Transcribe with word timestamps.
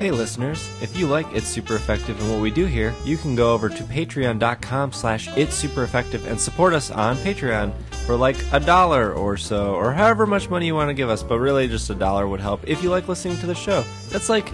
Hey 0.00 0.10
listeners, 0.10 0.66
if 0.80 0.96
you 0.96 1.06
like 1.06 1.26
It's 1.34 1.46
Super 1.46 1.74
Effective 1.74 2.18
and 2.18 2.30
what 2.30 2.40
we 2.40 2.50
do 2.50 2.64
here, 2.64 2.94
you 3.04 3.18
can 3.18 3.36
go 3.36 3.52
over 3.52 3.68
to 3.68 3.82
patreon.com 3.82 4.92
slash 4.94 5.28
it's 5.36 5.54
super 5.54 5.82
effective 5.84 6.26
and 6.26 6.40
support 6.40 6.72
us 6.72 6.90
on 6.90 7.18
Patreon 7.18 7.74
for 8.06 8.16
like 8.16 8.38
a 8.52 8.60
dollar 8.60 9.12
or 9.12 9.36
so, 9.36 9.74
or 9.74 9.92
however 9.92 10.24
much 10.24 10.48
money 10.48 10.64
you 10.64 10.74
want 10.74 10.88
to 10.88 10.94
give 10.94 11.10
us, 11.10 11.22
but 11.22 11.38
really 11.38 11.68
just 11.68 11.90
a 11.90 11.94
dollar 11.94 12.26
would 12.26 12.40
help 12.40 12.66
if 12.66 12.82
you 12.82 12.88
like 12.88 13.08
listening 13.08 13.36
to 13.40 13.46
the 13.46 13.54
show. 13.54 13.84
That's 14.08 14.30
like 14.30 14.50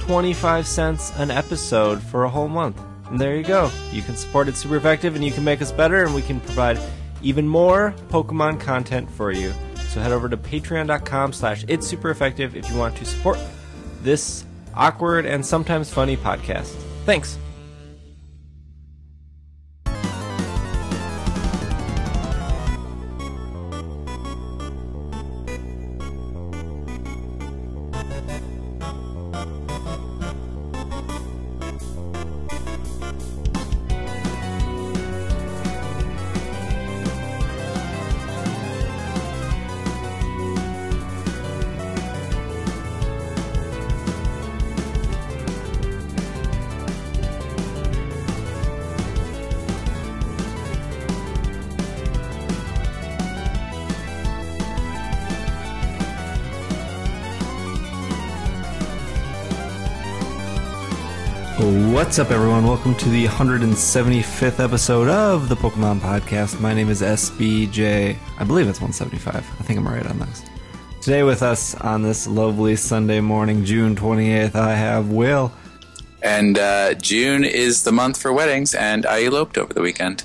25 0.00 0.66
cents 0.66 1.12
an 1.18 1.30
episode 1.30 2.02
for 2.02 2.24
a 2.24 2.28
whole 2.28 2.48
month. 2.48 2.82
And 3.08 3.20
there 3.20 3.36
you 3.36 3.44
go. 3.44 3.70
You 3.92 4.02
can 4.02 4.16
support 4.16 4.48
It's 4.48 4.58
super 4.58 4.74
effective 4.74 5.14
and 5.14 5.24
you 5.24 5.30
can 5.30 5.44
make 5.44 5.62
us 5.62 5.70
better 5.70 6.02
and 6.02 6.12
we 6.12 6.22
can 6.22 6.40
provide 6.40 6.76
even 7.22 7.46
more 7.46 7.94
Pokemon 8.08 8.58
content 8.58 9.08
for 9.08 9.30
you. 9.30 9.52
So 9.90 10.00
head 10.00 10.10
over 10.10 10.28
to 10.28 10.36
patreon.com 10.36 11.34
slash 11.34 11.64
it's 11.68 11.86
super 11.86 12.10
effective 12.10 12.56
if 12.56 12.68
you 12.68 12.76
want 12.76 12.96
to 12.96 13.04
support 13.04 13.38
this 14.02 14.44
awkward 14.74 15.26
and 15.26 15.44
sometimes 15.44 15.90
funny 15.92 16.16
podcast. 16.16 16.74
Thanks. 17.04 17.38
What's 62.18 62.30
up, 62.30 62.34
everyone? 62.34 62.66
Welcome 62.66 62.96
to 62.96 63.08
the 63.10 63.26
175th 63.26 64.58
episode 64.58 65.06
of 65.06 65.48
the 65.48 65.54
Pokemon 65.54 66.00
Podcast. 66.00 66.60
My 66.60 66.74
name 66.74 66.88
is 66.88 67.00
SBJ. 67.00 68.18
I 68.36 68.44
believe 68.44 68.66
it's 68.66 68.80
175. 68.80 69.36
I 69.36 69.40
think 69.62 69.78
I'm 69.78 69.86
right 69.86 70.04
on 70.04 70.18
this. 70.18 70.42
Today, 71.00 71.22
with 71.22 71.44
us 71.44 71.76
on 71.76 72.02
this 72.02 72.26
lovely 72.26 72.74
Sunday 72.74 73.20
morning, 73.20 73.64
June 73.64 73.94
28th, 73.94 74.56
I 74.56 74.74
have 74.74 75.10
Will. 75.12 75.52
And 76.20 76.58
uh, 76.58 76.94
June 76.94 77.44
is 77.44 77.84
the 77.84 77.92
month 77.92 78.20
for 78.20 78.32
weddings, 78.32 78.74
and 78.74 79.06
I 79.06 79.22
eloped 79.22 79.56
over 79.56 79.72
the 79.72 79.80
weekend. 79.80 80.24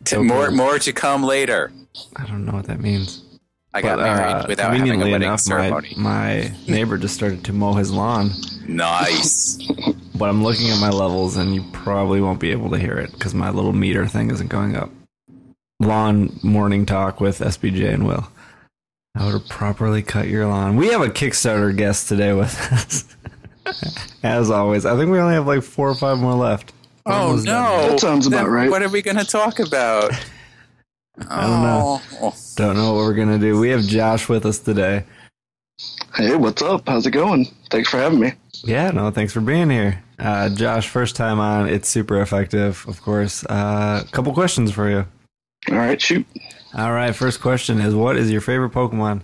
Okay. 0.00 0.20
More, 0.20 0.50
more 0.50 0.80
to 0.80 0.92
come 0.92 1.22
later. 1.22 1.70
I 2.16 2.26
don't 2.26 2.44
know 2.44 2.54
what 2.54 2.66
that 2.66 2.80
means. 2.80 3.22
I 3.72 3.82
got 3.82 3.98
But, 3.98 4.02
married 4.02 4.34
uh, 4.34 4.46
without 4.48 4.76
having 4.76 5.00
a 5.00 5.04
wedding 5.04 5.28
enough, 5.28 5.38
ceremony. 5.38 5.94
My, 5.96 6.52
my 6.66 6.72
neighbor 6.74 6.98
just 6.98 7.14
started 7.14 7.44
to 7.44 7.52
mow 7.52 7.74
his 7.74 7.92
lawn, 7.92 8.32
Nice. 8.66 9.58
but 10.14 10.28
I'm 10.28 10.42
looking 10.42 10.70
at 10.70 10.80
my 10.80 10.90
levels, 10.90 11.36
and 11.36 11.54
you 11.54 11.64
probably 11.72 12.20
won't 12.20 12.40
be 12.40 12.50
able 12.50 12.70
to 12.70 12.78
hear 12.78 12.98
it 12.98 13.12
because 13.12 13.34
my 13.34 13.50
little 13.50 13.72
meter 13.72 14.06
thing 14.06 14.30
isn't 14.30 14.48
going 14.48 14.76
up. 14.76 14.90
Lawn 15.80 16.38
morning 16.42 16.86
talk 16.86 17.20
with 17.20 17.40
SBJ 17.40 17.92
and 17.92 18.06
Will. 18.06 18.28
How 19.16 19.30
to 19.30 19.40
properly 19.40 20.02
cut 20.02 20.28
your 20.28 20.46
lawn. 20.46 20.76
We 20.76 20.88
have 20.88 21.02
a 21.02 21.08
Kickstarter 21.08 21.76
guest 21.76 22.08
today 22.08 22.32
with 22.32 22.56
us. 22.72 23.04
As 24.22 24.50
always, 24.50 24.86
I 24.86 24.96
think 24.96 25.10
we 25.10 25.18
only 25.18 25.34
have 25.34 25.46
like 25.46 25.62
four 25.62 25.88
or 25.88 25.94
five 25.94 26.18
more 26.18 26.34
left. 26.34 26.72
We're 27.04 27.12
oh 27.12 27.16
almost 27.16 27.46
done. 27.46 27.62
no! 27.62 27.88
That 27.90 28.00
sounds 28.00 28.26
about 28.26 28.44
Then 28.44 28.52
right. 28.52 28.70
What 28.70 28.82
are 28.82 28.88
we 28.88 29.02
going 29.02 29.18
to 29.18 29.24
talk 29.24 29.58
about? 29.58 30.12
I 31.28 31.42
don't 31.42 31.62
know. 31.62 32.00
Oh. 32.22 32.34
Don't 32.56 32.76
know 32.76 32.94
what 32.94 33.00
we're 33.00 33.14
gonna 33.14 33.38
do. 33.38 33.58
We 33.58 33.68
have 33.70 33.82
Josh 33.82 34.28
with 34.28 34.46
us 34.46 34.58
today. 34.58 35.04
Hey, 36.14 36.36
what's 36.36 36.60
up? 36.60 36.88
How's 36.88 37.06
it 37.06 37.12
going? 37.12 37.46
Thanks 37.70 37.88
for 37.88 37.96
having 37.96 38.20
me. 38.20 38.34
Yeah, 38.64 38.90
no, 38.90 39.10
thanks 39.10 39.32
for 39.32 39.40
being 39.40 39.70
here. 39.70 40.04
Uh, 40.18 40.50
Josh, 40.50 40.86
first 40.86 41.16
time 41.16 41.40
on. 41.40 41.68
It's 41.68 41.88
super 41.88 42.20
effective, 42.20 42.84
of 42.86 43.00
course. 43.00 43.44
A 43.44 43.52
uh, 43.52 44.04
couple 44.12 44.32
questions 44.34 44.70
for 44.72 44.90
you. 44.90 45.06
All 45.70 45.78
right, 45.78 46.00
shoot. 46.00 46.26
All 46.74 46.92
right, 46.92 47.14
first 47.14 47.40
question 47.40 47.80
is 47.80 47.94
what 47.94 48.16
is 48.16 48.30
your 48.30 48.42
favorite 48.42 48.72
Pokemon? 48.72 49.22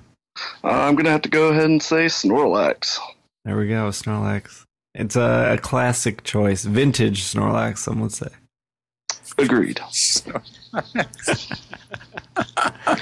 Uh, 0.65 0.69
I'm 0.69 0.97
gonna 0.97 1.11
have 1.11 1.23
to 1.23 1.29
go 1.29 1.49
ahead 1.49 1.67
and 1.67 1.83
say 1.83 2.07
Snorlax. 2.07 2.99
There 3.45 3.57
we 3.57 3.69
go, 3.69 3.89
Snorlax. 3.89 4.65
It's 4.95 5.17
a, 5.17 5.55
a 5.55 5.59
classic 5.59 6.25
choice. 6.25 6.65
Vintage 6.65 7.23
Snorlax, 7.23 7.79
some 7.79 8.01
would 8.01 8.13
say. 8.13 8.29
Agreed. 9.39 9.81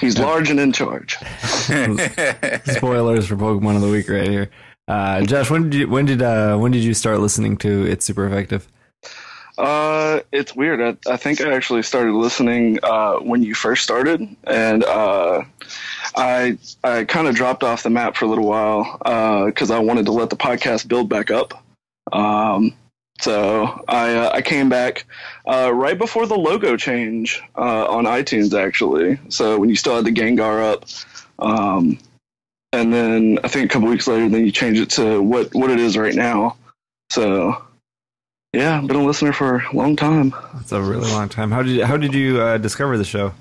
He's 0.01 0.19
large 0.19 0.51
and 0.51 0.61
in 0.61 0.73
charge. 0.73 1.17
Spoilers 1.17 3.27
for 3.27 3.37
Pokemon 3.37 3.77
of 3.77 3.83
the 3.83 3.91
week 3.91 4.09
right 4.09 4.29
here. 4.29 4.51
Uh, 4.89 5.23
Josh, 5.23 5.51
when 5.51 5.71
did 5.71 5.75
you 5.75 5.89
when 5.89 6.05
did 6.05 6.23
uh, 6.23 6.57
when 6.59 6.73
did 6.73 6.85
you 6.85 6.95
start 6.95 7.21
listening 7.21 7.57
to 7.59 7.87
It's 7.87 8.05
Super 8.05 8.27
Effective? 8.27 8.69
Uh, 9.59 10.21
it's 10.33 10.55
weird. 10.55 10.83
I, 10.83 10.97
I 11.11 11.17
think 11.17 11.41
I 11.41 11.55
actually 11.55 11.83
started 11.83 12.13
listening 12.13 12.79
uh, 12.83 13.15
when 13.15 13.43
you 13.43 13.55
first 13.55 13.83
started, 13.83 14.21
and 14.45 14.85
uh, 14.85 15.43
I 16.15 16.59
I 16.85 17.05
kind 17.05 17.27
of 17.27 17.35
dropped 17.35 17.65
off 17.65 17.83
the 17.83 17.91
map 17.91 18.17
for 18.17 18.27
a 18.27 18.29
little 18.29 18.47
while 18.47 18.99
because 19.47 19.71
I 19.71 19.79
wanted 19.79 20.07
to 20.07 20.13
let 20.13 20.31
the 20.31 20.37
podcast 20.37 20.87
build 20.87 21.09
back 21.09 21.31
up. 21.31 21.55
Um, 22.13 22.75
so 23.21 23.83
I 23.89 24.15
uh, 24.15 24.31
I 24.35 24.43
came 24.43 24.69
back 24.69 25.05
uh, 25.47 25.73
right 25.73 25.99
before 25.99 26.27
the 26.27 26.37
logo 26.37 26.77
change 26.77 27.43
uh, 27.57 27.87
on 27.87 28.05
iTunes 28.05 28.59
actually. 28.59 29.19
So 29.29 29.59
when 29.59 29.69
you 29.69 29.77
still 29.77 29.97
had 29.97 30.05
the 30.05 30.13
Gengar 30.13 30.73
up, 30.73 30.85
um, 31.39 31.99
and 32.73 32.93
then 32.93 33.39
I 33.43 33.49
think 33.49 33.71
a 33.71 33.73
couple 33.73 33.89
weeks 33.89 34.07
later, 34.07 34.29
then 34.29 34.45
you 34.45 34.53
changed 34.53 34.81
it 34.81 34.91
to 34.91 35.23
what 35.23 35.55
what 35.55 35.71
it 35.71 35.81
is 35.81 35.97
right 35.97 36.15
now. 36.15 36.57
So 37.11 37.63
yeah, 38.53 38.79
I've 38.79 38.87
been 38.87 38.97
a 38.97 39.05
listener 39.05 39.33
for 39.33 39.59
a 39.59 39.77
long 39.77 39.97
time. 39.97 40.35
It's 40.61 40.73
a 40.73 40.81
really 40.81 41.11
long 41.11 41.29
time. 41.29 41.51
How 41.51 41.63
did 41.63 41.73
you, 41.73 41.85
how 41.85 41.97
did 41.97 42.15
you 42.15 42.41
uh, 42.41 42.59
discover 42.59 42.97
the 42.97 43.05
show? 43.05 43.35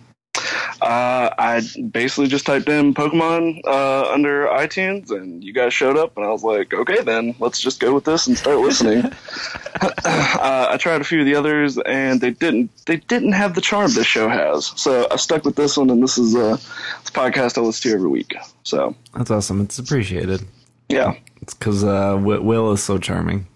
Uh, 0.85 1.33
I 1.39 1.63
basically 1.89 2.27
just 2.27 2.45
typed 2.45 2.69
in 2.69 2.93
Pokemon 2.93 3.61
uh, 3.65 4.11
under 4.13 4.45
iTunes, 4.45 5.09
and 5.09 5.43
you 5.43 5.51
guys 5.51 5.73
showed 5.73 5.97
up, 5.97 6.15
and 6.15 6.23
I 6.23 6.29
was 6.29 6.43
like, 6.43 6.75
okay, 6.75 7.01
then 7.01 7.33
let's 7.39 7.59
just 7.59 7.79
go 7.79 7.91
with 7.91 8.03
this 8.03 8.27
and 8.27 8.37
start 8.37 8.59
listening. 8.59 9.03
uh, 9.81 10.67
I 10.69 10.77
tried 10.77 11.01
a 11.01 11.03
few 11.03 11.21
of 11.21 11.25
the 11.25 11.33
others, 11.33 11.79
and 11.79 12.21
they 12.21 12.29
didn't 12.29 12.69
they 12.85 12.97
didn't 12.97 13.31
have 13.31 13.55
the 13.55 13.61
charm 13.61 13.91
this 13.93 14.05
show 14.05 14.29
has. 14.29 14.73
So 14.75 15.07
I 15.09 15.15
stuck 15.15 15.43
with 15.43 15.55
this 15.55 15.75
one, 15.75 15.89
and 15.89 16.03
this 16.03 16.19
is 16.19 16.35
uh, 16.35 16.57
podcast 17.05 17.57
I 17.57 17.61
listen 17.61 17.89
to 17.89 17.95
every 17.95 18.09
week. 18.09 18.35
So 18.61 18.95
That's 19.15 19.31
awesome. 19.31 19.61
It's 19.61 19.79
appreciated. 19.79 20.41
yeah, 20.87 21.15
It's 21.41 21.55
because 21.55 21.83
uh, 21.83 22.15
Will 22.21 22.71
is 22.73 22.83
so 22.83 22.99
charming. 22.99 23.47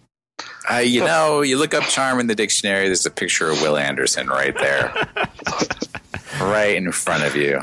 Uh, 0.71 0.77
you 0.77 1.01
know, 1.01 1.41
you 1.41 1.59
look 1.59 1.75
up 1.75 1.83
charm 1.83 2.19
in 2.19 2.25
the 2.25 2.35
dictionary, 2.35 2.87
there's 2.87 3.05
a 3.05 3.11
picture 3.11 3.49
of 3.49 3.61
Will 3.61 3.77
Anderson 3.77 4.27
right 4.27 4.55
there. 4.57 4.93
right 6.39 6.75
in 6.75 6.91
front 6.91 7.23
of 7.23 7.35
you. 7.35 7.61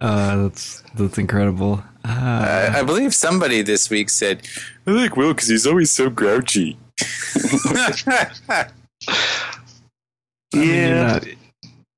Uh, 0.00 0.36
that's 0.42 0.82
that's 0.94 1.18
incredible. 1.18 1.82
Uh, 2.04 2.08
Uh, 2.08 2.72
I 2.76 2.82
believe 2.82 3.14
somebody 3.14 3.62
this 3.62 3.90
week 3.90 4.10
said, 4.10 4.46
I 4.86 4.90
like 4.92 5.16
Will 5.16 5.32
because 5.32 5.48
he's 5.48 5.66
always 5.66 5.90
so 5.90 6.08
grouchy. 6.10 6.78
I 7.34 8.66
mean, 10.54 10.64
you're 10.68 10.74
yeah. 10.74 11.02
not, 11.02 11.24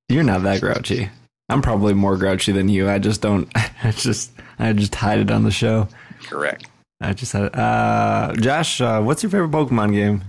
you're 0.08 0.24
not 0.24 0.42
that 0.44 0.60
grouchy. 0.60 1.10
I'm 1.48 1.62
probably 1.62 1.94
more 1.94 2.16
grouchy 2.16 2.52
than 2.52 2.68
you. 2.68 2.88
I 2.88 2.98
just 2.98 3.20
don't. 3.20 3.50
I 3.56 3.90
just 3.92 4.32
I 4.58 4.72
just 4.72 4.94
hide 4.94 5.18
it 5.18 5.30
on 5.30 5.44
the 5.44 5.50
show. 5.50 5.88
Correct. 6.24 6.66
I 7.00 7.12
just 7.12 7.32
had. 7.32 7.54
Uh, 7.54 8.34
Josh, 8.36 8.80
uh, 8.80 9.00
what's 9.00 9.22
your 9.22 9.30
favorite 9.30 9.50
Pokemon 9.50 9.92
game? 9.92 10.24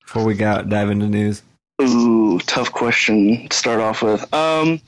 Before 0.00 0.24
we 0.24 0.34
got 0.34 0.68
dive 0.68 0.90
into 0.90 1.06
news. 1.06 1.42
Ooh, 1.80 2.38
tough 2.40 2.72
question 2.72 3.48
to 3.48 3.56
start 3.56 3.80
off 3.80 4.02
with. 4.02 4.32
Um, 4.34 4.80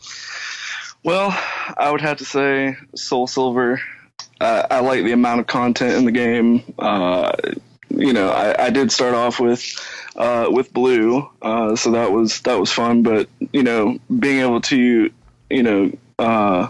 well, 1.04 1.30
I 1.76 1.90
would 1.90 2.00
have 2.00 2.18
to 2.18 2.24
say 2.24 2.76
Soul 2.96 3.26
Silver. 3.26 3.80
Uh, 4.40 4.66
I 4.70 4.80
like 4.80 5.04
the 5.04 5.12
amount 5.12 5.40
of 5.40 5.46
content 5.46 5.94
in 5.94 6.04
the 6.04 6.12
game. 6.12 6.62
Uh, 6.78 7.32
you 7.90 8.12
know, 8.12 8.30
I, 8.30 8.66
I 8.66 8.70
did 8.70 8.90
start 8.90 9.14
off 9.14 9.38
with 9.38 9.62
uh, 10.16 10.48
with 10.50 10.72
Blue, 10.72 11.28
uh, 11.42 11.76
so 11.76 11.92
that 11.92 12.10
was 12.10 12.40
that 12.42 12.58
was 12.58 12.72
fun. 12.72 13.02
But 13.02 13.28
you 13.52 13.62
know, 13.62 13.98
being 14.18 14.40
able 14.40 14.60
to 14.62 15.10
you 15.48 15.62
know 15.62 15.92
uh, 16.18 16.68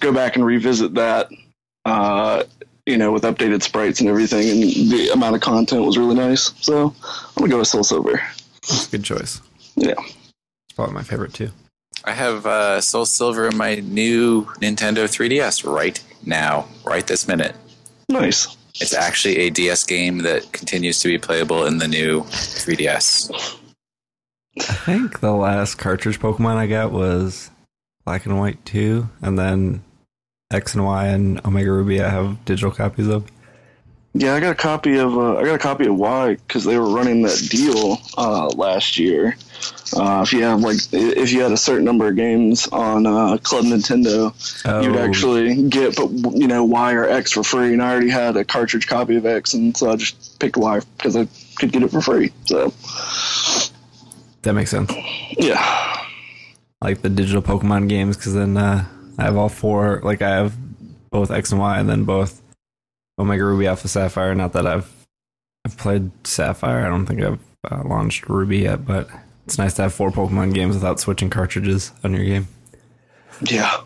go 0.00 0.12
back 0.12 0.36
and 0.36 0.44
revisit 0.44 0.94
that. 0.94 1.30
Uh, 1.84 2.44
you 2.86 2.96
know, 2.96 3.12
with 3.12 3.22
updated 3.22 3.62
sprites 3.62 4.00
and 4.00 4.08
everything, 4.08 4.48
and 4.48 4.62
the 4.90 5.10
amount 5.12 5.36
of 5.36 5.40
content 5.42 5.84
was 5.84 5.96
really 5.96 6.16
nice. 6.16 6.52
So 6.60 6.94
I'm 7.02 7.34
gonna 7.36 7.50
go 7.50 7.58
with 7.58 7.68
Soul 7.68 7.84
Silver. 7.84 8.20
Good 8.90 9.04
choice. 9.04 9.40
Yeah. 9.80 9.94
It's 9.98 10.76
probably 10.76 10.94
my 10.94 11.02
favorite 11.02 11.34
too. 11.34 11.50
I 12.04 12.12
have 12.12 12.46
uh, 12.46 12.80
Soul 12.80 13.04
Silver 13.04 13.48
in 13.48 13.56
my 13.56 13.76
new 13.76 14.44
Nintendo 14.60 15.04
3DS 15.04 15.70
right 15.70 16.02
now, 16.24 16.66
right 16.84 17.06
this 17.06 17.26
minute. 17.26 17.54
Nice. 18.08 18.56
It's 18.80 18.94
actually 18.94 19.38
a 19.38 19.50
DS 19.50 19.84
game 19.84 20.18
that 20.18 20.52
continues 20.52 21.00
to 21.00 21.08
be 21.08 21.18
playable 21.18 21.66
in 21.66 21.78
the 21.78 21.88
new 21.88 22.22
3DS. 22.22 23.56
I 24.58 24.62
think 24.62 25.20
the 25.20 25.32
last 25.32 25.76
cartridge 25.76 26.20
Pokemon 26.20 26.56
I 26.56 26.66
got 26.66 26.92
was 26.92 27.50
Black 28.04 28.26
and 28.26 28.38
White 28.38 28.64
2, 28.64 29.08
and 29.22 29.38
then 29.38 29.82
X 30.50 30.74
and 30.74 30.84
Y 30.84 31.06
and 31.06 31.44
Omega 31.44 31.70
Ruby 31.72 32.02
I 32.02 32.08
have 32.08 32.44
digital 32.44 32.70
copies 32.70 33.08
of. 33.08 33.30
Yeah, 34.12 34.34
I 34.34 34.40
got 34.40 34.50
a 34.50 34.56
copy 34.56 34.98
of 34.98 35.16
uh, 35.16 35.36
I 35.36 35.44
got 35.44 35.54
a 35.54 35.58
copy 35.58 35.86
of 35.86 35.96
Y 35.96 36.34
because 36.34 36.64
they 36.64 36.76
were 36.76 36.90
running 36.90 37.22
that 37.22 37.46
deal 37.48 37.98
uh, 38.18 38.48
last 38.48 38.98
year. 38.98 39.36
Uh, 39.96 40.22
if 40.24 40.32
you 40.32 40.42
have 40.42 40.60
like 40.60 40.78
if 40.92 41.32
you 41.32 41.42
had 41.42 41.52
a 41.52 41.56
certain 41.56 41.84
number 41.84 42.08
of 42.08 42.16
games 42.16 42.66
on 42.68 43.06
uh, 43.06 43.36
Club 43.38 43.66
Nintendo, 43.66 44.32
you'd 44.82 44.96
Oh. 44.96 44.98
actually 44.98 45.62
get 45.68 45.94
but 45.96 46.10
you 46.34 46.48
know 46.48 46.64
Y 46.64 46.92
or 46.92 47.08
X 47.08 47.30
for 47.32 47.44
free. 47.44 47.72
And 47.72 47.80
I 47.80 47.90
already 47.92 48.08
had 48.10 48.36
a 48.36 48.44
cartridge 48.44 48.88
copy 48.88 49.14
of 49.16 49.26
X, 49.26 49.54
and 49.54 49.76
so 49.76 49.90
I 49.92 49.96
just 49.96 50.40
picked 50.40 50.56
Y 50.56 50.80
because 50.96 51.14
I 51.16 51.28
could 51.56 51.70
get 51.70 51.82
it 51.84 51.90
for 51.92 52.00
free. 52.00 52.32
So 52.46 52.72
That 54.42 54.54
makes 54.54 54.70
sense. 54.70 54.92
yeah, 55.38 55.58
I 55.60 56.06
Like 56.82 57.02
the 57.02 57.10
digital 57.10 57.42
Pokemon 57.42 57.88
games, 57.88 58.16
because 58.16 58.34
then 58.34 58.56
uh, 58.56 58.86
I 59.18 59.22
have 59.22 59.36
all 59.36 59.48
four. 59.48 60.00
Like 60.02 60.20
I 60.22 60.30
have 60.30 60.54
both 61.10 61.30
X 61.30 61.52
and 61.52 61.60
Y, 61.60 61.78
and 61.78 61.88
then 61.88 62.04
both 62.04 62.40
Omega 63.20 63.44
Ruby, 63.44 63.66
Alpha 63.66 63.88
Sapphire. 63.88 64.34
Not 64.34 64.52
that 64.54 64.66
I've 64.66 64.90
I've 65.64 65.76
played 65.76 66.10
Sapphire. 66.26 66.86
I 66.86 66.88
don't 66.88 67.06
think 67.06 67.22
I've 67.22 67.38
uh, 67.70 67.82
launched 67.84 68.28
Ruby 68.28 68.58
yet, 68.58 68.86
but 68.86 69.08
it's 69.44 69.58
nice 69.58 69.74
to 69.74 69.82
have 69.82 69.94
four 69.94 70.10
Pokemon 70.10 70.54
games 70.54 70.74
without 70.74 71.00
switching 71.00 71.28
cartridges 71.28 71.92
on 72.02 72.14
your 72.14 72.24
game. 72.24 72.48
yeah, 73.42 73.82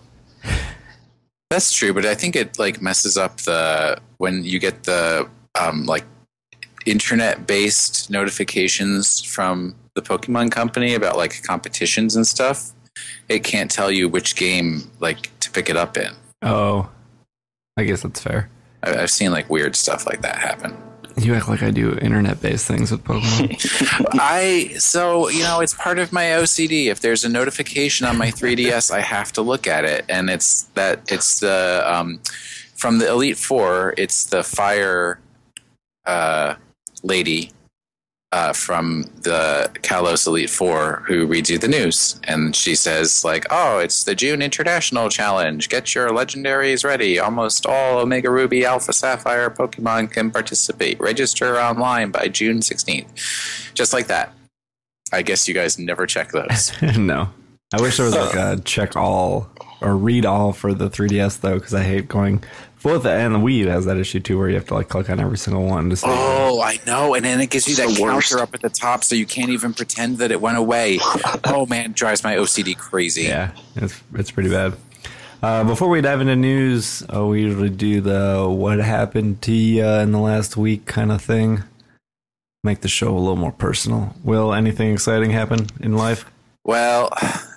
That's 1.51 1.73
true, 1.73 1.93
but 1.93 2.07
I 2.07 2.15
think 2.15 2.37
it 2.37 2.59
like 2.59 2.81
messes 2.81 3.17
up 3.17 3.39
the 3.39 3.99
when 4.19 4.45
you 4.45 4.59
get 4.59 4.85
the 4.85 5.29
um, 5.61 5.85
like 5.85 6.05
internet 6.87 7.47
based 7.47 8.11
notifications 8.11 9.23
from 9.23 9.75
the 9.95 10.03
Pokemon 10.03 10.51
Company 10.53 10.95
about 10.95 11.17
like 11.17 11.43
competitions 11.43 12.17
and 12.17 12.27
stuff. 12.27 12.73
It 13.29 13.43
can't 13.43 13.71
tell 13.71 13.91
you 13.91 14.09
which 14.09 14.37
game 14.37 14.91
like 15.01 15.29
to 15.41 15.51
pick 15.51 15.69
it 15.69 15.77
up 15.77 15.97
in. 15.97 16.13
Oh, 16.43 16.89
I 17.77 17.85
guess 17.85 18.03
that's 18.03 18.21
fair. 18.21 18.49
I- 18.85 19.03
I've 19.03 19.11
seen 19.11 19.31
like 19.33 19.49
weird 19.51 19.77
stuff 19.77 20.07
like 20.07 20.23
that 20.23 20.37
happen. 20.37 20.77
You 21.17 21.35
act 21.35 21.49
like 21.49 21.63
I 21.63 21.71
do 21.71 21.97
internet-based 21.97 22.67
things 22.67 22.91
with 22.91 23.05
Pokemon. 23.05 24.09
I 24.21 24.75
so 24.79 25.29
you 25.29 25.45
know 25.45 25.61
it's 25.61 25.75
part 25.75 26.01
of 26.01 26.13
my 26.13 26.25
OCD. 26.25 26.87
If 26.87 27.01
there's 27.01 27.23
a 27.25 27.29
notification 27.29 28.05
on 28.07 28.19
my 28.19 28.33
3DS, 28.33 28.91
I 28.91 29.01
have 29.01 29.31
to 29.35 29.43
look 29.43 29.69
at 29.69 29.85
it, 29.85 30.05
and 30.09 30.29
it's 30.29 30.63
that 30.75 31.01
it's 31.13 31.39
the 31.39 31.85
um, 31.87 32.21
from 32.75 32.99
the 32.99 33.09
Elite 33.09 33.39
Four. 33.39 33.95
It's 33.97 34.25
the 34.25 34.43
fire 34.43 35.21
uh, 36.05 36.57
lady 37.05 37.53
uh, 38.35 38.53
from 38.53 39.05
the 39.23 39.71
Kalos 39.83 40.27
Elite 40.27 40.51
Four 40.51 41.05
who 41.07 41.25
reads 41.25 41.49
you 41.49 41.57
the 41.57 41.69
news, 41.69 42.19
and 42.25 42.55
she 42.57 42.75
says 42.75 43.25
like, 43.25 43.47
"Oh, 43.49 43.79
it's 43.79 44.03
the 44.03 44.17
June 44.17 44.43
International 44.43 45.09
Challenge. 45.09 45.69
Get 45.69 45.95
your 45.95 46.09
legendaries 46.09 46.85
ready. 46.85 47.21
Almost 47.21 47.65
all 47.65 48.01
Omega 48.01 48.29
Ruby, 48.29 48.65
Alpha 48.65 48.93
Sapphire 48.93 49.51
Pokemon 49.51 50.11
can 50.11 50.33
participate. 50.33 50.99
Register 50.99 51.61
online 51.61 52.11
by 52.11 52.27
June 52.27 52.59
16th." 52.59 53.73
Just 53.73 53.93
like 53.93 54.09
that. 54.09 54.33
I 55.13 55.23
guess 55.23 55.47
you 55.47 55.55
guys 55.55 55.79
never 55.79 56.05
check 56.05 56.33
those. 56.33 56.73
no, 56.99 57.29
I 57.73 57.81
wish 57.81 57.99
there 57.99 58.07
was 58.07 58.17
like 58.17 58.35
a 58.35 58.61
check 58.65 58.97
all 58.97 59.49
or 59.81 59.97
read 59.97 60.27
all 60.27 60.53
for 60.53 60.75
the 60.75 60.91
3DS 60.91 61.41
though, 61.41 61.55
because 61.55 61.73
I 61.73 61.85
hate 61.85 62.09
going. 62.09 62.43
Both 62.85 63.05
the 63.05 63.11
and 63.11 63.35
the 63.35 63.39
Wii 63.39 63.55
U 63.57 63.69
has 63.71 63.87
that 63.87 63.97
issue 63.97 64.21
too, 64.21 64.37
where 64.39 64.49
you 64.51 64.57
have 64.57 64.67
to 64.67 64.75
like 64.75 64.91
click 64.91 65.09
on 65.09 65.19
every 65.19 65.39
single 65.39 65.65
one 65.65 65.89
to 65.89 65.97
see. 65.97 66.07
Oh, 66.07 66.61
I 66.61 66.79
know. 66.87 67.15
And 67.15 67.25
then 67.25 67.41
it 67.41 67.49
gives 67.49 67.67
you 67.67 67.75
that 67.77 67.89
It's 67.89 67.99
worst. 67.99 68.29
counter 68.31 68.43
up 68.43 68.53
at 68.53 68.61
the 68.61 68.69
top 68.69 69.03
so 69.05 69.15
you 69.15 69.25
can't 69.25 69.49
even 69.49 69.73
pretend 69.73 70.19
that 70.19 70.31
it 70.31 70.39
went 70.41 70.59
away. 70.59 70.99
oh, 71.45 71.65
man, 71.65 71.93
drives 71.93 72.23
my 72.23 72.37
OCD 72.37 72.77
crazy. 72.77 73.23
Yeah, 73.23 73.53
it's 73.75 73.99
it's 74.15 74.31
pretty 74.31 74.51
bad. 74.51 74.75
Uh, 75.43 75.65
before 75.65 75.89
we 75.89 76.03
dive 76.03 76.21
into 76.21 76.37
news, 76.37 77.03
uh, 77.15 77.25
we 77.25 77.41
usually 77.41 77.71
do 77.71 78.03
the 78.03 78.47
"What 78.49 78.79
happened 78.81 79.41
to 79.43 79.53
you 79.53 79.85
in 79.87 80.13
the 80.13 80.21
last 80.21 80.57
week" 80.59 80.85
kind 80.85 81.11
of 81.11 81.23
thing. 81.23 81.63
Make 82.63 82.83
the 82.83 82.89
show 82.89 83.17
a 83.17 83.19
little 83.19 83.37
more 83.37 83.53
personal. 83.53 84.15
Will 84.23 84.53
anything 84.53 84.93
exciting 84.93 85.31
happen 85.31 85.69
in 85.81 85.97
life? 85.97 86.27
Well, 86.65 87.09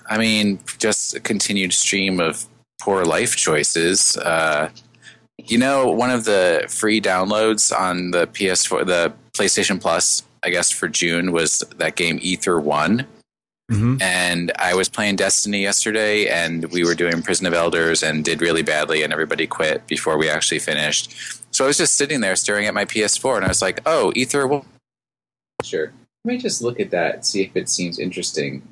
I 0.08 0.16
mean, 0.16 0.60
just 0.78 1.14
a 1.14 1.20
continued 1.20 1.74
stream 1.74 2.18
of 2.18 2.46
poor 2.80 3.04
life 3.04 3.36
choices. 3.36 4.16
You 5.38 5.58
know, 5.58 5.90
one 5.90 6.10
of 6.10 6.24
the 6.24 6.66
free 6.68 7.00
downloads 7.00 7.76
on 7.76 8.10
the 8.10 8.26
PS4, 8.26 8.84
the 8.86 9.12
PlayStation 9.32 9.80
Plus, 9.80 10.24
I 10.42 10.50
guess 10.50 10.70
for 10.70 10.88
June 10.88 11.32
was 11.32 11.64
that 11.76 11.96
game 11.96 12.18
Ether 12.20 12.60
One. 12.60 13.06
Mm-hmm. 13.70 14.00
and 14.00 14.50
I 14.58 14.74
was 14.74 14.88
playing 14.88 15.16
Destiny 15.16 15.60
yesterday, 15.60 16.26
and 16.26 16.64
we 16.72 16.84
were 16.84 16.94
doing 16.94 17.20
Prison 17.20 17.44
of 17.44 17.52
Elders, 17.52 18.02
and 18.02 18.24
did 18.24 18.40
really 18.40 18.62
badly, 18.62 19.02
and 19.02 19.12
everybody 19.12 19.46
quit 19.46 19.86
before 19.86 20.16
we 20.16 20.30
actually 20.30 20.60
finished. 20.60 21.14
So 21.50 21.64
I 21.64 21.66
was 21.66 21.76
just 21.76 21.94
sitting 21.94 22.22
there 22.22 22.34
staring 22.34 22.66
at 22.66 22.72
my 22.72 22.86
PS4, 22.86 23.36
and 23.36 23.44
I 23.44 23.48
was 23.48 23.60
like, 23.60 23.80
"Oh, 23.84 24.10
Ether, 24.16 24.46
well, 24.46 24.64
sure. 25.62 25.92
Let 26.24 26.32
me 26.32 26.38
just 26.38 26.62
look 26.62 26.80
at 26.80 26.90
that 26.92 27.14
and 27.16 27.26
see 27.26 27.42
if 27.42 27.54
it 27.56 27.68
seems 27.68 27.98
interesting." 27.98 28.62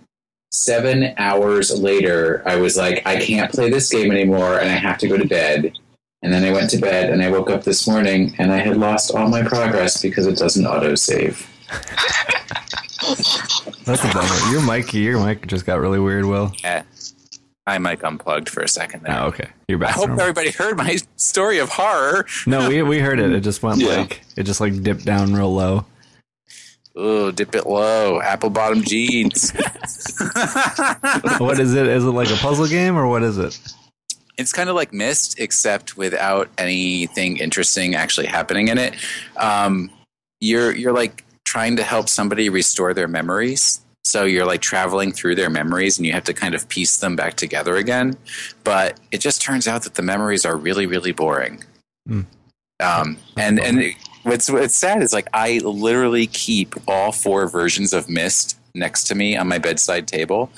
Seven 0.50 1.12
hours 1.18 1.78
later, 1.78 2.42
I 2.46 2.56
was 2.56 2.78
like, 2.78 3.02
"I 3.06 3.18
can't 3.18 3.52
play 3.52 3.68
this 3.68 3.90
game 3.90 4.10
anymore, 4.10 4.58
and 4.58 4.70
I 4.70 4.76
have 4.76 4.96
to 4.98 5.08
go 5.08 5.18
to 5.18 5.26
bed." 5.26 5.76
And 6.26 6.34
then 6.34 6.42
I 6.42 6.50
went 6.50 6.70
to 6.70 6.78
bed, 6.78 7.10
and 7.10 7.22
I 7.22 7.30
woke 7.30 7.50
up 7.50 7.62
this 7.62 7.86
morning, 7.86 8.34
and 8.38 8.50
I 8.52 8.56
had 8.56 8.78
lost 8.78 9.14
all 9.14 9.28
my 9.28 9.44
progress 9.44 10.02
because 10.02 10.26
it 10.26 10.36
doesn't 10.36 10.64
autosave. 10.64 11.46
That's 13.84 14.02
the 14.02 14.10
bummer. 14.12 14.52
Your 14.52 14.60
mic, 14.60 14.92
your 14.92 15.24
mic 15.24 15.46
just 15.46 15.66
got 15.66 15.78
really 15.78 16.00
weird. 16.00 16.24
Will. 16.24 16.50
Yeah. 16.64 16.82
I 17.64 17.78
mic 17.78 18.02
unplugged 18.02 18.48
for 18.48 18.60
a 18.60 18.66
second 18.68 19.04
there. 19.04 19.16
Oh, 19.22 19.26
okay. 19.26 19.50
You're 19.68 19.78
I 19.78 19.82
back. 19.82 19.90
to 19.94 20.00
hope 20.00 20.08
normal. 20.08 20.22
everybody 20.22 20.50
heard 20.50 20.76
my 20.76 20.98
story 21.14 21.58
of 21.58 21.68
horror. 21.68 22.26
No, 22.44 22.68
we 22.68 22.82
we 22.82 22.98
heard 22.98 23.20
it. 23.20 23.32
It 23.32 23.42
just 23.42 23.62
went 23.62 23.80
Yeah. 23.80 23.94
like 23.98 24.22
it 24.36 24.42
just 24.42 24.60
like 24.60 24.82
dipped 24.82 25.04
down 25.04 25.32
real 25.32 25.54
low. 25.54 25.86
Oh, 26.96 27.30
dip 27.30 27.54
it 27.54 27.68
low. 27.68 28.20
Apple 28.20 28.50
bottom 28.50 28.82
jeans. 28.82 29.52
what 31.38 31.60
is 31.60 31.72
it? 31.74 31.86
Is 31.86 32.02
it 32.04 32.08
like 32.08 32.30
a 32.30 32.36
puzzle 32.36 32.66
game 32.66 32.96
or 32.96 33.06
what 33.06 33.22
is 33.22 33.38
it? 33.38 33.56
It's 34.38 34.52
kind 34.52 34.68
of 34.68 34.76
like 34.76 34.92
Myst, 34.92 35.38
except 35.38 35.96
without 35.96 36.50
anything 36.58 37.38
interesting 37.38 37.94
actually 37.94 38.26
happening 38.26 38.68
in 38.68 38.78
it. 38.78 38.94
Um, 39.36 39.90
you're 40.40 40.74
you're 40.74 40.92
like 40.92 41.24
trying 41.44 41.76
to 41.76 41.82
help 41.82 42.08
somebody 42.08 42.48
restore 42.48 42.92
their 42.92 43.08
memories. 43.08 43.80
So 44.04 44.24
you're 44.24 44.46
like 44.46 44.60
traveling 44.60 45.10
through 45.12 45.34
their 45.36 45.50
memories, 45.50 45.98
and 45.98 46.06
you 46.06 46.12
have 46.12 46.24
to 46.24 46.34
kind 46.34 46.54
of 46.54 46.68
piece 46.68 46.98
them 46.98 47.16
back 47.16 47.34
together 47.34 47.76
again. 47.76 48.16
But 48.62 49.00
it 49.10 49.20
just 49.20 49.40
turns 49.42 49.66
out 49.66 49.82
that 49.82 49.94
the 49.94 50.02
memories 50.02 50.44
are 50.44 50.56
really, 50.56 50.86
really 50.86 51.12
boring. 51.12 51.64
Hmm. 52.06 52.20
Um, 52.80 53.16
and 53.36 53.58
and 53.58 53.80
it- 53.82 53.96
what's 54.22 54.50
what's 54.50 54.76
sad 54.76 55.02
is 55.02 55.12
like 55.12 55.28
I 55.32 55.58
literally 55.64 56.26
keep 56.26 56.74
all 56.86 57.10
four 57.10 57.48
versions 57.48 57.92
of 57.92 58.08
Myst 58.08 58.58
next 58.74 59.04
to 59.04 59.14
me 59.14 59.36
on 59.36 59.48
my 59.48 59.58
bedside 59.58 60.06
table, 60.06 60.50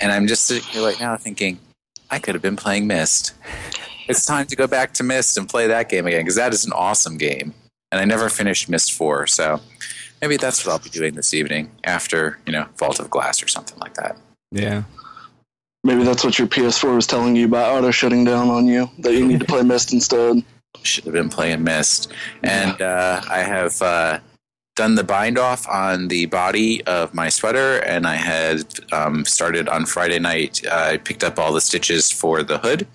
and 0.00 0.10
I'm 0.10 0.26
just 0.26 0.46
sitting 0.46 0.64
here 0.64 0.84
right 0.84 0.98
now 0.98 1.16
thinking, 1.16 1.58
I 2.10 2.18
could 2.18 2.34
have 2.34 2.42
been 2.42 2.56
playing 2.56 2.86
Myst. 2.86 3.34
It's 4.08 4.24
time 4.24 4.46
to 4.46 4.56
go 4.56 4.66
back 4.66 4.92
to 4.94 5.02
Myst 5.02 5.36
and 5.36 5.48
play 5.48 5.66
that 5.66 5.88
game 5.88 6.06
again 6.06 6.20
because 6.20 6.36
that 6.36 6.52
is 6.52 6.64
an 6.64 6.72
awesome 6.72 7.18
game. 7.18 7.54
And 7.90 8.00
I 8.00 8.04
never 8.04 8.28
finished 8.28 8.68
Myst 8.68 8.92
4, 8.92 9.26
so 9.26 9.60
maybe 10.20 10.36
that's 10.36 10.64
what 10.64 10.72
I'll 10.72 10.78
be 10.78 10.90
doing 10.90 11.14
this 11.14 11.34
evening 11.34 11.70
after, 11.84 12.38
you 12.46 12.52
know, 12.52 12.66
Vault 12.78 13.00
of 13.00 13.10
Glass 13.10 13.42
or 13.42 13.48
something 13.48 13.78
like 13.78 13.94
that. 13.94 14.16
Yeah. 14.52 14.84
maybe 15.82 16.04
that's 16.04 16.24
what 16.24 16.38
your 16.38 16.48
PS4 16.48 16.94
was 16.94 17.06
telling 17.06 17.36
you 17.36 17.46
about 17.46 17.76
auto 17.76 17.90
shutting 17.90 18.24
down 18.24 18.48
on 18.48 18.66
you. 18.66 18.90
That 19.00 19.12
you 19.12 19.26
need 19.26 19.40
to 19.40 19.46
play 19.46 19.62
Myst 19.62 19.92
instead. 19.92 20.44
Should 20.82 21.04
have 21.04 21.14
been 21.14 21.28
playing 21.28 21.64
Myst. 21.64 22.12
And 22.42 22.80
uh, 22.80 23.22
I 23.28 23.38
have 23.38 23.80
uh, 23.82 24.20
done 24.76 24.94
the 24.94 25.02
bind 25.02 25.38
off 25.38 25.66
on 25.68 26.08
the 26.08 26.26
body 26.26 26.84
of 26.86 27.12
my 27.12 27.28
sweater, 27.28 27.78
and 27.78 28.06
I 28.06 28.14
had 28.14 28.62
um, 28.92 29.24
started 29.24 29.68
on 29.68 29.86
Friday 29.86 30.20
night. 30.20 30.64
I 30.70 30.98
picked 30.98 31.24
up 31.24 31.38
all 31.38 31.52
the 31.52 31.60
stitches 31.60 32.12
for 32.12 32.44
the 32.44 32.58
hood, 32.58 32.86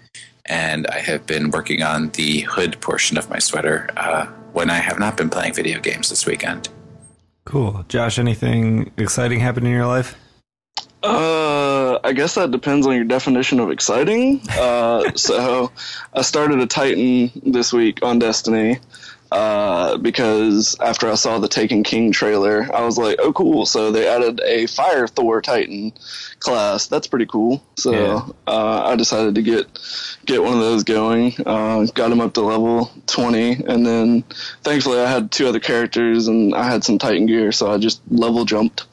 and 0.46 0.88
I 0.88 1.00
have 1.00 1.28
been 1.28 1.52
working 1.52 1.82
on 1.82 2.10
the 2.12 2.42
hood 2.42 2.80
portion 2.80 3.18
of 3.18 3.30
my 3.30 3.40
sweater 3.40 3.90
uh, 3.98 4.28
when 4.54 4.70
I 4.70 4.78
have 4.78 5.00
not 5.00 5.18
been 5.18 5.30
playing 5.30 5.54
video 5.54 5.80
games 5.80 6.10
this 6.10 6.26
weekend. 6.26 6.70
Cool. 7.46 7.84
Josh, 7.90 8.20
anything 8.20 8.92
exciting 8.98 9.40
happened 9.40 9.66
in 9.66 9.74
your 9.74 9.88
life? 9.88 10.16
Uh, 11.04 11.98
I 12.04 12.14
guess 12.14 12.36
that 12.36 12.52
depends 12.52 12.86
on 12.86 12.94
your 12.94 13.06
definition 13.06 13.60
of 13.60 13.72
exciting. 13.72 14.42
Uh, 14.52 15.12
so 15.16 15.72
I 16.14 16.22
started 16.22 16.60
a 16.60 16.68
Titan 16.68 17.32
this 17.44 17.74
week 17.74 18.04
on 18.04 18.20
Destiny. 18.20 18.78
Uh, 19.32 19.98
because 19.98 20.76
after 20.82 21.10
I 21.10 21.16
saw 21.16 21.40
the 21.40 21.48
Taken 21.48 21.84
King 21.84 22.12
trailer, 22.12 22.68
I 22.74 22.84
was 22.84 22.98
like, 22.98 23.18
"Oh, 23.20 23.32
cool!" 23.34 23.66
So 23.66 23.92
they 23.92 24.08
added 24.08 24.42
a 24.46 24.66
Fire 24.68 25.08
Thor 25.08 25.42
Titan 25.42 25.94
class. 26.40 26.88
That's 26.88 27.08
pretty 27.08 27.26
cool. 27.26 27.64
So 27.78 27.92
Yeah. 27.92 28.26
uh, 28.48 28.84
I 28.86 28.96
decided 28.96 29.36
to 29.36 29.42
get 29.42 29.68
get 30.26 30.44
one 30.44 30.54
of 30.54 30.60
those 30.60 30.84
going. 30.84 31.34
Uh, 31.46 31.86
got 31.94 32.12
him 32.12 32.20
up 32.22 32.34
to 32.34 32.42
level 32.42 32.92
twenty, 33.08 33.54
and 33.54 33.86
then 33.86 34.24
thankfully 34.64 35.00
I 35.00 35.10
had 35.10 35.32
two 35.32 35.48
other 35.48 35.60
characters, 35.60 36.28
and 36.28 36.54
I 36.54 36.64
had 36.70 36.84
some 36.84 36.98
Titan 36.98 37.26
gear, 37.26 37.52
so 37.52 37.72
I 37.72 37.78
just 37.78 38.02
level 38.10 38.44
jumped. 38.46 38.86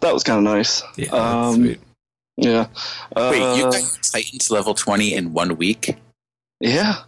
That 0.00 0.14
was 0.14 0.22
kind 0.22 0.38
of 0.38 0.44
nice. 0.54 0.82
Yeah, 0.96 1.10
that's 1.10 1.14
Um, 1.14 1.54
sweet. 1.56 1.80
Yeah. 2.36 2.66
Wait, 3.16 3.38
you 3.58 3.66
Uh, 3.66 3.70
got 3.70 3.98
Titan 4.12 4.38
to 4.38 4.54
level 4.54 4.72
20 4.72 5.12
in 5.12 5.34
one 5.34 5.56
week? 5.58 5.96
yeah. 6.60 7.02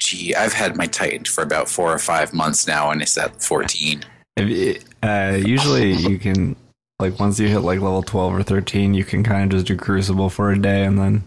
Gee, 0.00 0.34
I've 0.34 0.52
had 0.52 0.76
my 0.76 0.86
Titan 0.86 1.24
for 1.24 1.42
about 1.42 1.68
four 1.68 1.92
or 1.92 1.98
five 1.98 2.32
months 2.32 2.66
now, 2.66 2.90
and 2.90 3.00
it's 3.00 3.16
at 3.16 3.42
14. 3.42 4.02
Uh, 4.38 5.38
usually 5.44 5.92
you 6.08 6.18
can 6.18 6.56
like 6.98 7.18
once 7.20 7.38
you 7.38 7.48
hit 7.48 7.60
like 7.60 7.80
level 7.80 8.02
12 8.02 8.34
or 8.34 8.42
13 8.42 8.94
you 8.94 9.04
can 9.04 9.22
kind 9.22 9.44
of 9.44 9.56
just 9.56 9.66
do 9.66 9.76
crucible 9.76 10.30
for 10.30 10.50
a 10.50 10.58
day 10.58 10.84
and 10.84 10.98
then 10.98 11.22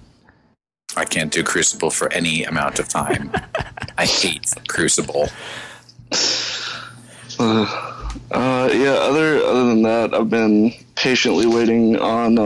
I 0.95 1.05
can't 1.05 1.31
do 1.31 1.43
Crucible 1.43 1.89
for 1.89 2.11
any 2.13 2.43
amount 2.43 2.79
of 2.79 2.87
time. 2.87 3.31
I 3.97 4.05
hate 4.05 4.53
Crucible. 4.67 5.29
Uh, 7.39 7.65
uh, 8.31 8.69
yeah. 8.71 8.97
Other 9.01 9.37
other 9.43 9.65
than 9.65 9.81
that, 9.83 10.13
I've 10.13 10.29
been 10.29 10.73
patiently 10.95 11.47
waiting 11.47 11.97
on 11.97 12.37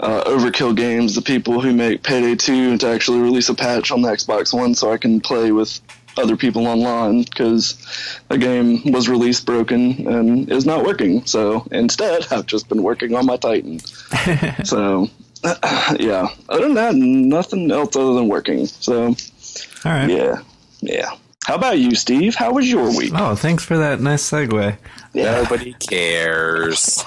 uh, 0.00 0.24
Overkill 0.24 0.74
Games, 0.74 1.14
the 1.14 1.22
people 1.22 1.60
who 1.60 1.72
make 1.72 2.02
Payday 2.02 2.34
Two, 2.36 2.76
to 2.78 2.88
actually 2.88 3.20
release 3.20 3.48
a 3.48 3.54
patch 3.54 3.90
on 3.90 4.02
the 4.02 4.08
Xbox 4.08 4.52
One, 4.52 4.74
so 4.74 4.92
I 4.92 4.96
can 4.96 5.20
play 5.20 5.52
with 5.52 5.80
other 6.16 6.36
people 6.36 6.66
online 6.66 7.22
because 7.22 7.76
the 8.28 8.38
game 8.38 8.92
was 8.92 9.08
released 9.08 9.46
broken 9.46 10.06
and 10.06 10.50
is 10.50 10.66
not 10.66 10.84
working. 10.84 11.24
So 11.26 11.66
instead, 11.70 12.26
I've 12.30 12.46
just 12.46 12.68
been 12.68 12.82
working 12.82 13.14
on 13.14 13.26
my 13.26 13.36
Titan. 13.36 13.78
so 14.64 15.08
yeah. 15.98 16.28
Other 16.48 16.62
than 16.64 16.74
that, 16.74 16.94
nothing 16.94 17.70
else 17.70 17.96
other 17.96 18.14
than 18.14 18.28
working. 18.28 18.66
So 18.66 19.14
all 19.84 19.92
right 19.92 20.10
yeah, 20.10 20.42
yeah. 20.80 21.16
How 21.46 21.54
about 21.56 21.78
you, 21.78 21.94
Steve? 21.94 22.34
How 22.34 22.52
was 22.52 22.70
your 22.70 22.94
week? 22.96 23.12
oh 23.14 23.34
thanks 23.34 23.64
for 23.64 23.78
that 23.78 24.00
nice 24.00 24.28
segue 24.30 24.76
Yeah. 25.14 25.36
Nobody 25.42 25.72
cares. 25.74 27.04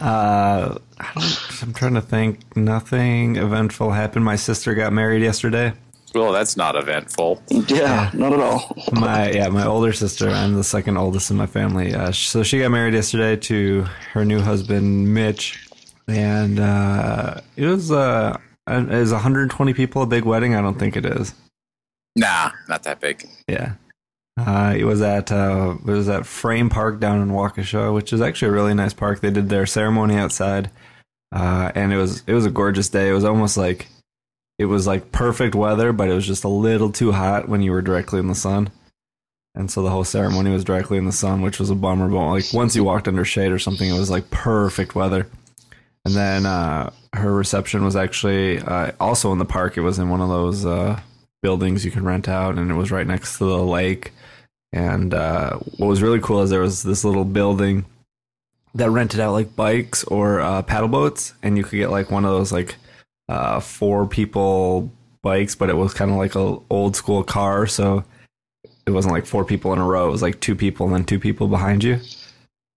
uh 0.00 0.78
I 0.98 1.10
don't, 1.14 1.62
i'm 1.62 1.72
trying 1.74 1.94
to 1.94 2.00
think 2.00 2.56
nothing 2.56 3.36
eventful 3.36 3.90
happened 3.90 4.24
my 4.24 4.36
sister 4.36 4.74
got 4.74 4.92
married 4.92 5.22
yesterday 5.22 5.72
Well, 6.14 6.32
that's 6.32 6.56
not 6.56 6.76
eventful. 6.76 7.42
Yeah, 7.50 8.10
not 8.14 8.32
at 8.32 8.40
all. 8.40 8.76
my 8.92 9.30
yeah 9.30 9.48
my 9.48 9.66
older 9.66 9.92
sister 9.92 10.28
i'm 10.30 10.54
the 10.54 10.64
second 10.64 10.96
oldest 10.96 11.30
in 11.30 11.36
my 11.36 11.46
family 11.46 11.94
uh, 11.94 12.12
so 12.12 12.42
she 12.42 12.58
got 12.60 12.70
married 12.70 12.94
yesterday 12.94 13.36
to 13.36 13.82
her 14.12 14.24
new 14.24 14.40
husband 14.40 15.12
mitch 15.12 15.68
and 16.08 16.58
uh 16.60 17.40
it 17.56 17.66
was 17.66 17.90
uh 17.92 18.36
is 18.68 19.12
120 19.12 19.74
people 19.74 20.02
a 20.02 20.06
big 20.06 20.24
wedding 20.24 20.54
i 20.54 20.60
don't 20.62 20.78
think 20.78 20.96
it 20.96 21.04
is 21.04 21.34
Nah, 22.16 22.52
not 22.68 22.84
that 22.84 23.00
big. 23.00 23.28
Yeah. 23.48 23.74
Uh, 24.36 24.74
it 24.76 24.84
was 24.84 25.00
at 25.00 25.30
uh, 25.30 25.76
it 25.86 25.90
was 25.90 26.08
at 26.08 26.26
Frame 26.26 26.68
Park 26.68 26.98
down 26.98 27.20
in 27.20 27.28
Waukesha, 27.28 27.94
which 27.94 28.12
is 28.12 28.20
actually 28.20 28.48
a 28.48 28.52
really 28.52 28.74
nice 28.74 28.92
park. 28.92 29.20
They 29.20 29.30
did 29.30 29.48
their 29.48 29.66
ceremony 29.66 30.16
outside, 30.16 30.70
uh, 31.32 31.70
and 31.74 31.92
it 31.92 31.96
was 31.96 32.24
it 32.26 32.34
was 32.34 32.44
a 32.44 32.50
gorgeous 32.50 32.88
day. 32.88 33.10
It 33.10 33.12
was 33.12 33.24
almost 33.24 33.56
like 33.56 33.86
it 34.58 34.66
was 34.66 34.86
like 34.86 35.12
perfect 35.12 35.54
weather, 35.54 35.92
but 35.92 36.08
it 36.08 36.14
was 36.14 36.26
just 36.26 36.44
a 36.44 36.48
little 36.48 36.90
too 36.90 37.12
hot 37.12 37.48
when 37.48 37.62
you 37.62 37.70
were 37.70 37.82
directly 37.82 38.18
in 38.18 38.26
the 38.26 38.34
sun. 38.34 38.70
And 39.56 39.70
so 39.70 39.82
the 39.82 39.90
whole 39.90 40.04
ceremony 40.04 40.50
was 40.50 40.64
directly 40.64 40.98
in 40.98 41.04
the 41.04 41.12
sun, 41.12 41.40
which 41.40 41.60
was 41.60 41.70
a 41.70 41.76
bummer. 41.76 42.08
But 42.08 42.30
like 42.30 42.52
once 42.52 42.74
you 42.74 42.82
walked 42.82 43.06
under 43.06 43.24
shade 43.24 43.52
or 43.52 43.60
something, 43.60 43.88
it 43.88 43.98
was 43.98 44.10
like 44.10 44.30
perfect 44.30 44.96
weather. 44.96 45.28
And 46.04 46.14
then 46.14 46.44
uh, 46.44 46.90
her 47.12 47.32
reception 47.32 47.84
was 47.84 47.94
actually 47.94 48.58
uh, 48.58 48.92
also 48.98 49.32
in 49.32 49.38
the 49.38 49.44
park. 49.44 49.76
It 49.76 49.82
was 49.82 50.00
in 50.00 50.10
one 50.10 50.20
of 50.20 50.28
those 50.28 50.66
uh, 50.66 51.00
buildings 51.44 51.84
you 51.84 51.90
can 51.90 52.06
rent 52.06 52.26
out, 52.26 52.56
and 52.56 52.70
it 52.70 52.74
was 52.74 52.90
right 52.90 53.06
next 53.06 53.36
to 53.36 53.44
the 53.44 53.62
lake. 53.62 54.12
And 54.72 55.12
uh, 55.12 55.58
what 55.76 55.88
was 55.88 56.00
really 56.00 56.18
cool 56.18 56.40
is 56.40 56.48
there 56.48 56.62
was 56.62 56.82
this 56.82 57.04
little 57.04 57.26
building 57.26 57.84
that 58.74 58.88
rented 58.88 59.20
out 59.20 59.34
like 59.34 59.54
bikes 59.54 60.04
or 60.04 60.40
uh, 60.40 60.62
paddle 60.62 60.88
boats, 60.88 61.34
and 61.42 61.58
you 61.58 61.62
could 61.62 61.76
get 61.76 61.90
like 61.90 62.10
one 62.10 62.24
of 62.24 62.30
those 62.30 62.50
like 62.50 62.76
uh, 63.28 63.60
four 63.60 64.06
people 64.06 64.90
bikes, 65.20 65.54
but 65.54 65.68
it 65.68 65.76
was 65.76 65.92
kind 65.92 66.10
of 66.10 66.16
like 66.16 66.34
a 66.34 66.56
old 66.70 66.96
school 66.96 67.22
car, 67.22 67.66
so 67.66 68.02
it 68.86 68.92
wasn't 68.92 69.12
like 69.12 69.26
four 69.26 69.44
people 69.44 69.74
in 69.74 69.78
a 69.78 69.84
row. 69.84 70.08
It 70.08 70.12
was 70.12 70.22
like 70.22 70.40
two 70.40 70.56
people 70.56 70.86
and 70.86 70.94
then 70.94 71.04
two 71.04 71.20
people 71.20 71.48
behind 71.48 71.84
you. 71.84 72.00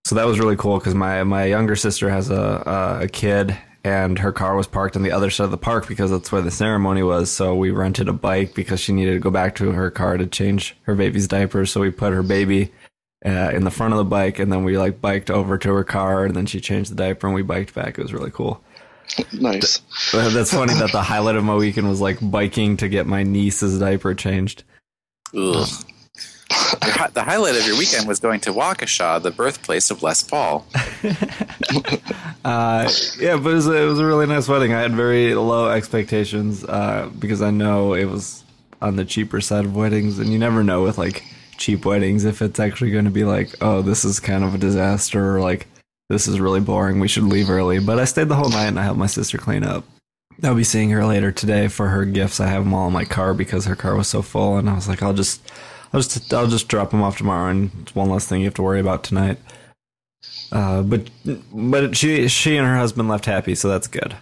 So 0.04 0.16
that 0.16 0.28
was 0.28 0.40
really 0.40 0.58
cool 0.58 0.78
because 0.78 0.94
my 0.94 1.24
my 1.24 1.46
younger 1.46 1.78
sister 1.78 2.10
has 2.10 2.30
a 2.30 3.00
a 3.04 3.08
kid 3.08 3.58
and 3.88 4.20
her 4.20 4.32
car 4.32 4.56
was 4.56 4.68
parked 4.68 4.96
on 4.96 5.04
the 5.04 5.12
other 5.12 5.30
side 5.30 5.46
of 5.46 5.52
the 5.52 5.58
park 5.58 5.88
because 5.88 6.12
that's 6.12 6.32
where 6.32 6.42
the 6.42 6.52
ceremony 6.52 7.04
was. 7.04 7.32
So 7.32 7.56
we 7.56 7.72
rented 7.72 8.10
a 8.10 8.14
bike 8.14 8.54
because 8.54 8.80
she 8.80 8.94
needed 8.94 9.14
to 9.14 9.20
go 9.20 9.32
back 9.32 9.56
to 9.56 9.72
her 9.72 9.90
car 9.90 10.18
to 10.18 10.28
change 10.28 10.76
her 10.84 10.96
baby's 10.96 11.28
diapers. 11.28 11.72
So 11.72 11.82
we 11.82 11.92
put 11.92 12.14
her 12.14 12.24
baby 12.24 12.72
uh, 13.26 13.52
in 13.54 13.64
the 13.64 13.72
front 13.72 13.94
of 13.94 13.98
the 13.98 14.06
bike, 14.06 14.40
and 14.40 14.52
then 14.52 14.64
we 14.64 14.78
like 14.78 15.02
biked 15.02 15.32
over 15.32 15.58
to 15.58 15.74
her 15.74 15.84
car, 15.84 16.26
and 16.26 16.36
then 16.36 16.46
she 16.46 16.62
changed 16.62 16.92
the 16.92 16.96
diaper, 16.96 17.28
and 17.28 17.36
we 17.36 17.42
biked 17.42 17.74
back. 17.74 17.98
It 17.98 18.04
was 18.04 18.14
really 18.14 18.32
cool. 18.32 18.64
Nice. 19.34 19.82
Uh, 20.14 20.30
That's 20.30 20.54
funny 20.54 20.74
that 20.76 20.92
the 20.92 21.02
highlight 21.02 21.36
of 21.36 21.44
my 21.44 21.56
weekend 21.56 21.90
was 21.90 22.02
like 22.02 22.18
biking 22.22 22.78
to 22.78 22.90
get 22.90 23.08
my 23.08 23.24
niece's 23.24 23.80
diaper 23.80 24.14
changed. 24.14 24.64
Ugh. 25.36 25.68
Hi- 26.52 27.10
the 27.14 27.24
highlight 27.24 27.56
of 27.56 27.66
your 27.66 27.78
weekend 27.78 28.08
was 28.08 28.20
going 28.20 28.40
to 28.42 28.52
Waukesha, 28.52 29.22
the 29.22 29.32
birthplace 29.32 29.92
of 29.92 30.02
Les 30.04 30.24
Paul. 30.24 30.66
Uh, 32.46 32.90
yeah, 33.20 33.36
but 33.36 33.50
it 33.50 33.56
was, 33.56 33.68
a, 33.68 33.74
it 33.84 33.86
was 33.88 34.00
a 34.00 34.06
really 34.06 34.26
nice 34.26 34.48
wedding. 34.48 34.74
I 34.74 34.80
had 34.80 34.94
very 34.94 35.36
low 35.36 35.68
expectations 35.70 36.64
uh, 36.64 37.10
because 37.20 37.42
I 37.42 37.52
know 37.52 37.94
it 37.94 38.06
was 38.06 38.42
on 38.82 38.96
the 38.96 39.04
cheaper 39.04 39.42
side 39.42 39.66
of 39.66 39.76
weddings, 39.76 40.18
and 40.18 40.32
you 40.32 40.40
never 40.40 40.64
know 40.64 40.82
with 40.84 40.98
like 40.98 41.24
cheap 41.58 41.84
weddings 41.86 42.24
if 42.24 42.42
it's 42.42 42.58
actually 42.58 42.92
going 42.92 43.04
to 43.04 43.12
be 43.12 43.26
like, 43.26 43.54
oh, 43.60 43.82
this 43.82 44.06
is 44.06 44.22
kind 44.22 44.46
of 44.46 44.56
a 44.56 44.58
disaster, 44.58 45.36
or 45.36 45.42
like 45.42 45.68
this 46.10 46.26
is 46.26 46.40
really 46.40 46.62
boring. 46.62 47.02
We 47.02 47.10
should 47.10 47.24
leave 47.26 47.50
early. 47.50 47.80
But 47.80 48.00
I 48.00 48.06
stayed 48.06 48.30
the 48.30 48.36
whole 48.36 48.50
night 48.50 48.68
and 48.68 48.80
I 48.80 48.84
helped 48.84 49.00
my 49.00 49.08
sister 49.08 49.38
clean 49.38 49.66
up. 49.66 49.84
I'll 50.42 50.56
be 50.56 50.64
seeing 50.64 50.92
her 50.92 51.06
later 51.06 51.34
today 51.34 51.68
for 51.68 51.90
her 51.90 52.06
gifts. 52.06 52.40
I 52.40 52.48
have 52.48 52.64
them 52.64 52.74
all 52.74 52.88
in 52.88 52.94
my 52.94 53.04
car 53.04 53.34
because 53.34 53.66
her 53.66 53.76
car 53.76 53.96
was 53.96 54.08
so 54.08 54.22
full, 54.22 54.56
and 54.56 54.70
I 54.70 54.74
was 54.76 54.88
like, 54.88 55.04
I'll 55.04 55.14
just, 55.14 55.52
I'll 55.94 56.02
just, 56.02 56.34
I'll 56.34 56.48
just 56.48 56.68
drop 56.68 56.92
them 56.92 57.02
off 57.02 57.18
tomorrow, 57.18 57.50
and 57.50 57.72
it's 57.82 57.96
one 57.96 58.10
less 58.10 58.28
thing 58.28 58.42
you 58.42 58.46
have 58.48 58.54
to 58.56 58.64
worry 58.64 58.80
about 58.80 59.04
tonight. 59.04 59.38
Uh, 60.52 60.82
but 60.82 61.10
but 61.52 61.98
she 61.98 62.28
she 62.28 62.56
and 62.56 62.66
her 62.66 62.78
husband 62.78 63.10
left 63.10 63.26
happy, 63.26 63.54
so 63.56 63.68
that's 63.68 63.88
good. 63.88 64.16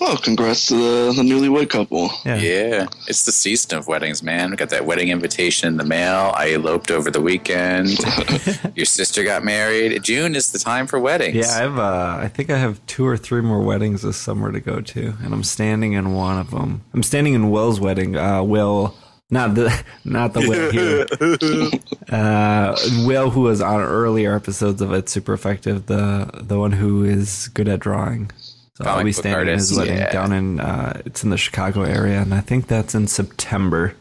Oh, 0.00 0.18
congrats 0.20 0.66
to 0.68 0.74
the, 0.74 1.12
the 1.12 1.22
newlywed 1.22 1.70
couple. 1.70 2.10
Yeah. 2.24 2.36
Yeah, 2.36 2.86
it's 3.06 3.24
the 3.24 3.32
season 3.32 3.78
of 3.78 3.86
weddings, 3.86 4.24
man. 4.24 4.50
We 4.50 4.56
got 4.56 4.70
that 4.70 4.86
wedding 4.86 5.08
invitation 5.08 5.68
in 5.68 5.76
the 5.76 5.84
mail. 5.84 6.32
I 6.34 6.52
eloped 6.52 6.90
over 6.90 7.12
the 7.12 7.20
weekend. 7.20 7.98
Your 8.74 8.86
sister 8.86 9.22
got 9.22 9.44
married. 9.44 10.02
June 10.02 10.34
is 10.34 10.50
the 10.50 10.58
time 10.58 10.88
for 10.88 10.98
weddings. 10.98 11.36
Yeah, 11.36 11.54
I 11.54 11.58
have. 11.58 11.78
Uh, 11.78 12.16
I 12.20 12.28
think 12.28 12.50
I 12.50 12.58
have 12.58 12.84
two 12.86 13.06
or 13.06 13.16
three 13.16 13.40
more 13.40 13.60
weddings 13.62 14.02
this 14.02 14.16
summer 14.16 14.50
to 14.50 14.58
go 14.58 14.80
to, 14.80 15.14
and 15.22 15.32
I'm 15.32 15.44
standing 15.44 15.92
in 15.92 16.12
one 16.12 16.38
of 16.38 16.50
them. 16.50 16.82
I'm 16.92 17.04
standing 17.04 17.34
in 17.34 17.50
Will's 17.50 17.78
wedding. 17.78 18.16
Uh, 18.16 18.42
Will, 18.42 18.96
not 19.30 19.54
the 19.54 19.84
not 20.04 20.32
the 20.32 20.40
Will 20.40 20.70
here. 20.70 21.70
Uh, 22.10 22.76
Will, 23.06 23.30
who 23.30 23.40
was 23.40 23.60
on 23.60 23.80
earlier 23.80 24.36
episodes 24.36 24.80
of 24.80 24.92
It's 24.92 25.10
Super 25.10 25.32
Effective, 25.32 25.86
the 25.86 26.30
the 26.34 26.58
one 26.58 26.72
who 26.72 27.02
is 27.02 27.48
good 27.48 27.68
at 27.68 27.80
drawing. 27.80 28.30
So 28.76 28.84
I'll 28.84 29.02
be 29.02 29.10
in 29.10 29.48
his 29.48 29.76
wedding 29.76 29.96
yeah. 29.96 30.12
down 30.12 30.32
in. 30.32 30.60
Uh, 30.60 31.00
it's 31.06 31.24
in 31.24 31.30
the 31.30 31.38
Chicago 31.38 31.82
area, 31.82 32.20
and 32.20 32.34
I 32.34 32.40
think 32.40 32.66
that's 32.68 32.94
in 32.94 33.06
September. 33.06 33.94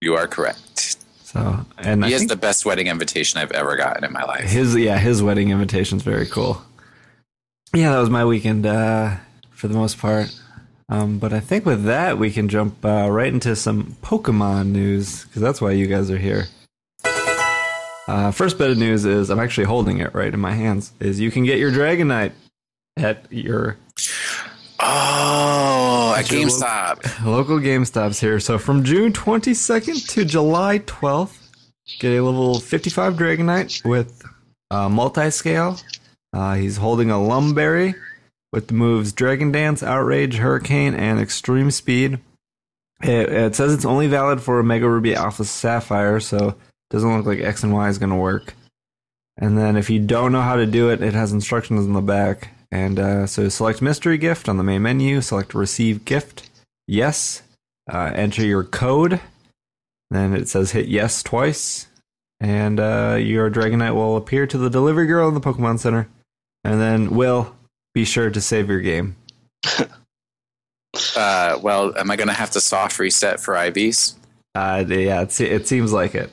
you 0.00 0.14
are 0.14 0.28
correct. 0.28 0.96
So, 1.24 1.64
and 1.78 2.04
He 2.04 2.10
I 2.10 2.18
has 2.18 2.26
the 2.26 2.36
best 2.36 2.66
wedding 2.66 2.88
invitation 2.88 3.40
I've 3.40 3.52
ever 3.52 3.76
gotten 3.76 4.02
in 4.04 4.12
my 4.12 4.24
life. 4.24 4.44
his 4.50 4.74
yeah 4.76 4.98
his 4.98 5.22
wedding 5.22 5.50
invitation's 5.50 6.02
very 6.02 6.26
cool 6.26 6.62
yeah 7.72 7.92
that 7.92 8.00
was 8.00 8.10
my 8.10 8.24
weekend 8.24 8.66
uh 8.66 9.16
for 9.50 9.68
the 9.68 9.74
most 9.74 9.98
part 9.98 10.34
um 10.90 11.18
but 11.18 11.32
i 11.32 11.40
think 11.40 11.64
with 11.64 11.84
that 11.84 12.18
we 12.18 12.30
can 12.30 12.48
jump 12.48 12.84
uh, 12.84 13.08
right 13.10 13.32
into 13.32 13.56
some 13.56 13.96
pokemon 14.02 14.66
news 14.68 15.24
because 15.24 15.40
that's 15.40 15.60
why 15.60 15.70
you 15.70 15.86
guys 15.86 16.10
are 16.10 16.18
here 16.18 16.44
uh 18.08 18.30
first 18.30 18.58
bit 18.58 18.70
of 18.70 18.76
news 18.78 19.04
is 19.04 19.30
i'm 19.30 19.40
actually 19.40 19.64
holding 19.66 19.98
it 19.98 20.12
right 20.14 20.34
in 20.34 20.40
my 20.40 20.52
hands 20.52 20.92
is 21.00 21.18
you 21.20 21.30
can 21.30 21.44
get 21.44 21.58
your 21.58 21.70
dragonite 21.70 22.32
at 22.98 23.24
your 23.32 23.76
Oh, 24.82 26.14
at 26.16 26.30
lo- 26.32 26.38
GameStop. 26.38 27.24
local 27.26 27.58
GameStops 27.58 28.18
here. 28.18 28.40
So 28.40 28.56
from 28.58 28.82
June 28.82 29.12
22nd 29.12 30.08
to 30.14 30.24
July 30.24 30.78
12th, 30.80 31.36
get 31.98 32.12
a 32.18 32.22
level 32.22 32.58
55 32.58 33.12
Dragonite 33.14 33.84
with 33.84 34.22
uh, 34.70 34.88
multi-scale. 34.88 35.78
Uh, 36.32 36.54
he's 36.54 36.78
holding 36.78 37.10
a 37.10 37.22
Lum 37.22 37.52
Berry 37.52 37.94
with 38.52 38.68
the 38.68 38.74
moves 38.74 39.12
Dragon 39.12 39.52
Dance, 39.52 39.82
Outrage, 39.82 40.36
Hurricane, 40.36 40.94
and 40.94 41.20
Extreme 41.20 41.70
Speed. 41.70 42.20
It, 43.02 43.28
it 43.32 43.54
says 43.54 43.72
it's 43.72 43.84
only 43.84 44.06
valid 44.06 44.42
for 44.42 44.58
Omega 44.58 44.88
Ruby 44.88 45.14
Alpha 45.14 45.44
Sapphire, 45.44 46.20
so 46.20 46.48
it 46.48 46.56
doesn't 46.90 47.16
look 47.16 47.26
like 47.26 47.40
X 47.40 47.62
and 47.62 47.72
Y 47.72 47.88
is 47.88 47.98
going 47.98 48.10
to 48.10 48.16
work. 48.16 48.54
And 49.38 49.56
then 49.56 49.76
if 49.76 49.88
you 49.88 50.00
don't 50.00 50.32
know 50.32 50.42
how 50.42 50.56
to 50.56 50.66
do 50.66 50.90
it, 50.90 51.02
it 51.02 51.14
has 51.14 51.32
instructions 51.32 51.86
in 51.86 51.94
the 51.94 52.02
back. 52.02 52.54
And 52.70 52.98
uh, 52.98 53.26
so 53.26 53.48
select 53.48 53.82
mystery 53.82 54.18
gift 54.18 54.48
on 54.48 54.56
the 54.56 54.62
main 54.62 54.82
menu, 54.82 55.20
select 55.22 55.54
receive 55.54 56.04
gift, 56.04 56.48
yes, 56.86 57.42
uh, 57.90 58.12
enter 58.14 58.44
your 58.44 58.64
code. 58.64 59.20
Then 60.10 60.34
it 60.34 60.48
says 60.48 60.72
hit 60.72 60.86
yes 60.86 61.22
twice, 61.22 61.86
and 62.40 62.80
uh, 62.80 63.16
your 63.20 63.50
Dragonite 63.50 63.94
will 63.94 64.16
appear 64.16 64.46
to 64.46 64.58
the 64.58 64.70
delivery 64.70 65.06
girl 65.06 65.28
in 65.28 65.34
the 65.34 65.40
Pokemon 65.40 65.78
Center. 65.78 66.08
And 66.64 66.80
then 66.80 67.10
will 67.10 67.54
be 67.94 68.04
sure 68.04 68.30
to 68.30 68.40
save 68.40 68.68
your 68.68 68.80
game. 68.80 69.16
Uh, 71.16 71.58
well, 71.62 71.96
am 71.96 72.10
I 72.10 72.16
going 72.16 72.28
to 72.28 72.34
have 72.34 72.50
to 72.50 72.60
soft 72.60 72.98
reset 72.98 73.40
for 73.40 73.54
IVs? 73.54 74.16
Uh, 74.54 74.84
yeah, 74.88 75.22
it, 75.22 75.40
it 75.40 75.68
seems 75.68 75.92
like 75.92 76.14
it. 76.14 76.32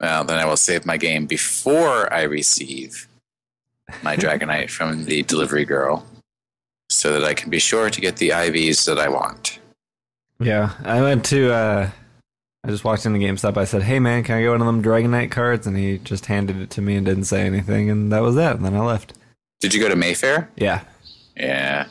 Well, 0.00 0.24
then 0.24 0.38
I 0.38 0.44
will 0.44 0.56
save 0.56 0.84
my 0.84 0.96
game 0.96 1.26
before 1.26 2.12
I 2.12 2.22
receive 2.22 3.08
my 4.02 4.16
Dragonite 4.18 4.70
from 4.70 5.06
the 5.06 5.22
delivery 5.22 5.64
girl 5.64 6.04
so 6.90 7.12
that 7.12 7.24
I 7.24 7.34
can 7.34 7.50
be 7.50 7.58
sure 7.58 7.90
to 7.90 8.00
get 8.00 8.16
the 8.16 8.30
IVs 8.30 8.84
that 8.86 8.98
I 8.98 9.08
want. 9.08 9.58
Yeah, 10.38 10.72
I 10.82 11.00
went 11.00 11.24
to. 11.26 11.52
Uh, 11.52 11.90
I 12.64 12.68
just 12.68 12.84
walked 12.84 13.06
into 13.06 13.18
GameStop. 13.18 13.56
I 13.56 13.64
said, 13.64 13.82
"Hey 13.82 13.98
man, 13.98 14.24
can 14.24 14.36
I 14.36 14.42
get 14.42 14.50
one 14.50 14.60
of 14.60 14.66
them 14.66 14.82
Dragonite 14.82 15.30
cards?" 15.30 15.66
And 15.66 15.76
he 15.76 15.98
just 15.98 16.26
handed 16.26 16.60
it 16.60 16.70
to 16.70 16.82
me 16.82 16.96
and 16.96 17.06
didn't 17.06 17.24
say 17.24 17.46
anything, 17.46 17.88
and 17.88 18.12
that 18.12 18.20
was 18.20 18.34
that. 18.34 18.56
And 18.56 18.64
then 18.64 18.74
I 18.74 18.80
left. 18.80 19.14
Did 19.60 19.72
you 19.72 19.80
go 19.80 19.88
to 19.88 19.96
Mayfair? 19.96 20.50
Yeah. 20.56 20.82
Yeah. 21.36 21.86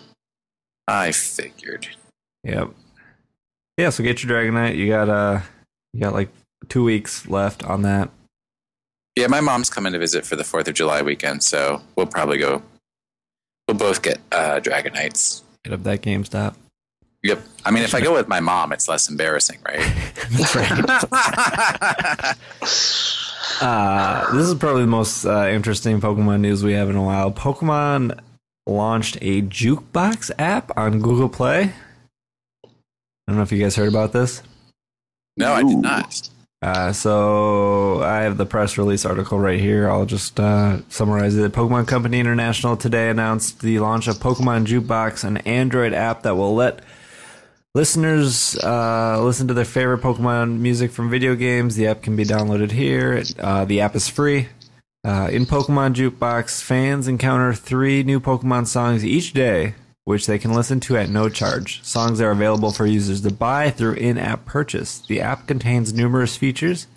I 0.87 1.11
figured. 1.11 1.87
Yep. 2.43 2.69
Yeah. 3.77 3.89
So 3.89 4.03
get 4.03 4.23
your 4.23 4.37
Dragonite. 4.37 4.75
You 4.75 4.87
got 4.89 5.09
uh, 5.09 5.41
you 5.93 5.99
got 5.99 6.13
like 6.13 6.29
two 6.69 6.83
weeks 6.83 7.27
left 7.27 7.63
on 7.63 7.81
that. 7.83 8.09
Yeah, 9.15 9.27
my 9.27 9.41
mom's 9.41 9.69
coming 9.69 9.93
to 9.93 9.99
visit 9.99 10.25
for 10.25 10.35
the 10.35 10.41
4th 10.43 10.67
of 10.67 10.73
July 10.73 11.03
weekend, 11.03 11.43
so 11.43 11.81
we'll 11.95 12.07
probably 12.07 12.39
go. 12.39 12.63
We'll 13.67 13.77
both 13.77 14.01
get 14.01 14.19
uh, 14.31 14.59
Dragonites. 14.59 15.43
Hit 15.63 15.71
up 15.71 15.83
that 15.83 16.01
GameStop. 16.01 16.55
Yep. 17.21 17.41
I 17.63 17.71
mean, 17.71 17.83
if 17.83 17.93
I 17.93 18.01
go 18.01 18.13
with 18.13 18.27
my 18.27 18.39
mom, 18.39 18.73
it's 18.73 18.89
less 18.89 19.09
embarrassing, 19.09 19.59
right? 19.65 19.79
Right. 20.55 20.71
uh, 23.61 24.33
this 24.33 24.47
is 24.47 24.55
probably 24.55 24.81
the 24.81 24.87
most 24.87 25.25
uh, 25.25 25.47
interesting 25.47 26.01
Pokemon 26.01 26.39
news 26.41 26.63
we 26.63 26.73
have 26.73 26.89
in 26.89 26.95
a 26.95 27.03
while. 27.03 27.31
Pokemon 27.31 28.19
launched 28.65 29.17
a 29.21 29.41
jukebox 29.41 30.31
app 30.39 30.71
on 30.77 30.99
Google 30.99 31.29
Play. 31.29 31.73
I 32.63 32.69
don't 33.27 33.37
know 33.37 33.43
if 33.43 33.51
you 33.51 33.59
guys 33.59 33.75
heard 33.75 33.89
about 33.89 34.13
this. 34.13 34.41
no, 35.37 35.53
I 35.53 35.63
did 35.63 35.77
not. 35.77 36.29
Uh, 36.61 36.93
so 36.93 38.01
I 38.03 38.21
have 38.21 38.37
the 38.37 38.45
press 38.45 38.77
release 38.77 39.03
article 39.05 39.37
right 39.37 39.59
here. 39.59 39.89
I'll 39.89 40.05
just 40.05 40.39
uh, 40.39 40.79
summarize 40.87 41.35
it. 41.35 41.51
Pokemon 41.51 41.89
Company 41.89 42.21
International 42.21 42.77
today 42.77 43.09
announced 43.09 43.59
the 43.59 43.79
launch 43.79 44.07
of 44.07 44.15
Pokemon 44.15 44.65
Jukebox, 44.65 45.25
an 45.25 45.37
Android 45.37 45.93
app 45.93 46.23
that 46.23 46.37
will 46.37 46.55
let 46.55 46.79
listeners 47.75 48.57
uh, 48.59 49.21
listen 49.21 49.49
to 49.49 49.53
their 49.53 49.65
favorite 49.65 49.99
Pokemon 49.99 50.59
music 50.59 50.91
from 50.91 51.09
video 51.09 51.35
games. 51.35 51.75
The 51.75 51.87
app 51.87 52.01
can 52.01 52.15
be 52.15 52.23
downloaded 52.23 52.71
here. 52.71 53.23
Uh, 53.37 53.65
the 53.65 53.81
app 53.81 53.93
is 53.93 54.07
free. 54.07 54.47
Uh, 55.05 55.27
in 55.31 55.45
Pokemon 55.45 55.93
Jukebox, 55.95 56.61
fans 56.61 57.07
encounter 57.07 57.53
three 57.53 58.03
new 58.03 58.19
Pokemon 58.21 58.67
songs 58.67 59.03
each 59.03 59.33
day, 59.33 59.75
which 60.05 60.27
they 60.27 60.39
can 60.39 60.53
listen 60.53 60.79
to 60.81 60.95
at 60.97 61.09
no 61.09 61.27
charge. 61.27 61.83
Songs 61.83 62.21
are 62.21 62.31
available 62.31 62.71
for 62.71 62.85
users 62.85 63.21
to 63.21 63.31
buy 63.33 63.69
through 63.69 63.95
in 63.95 64.17
app 64.17 64.45
purchase. 64.45 64.99
The 64.99 65.19
app 65.19 65.45
contains 65.45 65.93
numerous 65.93 66.37
features, 66.37 66.87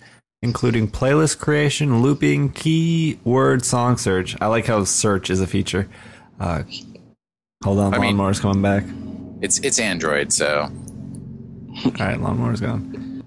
including 0.41 0.87
playlist 0.89 1.39
creation, 1.39 2.01
looping, 2.01 2.51
keyword 2.53 3.65
song 3.65 3.97
search. 3.97 4.37
I 4.39 4.47
like 4.47 4.67
how 4.67 4.85
search 4.85 5.29
is 5.29 5.41
a 5.41 5.47
feature. 5.47 5.89
Uh, 6.39 6.63
hold 7.63 7.79
on, 7.79 7.93
I 7.93 7.97
mean- 7.97 8.15
Lawnmower's 8.15 8.39
coming 8.39 8.61
back. 8.61 8.83
It's 9.41 9.59
it's 9.59 9.79
Android, 9.79 10.31
so 10.33 10.71
All 11.85 11.91
right, 11.99 12.19
lawnmower's 12.19 12.59
gone. 12.61 13.23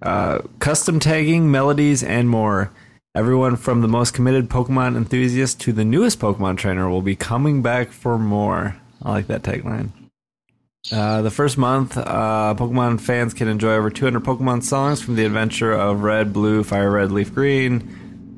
Uh, 0.00 0.38
custom 0.60 0.98
tagging, 0.98 1.50
melodies, 1.50 2.02
and 2.02 2.28
more. 2.30 2.70
Everyone 3.14 3.56
from 3.56 3.82
the 3.82 3.88
most 3.88 4.14
committed 4.14 4.48
Pokemon 4.48 4.96
enthusiast 4.96 5.60
to 5.60 5.72
the 5.74 5.84
newest 5.84 6.18
Pokemon 6.18 6.56
trainer 6.56 6.88
will 6.88 7.02
be 7.02 7.14
coming 7.14 7.60
back 7.60 7.92
for 7.92 8.18
more. 8.18 8.76
I 9.02 9.10
like 9.10 9.26
that 9.26 9.42
tagline. 9.42 9.90
Uh, 10.90 11.20
the 11.20 11.30
first 11.30 11.58
month, 11.58 11.98
uh, 11.98 12.54
Pokemon 12.56 13.02
fans 13.02 13.34
can 13.34 13.48
enjoy 13.48 13.74
over 13.74 13.90
200 13.90 14.24
Pokemon 14.24 14.62
songs 14.62 15.02
from 15.02 15.16
the 15.16 15.26
adventure 15.26 15.72
of 15.72 16.02
Red, 16.02 16.32
Blue, 16.32 16.64
Fire 16.64 16.90
Red, 16.90 17.12
Leaf 17.12 17.34
Green, 17.34 17.80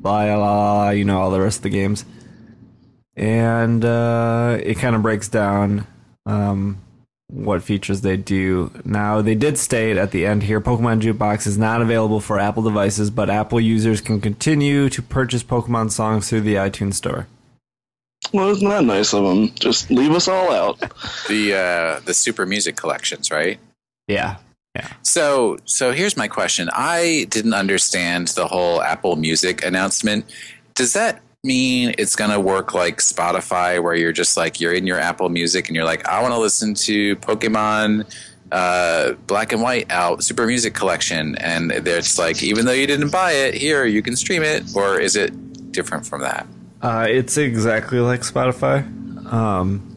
blah, 0.02 0.24
blah, 0.24 0.36
blah, 0.36 0.90
you 0.90 1.04
know, 1.04 1.20
all 1.20 1.30
the 1.30 1.40
rest 1.40 1.58
of 1.58 1.62
the 1.62 1.70
games. 1.70 2.04
And 3.14 3.84
uh, 3.84 4.58
it 4.60 4.78
kind 4.78 4.96
of 4.96 5.02
breaks 5.02 5.28
down 5.28 5.86
um, 6.26 6.80
what 7.28 7.62
features 7.62 8.02
they 8.02 8.16
do. 8.16 8.70
Now, 8.84 9.22
they 9.22 9.34
did 9.34 9.58
state 9.58 9.96
at 9.96 10.10
the 10.10 10.26
end 10.26 10.42
here 10.42 10.60
Pokemon 10.60 11.00
Jukebox 11.00 11.46
is 11.46 11.58
not 11.58 11.80
available 11.82 12.20
for 12.20 12.38
Apple 12.38 12.62
devices, 12.62 13.10
but 13.10 13.30
Apple 13.30 13.60
users 13.60 14.00
can 14.00 14.20
continue 14.20 14.88
to 14.90 15.02
purchase 15.02 15.42
Pokemon 15.42 15.90
songs 15.90 16.28
through 16.28 16.42
the 16.42 16.54
iTunes 16.54 16.94
Store. 16.94 17.26
Well, 18.32 18.50
isn't 18.50 18.68
that 18.68 18.84
nice 18.84 19.12
of 19.12 19.24
them? 19.24 19.50
Just 19.54 19.90
leave 19.90 20.12
us 20.12 20.28
all 20.28 20.52
out. 20.52 20.80
the 21.28 21.54
uh, 21.54 22.00
the 22.00 22.14
Super 22.14 22.46
Music 22.46 22.76
collections, 22.76 23.30
right? 23.30 23.58
Yeah. 24.08 24.36
Yeah. 24.74 24.88
So 25.02 25.58
so 25.66 25.92
here's 25.92 26.16
my 26.16 26.26
question. 26.26 26.68
I 26.72 27.26
didn't 27.30 27.54
understand 27.54 28.28
the 28.28 28.46
whole 28.46 28.82
Apple 28.82 29.16
Music 29.16 29.64
announcement. 29.64 30.24
Does 30.74 30.94
that 30.94 31.20
mean 31.44 31.94
it's 31.98 32.16
going 32.16 32.30
to 32.30 32.40
work 32.40 32.74
like 32.74 32.98
Spotify 32.98 33.82
where 33.82 33.94
you're 33.94 34.12
just 34.12 34.36
like 34.36 34.60
you're 34.60 34.72
in 34.72 34.86
your 34.86 34.98
Apple 34.98 35.28
Music 35.28 35.68
and 35.68 35.76
you're 35.76 35.84
like 35.84 36.06
I 36.08 36.22
want 36.22 36.32
to 36.34 36.40
listen 36.40 36.74
to 36.74 37.16
Pokemon 37.16 38.12
uh, 38.50 39.12
Black 39.26 39.52
and 39.52 39.62
White 39.62 39.90
out 39.90 40.24
Super 40.24 40.46
Music 40.46 40.74
collection 40.74 41.36
and 41.36 41.70
it's 41.72 42.18
like 42.18 42.42
even 42.42 42.64
though 42.64 42.72
you 42.72 42.86
didn't 42.86 43.10
buy 43.10 43.32
it, 43.32 43.54
here 43.54 43.84
you 43.84 44.02
can 44.02 44.16
stream 44.16 44.42
it 44.42 44.64
or 44.74 44.98
is 44.98 45.16
it 45.16 45.72
different 45.72 46.06
from 46.06 46.22
that? 46.22 46.46
Uh, 46.80 47.06
it's 47.08 47.36
exactly 47.36 47.98
like 47.98 48.20
Spotify. 48.20 48.84
Um, 49.32 49.90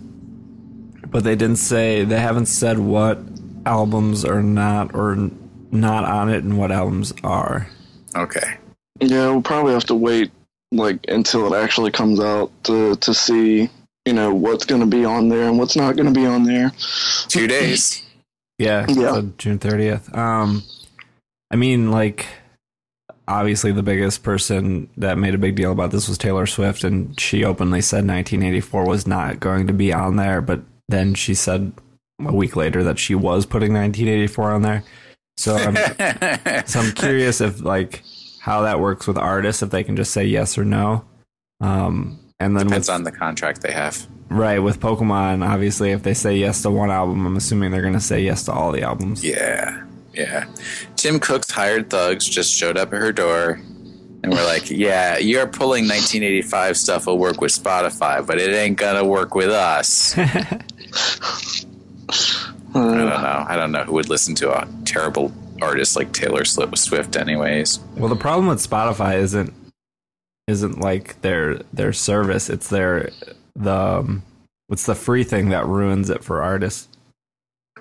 but 1.07 1.23
they 1.23 1.35
didn't 1.35 1.57
say, 1.57 2.03
they 2.03 2.19
haven't 2.19 2.47
said 2.47 2.79
what 2.79 3.19
albums 3.65 4.23
are 4.23 4.41
not 4.41 4.93
or 4.95 5.29
not 5.71 6.05
on 6.05 6.29
it 6.29 6.43
and 6.43 6.57
what 6.57 6.71
albums 6.71 7.13
are. 7.23 7.67
Okay. 8.15 8.57
Yeah, 8.99 9.29
we'll 9.29 9.41
probably 9.41 9.73
have 9.73 9.85
to 9.85 9.95
wait 9.95 10.31
like 10.71 10.99
until 11.07 11.53
it 11.53 11.57
actually 11.57 11.91
comes 11.91 12.19
out 12.19 12.51
to 12.65 12.95
to 12.97 13.13
see 13.13 13.69
you 14.05 14.13
know 14.13 14.33
what's 14.33 14.65
going 14.65 14.81
to 14.81 14.87
be 14.87 15.03
on 15.05 15.29
there 15.29 15.47
and 15.49 15.57
what's 15.59 15.75
not 15.75 15.95
going 15.95 16.11
to 16.11 16.17
be 16.19 16.25
on 16.25 16.43
there. 16.43 16.71
2 17.27 17.47
days. 17.47 18.03
Yeah, 18.57 18.85
Yeah. 18.89 19.13
so 19.13 19.21
June 19.37 19.59
thirtieth. 19.59 20.13
Um, 20.15 20.63
I 21.51 21.55
mean, 21.57 21.91
like, 21.91 22.25
obviously, 23.27 23.71
the 23.71 23.83
biggest 23.83 24.23
person 24.23 24.89
that 24.97 25.17
made 25.17 25.35
a 25.35 25.37
big 25.37 25.55
deal 25.55 25.71
about 25.71 25.91
this 25.91 26.07
was 26.07 26.17
Taylor 26.17 26.45
Swift, 26.45 26.83
and 26.83 27.19
she 27.19 27.43
openly 27.43 27.81
said 27.81 28.07
1984 28.07 28.85
was 28.87 29.05
not 29.07 29.39
going 29.39 29.67
to 29.67 29.73
be 29.73 29.93
on 29.93 30.15
there. 30.15 30.41
But 30.41 30.61
then 30.89 31.13
she 31.13 31.33
said 31.33 31.71
a 32.25 32.33
week 32.33 32.55
later 32.55 32.83
that 32.83 32.97
she 32.97 33.13
was 33.13 33.45
putting 33.45 33.73
1984 33.73 34.51
on 34.51 34.61
there. 34.63 34.83
So 35.37 35.55
I'm, 35.55 35.75
so 36.65 36.79
I'm 36.79 36.91
curious 36.93 37.41
if 37.41 37.61
like 37.61 38.01
how 38.47 38.61
that 38.61 38.79
works 38.79 39.05
with 39.07 39.17
artists, 39.17 39.61
if 39.61 39.69
they 39.71 39.83
can 39.83 39.97
just 39.97 40.13
say 40.13 40.23
yes 40.23 40.57
or 40.57 40.63
no. 40.63 41.03
Um, 41.59 42.17
and 42.39 42.55
then 42.55 42.67
Depends 42.67 42.87
with, 42.87 42.95
on 42.95 43.03
the 43.03 43.11
contract 43.11 43.61
they 43.61 43.73
have. 43.73 44.07
right 44.29 44.59
with 44.59 44.79
Pokemon, 44.79 45.45
obviously, 45.45 45.91
if 45.91 46.01
they 46.03 46.13
say 46.13 46.37
yes 46.37 46.61
to 46.61 46.71
one 46.71 46.89
album, 46.89 47.25
I'm 47.25 47.35
assuming 47.35 47.71
they're 47.71 47.81
going 47.81 47.93
to 47.93 47.99
say 47.99 48.21
yes 48.21 48.45
to 48.45 48.53
all 48.53 48.71
the 48.71 48.83
albums. 48.83 49.21
Yeah, 49.21 49.83
yeah. 50.13 50.45
Tim 50.95 51.19
Cook's 51.19 51.51
hired 51.51 51.89
thugs 51.89 52.25
just 52.25 52.55
showed 52.55 52.77
up 52.77 52.93
at 52.93 53.01
her 53.01 53.11
door, 53.11 53.59
and 54.23 54.31
we're 54.31 54.45
like, 54.45 54.69
"Yeah, 54.85 55.17
you're 55.17 55.47
pulling 55.47 55.83
1985 55.83 56.77
stuff 56.77 57.05
will 57.05 57.17
work 57.17 57.41
with 57.41 57.51
Spotify, 57.51 58.25
but 58.25 58.39
it 58.39 58.53
ain't 58.55 58.77
gonna 58.77 59.03
work 59.03 59.35
with 59.35 59.49
us." 59.49 60.17
I 60.17 60.61
don't 62.73 63.09
know. 63.09 63.45
I 63.47 63.55
don't 63.57 63.71
know 63.73 63.83
who 63.83 63.93
would 63.93 64.09
listen 64.09 64.35
to 64.35 64.51
a 64.51 64.67
terrible 64.85 65.33
artist 65.61 65.95
like 65.95 66.11
Taylor 66.13 66.45
Swift, 66.45 67.15
anyways. 67.15 67.79
Well, 67.95 68.09
the 68.09 68.15
problem 68.15 68.47
with 68.47 68.59
Spotify 68.59 69.17
isn't 69.19 69.53
isn't 70.47 70.79
like 70.79 71.21
their 71.21 71.57
their 71.73 71.93
service; 71.93 72.49
it's 72.49 72.69
their 72.69 73.09
the 73.55 73.73
um, 73.75 74.23
it's 74.69 74.85
the 74.85 74.95
free 74.95 75.23
thing 75.23 75.49
that 75.49 75.65
ruins 75.65 76.09
it 76.09 76.23
for 76.23 76.41
artists. 76.41 76.87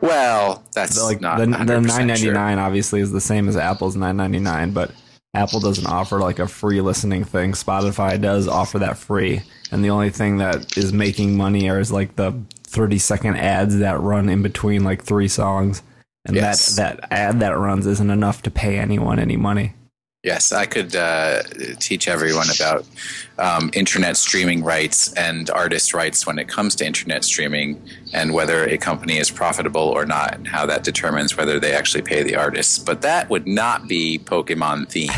Well, 0.00 0.62
that's 0.74 0.96
The, 0.96 1.04
like 1.04 1.20
not 1.20 1.38
the, 1.38 1.46
the 1.46 1.56
100% 1.56 1.86
nine 1.86 2.06
ninety 2.08 2.22
sure. 2.24 2.34
obviously 2.58 3.00
is 3.00 3.12
the 3.12 3.20
same 3.20 3.48
as 3.48 3.56
Apple's 3.56 3.96
nine 3.96 4.16
ninety 4.16 4.38
nine, 4.40 4.72
but 4.72 4.92
Apple 5.34 5.60
doesn't 5.60 5.86
offer 5.86 6.18
like 6.18 6.38
a 6.38 6.48
free 6.48 6.80
listening 6.80 7.24
thing. 7.24 7.52
Spotify 7.52 8.20
does 8.20 8.48
offer 8.48 8.78
that 8.80 8.98
free, 8.98 9.42
and 9.70 9.84
the 9.84 9.90
only 9.90 10.10
thing 10.10 10.38
that 10.38 10.76
is 10.76 10.92
making 10.92 11.36
money 11.36 11.68
are 11.70 11.80
is 11.80 11.92
like 11.92 12.16
the 12.16 12.32
thirty 12.64 12.98
second 12.98 13.36
ads 13.36 13.78
that 13.78 14.00
run 14.00 14.28
in 14.28 14.42
between 14.42 14.84
like 14.84 15.02
three 15.02 15.28
songs, 15.28 15.82
and 16.26 16.36
Yes. 16.36 16.76
that 16.76 17.00
that 17.00 17.12
ad 17.12 17.40
that 17.40 17.56
runs 17.58 17.86
isn't 17.86 18.10
enough 18.10 18.42
to 18.42 18.50
pay 18.50 18.78
anyone 18.78 19.18
any 19.18 19.36
money. 19.36 19.72
Yes, 20.24 20.50
I 20.50 20.66
could 20.66 20.96
uh, 20.96 21.44
teach 21.78 22.08
everyone 22.08 22.48
about 22.52 22.84
um, 23.38 23.70
internet 23.74 24.16
streaming 24.16 24.64
rights 24.64 25.12
and 25.12 25.48
artist 25.50 25.94
rights 25.94 26.26
when 26.26 26.40
it 26.40 26.48
comes 26.48 26.74
to 26.76 26.84
internet 26.84 27.22
streaming 27.22 27.80
and 28.12 28.34
whether 28.34 28.64
a 28.64 28.76
company 28.76 29.18
is 29.18 29.30
profitable 29.30 29.82
or 29.82 30.04
not 30.04 30.34
and 30.34 30.48
how 30.48 30.66
that 30.66 30.82
determines 30.82 31.36
whether 31.36 31.60
they 31.60 31.72
actually 31.74 32.02
pay 32.02 32.24
the 32.24 32.34
artists. 32.34 32.76
But 32.76 33.02
that 33.02 33.30
would 33.30 33.46
not 33.46 33.86
be 33.86 34.18
Pokemon 34.18 34.88
themed 34.88 35.14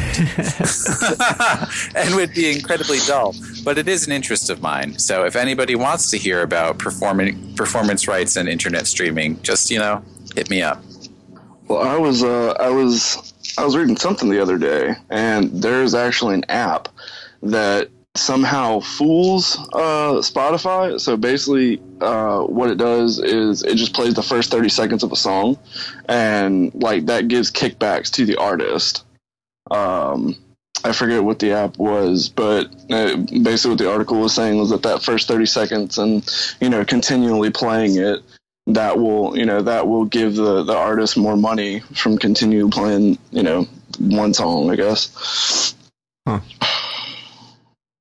and 1.95 2.15
would 2.15 2.35
be 2.35 2.53
incredibly 2.53 2.99
dull. 3.07 3.35
But 3.65 3.79
it 3.79 3.89
is 3.89 4.07
an 4.07 4.13
interest 4.13 4.51
of 4.51 4.61
mine. 4.61 4.99
So 4.99 5.25
if 5.25 5.37
anybody 5.37 5.75
wants 5.75 6.11
to 6.11 6.19
hear 6.19 6.43
about 6.43 6.77
performing, 6.79 7.55
performance 7.55 8.07
rights 8.09 8.37
and 8.37 8.47
internet 8.47 8.87
streaming, 8.87 9.41
just, 9.43 9.71
you 9.71 9.79
know, 9.79 10.03
hit 10.35 10.51
me 10.51 10.61
up. 10.61 10.83
Well, 11.69 11.83
I 11.83 11.99
was 11.99 12.23
uh, 12.25 12.53
I 12.53 12.71
was 12.71 13.35
I 13.59 13.65
was 13.65 13.77
reading 13.77 13.97
something 13.97 14.31
the 14.31 14.41
other 14.41 14.57
day, 14.57 14.95
and 15.11 15.51
there's 15.63 15.95
actually 15.95 16.35
an 16.35 16.45
app 16.49 16.89
that 17.43 17.91
somehow 18.17 18.81
fools 18.81 19.59
uh, 19.75 20.21
Spotify. 20.23 20.99
So 20.99 21.17
basically, 21.19 21.81
uh, 22.01 22.41
what 22.41 22.71
it 22.71 22.79
does 22.79 23.19
is 23.19 23.63
it 23.63 23.77
just 23.77 23.95
plays 23.95 24.15
the 24.15 24.23
first 24.23 24.51
30 24.51 24.71
seconds 24.71 25.03
of 25.03 25.13
a 25.13 25.17
song, 25.17 25.59
and 26.09 26.75
like 26.75 27.07
that 27.07 27.29
gives 27.29 27.51
kickbacks 27.51 28.11
to 28.13 28.25
the 28.25 28.37
artist. 28.37 29.05
Um, 29.71 30.37
I 30.85 30.93
forget 30.93 31.23
what 31.23 31.39
the 31.39 31.53
app 31.53 31.77
was, 31.77 32.31
but 32.31 32.75
uh, 32.91 33.17
basically 33.17 33.73
what 33.73 33.79
the 33.79 33.91
article 33.91 34.21
was 34.21 34.35
saying 34.35 34.59
was 34.59 34.71
that 34.71 34.85
that 34.85 35.03
first 35.03 35.29
30 35.29 35.45
seconds 35.45 35.99
and 35.99 36.27
you 36.63 36.71
know 36.71 36.83
continually 36.85 37.51
playing 37.51 37.97
it 37.97 38.23
that 38.69 38.99
will 38.99 39.37
you 39.37 39.45
know 39.47 39.63
that 39.63 39.89
will 39.89 40.05
give 40.05 40.35
the 40.37 40.63
the 40.63 40.75
artist 40.77 41.17
more 41.17 41.37
money 41.37 41.81
from 41.95 42.17
continue 42.19 42.69
playing 42.69 43.17
you 43.31 43.43
know 43.43 43.67
one 43.99 44.33
song 44.35 44.71
i 44.71 44.77
guess 44.77 45.75
Huh. 46.27 46.41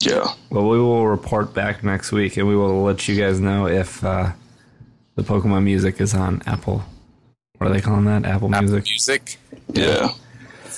yeah 0.02 0.26
Well, 0.52 0.68
we 0.68 0.78
will 0.80 1.08
report 1.08 1.54
back 1.54 1.84
next 1.84 2.12
week, 2.12 2.36
and 2.38 2.46
we 2.48 2.56
will 2.58 2.84
let 2.84 3.08
you 3.08 3.16
guys 3.16 3.40
know 3.40 3.68
if 3.68 4.04
uh, 4.04 4.34
the 5.16 5.24
Pokemon 5.24 5.64
music 5.64 6.02
is 6.02 6.14
on 6.14 6.42
Apple. 6.46 6.84
What 7.58 7.70
are 7.70 7.74
they 7.74 7.80
calling 7.82 8.04
that? 8.06 8.26
Apple 8.26 8.54
Apple 8.54 8.68
Music. 8.68 8.84
Music. 8.86 9.38
yeah 9.74 10.10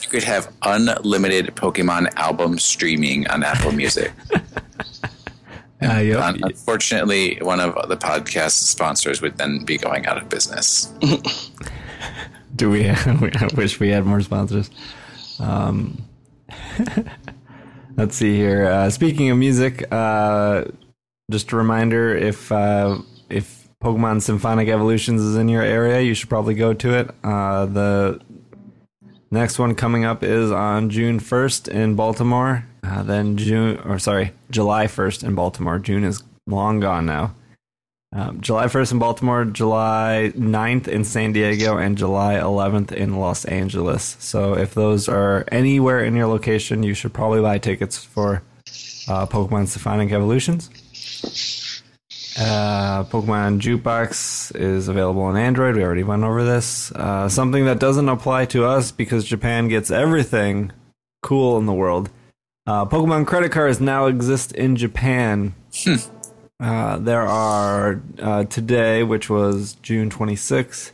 You 0.04 0.10
could 0.10 0.23
have 0.23 0.54
unlimited 0.62 1.47
Pokemon 1.56 2.13
album 2.15 2.60
streaming 2.60 3.28
on 3.28 3.43
Apple 3.43 3.71
Music. 3.71 4.12
Uh, 5.82 6.00
yep. 6.00 6.20
Un- 6.20 6.39
unfortunately, 6.44 7.38
one 7.42 7.60
of 7.60 7.74
the 7.88 7.96
podcast 7.98 8.52
sponsors 8.52 9.22
would 9.22 9.38
then 9.38 9.63
be 9.63 9.78
going 9.78 10.06
out 10.06 10.18
of 10.22 10.28
business. 10.28 10.94
Do 12.56 12.70
we? 12.70 12.89
I 12.89 13.50
wish 13.56 13.80
we 13.80 13.89
had 13.89 14.06
more 14.06 14.22
sponsors. 14.22 14.70
Um, 15.39 16.04
let's 17.98 18.15
see 18.15 18.36
here. 18.36 18.65
Uh, 18.65 18.89
speaking 18.89 19.30
of 19.30 19.38
music, 19.38 19.86
uh, 19.92 20.65
just 21.32 21.52
a 21.54 21.56
reminder: 21.56 22.15
if 22.15 22.52
uh, 22.52 22.98
if 23.30 23.70
Pokemon 23.82 24.22
Symphonic 24.22 24.68
Evolutions 24.68 25.22
is 25.22 25.38
in 25.38 25.48
your 25.48 25.63
area, 25.63 26.02
you 26.02 26.13
should 26.13 26.30
probably 26.30 26.56
go 26.56 26.74
to 26.74 26.94
it. 26.94 27.12
Uh, 27.24 27.65
the 27.65 28.20
next 29.32 29.60
one 29.60 29.76
coming 29.76 30.04
up 30.04 30.24
is 30.24 30.52
on 30.52 30.89
June 30.89 31.20
first 31.20 31.70
in 31.70 31.96
Baltimore. 31.96 32.65
Uh, 32.84 33.04
then 33.04 33.38
June, 33.38 33.80
or 33.86 34.00
sorry, 34.00 34.32
July 34.50 34.88
first 34.88 35.24
in 35.24 35.36
Baltimore. 35.36 35.80
June 35.80 36.04
is 36.04 36.24
long 36.48 36.80
gone 36.80 37.06
now. 37.06 37.36
Um, 38.12 38.42
July 38.42 38.65
1st 38.65 38.94
in 38.94 39.00
Baltimore, 39.00 39.46
July 39.46 40.32
9th 40.36 40.88
in 40.88 41.04
San 41.04 41.32
Diego, 41.32 41.78
and 41.78 41.96
July 41.96 42.36
11th 42.36 42.92
in 42.92 43.20
Los 43.20 43.46
Angeles. 43.46 44.18
So 44.20 44.56
if 44.58 44.74
those 44.74 45.08
are 45.08 45.46
anywhere 45.52 46.04
in 46.04 46.15
your 46.15 46.26
location, 46.26 46.82
you 46.82 46.96
should 46.96 47.13
probably 47.13 47.42
buy 47.42 47.60
tickets 47.60 48.04
for 48.04 48.42
uh, 49.08 49.28
Pokemon 49.28 49.68
Symphonic 49.68 50.12
Evolutions. 50.12 50.72
Uh, 52.39 53.04
Pokemon 53.04 53.60
Jukebox 53.60 54.56
is 54.56 54.88
available 54.88 55.24
on 55.24 55.38
Android. 55.38 55.76
We 55.76 55.84
already 55.84 56.04
went 56.04 56.24
over 56.24 56.44
this. 56.44 56.92
Uh, 56.94 57.30
something 57.30 57.65
that 57.65 57.80
doesn't 57.80 58.10
apply 58.10 58.46
to 58.46 58.65
us 58.65 58.92
because 58.92 59.24
Japan 59.24 59.68
gets 59.68 59.92
everything 59.92 60.72
cool 61.22 61.60
in 61.60 61.68
the 61.68 61.74
world. 61.74 62.10
Uh, 62.69 62.86
Pokemon 62.86 63.25
credit 63.25 63.51
cards 63.51 63.82
now 63.82 64.05
exist 64.05 64.51
in 64.51 64.75
Japan. 64.75 65.55
Uh, 66.62 66.97
there 66.97 67.21
are 67.21 68.01
uh, 68.21 68.43
today, 68.43 69.01
which 69.01 69.29
was 69.29 69.77
June 69.82 70.10
26th, 70.10 70.91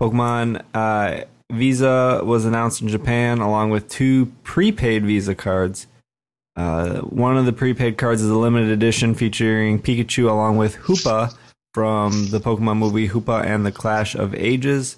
Pokemon 0.00 0.64
uh, 0.72 1.24
Visa 1.52 2.22
was 2.24 2.46
announced 2.46 2.80
in 2.80 2.88
Japan 2.88 3.40
along 3.40 3.68
with 3.68 3.90
two 3.90 4.32
prepaid 4.42 5.04
Visa 5.04 5.34
cards. 5.34 5.86
Uh, 6.56 7.00
one 7.02 7.36
of 7.36 7.44
the 7.44 7.52
prepaid 7.52 7.98
cards 7.98 8.22
is 8.22 8.30
a 8.30 8.34
limited 8.34 8.70
edition 8.70 9.14
featuring 9.14 9.80
Pikachu 9.80 10.30
along 10.30 10.56
with 10.56 10.76
Hoopa 10.76 11.36
from 11.74 12.30
the 12.30 12.40
Pokemon 12.40 12.78
movie 12.78 13.10
Hoopa 13.10 13.44
and 13.44 13.66
the 13.66 13.70
Clash 13.70 14.14
of 14.14 14.34
Ages. 14.34 14.96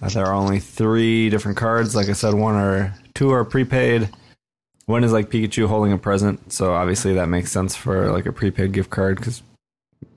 Uh, 0.00 0.08
there 0.08 0.26
are 0.26 0.34
only 0.34 0.58
three 0.58 1.30
different 1.30 1.58
cards. 1.58 1.94
Like 1.94 2.08
I 2.08 2.14
said, 2.14 2.34
one 2.34 2.54
or 2.54 2.94
two 3.14 3.30
are 3.30 3.44
prepaid. 3.44 4.08
One 4.90 5.04
is 5.04 5.12
like 5.12 5.30
Pikachu 5.30 5.68
holding 5.68 5.92
a 5.92 5.98
present, 5.98 6.52
so 6.52 6.74
obviously 6.74 7.14
that 7.14 7.28
makes 7.28 7.52
sense 7.52 7.76
for 7.76 8.10
like 8.10 8.26
a 8.26 8.32
prepaid 8.32 8.72
gift 8.72 8.90
card 8.90 9.18
because 9.18 9.40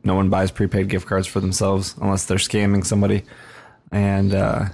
no 0.04 0.16
one 0.16 0.30
buys 0.30 0.50
prepaid 0.50 0.90
gift 0.90 1.06
cards 1.06 1.28
for 1.28 1.40
themselves 1.40 1.94
unless 2.02 2.26
they're 2.26 2.40
scamming 2.40 2.84
somebody. 2.84 3.22
And 3.92 4.34
uh, 4.34 4.66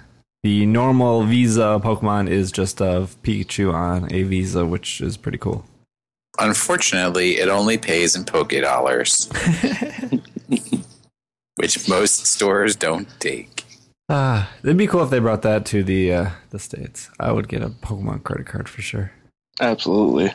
the 0.41 0.65
normal 0.65 1.25
Visa 1.25 1.81
Pokemon 1.83 2.29
is 2.29 2.49
just 2.49 2.81
of 2.81 3.21
Pikachu 3.23 3.73
on 3.73 4.09
a 4.13 4.23
Visa, 4.23 4.65
which 4.65 5.01
is 5.01 5.17
pretty 5.17 5.37
cool. 5.37 5.65
Unfortunately, 6.39 7.37
it 7.37 7.49
only 7.49 7.77
pays 7.77 8.15
in 8.15 8.23
Poke 8.23 8.51
Dollars, 8.51 9.29
which 11.55 11.89
most 11.89 12.25
stores 12.25 12.77
don't 12.77 13.09
take. 13.19 13.65
Ah, 14.07 14.49
it'd 14.63 14.77
be 14.77 14.87
cool 14.87 15.03
if 15.03 15.09
they 15.09 15.19
brought 15.19 15.41
that 15.41 15.65
to 15.65 15.83
the 15.83 16.13
uh, 16.13 16.29
the 16.51 16.57
states. 16.57 17.09
I 17.19 17.33
would 17.33 17.49
get 17.49 17.61
a 17.61 17.67
Pokemon 17.67 18.23
credit 18.23 18.47
card 18.47 18.69
for 18.69 18.81
sure. 18.81 19.11
Absolutely 19.59 20.33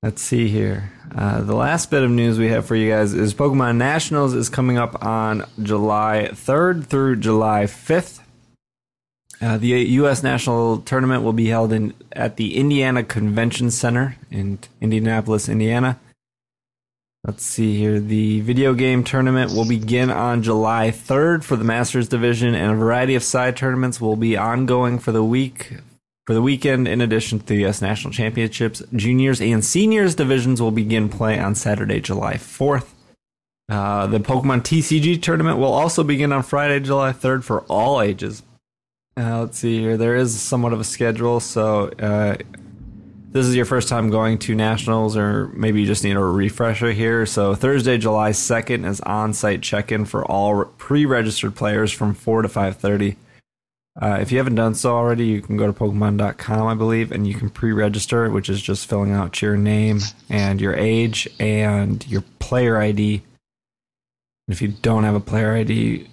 Let's 0.00 0.22
see 0.22 0.46
here. 0.46 0.92
Uh, 1.12 1.40
the 1.40 1.56
last 1.56 1.90
bit 1.90 2.04
of 2.04 2.10
news 2.10 2.38
we 2.38 2.50
have 2.50 2.66
for 2.66 2.76
you 2.76 2.88
guys 2.88 3.14
is 3.14 3.34
Pokemon 3.34 3.78
Nationals 3.78 4.32
is 4.32 4.48
coming 4.48 4.78
up 4.78 5.04
on 5.04 5.44
July 5.60 6.28
3rd 6.32 6.86
through 6.86 7.16
July 7.16 7.64
5th. 7.64 8.20
Uh, 9.40 9.58
the 9.58 9.68
U.S. 9.68 10.22
National 10.22 10.78
Tournament 10.78 11.24
will 11.24 11.32
be 11.32 11.46
held 11.46 11.72
in 11.72 11.94
at 12.12 12.36
the 12.36 12.56
Indiana 12.56 13.02
Convention 13.02 13.72
Center 13.72 14.16
in 14.30 14.60
Indianapolis, 14.80 15.48
Indiana. 15.48 15.98
Let's 17.24 17.44
see 17.44 17.76
here. 17.76 17.98
The 17.98 18.40
video 18.40 18.74
game 18.74 19.02
tournament 19.02 19.50
will 19.50 19.66
begin 19.66 20.10
on 20.10 20.44
July 20.44 20.92
3rd 20.92 21.42
for 21.42 21.56
the 21.56 21.64
Masters 21.64 22.08
Division, 22.08 22.54
and 22.54 22.70
a 22.70 22.76
variety 22.76 23.16
of 23.16 23.24
side 23.24 23.56
tournaments 23.56 24.00
will 24.00 24.16
be 24.16 24.36
ongoing 24.36 25.00
for 25.00 25.10
the 25.10 25.24
week 25.24 25.78
for 26.28 26.34
the 26.34 26.42
weekend, 26.42 26.86
in 26.86 27.00
addition 27.00 27.38
to 27.38 27.46
the 27.46 27.54
U.S. 27.60 27.80
National 27.80 28.12
Championships, 28.12 28.82
juniors 28.92 29.40
and 29.40 29.64
seniors 29.64 30.14
divisions 30.14 30.60
will 30.60 30.70
begin 30.70 31.08
play 31.08 31.38
on 31.38 31.54
Saturday, 31.54 32.00
July 32.00 32.34
4th. 32.34 32.84
Uh, 33.66 34.06
the 34.06 34.20
Pokemon 34.20 34.60
TCG 34.60 35.22
tournament 35.22 35.56
will 35.56 35.72
also 35.72 36.04
begin 36.04 36.30
on 36.34 36.42
Friday, 36.42 36.80
July 36.80 37.14
3rd 37.14 37.44
for 37.44 37.62
all 37.62 38.02
ages. 38.02 38.42
Uh, 39.16 39.40
let's 39.40 39.56
see 39.56 39.78
here. 39.78 39.96
There 39.96 40.16
is 40.16 40.38
somewhat 40.38 40.74
of 40.74 40.80
a 40.80 40.84
schedule, 40.84 41.40
so 41.40 41.88
uh, 41.98 42.36
this 43.30 43.46
is 43.46 43.56
your 43.56 43.64
first 43.64 43.88
time 43.88 44.10
going 44.10 44.36
to 44.40 44.54
nationals, 44.54 45.16
or 45.16 45.46
maybe 45.54 45.80
you 45.80 45.86
just 45.86 46.04
need 46.04 46.16
a 46.16 46.20
refresher 46.20 46.92
here. 46.92 47.24
So 47.24 47.54
Thursday, 47.54 47.96
July 47.96 48.32
2nd 48.32 48.86
is 48.86 49.00
on-site 49.00 49.62
check-in 49.62 50.04
for 50.04 50.26
all 50.26 50.66
pre-registered 50.76 51.56
players 51.56 51.90
from 51.90 52.12
4 52.12 52.42
to 52.42 52.48
5:30. 52.48 53.16
Uh, 54.00 54.18
if 54.20 54.30
you 54.30 54.38
haven't 54.38 54.54
done 54.54 54.74
so 54.74 54.94
already, 54.94 55.26
you 55.26 55.42
can 55.42 55.56
go 55.56 55.66
to 55.66 55.72
Pokemon.com, 55.72 56.66
I 56.66 56.74
believe, 56.74 57.10
and 57.10 57.26
you 57.26 57.34
can 57.34 57.50
pre 57.50 57.72
register, 57.72 58.30
which 58.30 58.48
is 58.48 58.62
just 58.62 58.88
filling 58.88 59.10
out 59.10 59.42
your 59.42 59.56
name 59.56 60.00
and 60.28 60.60
your 60.60 60.74
age 60.74 61.28
and 61.40 62.06
your 62.06 62.22
player 62.38 62.78
ID. 62.78 63.22
If 64.46 64.62
you 64.62 64.68
don't 64.68 65.02
have 65.02 65.16
a 65.16 65.20
player 65.20 65.54
ID, 65.56 66.08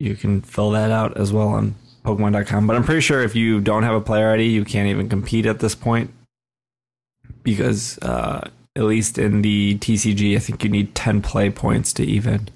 you 0.00 0.16
can 0.16 0.40
fill 0.40 0.72
that 0.72 0.90
out 0.90 1.16
as 1.16 1.32
well 1.32 1.48
on 1.48 1.76
Pokemon.com. 2.04 2.66
But 2.66 2.74
I'm 2.74 2.82
pretty 2.82 3.00
sure 3.00 3.22
if 3.22 3.36
you 3.36 3.60
don't 3.60 3.84
have 3.84 3.94
a 3.94 4.00
player 4.00 4.30
ID, 4.32 4.42
you 4.48 4.64
can't 4.64 4.88
even 4.88 5.08
compete 5.08 5.46
at 5.46 5.60
this 5.60 5.76
point 5.76 6.10
because, 7.44 7.98
uh, 7.98 8.48
at 8.74 8.82
least 8.82 9.16
in 9.16 9.42
the 9.42 9.78
TCG, 9.78 10.34
I 10.34 10.40
think 10.40 10.64
you 10.64 10.70
need 10.70 10.94
10 10.96 11.22
play 11.22 11.50
points 11.50 11.92
to 11.94 12.04
even. 12.04 12.48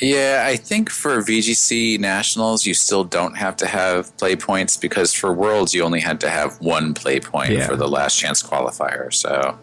Yeah, 0.00 0.44
I 0.46 0.56
think 0.56 0.88
for 0.88 1.18
VGC 1.20 1.98
Nationals, 1.98 2.64
you 2.64 2.72
still 2.74 3.04
don't 3.04 3.36
have 3.36 3.56
to 3.56 3.66
have 3.66 4.16
play 4.16 4.34
points 4.36 4.76
because 4.76 5.12
for 5.12 5.32
Worlds, 5.32 5.74
you 5.74 5.82
only 5.82 6.00
had 6.00 6.20
to 6.20 6.30
have 6.30 6.58
one 6.60 6.94
play 6.94 7.20
point 7.20 7.52
Yeah. 7.52 7.66
for 7.66 7.76
the 7.76 7.88
last 7.88 8.16
chance 8.18 8.42
qualifier. 8.42 9.12
So 9.12 9.58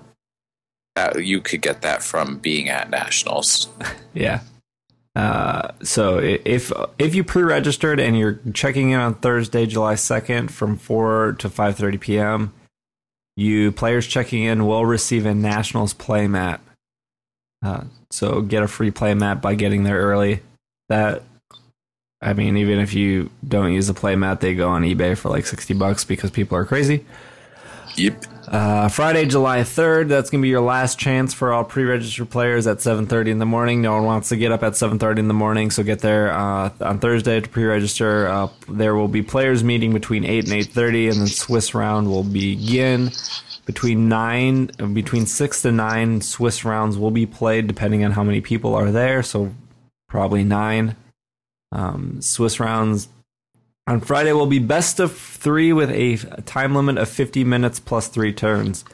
that, 0.96 1.26
you 1.26 1.42
could 1.42 1.62
get 1.62 1.82
that 1.82 2.04
from 2.04 2.38
being 2.38 2.70
at 2.70 2.90
Nationals. 2.90 3.68
Yeah. 4.13 4.40
Uh, 5.16 5.72
so 5.84 6.18
if 6.20 6.72
if 7.00 7.13
you 7.16 7.24
pre-registered 7.24 8.00
and 8.00 8.18
you're 8.18 8.40
checking 8.54 8.92
in 8.92 9.00
on 9.00 9.13
Thursday, 9.16 9.66
July 9.66 9.94
2nd 9.96 10.50
from 10.52 10.78
4 10.78 11.34
to 11.40 11.50
5:30 11.50 12.00
p.m., 12.00 12.54
you 13.36 13.72
players 13.72 14.06
checking 14.08 14.44
in 14.44 14.66
will 14.66 14.86
receive 14.86 15.26
a 15.28 15.34
Nationals 15.36 15.94
play 15.94 16.28
mat. 16.28 16.62
Uh, 17.63 17.86
so 18.12 18.41
get 18.41 18.63
a 18.63 18.67
free 18.67 18.91
play 18.91 19.13
mat 19.13 19.41
by 19.41 19.56
getting 19.56 19.84
there 19.84 20.00
early. 20.00 20.41
That 20.89 21.24
I 22.22 22.34
mean, 22.34 22.58
even 22.58 22.80
if 22.80 22.93
you 22.93 23.30
don't 23.48 23.74
use 23.74 23.88
the 23.88 23.93
play 23.93 24.15
mat, 24.15 24.41
they 24.41 24.56
go 24.56 24.70
on 24.70 24.84
eBay 24.84 25.17
for 25.17 25.30
like 25.30 25.46
60 25.46 25.74
bucks 25.76 26.04
because 26.04 26.32
people 26.32 26.58
are 26.58 26.65
crazy. 26.65 27.06
Yep. 27.96 28.26
Uh, 28.48 28.88
Friday, 28.88 29.26
July 29.26 29.60
3rd, 29.60 30.08
that's 30.08 30.30
going 30.30 30.41
to 30.41 30.43
be 30.43 30.50
your 30.50 30.62
last 30.62 30.98
chance 30.98 31.34
for 31.34 31.52
all 31.52 31.63
pre-registered 31.63 32.30
players 32.30 32.65
at 32.65 32.78
7.30 32.78 33.28
in 33.28 33.39
the 33.39 33.46
morning. 33.46 33.82
No 33.82 33.93
one 33.93 34.06
wants 34.06 34.30
to 34.30 34.38
get 34.38 34.52
up 34.52 34.63
at 34.63 34.74
7.30 34.74 35.20
in 35.20 35.28
the 35.28 35.34
morning, 35.34 35.70
so 35.70 35.84
get 35.84 36.00
there 36.00 36.32
uh, 36.32 36.70
on 36.80 37.00
Thursday 37.00 37.41
to 37.41 37.50
pre-register. 37.50 38.28
Uh, 38.28 38.48
there 38.70 38.96
will 38.96 39.10
be 39.10 39.22
players 39.22 39.63
meeting 39.63 39.93
between 39.93 40.24
8 40.24 40.46
and 40.46 40.54
8.30, 40.54 41.12
and 41.12 41.22
then 41.22 41.28
Swiss 41.28 41.74
round 41.74 42.08
will 42.10 42.24
begin. 42.24 43.12
Between 43.68 44.08
9, 44.08 44.72
uh, 44.80 44.86
between 44.86 45.26
6 45.26 45.62
to 45.64 45.74
9 45.74 46.22
Swiss 46.22 46.64
rounds 46.64 46.98
will 46.98 47.12
be 47.12 47.26
played 47.26 47.68
depending 47.68 48.06
on 48.06 48.14
how 48.14 48.24
many 48.24 48.40
people 48.40 48.74
are 48.74 48.92
there, 48.92 49.22
so 49.22 49.54
probably 50.08 50.46
9. 50.46 50.96
Um, 51.74 52.22
Swiss 52.22 52.62
rounds 52.62 53.10
on 53.86 54.00
Friday 54.00 54.32
will 54.32 54.48
be 54.48 54.60
best 54.60 55.02
of 55.02 55.18
three 55.18 55.74
with 55.74 55.92
a 55.92 56.16
time 56.44 56.76
limit 56.76 56.98
of 56.98 57.10
50 57.10 57.44
minutes 57.44 57.82
plus 57.82 58.08
three 58.08 58.32
turns. 58.32 58.86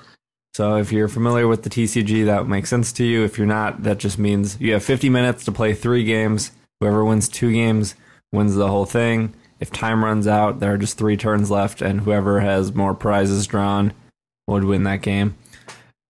So 0.55 0.77
if 0.77 0.91
you're 0.91 1.07
familiar 1.07 1.47
with 1.47 1.61
the 1.61 1.69
TCG, 1.69 2.25
that 2.25 2.47
makes 2.47 2.71
sense 2.71 2.91
to 2.93 3.03
you. 3.03 3.23
If 3.23 3.37
you're 3.37 3.45
not, 3.45 3.83
that 3.83 3.99
just 3.99 4.17
means 4.17 4.59
you 4.59 4.73
have 4.73 4.83
50 4.83 5.07
minutes 5.07 5.45
to 5.45 5.51
play 5.51 5.75
three 5.75 6.03
games. 6.03 6.49
Whoever 6.79 7.05
wins 7.05 7.29
two 7.29 7.51
games 7.51 7.93
wins 8.31 8.55
the 8.55 8.69
whole 8.69 8.85
thing. 8.85 9.35
If 9.59 9.71
time 9.71 10.03
runs 10.03 10.25
out, 10.25 10.59
there 10.59 10.73
are 10.73 10.77
just 10.79 10.97
three 10.97 11.15
turns 11.15 11.51
left, 11.51 11.83
and 11.83 12.01
whoever 12.01 12.39
has 12.39 12.73
more 12.73 12.95
prizes 12.95 13.45
drawn 13.45 13.93
would 14.47 14.63
win 14.63 14.83
that 14.83 15.01
game. 15.01 15.35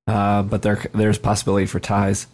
Uh, 0.08 0.44
but 0.44 0.62
there, 0.62 0.86
there's 0.94 1.18
possibility 1.18 1.66
for 1.66 1.80
ties. 1.80 2.28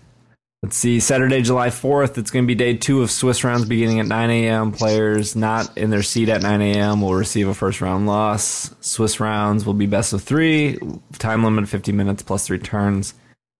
Let's 0.61 0.75
see, 0.75 0.99
Saturday, 0.99 1.41
July 1.41 1.69
4th, 1.69 2.17
it's 2.17 2.31
going 2.31 2.43
to 2.43 2.47
be 2.47 2.55
day 2.55 2.75
two 2.75 3.01
of 3.01 3.09
Swiss 3.09 3.45
rounds 3.45 3.63
beginning 3.63 4.01
at 4.01 4.07
9 4.07 4.29
a.m. 4.29 4.73
Players 4.73 5.33
not 5.33 5.77
in 5.77 5.89
their 5.89 6.03
seat 6.03 6.27
at 6.27 6.41
9 6.41 6.61
a.m. 6.61 6.99
will 7.01 7.15
receive 7.15 7.47
a 7.47 7.53
first 7.53 7.79
round 7.79 8.07
loss. 8.07 8.75
Swiss 8.81 9.21
rounds 9.21 9.65
will 9.65 9.73
be 9.73 9.85
best 9.85 10.11
of 10.11 10.21
three, 10.21 10.77
time 11.17 11.45
limit 11.45 11.69
50 11.69 11.93
minutes 11.93 12.23
plus 12.23 12.45
three 12.45 12.59
turns. 12.59 13.13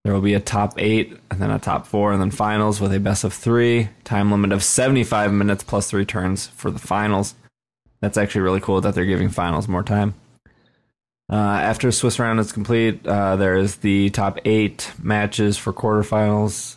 There 0.04 0.13
will 0.13 0.21
be 0.21 0.34
a 0.34 0.41
top 0.41 0.73
eight, 0.78 1.17
and 1.32 1.41
then 1.41 1.52
a 1.52 1.60
top 1.60 1.88
four, 1.88 2.12
and 2.12 2.21
then 2.21 2.32
finals 2.32 2.82
with 2.82 2.93
a 2.93 2.99
best 2.99 3.23
of 3.23 3.34
three, 3.34 3.89
time 4.04 4.30
limit 4.30 4.52
of 4.52 4.63
75 4.63 5.32
minutes 5.32 5.63
plus 5.63 5.89
three 5.89 6.06
turns 6.06 6.47
for 6.47 6.69
the 6.69 6.80
finals. 6.80 7.36
That's 8.02 8.17
actually 8.17 8.41
really 8.41 8.62
cool 8.62 8.82
that 8.82 8.93
they're 8.93 9.06
giving 9.06 9.30
finals 9.30 9.69
more 9.69 9.84
time. 9.84 10.15
Uh, 11.30 11.36
after 11.36 11.92
Swiss 11.92 12.18
round 12.18 12.39
is 12.39 12.52
complete, 12.52 13.06
uh, 13.06 13.36
there 13.36 13.56
is 13.56 13.78
the 13.78 14.10
top 14.10 14.39
eight 14.46 14.92
matches 15.02 15.58
for 15.58 15.72
quarterfinals. 15.72 16.76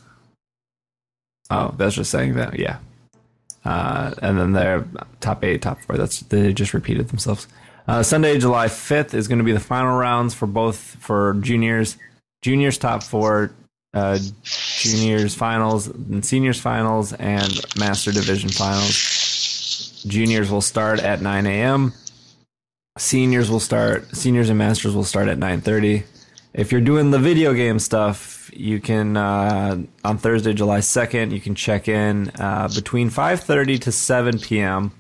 Oh, 1.51 1.75
that's 1.77 1.95
just 1.95 2.11
saying 2.11 2.35
that, 2.35 2.59
yeah. 2.59 2.79
Uh, 3.65 4.15
and 4.21 4.38
then 4.38 4.53
their 4.53 4.87
top 5.21 5.45
eight, 5.45 5.62
top 5.62 5.81
four. 5.83 5.97
That's 5.97 6.21
they 6.21 6.53
just 6.53 6.75
repeated 6.75 7.09
themselves. 7.09 7.47
Uh, 7.87 8.03
Sunday, 8.03 8.38
July 8.38 8.69
fifth 8.69 9.15
is 9.15 9.29
going 9.29 9.38
to 9.38 9.45
be 9.45 9.53
the 9.53 9.61
final 9.61 9.97
rounds 9.97 10.35
for 10.35 10.47
both 10.47 10.77
for 10.77 11.35
juniors, 11.41 11.97
juniors 12.43 12.77
top 12.77 13.03
four, 13.03 13.53
uh, 13.95 14.19
juniors 14.43 15.35
finals, 15.35 15.87
and 15.87 16.25
seniors 16.25 16.61
finals, 16.61 17.12
and 17.15 17.61
master 17.79 18.12
division 18.12 18.51
finals. 18.51 20.03
Juniors 20.07 20.51
will 20.51 20.61
start 20.61 20.99
at 20.99 21.23
9 21.23 21.47
a.m. 21.47 21.93
Seniors 22.99 23.51
will 23.51 23.61
start. 23.61 24.15
Seniors 24.15 24.51
and 24.51 24.59
masters 24.59 24.95
will 24.95 25.05
start 25.05 25.29
at 25.29 25.39
9:30. 25.39 26.05
If 26.53 26.71
you're 26.71 26.83
doing 26.83 27.11
the 27.11 27.19
video 27.19 27.55
game 27.55 27.79
stuff, 27.79 28.51
you 28.53 28.81
can 28.81 29.17
uh, 29.17 29.83
on 30.05 30.19
Thursday, 30.19 30.53
July 30.53 30.81
2nd, 30.81 31.33
you 31.33 31.41
can 31.41 31.55
check 31.55 31.89
in 31.89 32.31
uh, 32.39 32.69
between 32.75 33.09
5:30 33.09 33.81
to 33.81 33.93
7 33.93 34.39
p.m. 34.39 34.93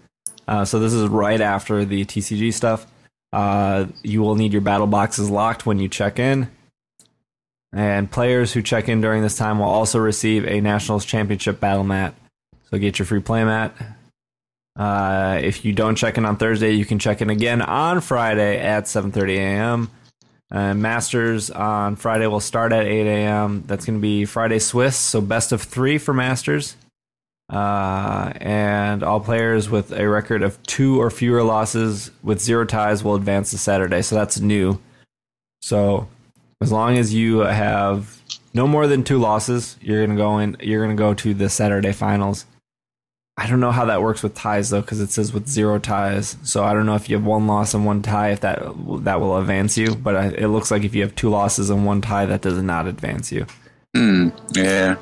Uh, 0.48 0.64
so 0.64 0.78
this 0.78 0.94
is 0.94 1.06
right 1.08 1.40
after 1.40 1.84
the 1.84 2.04
TCG 2.06 2.54
stuff. 2.54 2.86
Uh, 3.30 3.86
you 4.02 4.22
will 4.22 4.36
need 4.36 4.52
your 4.52 4.62
battle 4.62 4.86
boxes 4.86 5.28
locked 5.28 5.66
when 5.66 5.78
you 5.78 5.88
check 5.88 6.18
in. 6.18 6.50
And 7.74 8.10
players 8.10 8.52
who 8.52 8.62
check 8.62 8.88
in 8.88 9.00
during 9.00 9.22
this 9.22 9.36
time 9.36 9.58
will 9.58 9.66
also 9.66 9.98
receive 9.98 10.46
a 10.46 10.60
Nationals 10.60 11.04
Championship 11.04 11.60
battle 11.60 11.84
mat. 11.84 12.14
So 12.70 12.78
get 12.78 12.98
your 12.98 13.06
free 13.06 13.20
play 13.20 13.44
mat. 13.44 13.74
Uh, 14.76 15.38
if 15.42 15.64
you 15.64 15.72
don't 15.72 15.96
check 15.96 16.16
in 16.16 16.24
on 16.24 16.36
Thursday, 16.36 16.72
you 16.72 16.84
can 16.84 16.98
check 16.98 17.20
in 17.20 17.30
again 17.30 17.60
on 17.60 18.00
Friday 18.00 18.58
at 18.58 18.84
7:30 18.84 19.36
a.m. 19.36 19.90
Uh, 20.50 20.74
Masters 20.74 21.50
on 21.50 21.96
Friday 21.96 22.26
will 22.26 22.40
start 22.40 22.72
at 22.72 22.86
8 22.86 23.06
a.m. 23.06 23.64
That's 23.66 23.86
going 23.86 23.98
to 23.98 24.02
be 24.02 24.26
Friday 24.26 24.58
Swiss, 24.58 24.96
so 24.96 25.22
best 25.22 25.50
of 25.52 25.62
three 25.62 25.96
for 25.96 26.12
Masters. 26.12 26.76
Uh, 27.48 28.32
and 28.36 29.02
all 29.02 29.20
players 29.20 29.68
with 29.68 29.92
a 29.92 30.08
record 30.08 30.42
of 30.42 30.62
two 30.62 31.00
or 31.00 31.10
fewer 31.10 31.42
losses 31.42 32.10
with 32.22 32.40
zero 32.40 32.64
ties 32.64 33.02
will 33.02 33.14
advance 33.14 33.50
to 33.50 33.58
Saturday. 33.58 34.00
So 34.02 34.14
that's 34.14 34.40
new. 34.40 34.78
So 35.60 36.08
as 36.60 36.72
long 36.72 36.96
as 36.96 37.12
you 37.12 37.38
have 37.40 38.20
no 38.54 38.66
more 38.66 38.86
than 38.86 39.04
two 39.04 39.18
losses, 39.18 39.76
you're 39.80 40.04
gonna 40.06 40.18
go 40.18 40.38
in. 40.38 40.56
You're 40.60 40.82
gonna 40.82 40.96
go 40.96 41.14
to 41.14 41.34
the 41.34 41.48
Saturday 41.48 41.92
finals. 41.92 42.46
I 43.42 43.48
don't 43.48 43.58
know 43.58 43.72
how 43.72 43.86
that 43.86 44.02
works 44.02 44.22
with 44.22 44.36
ties 44.36 44.70
though, 44.70 44.82
because 44.82 45.00
it 45.00 45.10
says 45.10 45.32
with 45.32 45.48
zero 45.48 45.80
ties. 45.80 46.36
So 46.44 46.62
I 46.62 46.74
don't 46.74 46.86
know 46.86 46.94
if 46.94 47.10
you 47.10 47.16
have 47.16 47.26
one 47.26 47.48
loss 47.48 47.74
and 47.74 47.84
one 47.84 48.00
tie, 48.00 48.30
if 48.30 48.40
that 48.40 48.60
that 49.04 49.20
will 49.20 49.36
advance 49.36 49.76
you. 49.76 49.96
But 49.96 50.14
I, 50.14 50.26
it 50.28 50.46
looks 50.46 50.70
like 50.70 50.84
if 50.84 50.94
you 50.94 51.02
have 51.02 51.16
two 51.16 51.28
losses 51.28 51.68
and 51.68 51.84
one 51.84 52.00
tie, 52.00 52.24
that 52.26 52.40
does 52.40 52.62
not 52.62 52.86
advance 52.86 53.32
you. 53.32 53.46
Hmm. 53.96 54.28
Yeah. 54.54 54.94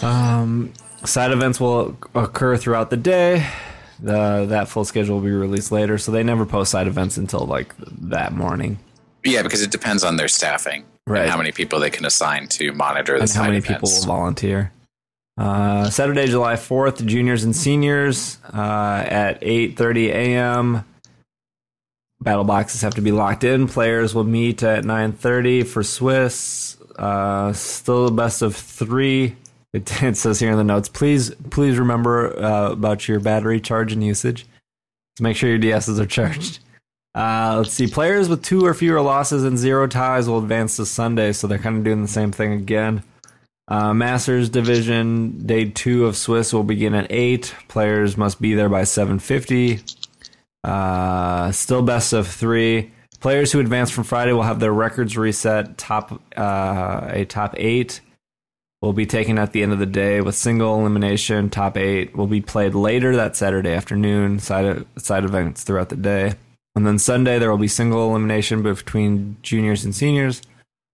Um, 0.00 0.72
side 1.04 1.30
events 1.30 1.60
will 1.60 1.98
occur 2.14 2.56
throughout 2.56 2.88
the 2.88 2.96
day. 2.96 3.46
The 4.00 4.46
that 4.48 4.68
full 4.68 4.86
schedule 4.86 5.16
will 5.16 5.24
be 5.24 5.30
released 5.30 5.70
later, 5.70 5.98
so 5.98 6.12
they 6.12 6.22
never 6.22 6.46
post 6.46 6.70
side 6.70 6.86
events 6.86 7.18
until 7.18 7.40
like 7.40 7.74
that 7.78 8.32
morning. 8.32 8.78
Yeah, 9.24 9.42
because 9.42 9.60
it 9.60 9.70
depends 9.70 10.04
on 10.04 10.16
their 10.16 10.28
staffing. 10.28 10.86
Right. 11.06 11.22
And 11.22 11.30
how 11.30 11.36
many 11.36 11.52
people 11.52 11.80
they 11.80 11.90
can 11.90 12.06
assign 12.06 12.48
to 12.48 12.72
monitor 12.72 13.16
the 13.18 13.24
and 13.24 13.30
how 13.30 13.44
many 13.44 13.58
events. 13.58 13.74
people 13.74 13.90
will 13.90 14.06
volunteer. 14.06 14.72
Uh, 15.38 15.90
Saturday, 15.90 16.26
July 16.26 16.54
4th, 16.54 17.04
juniors 17.04 17.44
and 17.44 17.54
seniors 17.54 18.38
uh, 18.54 19.04
at 19.06 19.40
8.30 19.42 20.08
a.m. 20.08 20.84
Battle 22.20 22.44
boxes 22.44 22.80
have 22.80 22.94
to 22.94 23.02
be 23.02 23.12
locked 23.12 23.44
in. 23.44 23.68
Players 23.68 24.14
will 24.14 24.24
meet 24.24 24.62
at 24.62 24.84
9.30 24.84 25.66
for 25.66 25.82
Swiss. 25.82 26.78
Uh, 26.98 27.52
still 27.52 28.06
the 28.06 28.12
best 28.12 28.40
of 28.40 28.56
three. 28.56 29.36
It, 29.72 29.90
it 30.02 30.16
says 30.16 30.40
here 30.40 30.50
in 30.50 30.56
the 30.56 30.64
notes, 30.64 30.88
please 30.88 31.34
please 31.50 31.78
remember 31.78 32.38
uh, 32.42 32.72
about 32.72 33.06
your 33.06 33.20
battery 33.20 33.60
charge 33.60 33.92
and 33.92 34.02
usage. 34.02 34.46
To 35.16 35.22
make 35.22 35.36
sure 35.36 35.48
your 35.48 35.58
DSs 35.58 35.98
are 35.98 36.06
charged. 36.06 36.58
Uh, 37.14 37.54
let's 37.58 37.72
see. 37.72 37.86
Players 37.86 38.28
with 38.28 38.42
two 38.42 38.66
or 38.66 38.74
fewer 38.74 39.00
losses 39.00 39.44
and 39.44 39.56
zero 39.56 39.86
ties 39.86 40.28
will 40.28 40.38
advance 40.38 40.76
to 40.76 40.84
Sunday, 40.84 41.32
so 41.32 41.46
they're 41.46 41.58
kind 41.58 41.78
of 41.78 41.84
doing 41.84 42.02
the 42.02 42.08
same 42.08 42.32
thing 42.32 42.52
again. 42.52 43.02
Uh, 43.68 43.92
Masters 43.92 44.48
Division 44.48 45.44
Day 45.44 45.70
Two 45.70 46.06
of 46.06 46.16
Swiss 46.16 46.52
will 46.52 46.62
begin 46.62 46.94
at 46.94 47.06
eight. 47.10 47.54
Players 47.68 48.16
must 48.16 48.40
be 48.40 48.54
there 48.54 48.68
by 48.68 48.84
seven 48.84 49.18
fifty. 49.18 49.80
Uh, 50.62 51.50
still 51.52 51.82
best 51.82 52.12
of 52.12 52.28
three. 52.28 52.92
Players 53.20 53.50
who 53.50 53.58
advance 53.58 53.90
from 53.90 54.04
Friday 54.04 54.32
will 54.32 54.42
have 54.42 54.60
their 54.60 54.72
records 54.72 55.16
reset. 55.16 55.78
Top 55.78 56.22
uh, 56.36 57.08
a 57.10 57.24
top 57.24 57.54
eight 57.56 58.00
will 58.82 58.92
be 58.92 59.06
taken 59.06 59.36
at 59.36 59.52
the 59.52 59.64
end 59.64 59.72
of 59.72 59.80
the 59.80 59.86
day 59.86 60.20
with 60.20 60.36
single 60.36 60.78
elimination. 60.78 61.50
Top 61.50 61.76
eight 61.76 62.14
will 62.14 62.28
be 62.28 62.40
played 62.40 62.74
later 62.74 63.16
that 63.16 63.34
Saturday 63.34 63.72
afternoon. 63.72 64.38
Side 64.38 64.86
side 64.96 65.24
events 65.24 65.64
throughout 65.64 65.88
the 65.88 65.96
day, 65.96 66.34
and 66.76 66.86
then 66.86 67.00
Sunday 67.00 67.40
there 67.40 67.50
will 67.50 67.58
be 67.58 67.66
single 67.66 68.10
elimination 68.10 68.62
between 68.62 69.38
juniors 69.42 69.84
and 69.84 69.92
seniors. 69.92 70.40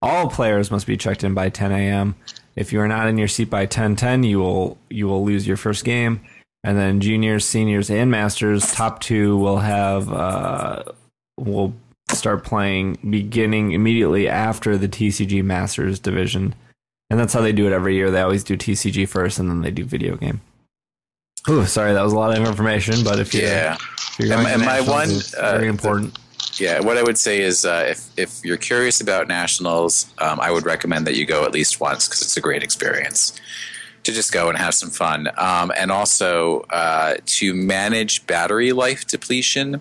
All 0.01 0.31
players 0.31 0.71
must 0.71 0.87
be 0.87 0.97
checked 0.97 1.23
in 1.23 1.35
by 1.35 1.49
10 1.49 1.71
a.m. 1.71 2.17
If 2.57 2.73
you 2.73 2.81
are 2.81 2.89
not 2.89 3.09
in 3.09 3.19
your 3.19 3.29
seat 3.29 3.49
by 3.51 3.67
10:10, 3.67 4.25
you 4.29 4.39
will 4.39 4.79
you 4.91 5.07
will 5.07 5.25
lose 5.25 5.47
your 5.47 5.57
first 5.57 5.85
game. 5.85 6.21
And 6.65 6.79
then 6.79 7.01
juniors, 7.01 7.45
seniors, 7.45 7.91
and 7.91 8.11
masters 8.11 8.71
top 8.73 9.01
two 9.01 9.37
will 9.37 9.59
have 9.59 10.13
uh, 10.13 10.85
will 11.37 11.75
start 12.11 12.45
playing 12.45 12.99
beginning 13.09 13.73
immediately 13.73 14.29
after 14.29 14.77
the 14.79 14.89
TCG 14.89 15.43
Masters 15.43 15.99
division, 15.99 16.55
and 17.11 17.19
that's 17.19 17.33
how 17.33 17.41
they 17.41 17.53
do 17.53 17.67
it 17.67 17.73
every 17.73 17.97
year. 17.97 18.11
They 18.13 18.21
always 18.21 18.45
do 18.45 18.57
TCG 18.57 19.09
first, 19.09 19.39
and 19.41 19.49
then 19.51 19.63
they 19.63 19.71
do 19.73 19.85
video 19.85 20.15
game. 20.17 20.41
Ooh, 21.49 21.67
sorry, 21.67 21.93
that 21.95 22.03
was 22.03 22.13
a 22.13 22.19
lot 22.19 22.37
of 22.39 22.47
information, 22.47 23.03
but 23.03 23.19
if 23.19 23.35
you 23.35 23.41
Yeah. 23.41 23.75
if 23.75 24.19
you're 24.21 24.33
And 24.33 24.43
going 24.43 24.43
my- 24.45 24.49
to 24.51 24.55
and 24.55 24.87
my 24.87 24.93
one, 24.93 25.11
uh, 25.41 25.53
very 25.59 25.67
important. 25.69 26.17
Yeah, 26.59 26.81
what 26.81 26.99
I 26.99 27.03
would 27.03 27.19
say 27.19 27.41
is 27.41 27.65
uh, 27.65 27.87
if 27.89 28.11
if 28.19 28.45
you're 28.45 28.59
curious 28.59 29.01
about 29.01 29.27
nationals, 29.29 30.13
um, 30.19 30.39
I 30.41 30.51
would 30.51 30.67
recommend 30.67 31.07
that 31.07 31.17
you 31.17 31.25
go 31.25 31.45
at 31.45 31.53
least 31.53 31.81
once 31.81 32.07
because 32.07 32.23
it's 32.23 32.37
a 32.37 32.41
great 32.41 32.63
experience. 32.63 33.33
to 34.05 34.13
just 34.13 34.33
go 34.33 34.49
and 34.49 34.59
have 34.59 34.75
some 34.75 34.91
fun. 34.91 35.29
Um, 35.39 35.73
and 35.77 35.93
also 35.93 36.63
uh, 36.71 37.15
to 37.25 37.55
manage 37.55 38.27
battery 38.27 38.73
life 38.73 39.07
depletion, 39.07 39.81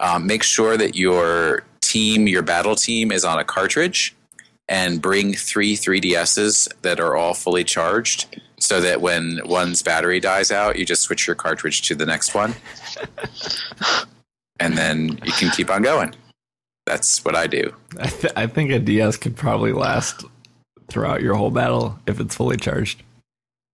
um, 0.00 0.26
make 0.26 0.42
sure 0.42 0.76
that 0.76 0.96
your 0.96 1.62
team, 1.80 2.26
your 2.26 2.42
battle 2.42 2.74
team, 2.74 3.12
is 3.12 3.24
on 3.24 3.38
a 3.38 3.44
cartridge 3.44 4.14
and 4.68 5.00
bring 5.00 5.34
three 5.34 5.76
3DSs 5.76 6.68
that 6.82 7.00
are 7.00 7.16
all 7.16 7.34
fully 7.34 7.64
charged 7.64 8.40
so 8.58 8.80
that 8.80 9.00
when 9.00 9.40
one's 9.44 9.82
battery 9.82 10.20
dies 10.20 10.50
out, 10.50 10.76
you 10.76 10.84
just 10.84 11.02
switch 11.02 11.26
your 11.26 11.36
cartridge 11.36 11.82
to 11.82 11.94
the 11.94 12.06
next 12.06 12.34
one. 12.34 12.54
and 14.60 14.76
then 14.76 15.18
you 15.24 15.32
can 15.32 15.50
keep 15.50 15.70
on 15.70 15.82
going. 15.82 16.14
That's 16.86 17.24
what 17.24 17.34
I 17.34 17.46
do. 17.46 17.74
I, 17.98 18.06
th- 18.06 18.32
I 18.36 18.46
think 18.46 18.70
a 18.70 18.78
DS 18.78 19.16
could 19.16 19.36
probably 19.36 19.72
last 19.72 20.24
throughout 20.88 21.22
your 21.22 21.34
whole 21.34 21.50
battle 21.50 21.98
if 22.06 22.20
it's 22.20 22.34
fully 22.34 22.56
charged. 22.56 23.02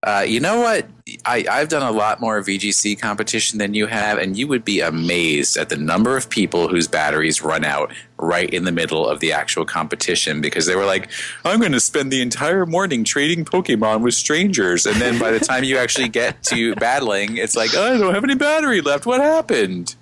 Uh, 0.03 0.23
you 0.25 0.39
know 0.39 0.61
what? 0.61 0.87
I, 1.25 1.43
I've 1.49 1.69
done 1.69 1.81
a 1.81 1.91
lot 1.91 2.21
more 2.21 2.39
VGC 2.41 2.99
competition 2.99 3.57
than 3.57 3.73
you 3.73 3.87
have, 3.87 4.19
and 4.19 4.37
you 4.37 4.47
would 4.47 4.63
be 4.63 4.79
amazed 4.79 5.57
at 5.57 5.69
the 5.69 5.75
number 5.75 6.15
of 6.15 6.29
people 6.29 6.67
whose 6.67 6.87
batteries 6.87 7.41
run 7.41 7.65
out 7.65 7.91
right 8.19 8.49
in 8.53 8.63
the 8.65 8.71
middle 8.71 9.07
of 9.07 9.19
the 9.19 9.33
actual 9.33 9.65
competition 9.65 10.39
because 10.39 10.67
they 10.67 10.75
were 10.75 10.85
like, 10.85 11.09
I'm 11.43 11.59
going 11.59 11.71
to 11.71 11.79
spend 11.79 12.11
the 12.11 12.21
entire 12.21 12.65
morning 12.67 13.03
trading 13.03 13.43
Pokemon 13.43 14.01
with 14.01 14.13
strangers. 14.13 14.85
And 14.85 15.01
then 15.01 15.17
by 15.17 15.31
the 15.31 15.39
time 15.39 15.63
you 15.63 15.77
actually 15.77 16.09
get 16.09 16.43
to 16.43 16.75
battling, 16.79 17.37
it's 17.37 17.55
like, 17.55 17.71
oh, 17.75 17.95
I 17.95 17.97
don't 17.97 18.13
have 18.13 18.23
any 18.23 18.35
battery 18.35 18.81
left. 18.81 19.07
What 19.07 19.19
happened? 19.19 19.95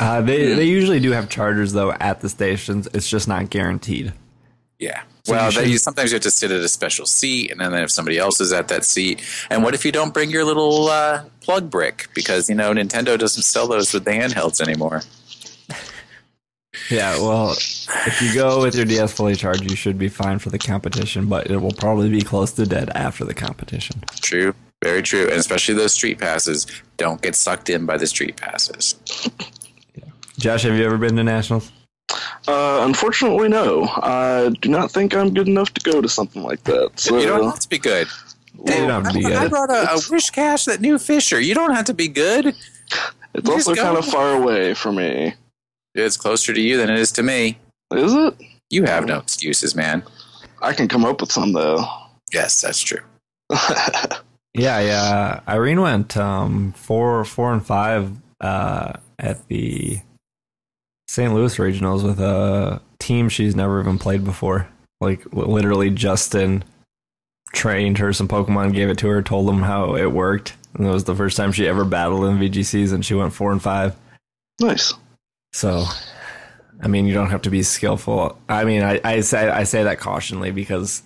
Uh, 0.00 0.20
they 0.20 0.54
they 0.54 0.64
usually 0.64 1.00
do 1.00 1.10
have 1.12 1.28
chargers 1.28 1.72
though 1.72 1.92
at 1.92 2.20
the 2.20 2.28
stations. 2.28 2.88
It's 2.94 3.08
just 3.08 3.26
not 3.28 3.50
guaranteed. 3.50 4.12
Yeah. 4.78 5.02
So 5.24 5.32
well, 5.34 5.46
you 5.46 5.50
should- 5.52 5.68
you, 5.68 5.78
sometimes 5.78 6.10
you 6.10 6.14
have 6.16 6.22
to 6.22 6.30
sit 6.30 6.50
at 6.50 6.60
a 6.60 6.68
special 6.68 7.04
seat, 7.04 7.50
and 7.50 7.60
then 7.60 7.74
if 7.74 7.90
somebody 7.90 8.16
else 8.16 8.40
is 8.40 8.52
at 8.52 8.68
that 8.68 8.84
seat, 8.84 9.20
and 9.50 9.62
what 9.64 9.74
if 9.74 9.84
you 9.84 9.90
don't 9.92 10.14
bring 10.14 10.30
your 10.30 10.44
little 10.44 10.86
uh, 10.88 11.24
plug 11.40 11.68
brick 11.70 12.08
because 12.14 12.48
you 12.48 12.54
know 12.54 12.72
Nintendo 12.72 13.18
doesn't 13.18 13.42
sell 13.42 13.66
those 13.66 13.92
with 13.92 14.04
the 14.04 14.12
handhelds 14.12 14.60
anymore. 14.60 15.02
Yeah, 16.90 17.18
well, 17.18 17.50
if 17.52 18.22
you 18.22 18.32
go 18.34 18.62
with 18.62 18.74
your 18.74 18.84
DS 18.84 19.12
fully 19.12 19.34
charged, 19.34 19.68
you 19.68 19.74
should 19.76 19.98
be 19.98 20.08
fine 20.08 20.38
for 20.38 20.50
the 20.50 20.58
competition, 20.58 21.26
but 21.26 21.50
it 21.50 21.56
will 21.58 21.72
probably 21.72 22.08
be 22.08 22.22
close 22.22 22.52
to 22.52 22.66
dead 22.66 22.88
after 22.94 23.24
the 23.24 23.34
competition. 23.34 24.02
True, 24.20 24.54
very 24.82 25.02
true, 25.02 25.24
and 25.24 25.32
especially 25.32 25.74
those 25.74 25.92
street 25.94 26.18
passes. 26.18 26.66
Don't 26.96 27.20
get 27.20 27.34
sucked 27.34 27.68
in 27.68 27.84
by 27.84 27.96
the 27.96 28.06
street 28.06 28.36
passes. 28.36 28.94
Josh, 30.38 30.62
have 30.62 30.76
you 30.76 30.84
ever 30.84 30.98
been 30.98 31.16
to 31.16 31.24
nationals? 31.24 31.72
Uh, 32.46 32.80
unfortunately, 32.82 33.48
no. 33.48 33.88
I 33.88 34.50
do 34.60 34.68
not 34.68 34.90
think 34.90 35.14
I'm 35.14 35.34
good 35.34 35.48
enough 35.48 35.74
to 35.74 35.90
go 35.90 36.00
to 36.00 36.08
something 36.08 36.42
like 36.42 36.64
that. 36.64 36.92
So, 36.96 37.18
you 37.18 37.26
don't 37.26 37.44
have 37.44 37.58
to 37.60 37.68
be 37.68 37.78
good. 37.78 38.08
You 38.54 38.64
don't 38.64 39.04
have 39.04 39.12
to 39.12 39.18
be 39.18 39.26
I, 39.26 39.44
I 39.44 39.48
brought 39.48 39.70
a, 39.70 39.82
a 39.82 39.96
Whiscash 39.96 40.66
that 40.66 40.80
knew 40.80 40.98
Fissure. 40.98 41.40
You 41.40 41.54
don't 41.54 41.74
have 41.74 41.84
to 41.86 41.94
be 41.94 42.08
good. 42.08 42.46
it's 42.46 42.56
just 43.34 43.68
also 43.68 43.74
kind 43.74 43.96
of 43.96 44.04
far 44.04 44.34
away 44.34 44.74
for 44.74 44.92
me. 44.92 45.34
It's 45.94 46.16
closer 46.16 46.54
to 46.54 46.60
you 46.60 46.76
than 46.76 46.90
it 46.90 46.98
is 46.98 47.12
to 47.12 47.22
me. 47.22 47.58
Is 47.92 48.14
it? 48.14 48.34
You 48.70 48.84
have 48.84 49.06
no 49.06 49.18
excuses, 49.18 49.74
man. 49.74 50.02
I 50.62 50.72
can 50.72 50.88
come 50.88 51.04
up 51.04 51.20
with 51.20 51.32
some 51.32 51.52
though. 51.52 51.84
Yes, 52.32 52.60
that's 52.60 52.80
true. 52.80 53.00
Yeah, 54.58 54.80
yeah. 54.80 55.40
Irene 55.46 55.80
went 55.80 56.16
um, 56.16 56.72
four, 56.72 57.24
four 57.24 57.52
and 57.52 57.64
five 57.64 58.10
uh, 58.40 58.94
at 59.18 59.46
the 59.48 60.00
St. 61.08 61.32
Louis 61.32 61.56
regionals 61.56 62.04
with 62.04 62.20
a 62.20 62.80
team 62.98 63.28
she's 63.28 63.56
never 63.56 63.80
even 63.80 63.98
played 63.98 64.24
before. 64.24 64.68
Like 65.00 65.24
literally, 65.32 65.90
Justin 65.90 66.64
trained 67.52 67.98
her 67.98 68.12
some 68.12 68.28
Pokemon, 68.28 68.74
gave 68.74 68.90
it 68.90 68.98
to 68.98 69.08
her, 69.08 69.22
told 69.22 69.48
them 69.48 69.62
how 69.62 69.96
it 69.96 70.12
worked, 70.12 70.54
and 70.74 70.86
it 70.86 70.90
was 70.90 71.04
the 71.04 71.14
first 71.14 71.36
time 71.36 71.52
she 71.52 71.66
ever 71.66 71.84
battled 71.84 72.24
in 72.24 72.38
VGCs, 72.38 72.92
and 72.92 73.04
she 73.04 73.14
went 73.14 73.32
four 73.32 73.52
and 73.52 73.62
five. 73.62 73.96
nice. 74.60 74.92
So, 75.54 75.86
I 76.82 76.88
mean, 76.88 77.06
you 77.06 77.14
don't 77.14 77.30
have 77.30 77.42
to 77.42 77.50
be 77.50 77.62
skillful. 77.62 78.38
I 78.50 78.64
mean, 78.64 78.82
I, 78.82 79.00
I 79.02 79.20
say 79.20 79.48
I 79.48 79.64
say 79.64 79.84
that 79.84 79.98
cautionally 79.98 80.54
because 80.54 81.02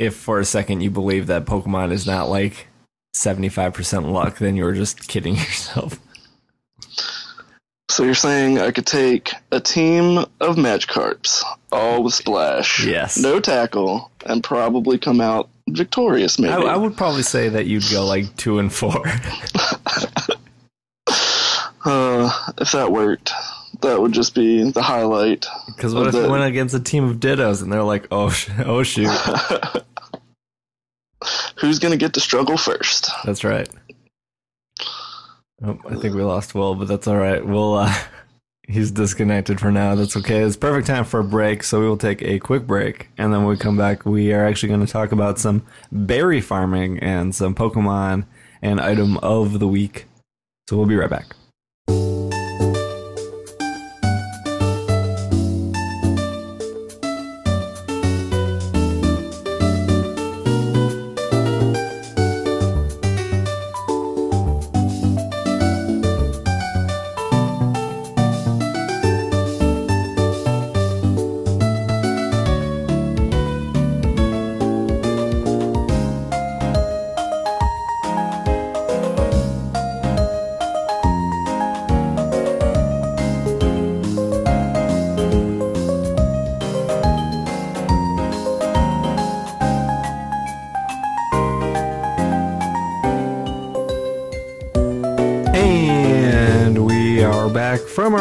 if 0.00 0.16
for 0.16 0.40
a 0.40 0.44
second 0.44 0.80
you 0.80 0.90
believe 0.90 1.28
that 1.28 1.44
Pokemon 1.44 1.92
is 1.92 2.06
not 2.06 2.28
like 2.28 2.66
seventy 3.14 3.48
five 3.48 3.72
percent 3.72 4.08
luck, 4.08 4.38
then 4.38 4.56
you're 4.56 4.72
just 4.74 5.06
kidding 5.06 5.36
yourself. 5.36 5.98
So 7.92 8.04
you're 8.04 8.14
saying 8.14 8.58
I 8.58 8.70
could 8.70 8.86
take 8.86 9.34
a 9.50 9.60
team 9.60 10.16
of 10.40 10.56
Magikarps, 10.56 11.42
all 11.70 12.02
with 12.02 12.14
Splash, 12.14 12.86
Yes. 12.86 13.18
no 13.18 13.38
tackle, 13.38 14.10
and 14.24 14.42
probably 14.42 14.96
come 14.96 15.20
out 15.20 15.50
victorious. 15.68 16.38
Maybe. 16.38 16.54
I, 16.54 16.72
I 16.72 16.76
would 16.76 16.96
probably 16.96 17.22
say 17.22 17.50
that 17.50 17.66
you'd 17.66 17.84
go 17.90 18.06
like 18.06 18.34
two 18.36 18.58
and 18.58 18.72
four. 18.72 19.02
Uh, 21.84 22.30
if 22.58 22.70
that 22.70 22.92
worked, 22.92 23.32
that 23.80 24.00
would 24.00 24.12
just 24.12 24.36
be 24.36 24.70
the 24.70 24.80
highlight. 24.82 25.46
Because 25.66 25.96
what 25.96 26.06
if 26.06 26.12
The- 26.12 26.22
you 26.22 26.30
went 26.30 26.44
against 26.44 26.76
a 26.76 26.80
team 26.80 27.02
of 27.02 27.16
Dittos 27.16 27.60
and 27.60 27.72
they're 27.72 27.82
like, 27.82 28.06
oh, 28.12 28.30
sh- 28.30 28.48
oh 28.64 28.84
shoot, 28.84 29.10
Who's 31.60 31.80
gonna 31.80 31.96
get 31.96 32.14
to 32.14 32.20
struggle 32.20 32.56
first? 32.56 33.10
that's 33.24 33.42
right. 33.42 33.68
Oh, 35.64 35.78
I 35.88 35.94
think 35.94 36.14
we 36.14 36.22
lost 36.22 36.54
Will, 36.54 36.74
but 36.74 36.88
that's 36.88 37.06
all 37.06 37.16
right. 37.16 37.44
We'll 37.44 37.74
uh, 37.74 37.94
he's 38.68 38.90
disconnected 38.90 39.60
for 39.60 39.70
now. 39.70 39.94
That's 39.94 40.16
okay. 40.16 40.40
It's 40.40 40.56
perfect 40.56 40.86
time 40.86 41.04
for 41.04 41.20
a 41.20 41.24
break, 41.24 41.62
so 41.62 41.80
we 41.80 41.86
will 41.86 41.96
take 41.96 42.22
a 42.22 42.38
quick 42.38 42.66
break, 42.66 43.10
and 43.18 43.32
then 43.32 43.40
when 43.40 43.50
we 43.50 43.56
come 43.56 43.76
back, 43.76 44.04
we 44.04 44.32
are 44.32 44.46
actually 44.46 44.70
going 44.70 44.84
to 44.84 44.92
talk 44.92 45.12
about 45.12 45.38
some 45.38 45.64
berry 45.92 46.40
farming 46.40 46.98
and 46.98 47.34
some 47.34 47.54
Pokemon 47.54 48.24
and 48.60 48.80
item 48.80 49.18
of 49.18 49.60
the 49.60 49.68
week. 49.68 50.06
So 50.68 50.76
we'll 50.76 50.86
be 50.86 50.96
right 50.96 51.10
back. 51.10 51.36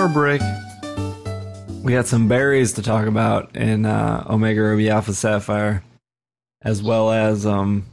Our 0.02 0.10
break. 0.10 0.42
We 1.84 1.94
got 1.94 2.08
some 2.08 2.28
berries 2.28 2.74
to 2.74 2.82
talk 2.82 3.06
about 3.06 3.56
in 3.56 3.86
uh, 3.86 4.26
Omega 4.28 4.60
Ruby 4.60 4.90
Alpha 4.90 5.14
Sapphire, 5.14 5.84
as 6.64 6.82
well 6.82 7.12
as 7.12 7.46
um, 7.46 7.86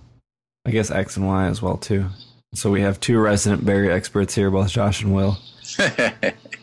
I 0.65 0.71
guess 0.71 0.91
X 0.91 1.19
and 1.19 1.27
Y 1.27 1.47
as 1.49 1.61
well 1.61 1.77
too. 1.77 2.07
So 2.55 2.71
we 2.71 2.81
have 2.81 2.99
two 2.99 3.19
resident 3.19 3.67
berry 3.67 3.93
experts 3.93 4.35
here, 4.35 4.51
both 4.51 4.71
Josh 4.71 5.03
and 5.03 5.15
Will. 5.15 5.37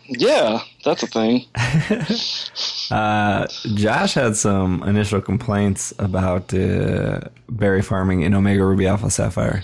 Yeah, 0.07 0.59
that's 0.83 1.01
a 1.03 1.07
thing. 1.07 1.45
Uh, 2.91 3.47
Josh 3.73 4.13
had 4.13 4.35
some 4.35 4.83
initial 4.83 5.19
complaints 5.19 5.91
about 5.97 6.53
uh, 6.53 7.19
berry 7.49 7.81
farming 7.81 8.21
in 8.21 8.35
Omega 8.35 8.63
Ruby 8.63 8.85
Alpha 8.85 9.09
Sapphire, 9.09 9.63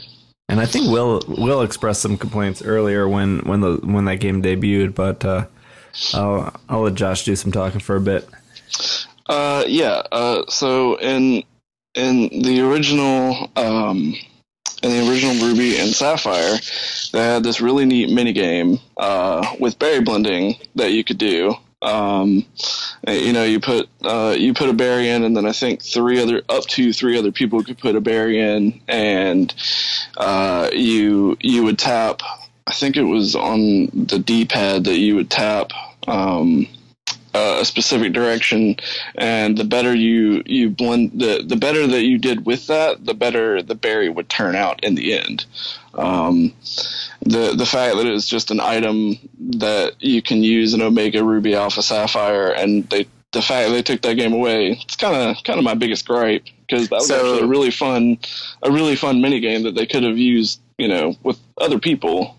and 0.50 0.60
I 0.60 0.66
think 0.66 0.90
Will 0.90 1.22
Will 1.28 1.62
expressed 1.62 2.02
some 2.02 2.18
complaints 2.18 2.64
earlier 2.64 3.08
when 3.08 3.42
when 3.42 3.62
the 3.62 3.78
when 3.84 4.06
that 4.06 4.16
game 4.22 4.42
debuted. 4.42 4.96
But 4.96 5.24
uh, 5.24 5.46
I'll 6.14 6.54
I'll 6.70 6.82
let 6.82 6.96
Josh 6.96 7.26
do 7.26 7.36
some 7.36 7.52
talking 7.52 7.80
for 7.80 7.96
a 7.96 8.02
bit. 8.02 8.28
Uh, 9.28 9.64
yeah. 9.68 10.04
Uh, 10.12 10.44
so 10.48 10.96
in 11.00 11.44
in 11.94 12.30
the 12.42 12.62
original 12.62 13.52
um, 13.56 14.16
in 14.84 14.90
the 14.90 15.10
original 15.10 15.48
Ruby 15.48 15.78
and 15.78 15.90
Sapphire, 15.90 16.58
they 17.12 17.20
had 17.20 17.44
this 17.44 17.62
really 17.62 17.86
neat 17.86 18.10
mini 18.10 18.34
game 18.34 18.80
uh, 18.98 19.56
with 19.60 19.80
berry 19.80 20.02
blending 20.02 20.56
that 20.76 20.92
you 20.92 21.04
could 21.04 21.18
do. 21.18 21.56
Um, 21.82 22.46
uh, 23.08 23.12
you 23.12 23.34
know, 23.34 23.44
you 23.44 23.60
put 23.60 23.90
uh, 24.04 24.36
you 24.38 24.54
put 24.54 24.70
a 24.70 24.74
berry 24.74 25.10
in, 25.10 25.24
and 25.24 25.36
then 25.36 25.46
I 25.46 25.52
think 25.52 25.82
three 25.82 26.22
other 26.22 26.44
up 26.48 26.66
to 26.68 26.94
three 26.94 27.18
other 27.18 27.32
people 27.32 27.64
could 27.64 27.78
put 27.78 27.96
a 27.96 28.02
berry 28.02 28.40
in, 28.40 28.82
and 28.88 29.54
uh, 30.18 30.70
you 30.74 31.38
you 31.42 31.64
would 31.64 31.80
tap. 31.80 32.22
I 32.68 32.74
think 32.74 32.98
it 32.98 33.04
was 33.04 33.36
on 33.36 33.88
the 33.94 34.20
D 34.20 34.46
pad 34.46 34.86
that 34.86 34.98
you 34.98 35.16
would 35.16 35.30
tap. 35.30 35.72
Um, 36.08 36.68
a 37.34 37.64
specific 37.64 38.12
direction, 38.12 38.76
and 39.16 39.58
the 39.58 39.64
better 39.64 39.96
you 39.96 40.44
you 40.46 40.70
blend 40.70 41.12
the 41.18 41.44
the 41.46 41.56
better 41.56 41.88
that 41.88 42.04
you 42.04 42.18
did 42.18 42.46
with 42.46 42.68
that, 42.68 43.06
the 43.06 43.14
better 43.14 43.62
the 43.62 43.76
berry 43.76 44.10
would 44.10 44.28
turn 44.28 44.56
out 44.56 44.84
in 44.84 44.96
the 44.96 45.18
end. 45.18 45.46
Um, 45.94 46.54
the 47.22 47.54
the 47.56 47.66
fact 47.66 47.96
that 47.96 48.06
it's 48.06 48.28
just 48.28 48.52
an 48.52 48.60
item 48.60 49.18
that 49.40 49.94
you 50.00 50.22
can 50.22 50.44
use 50.44 50.74
in 50.74 50.82
Omega 50.82 51.24
Ruby 51.24 51.56
Alpha 51.56 51.82
Sapphire, 51.82 52.52
and 52.52 52.90
they 52.90 53.08
the 53.32 53.42
fact 53.42 53.70
that 53.70 53.74
they 53.74 53.84
took 53.84 54.02
that 54.02 54.16
game 54.16 54.34
away, 54.34 54.72
it's 54.84 54.98
kind 54.98 55.16
of 55.16 55.42
kind 55.46 55.58
of 55.58 55.64
my 55.64 55.74
biggest 55.76 56.06
gripe 56.06 56.44
because 56.68 56.90
that 56.90 56.98
was 56.98 57.08
So- 57.08 57.16
actually 57.16 57.44
a 57.44 57.48
really 57.48 57.72
fun 57.72 58.18
a 58.62 58.72
really 58.72 58.98
fun 58.98 59.22
mini 59.22 59.40
game 59.40 59.64
that 59.64 59.76
they 59.76 59.86
could 59.86 60.04
have 60.04 60.18
used, 60.18 60.60
you 60.78 60.90
know, 60.90 61.16
with 61.24 61.40
other 61.58 61.80
people. 61.80 62.36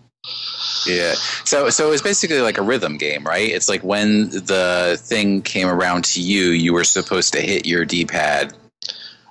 Yeah. 0.87 1.15
So 1.45 1.71
so 1.71 1.93
it's 1.93 2.03
basically 2.03 2.41
like 2.41 2.59
a 2.59 2.63
rhythm 2.63 2.97
game, 2.99 3.25
right? 3.25 3.49
It's 3.51 3.69
like 3.69 3.83
when 3.83 4.31
the 4.31 4.99
thing 5.01 5.43
came 5.43 5.69
around 5.69 6.05
to 6.07 6.21
you, 6.21 6.51
you 6.51 6.73
were 6.73 6.85
supposed 6.85 7.33
to 7.35 7.41
hit 7.41 7.67
your 7.67 7.85
D-pad 7.85 8.55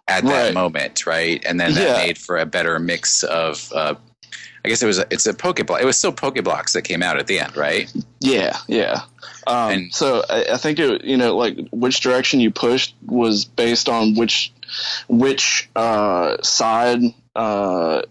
at 0.08 0.24
that 0.26 0.46
Right. 0.46 0.54
moment, 0.54 1.06
right? 1.06 1.44
And 1.46 1.60
then 1.60 1.74
that 1.76 1.88
Yeah. 1.88 2.06
made 2.06 2.18
for 2.18 2.38
a 2.38 2.46
better 2.46 2.80
mix 2.80 3.24
of. 3.24 3.72
Uh, 3.74 3.96
I 4.64 4.70
guess 4.70 4.84
it 4.84 4.86
was 4.86 5.00
a, 5.00 5.08
it's 5.10 5.26
a 5.26 5.34
Pokeblock. 5.34 5.82
It 5.82 5.86
was 5.86 5.98
still 5.98 6.12
Pokeblocks 6.14 6.74
that 6.74 6.84
came 6.84 7.02
out 7.02 7.18
at 7.18 7.26
the 7.26 7.40
end, 7.40 7.58
right? 7.58 7.92
Yeah, 8.20 8.58
yeah. 8.68 9.02
Um, 9.48 9.72
And- 9.72 9.94
so 9.94 10.24
I, 10.30 10.46
I 10.54 10.58
think 10.58 10.78
it, 10.78 11.04
you 11.04 11.18
know, 11.18 11.36
like 11.36 11.58
which 11.72 12.02
direction 12.02 12.40
you 12.40 12.52
pushed 12.52 12.94
was 13.08 13.44
based 13.44 13.90
on 13.90 14.14
which 14.14 14.54
which 15.08 15.68
uh, 15.76 16.38
side 16.44 17.00
uh, 17.36 18.04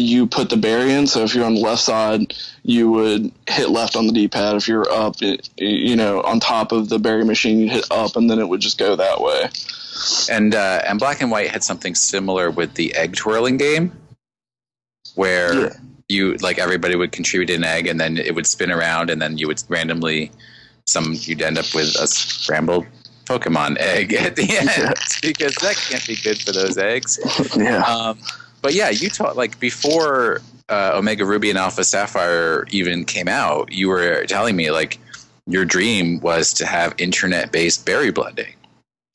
you 0.00 0.26
put 0.26 0.50
the 0.50 0.56
berry 0.56 0.92
in. 0.92 1.06
So 1.06 1.22
if 1.22 1.34
you're 1.34 1.44
on 1.44 1.54
the 1.54 1.60
left 1.60 1.82
side, 1.82 2.34
you 2.62 2.90
would 2.90 3.30
hit 3.48 3.70
left 3.70 3.96
on 3.96 4.06
the 4.06 4.12
D-pad. 4.12 4.56
If 4.56 4.66
you're 4.68 4.90
up, 4.90 5.16
it, 5.22 5.48
you 5.56 5.96
know, 5.96 6.20
on 6.22 6.40
top 6.40 6.72
of 6.72 6.88
the 6.88 6.98
berry 6.98 7.24
machine, 7.24 7.58
you'd 7.60 7.70
hit 7.72 7.86
up, 7.90 8.16
and 8.16 8.28
then 8.30 8.38
it 8.38 8.48
would 8.48 8.60
just 8.60 8.78
go 8.78 8.96
that 8.96 9.20
way. 9.20 9.48
And 10.30 10.54
uh, 10.54 10.82
and 10.86 10.98
Black 10.98 11.20
and 11.20 11.30
White 11.30 11.50
had 11.50 11.62
something 11.62 11.94
similar 11.94 12.50
with 12.50 12.74
the 12.74 12.94
egg 12.94 13.16
twirling 13.16 13.56
game, 13.58 13.92
where 15.14 15.54
Yeah. 15.64 15.68
you 16.08 16.34
like 16.36 16.58
everybody 16.58 16.96
would 16.96 17.12
contribute 17.12 17.50
an 17.50 17.64
egg, 17.64 17.86
and 17.86 18.00
then 18.00 18.16
it 18.16 18.34
would 18.34 18.46
spin 18.46 18.70
around, 18.70 19.10
and 19.10 19.20
then 19.20 19.38
you 19.38 19.46
would 19.46 19.62
randomly 19.68 20.30
some 20.86 21.14
you'd 21.20 21.42
end 21.42 21.58
up 21.58 21.66
with 21.74 21.94
a 22.00 22.06
scrambled 22.06 22.86
Pokemon 23.26 23.76
egg 23.78 24.12
at 24.26 24.36
the 24.36 24.42
end 24.56 24.70
Yeah. 24.76 24.92
because 25.22 25.54
that 25.56 25.76
can't 25.76 26.04
be 26.06 26.16
good 26.16 26.40
for 26.40 26.52
those 26.52 26.78
eggs. 26.78 27.18
yeah. 27.56 27.82
Um, 27.82 28.18
but 28.62 28.74
yeah, 28.74 28.90
you 28.90 29.08
taught 29.08 29.36
like 29.36 29.58
before 29.60 30.40
uh, 30.68 30.92
Omega 30.94 31.24
Ruby 31.24 31.50
and 31.50 31.58
Alpha 31.58 31.84
Sapphire 31.84 32.66
even 32.70 33.04
came 33.04 33.28
out, 33.28 33.72
you 33.72 33.88
were 33.88 34.24
telling 34.26 34.56
me 34.56 34.70
like 34.70 34.98
your 35.46 35.64
dream 35.64 36.20
was 36.20 36.52
to 36.54 36.66
have 36.66 36.94
internet 36.98 37.52
based 37.52 37.84
berry 37.84 38.10
blending. 38.10 38.54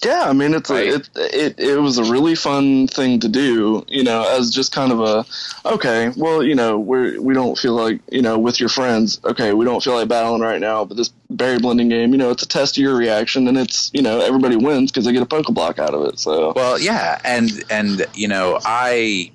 Yeah, 0.03 0.23
I 0.27 0.33
mean 0.33 0.53
it's 0.53 0.69
Right. 0.69 0.89
a, 0.89 0.95
it, 0.95 1.09
it 1.15 1.59
it 1.59 1.77
was 1.77 1.97
a 1.97 2.03
really 2.03 2.35
fun 2.35 2.87
thing 2.87 3.19
to 3.21 3.29
do, 3.29 3.83
you 3.87 4.03
know, 4.03 4.27
as 4.37 4.51
just 4.51 4.71
kind 4.71 4.91
of 4.91 4.99
a 4.99 5.25
okay, 5.67 6.11
well, 6.17 6.43
you 6.43 6.53
know, 6.53 6.77
we're 6.77 7.19
we 7.21 7.33
don't 7.33 7.57
feel 7.57 7.73
like, 7.73 8.01
you 8.11 8.21
know, 8.21 8.37
with 8.37 8.59
your 8.59 8.69
friends, 8.69 9.19
okay, 9.23 9.53
we 9.53 9.63
don't 9.65 9.81
feel 9.83 9.95
like 9.95 10.07
battling 10.09 10.41
right 10.41 10.59
now, 10.59 10.83
but 10.85 10.97
this 10.97 11.11
berry 11.29 11.57
blending 11.59 11.89
game, 11.89 12.11
you 12.11 12.17
know, 12.17 12.29
it's 12.29 12.43
a 12.43 12.47
test 12.47 12.77
of 12.77 12.83
your 12.83 12.95
reaction 12.95 13.47
and 13.47 13.57
it's, 13.57 13.89
you 13.93 14.01
know, 14.01 14.19
everybody 14.19 14.57
wins 14.57 14.91
because 14.91 15.05
they 15.05 15.13
get 15.13 15.23
a 15.23 15.25
Pokeblock 15.25 15.79
out 15.79 15.93
of 15.95 16.05
it. 16.07 16.19
So, 16.19 16.51
Well, 16.55 16.77
yeah, 16.79 17.19
and 17.23 17.49
and 17.71 18.05
you 18.13 18.27
know, 18.27 18.59
I 18.65 19.31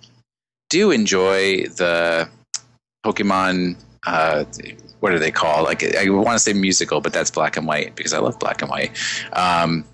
do 0.69 0.91
enjoy 0.91 1.65
the 1.69 2.29
Pokemon. 3.05 3.77
Uh, 4.07 4.45
what 5.01 5.13
are 5.13 5.19
they 5.19 5.31
called? 5.31 5.65
Like 5.65 5.83
I 5.97 6.09
want 6.11 6.37
to 6.37 6.39
say 6.39 6.53
musical, 6.53 7.01
but 7.01 7.13
that's 7.13 7.31
black 7.31 7.57
and 7.57 7.67
white 7.67 7.97
because 7.97 8.13
I 8.13 8.19
love 8.19 8.39
black 8.39 8.61
and 8.63 8.71
white. 8.71 8.93
Um, 9.33 9.85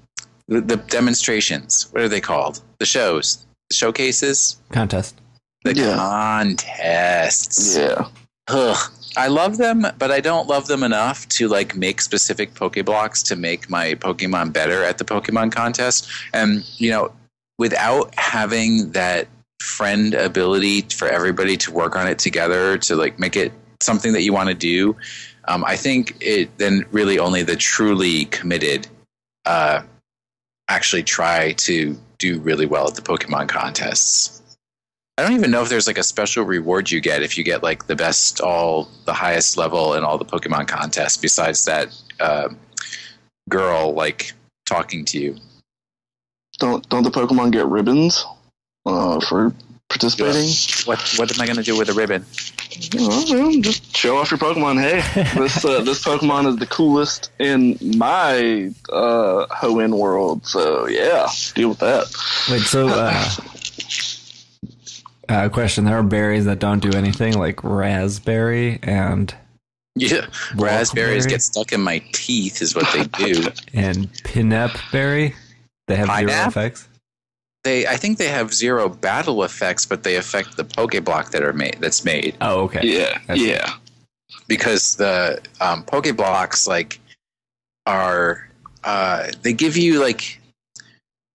the, 0.49 0.61
the 0.61 0.76
demonstrations. 0.76 1.88
What 1.92 2.03
are 2.03 2.09
they 2.09 2.20
called? 2.20 2.61
The 2.78 2.86
shows, 2.86 3.44
the 3.70 3.74
showcases, 3.76 4.57
Contest. 4.70 5.20
the 5.64 5.74
Yeah. 5.74 5.97
contests. 5.97 7.76
yeah. 7.76 8.09
Ugh. 8.49 8.92
I 9.16 9.28
love 9.28 9.57
them, 9.57 9.86
but 9.99 10.11
I 10.12 10.20
don't 10.20 10.47
love 10.47 10.66
them 10.66 10.82
enough 10.82 11.26
to 11.30 11.49
like 11.49 11.74
make 11.74 12.01
specific 12.03 12.53
Pokeblocks 12.55 13.24
to 13.28 13.36
make 13.36 13.70
my 13.70 13.94
Pokemon 13.94 14.53
better 14.53 14.84
at 14.84 14.99
the 14.99 15.05
Pokemon 15.05 15.53
contest. 15.53 16.07
And 16.34 16.62
you 16.76 16.90
know, 16.90 17.11
without 17.59 18.14
having 18.18 18.90
that 18.92 19.26
friend 19.61 20.12
ability 20.14 20.82
for 20.94 21.09
everybody 21.09 21.57
to 21.57 21.72
work 21.72 21.97
on 21.97 22.07
it 22.07 22.18
together 22.18 22.76
to 22.76 22.94
like 22.94 23.18
make 23.18 23.36
it 23.36 23.53
something 23.82 24.12
that 24.12 24.22
you 24.22 24.34
want 24.34 24.51
to 24.51 24.55
do, 24.55 24.94
um, 25.49 25.64
I 25.64 25.76
think 25.76 26.14
it 26.20 26.51
then 26.59 26.84
really 26.92 27.18
only 27.18 27.42
the 27.42 27.57
truly 27.57 28.26
committed 28.26 28.86
uh, 29.47 29.80
actually 30.69 31.03
try 31.03 31.53
to 31.53 31.99
do 32.19 32.39
really 32.41 32.67
well 32.67 32.89
at 32.89 32.95
the 32.95 33.03
Pokemon 33.03 33.49
contests. 33.49 34.43
I 35.19 35.23
don't 35.23 35.33
even 35.33 35.51
know 35.51 35.62
if 35.62 35.69
there's 35.69 35.87
like 35.87 35.99
a 35.99 36.03
special 36.03 36.45
reward 36.45 36.91
you 36.91 37.01
get 37.01 37.23
if 37.23 37.39
you 37.39 37.45
get 37.45 37.62
like 37.62 37.87
the 37.87 37.97
best, 37.97 38.41
all 38.41 38.89
the 39.07 39.14
highest 39.14 39.57
level 39.57 39.95
in 39.95 40.05
all 40.05 40.19
the 40.19 40.25
Pokemon 40.27 40.69
contests. 40.69 41.17
Besides 41.17 41.64
that 41.64 41.89
uh, 42.21 42.49
girl 43.49 43.95
like 43.95 44.33
talking 44.67 45.05
to 45.07 45.19
you. 45.19 45.37
Don't 46.59 46.87
don't 46.89 47.03
the 47.03 47.11
Pokemon 47.11 47.53
get 47.53 47.67
ribbons 47.67 48.27
uh, 48.85 49.21
for 49.21 49.55
participating? 49.89 50.49
What 50.87 51.01
what 51.16 51.34
am 51.34 51.41
I 51.41 51.47
going 51.47 51.57
to 51.57 51.62
do 51.62 51.76
with 51.78 51.89
a 51.89 51.93
ribbon? 51.95 52.24
Well, 52.95 53.24
well, 53.30 53.61
just 53.61 53.97
show 53.97 54.18
off 54.18 54.30
your 54.30 54.39
Pokemon. 54.39 54.80
Hey, 54.80 55.01
this 55.39 55.64
uh, 55.64 55.80
this 55.82 56.05
Pokemon 56.05 56.47
is 56.49 56.57
the 56.57 56.66
coolest 56.66 57.30
in 57.39 57.78
my 57.97 58.70
uh, 58.93 59.47
Hoenn 59.51 59.97
world. 59.99 60.47
So 60.47 60.87
yeah, 60.87 61.28
deal 61.55 61.70
with 61.70 61.78
that. 61.78 62.05
Wait, 62.51 62.62
so 62.62 62.89
uh, 62.89 63.24
uh, 65.28 65.49
question: 65.49 65.84
There 65.84 65.97
are 65.99 66.03
berries 66.03 66.45
that 66.45 66.59
don't 66.59 66.80
do 66.80 66.97
anything, 66.97 67.39
like 67.39 67.62
raspberry 67.64 68.78
and 68.82 69.34
Yeah, 69.95 70.26
raspberries 70.57 71.26
Wolfberry? 71.26 71.30
get 71.30 71.43
stuck 71.43 71.72
in 71.72 71.80
my 71.80 72.03
teeth 72.12 72.61
is 72.61 72.74
what 72.74 72.87
they 72.93 73.05
do. 73.05 73.45
and 73.72 74.12
pinap 74.24 74.78
berry. 74.93 75.34
They 75.89 75.97
have 75.97 76.09
zero 76.09 76.30
Pinap? 76.30 76.49
effects. 76.49 76.89
They 77.67 77.87
I 77.87 77.97
think 77.97 78.19
they 78.19 78.29
have 78.29 78.55
zero 78.55 78.89
battle 78.89 79.43
effects, 79.45 79.85
but 79.85 80.03
they 80.05 80.17
affect 80.17 80.57
the 80.57 80.64
Pokeblock 80.64 81.31
that 81.33 81.43
are 81.43 81.53
made 81.53 81.77
that's 81.81 82.05
made. 82.05 82.37
Oh, 82.41 82.61
okay. 82.67 82.81
Yeah, 82.83 83.19
That's- 83.27 83.41
yeah, 83.41 83.75
because 84.49 84.95
the 84.97 85.41
um, 85.61 85.85
Pokeblocks 85.85 86.67
like 86.67 86.99
are 87.85 88.49
uh, 88.85 89.31
they 89.43 89.53
give 89.53 89.77
you 89.77 90.01
like 90.01 90.41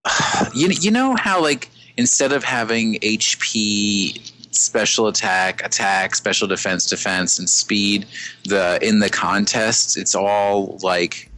you 0.54 0.68
you 0.68 0.90
know 0.90 1.14
how 1.16 1.40
like 1.40 1.70
instead 1.96 2.32
of 2.32 2.42
having 2.42 2.94
HP 3.00 4.32
special 4.54 5.06
attack 5.08 5.64
attack 5.64 6.14
special 6.14 6.46
defense 6.48 6.84
defense 6.86 7.38
and 7.38 7.48
speed 7.48 8.04
the 8.44 8.78
in 8.86 8.98
the 8.98 9.08
contests 9.08 9.96
it's 9.96 10.14
all 10.14 10.78
like 10.82 11.30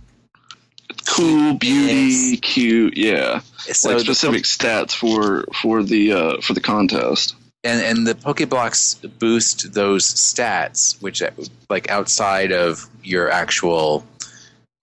cool, 1.06 1.54
beauty, 1.54 1.92
Yes. 1.92 2.40
cute. 2.42 2.96
Yeah, 2.96 3.40
so 3.72 3.90
like 3.90 3.98
the 3.98 4.04
specific 4.04 4.44
stats 4.44 4.92
for 4.92 5.44
for 5.54 5.82
the 5.82 6.12
uh, 6.12 6.40
for 6.40 6.52
the 6.54 6.60
contest. 6.60 7.34
and 7.62 7.80
and 7.80 8.06
the 8.06 8.14
Pokeblocks 8.14 8.96
boost 9.18 9.72
those 9.72 10.04
stats, 10.04 11.00
which 11.02 11.22
like 11.70 11.90
outside 11.90 12.52
of 12.52 12.88
your 13.02 13.30
actual 13.30 14.04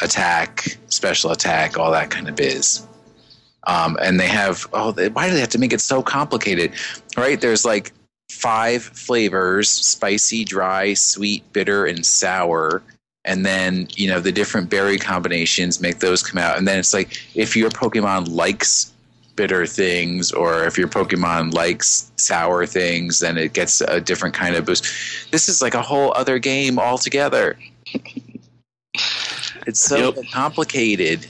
attack, 0.01 0.77
special 0.87 1.31
attack, 1.31 1.77
all 1.77 1.91
that 1.91 2.09
kind 2.09 2.27
of 2.27 2.35
biz. 2.35 2.85
Um, 3.67 3.97
and 4.01 4.19
they 4.19 4.27
have 4.27 4.67
oh, 4.73 4.91
they, 4.91 5.09
why 5.09 5.27
do 5.27 5.35
they 5.35 5.39
have 5.39 5.49
to 5.49 5.59
make 5.59 5.73
it 5.73 5.81
so 5.81 6.01
complicated? 6.01 6.73
Right? 7.15 7.39
There's 7.39 7.63
like 7.63 7.93
five 8.31 8.81
flavors: 8.81 9.69
spicy, 9.69 10.43
dry, 10.43 10.95
sweet, 10.95 11.53
bitter, 11.53 11.85
and 11.85 12.05
sour. 12.05 12.81
And 13.25 13.45
then 13.45 13.87
you 13.95 14.07
know 14.07 14.19
the 14.19 14.31
different 14.31 14.69
berry 14.69 14.97
combinations 14.97 15.79
make 15.79 15.99
those 15.99 16.23
come 16.23 16.39
out, 16.39 16.57
and 16.57 16.67
then 16.67 16.79
it's 16.79 16.93
like 16.93 17.17
if 17.35 17.55
your 17.55 17.69
Pokemon 17.69 18.29
likes 18.29 18.91
bitter 19.35 19.65
things 19.65 20.31
or 20.31 20.65
if 20.65 20.77
your 20.77 20.87
pokemon 20.87 21.53
likes 21.53 22.11
sour 22.17 22.65
things 22.65 23.19
then 23.19 23.37
it 23.37 23.53
gets 23.53 23.81
a 23.81 23.99
different 24.01 24.35
kind 24.35 24.55
of 24.55 24.65
boost. 24.65 24.85
This 25.31 25.47
is 25.47 25.61
like 25.61 25.73
a 25.73 25.81
whole 25.81 26.13
other 26.15 26.37
game 26.39 26.77
altogether. 26.79 27.57
It's 29.67 29.79
so 29.79 30.13
Yep. 30.13 30.25
complicated 30.33 31.27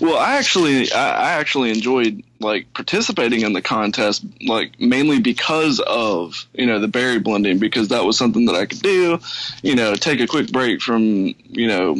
Well, 0.00 0.16
I 0.16 0.36
actually, 0.36 0.92
I, 0.92 1.32
actually 1.32 1.70
enjoyed 1.70 2.22
like 2.40 2.72
participating 2.74 3.42
in 3.42 3.52
the 3.52 3.62
contest, 3.62 4.24
like 4.46 4.78
mainly 4.80 5.20
because 5.20 5.80
of 5.80 6.46
you 6.52 6.66
know 6.66 6.78
the 6.80 6.88
berry 6.88 7.18
blending, 7.18 7.58
because 7.58 7.88
that 7.88 8.04
was 8.04 8.16
something 8.18 8.46
that 8.46 8.54
I 8.54 8.66
could 8.66 8.82
do, 8.82 9.18
you 9.62 9.74
know, 9.74 9.94
take 9.94 10.20
a 10.20 10.26
quick 10.26 10.52
break 10.52 10.80
from 10.80 11.34
you 11.48 11.68
know 11.68 11.96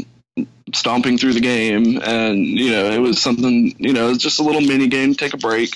stomping 0.75 1.17
through 1.17 1.33
the 1.33 1.41
game, 1.41 2.01
and 2.03 2.47
you 2.47 2.71
know 2.71 2.91
it 2.91 2.99
was 2.99 3.21
something, 3.21 3.75
you 3.79 3.93
know, 3.93 4.11
it's 4.11 4.23
just 4.23 4.41
a 4.41 4.43
little 4.43 4.61
mini 4.61 4.89
game, 4.89 5.15
take 5.15 5.35
a 5.35 5.39
break, 5.39 5.75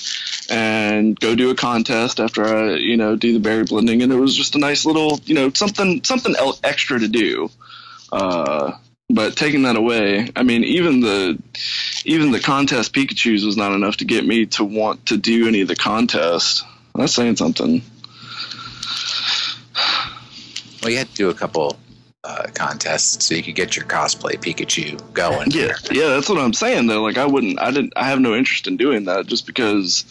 and 0.51 1.19
go 1.19 1.35
do 1.35 1.51
a 1.51 1.55
contest 1.55 2.21
after 2.21 2.45
I 2.45 2.77
you 2.77 2.97
know 2.97 3.17
do 3.17 3.33
the 3.33 3.41
berry 3.41 3.65
blending, 3.65 4.03
and 4.03 4.13
it 4.13 4.17
was 4.17 4.37
just 4.37 4.55
a 4.55 4.59
nice 4.59 4.85
little 4.85 5.21
you 5.25 5.35
know 5.35 5.51
something 5.51 6.05
something 6.05 6.35
extra 6.63 6.99
to 6.99 7.09
do. 7.09 7.51
Uh, 8.13 8.73
but 9.11 9.37
taking 9.37 9.63
that 9.63 9.77
away, 9.77 10.29
I 10.37 10.43
mean, 10.43 10.65
even 10.65 11.01
the 11.01 11.39
even 12.05 12.31
the 12.31 12.41
contest 12.41 12.93
Pikachu's 12.93 13.45
was 13.45 13.57
not 13.57 13.73
enough 13.73 13.99
to 13.99 14.05
get 14.05 14.25
me 14.25 14.47
to 14.47 14.65
want 14.65 15.07
to 15.07 15.17
do 15.17 15.49
any 15.49 15.61
of 15.61 15.69
the 15.69 15.77
contests. 15.77 16.65
That's 16.95 17.15
saying 17.15 17.37
something. 17.37 17.83
Well, 20.83 20.91
you 20.91 20.99
had 20.99 21.09
to 21.09 21.15
do 21.15 21.29
a 21.29 21.35
couple 21.35 21.79
uh, 22.25 22.47
contests 22.55 23.27
so 23.27 23.35
you 23.35 23.43
could 23.43 23.55
get 23.55 23.77
your 23.77 23.85
cosplay 23.85 24.35
Pikachu 24.35 25.13
going. 25.13 25.51
Yeah, 25.51 25.75
yeah, 25.91 26.09
that's 26.09 26.29
what 26.29 26.39
I'm 26.39 26.53
saying 26.53 26.87
though. 26.87 27.03
Like 27.03 27.19
I 27.19 27.27
wouldn't, 27.27 27.61
I 27.61 27.71
didn't, 27.71 27.95
I 27.97 28.05
have 28.05 28.21
no 28.21 28.35
interest 28.35 28.67
in 28.67 28.77
doing 28.77 29.05
that 29.07 29.27
just 29.27 29.47
because 29.47 30.05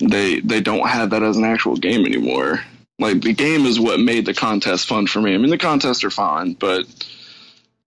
they 0.00 0.40
they 0.40 0.60
don't 0.60 0.88
have 0.88 1.10
that 1.10 1.22
as 1.22 1.36
an 1.36 1.44
actual 1.44 1.76
game 1.76 2.06
anymore. 2.06 2.60
Like 2.98 3.20
the 3.20 3.32
game 3.32 3.66
is 3.66 3.78
what 3.78 4.00
made 4.00 4.26
the 4.26 4.34
contest 4.34 4.86
fun 4.86 5.06
for 5.06 5.20
me. 5.20 5.34
I 5.34 5.38
mean, 5.38 5.50
the 5.50 5.58
contests 5.58 6.04
are 6.04 6.10
fine, 6.10 6.54
but 6.54 6.86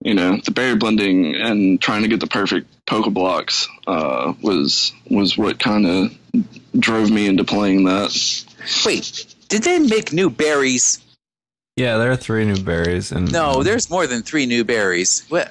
you 0.04 0.14
know, 0.14 0.36
the 0.44 0.50
berry 0.50 0.76
blending 0.76 1.34
and 1.34 1.80
trying 1.80 2.02
to 2.02 2.08
get 2.08 2.20
the 2.20 2.26
perfect 2.26 2.68
Pokeblocks 2.86 3.66
uh, 3.86 4.34
was 4.42 4.92
was 5.10 5.36
what 5.36 5.58
kind 5.58 5.86
of 5.86 6.16
drove 6.78 7.10
me 7.10 7.26
into 7.26 7.42
playing 7.44 7.84
that. 7.84 8.44
Wait, 8.86 9.34
did 9.48 9.62
they 9.64 9.78
make 9.80 10.12
new 10.12 10.30
berries? 10.30 11.00
Yeah, 11.76 11.96
there 11.96 12.12
are 12.12 12.16
three 12.16 12.44
new 12.44 12.62
berries, 12.62 13.10
and 13.10 13.32
No, 13.32 13.62
there's 13.64 13.90
more 13.90 14.06
than 14.06 14.22
three 14.22 14.46
new 14.46 14.62
berries. 14.64 15.24
What? 15.28 15.50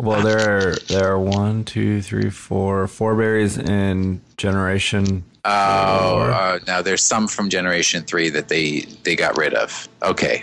well, 0.00 0.22
there 0.22 0.38
are 0.70 0.74
there 0.88 1.12
are 1.12 1.18
one, 1.18 1.64
two, 1.64 2.00
three, 2.00 2.30
four, 2.30 2.86
four 2.86 3.14
berries 3.16 3.58
in 3.58 4.20
generation. 4.36 5.24
Oh, 5.44 6.18
Or- 6.20 6.30
uh, 6.30 6.58
now 6.68 6.82
there's 6.82 7.02
some 7.02 7.26
from 7.26 7.50
Generation 7.50 8.04
Three 8.04 8.30
that 8.30 8.46
they 8.48 8.82
they 9.02 9.16
got 9.16 9.36
rid 9.36 9.54
of. 9.54 9.88
Okay, 10.02 10.38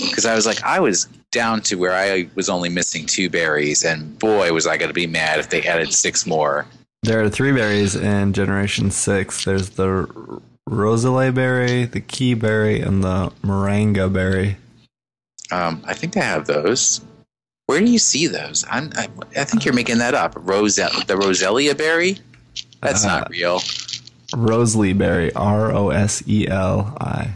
because 0.00 0.24
I 0.26 0.34
was 0.34 0.46
like, 0.46 0.62
I 0.64 0.80
was 0.80 1.06
down 1.38 1.60
to 1.62 1.76
where 1.76 1.94
I 1.94 2.28
was 2.34 2.48
only 2.48 2.68
missing 2.68 3.06
two 3.06 3.30
berries, 3.30 3.84
and 3.84 4.18
boy, 4.18 4.52
was 4.52 4.66
I 4.66 4.76
going 4.76 4.88
to 4.88 5.00
be 5.04 5.06
mad 5.06 5.38
if 5.38 5.50
they 5.50 5.62
added 5.62 5.92
six 5.92 6.26
more. 6.26 6.66
There 7.04 7.22
are 7.22 7.30
three 7.30 7.52
berries 7.52 7.94
in 7.94 8.32
generation 8.32 8.90
six. 8.90 9.44
There's 9.44 9.70
the 9.70 10.08
Roseli 10.68 11.32
berry, 11.32 11.84
the 11.84 12.00
Kee 12.00 12.34
berry, 12.34 12.80
and 12.80 13.04
the 13.04 13.32
Maranga 13.42 14.12
berry. 14.12 14.56
Um, 15.52 15.80
I 15.86 15.94
think 15.94 16.16
I 16.16 16.24
have 16.24 16.46
those. 16.48 17.00
Where 17.66 17.78
do 17.78 17.86
you 17.86 18.00
see 18.00 18.26
those? 18.26 18.64
I'm, 18.68 18.90
I, 18.96 19.08
I 19.36 19.44
think 19.44 19.64
you're 19.64 19.74
making 19.74 19.98
that 19.98 20.14
up. 20.14 20.32
Rose, 20.36 20.74
the 20.76 21.14
Roselia 21.14 21.78
berry. 21.78 22.18
That's 22.82 23.04
Uh, 23.04 23.08
not 23.08 23.30
real. 23.30 23.60
Roseli 24.32 24.98
berry, 24.98 25.32
R 25.34 25.70
O 25.72 25.90
S 25.90 26.22
E 26.26 26.48
L 26.48 26.96
I. 27.00 27.30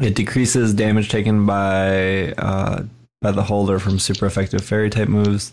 It 0.00 0.14
decreases 0.14 0.74
damage 0.74 1.08
taken 1.08 1.46
by 1.46 2.32
uh, 2.32 2.84
by 3.22 3.30
the 3.30 3.42
holder 3.42 3.78
from 3.78 3.98
super 3.98 4.26
effective 4.26 4.64
fairy 4.64 4.90
type 4.90 5.08
moves. 5.08 5.52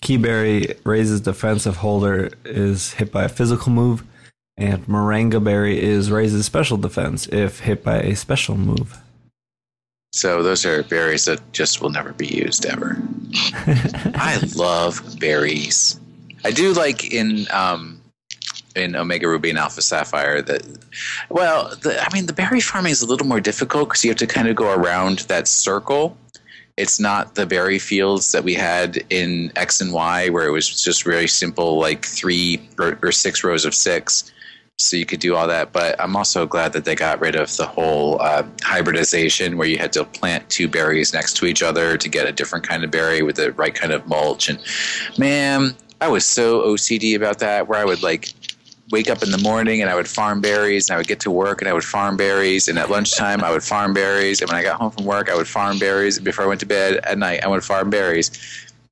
Kee 0.00 0.16
Berry 0.16 0.74
raises 0.84 1.20
defense 1.20 1.66
if 1.66 1.76
holder 1.76 2.30
is 2.44 2.92
hit 2.94 3.12
by 3.12 3.24
a 3.24 3.28
physical 3.28 3.72
move, 3.72 4.04
and 4.56 4.84
Maranga 4.86 5.42
berry 5.42 5.80
is 5.82 6.10
raises 6.10 6.44
special 6.46 6.76
defense 6.76 7.26
if 7.28 7.60
hit 7.60 7.82
by 7.82 7.98
a 8.00 8.14
special 8.16 8.56
move. 8.56 8.98
So 10.12 10.42
those 10.42 10.64
are 10.64 10.82
berries 10.84 11.26
that 11.26 11.40
just 11.52 11.80
will 11.80 11.90
never 11.90 12.12
be 12.12 12.26
used 12.26 12.64
ever. 12.66 12.96
I 14.14 14.40
love 14.54 15.18
berries. 15.18 16.00
I 16.44 16.52
do 16.52 16.72
like 16.72 17.12
in 17.12 17.46
um, 17.52 17.95
in 18.76 18.94
Omega 18.94 19.28
Ruby 19.28 19.50
and 19.50 19.58
Alpha 19.58 19.82
Sapphire 19.82 20.42
that. 20.42 20.62
Well, 21.30 21.74
the, 21.82 22.00
I 22.00 22.12
mean, 22.12 22.26
the 22.26 22.32
berry 22.32 22.60
farming 22.60 22.92
is 22.92 23.02
a 23.02 23.06
little 23.06 23.26
more 23.26 23.40
difficult 23.40 23.88
because 23.88 24.04
you 24.04 24.10
have 24.10 24.18
to 24.18 24.26
kind 24.26 24.48
of 24.48 24.56
go 24.56 24.72
around 24.72 25.20
that 25.20 25.48
circle. 25.48 26.16
It's 26.76 27.00
not 27.00 27.34
the 27.34 27.46
berry 27.46 27.78
fields 27.78 28.32
that 28.32 28.44
we 28.44 28.52
had 28.52 29.02
in 29.08 29.50
X 29.56 29.80
and 29.80 29.92
Y, 29.92 30.28
where 30.28 30.46
it 30.46 30.50
was 30.50 30.82
just 30.82 31.04
very 31.04 31.26
simple, 31.26 31.78
like 31.78 32.04
three 32.04 32.68
or, 32.78 32.98
or 33.02 33.12
six 33.12 33.42
rows 33.42 33.64
of 33.64 33.74
six. 33.74 34.30
So 34.78 34.98
you 34.98 35.06
could 35.06 35.20
do 35.20 35.34
all 35.34 35.46
that. 35.46 35.72
But 35.72 35.98
I'm 35.98 36.14
also 36.16 36.44
glad 36.46 36.74
that 36.74 36.84
they 36.84 36.94
got 36.94 37.18
rid 37.18 37.34
of 37.34 37.56
the 37.56 37.66
whole 37.66 38.20
uh, 38.20 38.44
hybridization 38.62 39.56
where 39.56 39.66
you 39.66 39.78
had 39.78 39.90
to 39.94 40.04
plant 40.04 40.50
two 40.50 40.68
berries 40.68 41.14
next 41.14 41.38
to 41.38 41.46
each 41.46 41.62
other 41.62 41.96
to 41.96 42.08
get 42.10 42.28
a 42.28 42.32
different 42.32 42.68
kind 42.68 42.84
of 42.84 42.90
berry 42.90 43.22
with 43.22 43.36
the 43.36 43.52
right 43.52 43.74
kind 43.74 43.94
of 43.94 44.06
mulch. 44.06 44.50
And 44.50 44.58
man, 45.16 45.74
I 46.02 46.08
was 46.08 46.26
so 46.26 46.60
OCD 46.60 47.16
about 47.16 47.38
that 47.38 47.68
where 47.68 47.80
I 47.80 47.86
would 47.86 48.02
like 48.02 48.32
wake 48.90 49.10
up 49.10 49.22
in 49.22 49.30
the 49.30 49.38
morning 49.38 49.80
and 49.80 49.90
I 49.90 49.94
would 49.94 50.08
farm 50.08 50.40
berries 50.40 50.88
and 50.88 50.94
I 50.94 50.98
would 50.98 51.08
get 51.08 51.20
to 51.20 51.30
work 51.30 51.60
and 51.60 51.68
I 51.68 51.72
would 51.72 51.84
farm 51.84 52.16
berries 52.16 52.68
and 52.68 52.78
at 52.78 52.90
lunchtime 52.90 53.42
I 53.42 53.50
would 53.50 53.62
farm 53.62 53.92
berries 53.92 54.40
and 54.40 54.48
when 54.48 54.58
I 54.58 54.62
got 54.62 54.78
home 54.78 54.90
from 54.92 55.04
work 55.04 55.28
I 55.28 55.34
would 55.34 55.48
farm 55.48 55.78
berries 55.78 56.16
and 56.16 56.24
before 56.24 56.44
I 56.44 56.48
went 56.48 56.60
to 56.60 56.66
bed 56.66 56.96
at 57.04 57.18
night 57.18 57.44
I 57.44 57.48
would 57.48 57.64
farm 57.64 57.90
berries 57.90 58.30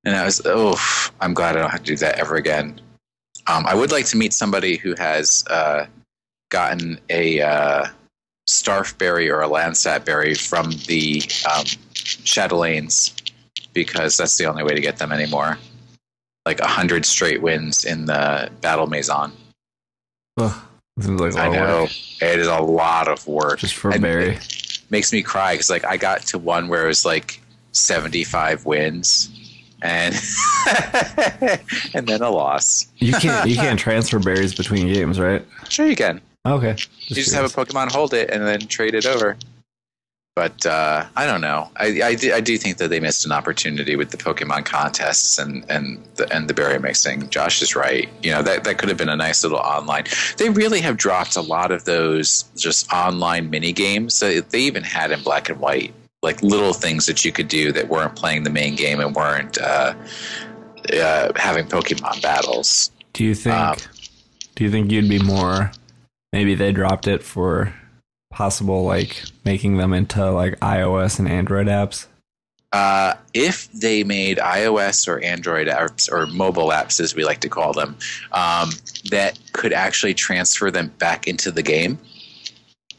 and 0.05 0.17
I 0.17 0.25
was 0.25 0.43
oh 0.45 0.77
I'm 1.21 1.33
glad 1.33 1.57
I 1.57 1.61
don't 1.61 1.71
have 1.71 1.81
to 1.81 1.87
do 1.87 1.97
that 1.99 2.19
ever 2.19 2.37
again. 2.37 2.81
Um, 3.47 3.67
I 3.67 3.75
would 3.75 3.93
like 3.93 4.07
to 4.07 4.17
meet 4.17 4.33
somebody 4.33 4.77
who 4.77 4.95
has 4.97 5.45
uh, 5.51 5.87
gotten 6.51 6.99
a 7.11 7.41
uh, 7.41 7.87
Starf 8.49 8.97
berry 8.97 9.31
or 9.31 9.43
a 9.43 9.49
Lansat 9.49 10.05
berry 10.05 10.35
from 10.35 10.71
the 10.87 11.23
um, 11.55 11.65
Chatelaines 11.95 13.13
because 13.73 14.17
that's 14.17 14.39
the 14.39 14.47
only 14.47 14.63
way 14.63 14.75
to 14.75 14.81
get 14.81 14.97
them 14.97 15.13
anymore. 15.13 15.59
Like 16.47 16.61
a 16.61 16.67
hundred 16.67 17.05
straight 17.05 17.43
wins 17.43 17.85
in 17.85 18.07
the 18.07 18.51
Battle 18.61 18.87
Maison. 18.87 19.33
Ugh, 20.39 20.53
seems 21.01 21.21
like 21.21 21.33
a 21.33 21.37
lot 21.37 21.45
I 21.45 21.47
of 21.49 21.53
know 21.55 21.81
work 21.83 21.91
it 22.23 22.39
is 22.41 22.47
a 22.49 22.59
lot 22.59 23.09
of 23.09 23.27
work. 23.27 23.59
just 23.59 23.75
for 23.75 23.91
And 23.91 24.03
berry. 24.03 24.37
it 24.37 24.81
makes 24.91 25.13
me 25.13 25.23
cry 25.23 25.55
because 25.55 25.71
like 25.71 25.85
I 25.85 25.97
got 25.97 26.23
to 26.27 26.39
one 26.39 26.69
where 26.69 26.85
it 26.85 26.89
was 26.89 27.05
like 27.05 27.41
seventy 27.73 28.25
five 28.25 28.65
wins, 28.67 29.31
and 29.83 30.15
and 31.95 32.07
then 32.07 32.23
a 32.23 32.31
loss. 32.31 32.87
You 32.99 33.13
can't 33.15 33.49
you 33.49 33.57
can't 33.57 33.79
transfer 33.87 34.19
berries 34.19 34.55
between 34.55 34.93
games, 34.93 35.21
right? 35.21 35.45
Sure, 35.69 35.87
you 35.87 35.97
can. 35.97 36.21
Okay, 36.47 36.77
you 37.07 37.15
just 37.17 37.35
have 37.35 37.45
a 37.45 37.49
Pokemon 37.49 37.91
hold 37.93 38.13
it 38.13 38.31
and 38.31 38.47
then 38.47 38.61
trade 38.61 38.95
it 38.95 39.07
over. 39.07 39.37
But 40.37 40.67
uh, 40.67 41.07
I 41.15 41.27
don't 41.27 41.41
know. 41.41 41.71
I, 41.77 42.03
I, 42.03 42.15
do, 42.17 42.33
I 42.33 42.41
do 42.41 42.59
think 42.59 42.79
that 42.79 42.91
they 42.91 42.99
missed 42.99 43.25
an 43.25 43.31
opportunity 43.31 43.95
with 43.95 44.11
the 44.11 44.17
Pokemon 44.17 44.65
contests 44.65 45.39
and 45.39 45.65
and 45.71 46.03
the, 46.17 46.33
and 46.35 46.49
the 46.49 46.55
berry 46.55 46.81
mixing. 46.81 47.29
Josh 47.31 47.63
is 47.63 47.77
right. 47.77 48.09
You 48.21 48.33
know 48.33 48.43
that 48.43 48.65
that 48.65 48.79
could 48.79 48.89
have 48.89 48.99
been 48.99 49.09
a 49.09 49.17
nice 49.17 49.45
little 49.45 49.61
online. 49.61 50.05
They 50.37 50.51
really 50.51 50.81
have 50.81 50.97
dropped 50.97 51.37
a 51.37 51.41
lot 51.41 51.71
of 51.71 51.85
those 51.85 52.45
just 52.57 52.93
online 52.93 53.49
mini 53.49 53.73
games 53.73 54.19
that 54.19 54.51
they 54.51 54.63
even 54.63 54.83
had 54.83 55.13
in 55.13 55.23
black 55.23 55.49
and 55.49 55.61
white, 55.61 55.95
like 56.21 56.43
little 56.43 56.73
things 56.73 57.07
that 57.07 57.25
you 57.25 57.31
could 57.31 57.47
do 57.47 57.71
that 57.71 57.89
weren't 57.89 58.17
playing 58.17 58.43
the 58.43 58.51
main 58.51 58.75
game 58.75 58.99
and 58.99 59.15
weren't 59.15 59.57
uh, 59.59 59.95
uh, 60.93 61.33
having 61.37 61.67
Pokemon 61.67 62.21
battles. 62.23 62.91
Do 63.13 63.23
you 63.23 63.37
think? 63.37 63.55
Um, 63.55 63.77
do 64.57 64.65
you 64.65 64.71
think 64.73 64.91
you'd 64.91 65.09
be 65.09 65.21
more? 65.21 65.71
Maybe 66.33 66.57
they 66.57 66.73
dropped 66.73 67.07
it 67.07 67.23
for 67.23 67.73
possible 68.35 68.85
like 68.85 69.23
making 69.45 69.77
them 69.77 69.95
into 69.95 70.31
like 70.31 70.59
iOS 70.61 71.19
and 71.19 71.29
Android 71.29 71.69
apps. 71.69 72.07
Uh, 72.73 73.15
if 73.33 73.71
they 73.71 74.03
made 74.03 74.39
iOS 74.39 75.07
or 75.07 75.23
Android 75.23 75.69
apps 75.69 76.11
or 76.11 76.27
mobile 76.27 76.71
apps, 76.71 76.99
as 76.99 77.15
we 77.15 77.25
like 77.25 77.39
to 77.39 77.49
call 77.49 77.73
them, 77.73 77.97
um, 78.33 78.71
that 79.11 79.39
could 79.53 79.73
actually 79.73 80.13
transfer 80.13 80.73
them 80.73 80.89
back 80.99 81.29
into 81.29 81.53
the 81.53 81.63
game, 81.63 81.97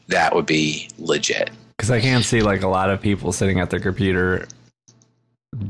that 0.08 0.34
would 0.34 0.46
be 0.46 0.88
legit. 0.98 1.50
Because 1.76 1.90
I 1.90 2.00
can't 2.00 2.24
see 2.24 2.40
like 2.40 2.62
a 2.62 2.68
lot 2.68 2.88
of 2.88 3.02
people 3.02 3.32
sitting 3.32 3.60
at 3.60 3.68
their 3.68 3.80
computer 3.80 4.48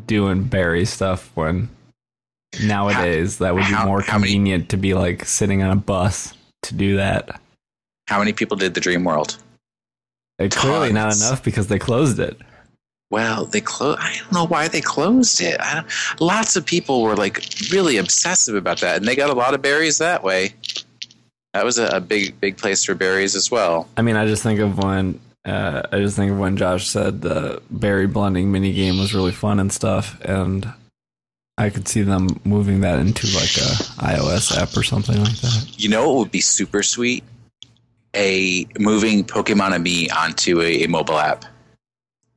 doing 0.07 0.45
berry 0.45 0.85
stuff 0.85 1.33
when 1.35 1.69
nowadays 2.63 3.39
that 3.39 3.55
would 3.55 3.67
be 3.67 3.73
how- 3.73 3.87
more 3.87 4.03
how 4.03 4.19
many- 4.19 4.33
convenient 4.33 4.69
to 4.69 4.77
be 4.77 4.95
like 4.95 5.25
sitting 5.25 5.65
on 5.65 5.71
a 5.71 5.77
bus 5.77 6.33
to 6.63 6.75
do 6.75 6.97
that. 6.97 7.41
How 8.07 8.21
many 8.21 8.33
people 8.33 8.57
did 8.57 8.75
the 8.75 8.81
Dream 8.81 9.03
World? 9.03 9.37
It, 10.39 10.55
clearly 10.55 10.93
not 10.93 11.17
enough 11.17 11.43
because 11.43 11.69
they 11.69 11.79
closed 11.79 12.19
it. 12.19 12.39
Well, 13.11 13.47
they 13.47 13.61
closed. 13.61 13.99
I 14.01 14.17
don't 14.19 14.33
know 14.33 14.47
why 14.47 14.69
they 14.69 14.81
closed 14.81 15.41
it. 15.41 15.61
I 15.61 15.75
don't, 15.75 16.21
lots 16.21 16.57
of 16.57 16.67
people 16.67 17.03
were 17.03 17.17
like 17.17 17.43
really 17.73 17.97
obsessive 17.97 18.55
about 18.55 18.81
that, 18.81 18.97
and 18.97 19.07
they 19.07 19.17
got 19.17 19.31
a 19.31 19.35
lot 19.35 19.55
of 19.55 19.63
berries 19.63 19.99
that 19.99 20.23
way. 20.23 20.55
That 21.55 21.65
was 21.65 21.79
a, 21.79 21.87
a 21.87 22.01
big, 22.01 22.39
big 22.41 22.59
place 22.59 22.85
for 22.85 22.95
berries 22.95 23.35
as 23.35 23.51
well. 23.51 23.89
I 23.97 24.03
mean, 24.03 24.17
I 24.17 24.27
just 24.27 24.43
think 24.43 24.61
of 24.61 24.77
when 24.79 25.21
uh, 25.47 25.83
I 25.93 25.99
just 25.99 26.17
think 26.17 26.33
of 26.33 26.39
when 26.39 26.57
Josh 26.57 26.89
said 26.89 27.23
the 27.23 27.63
berry 27.71 28.09
blending 28.09 28.51
mini 28.51 28.73
game 28.73 28.99
was 28.99 29.15
really 29.15 29.33
fun 29.33 29.61
and 29.61 29.73
stuff, 29.73 30.21
and 30.23 30.69
I 31.57 31.71
could 31.71 31.87
see 31.87 32.03
them 32.03 32.41
moving 32.45 32.81
that 32.81 32.99
into 32.99 33.27
like 33.29 33.57
a 33.57 34.19
iOS 34.19 34.55
app 34.61 34.77
or 34.77 34.83
something 34.83 35.19
like 35.23 35.37
that. 35.37 35.75
You 35.79 35.89
know 35.89 36.13
it 36.13 36.19
would 36.19 36.31
be 36.33 36.41
super 36.41 36.83
sweet? 36.83 37.23
A 38.17 38.67
moving 38.79 39.25
Pokemon-Amie 39.25 40.11
onto 40.11 40.61
a, 40.61 40.85
a 40.85 40.89
mobile 40.89 41.19
app. 41.19 41.45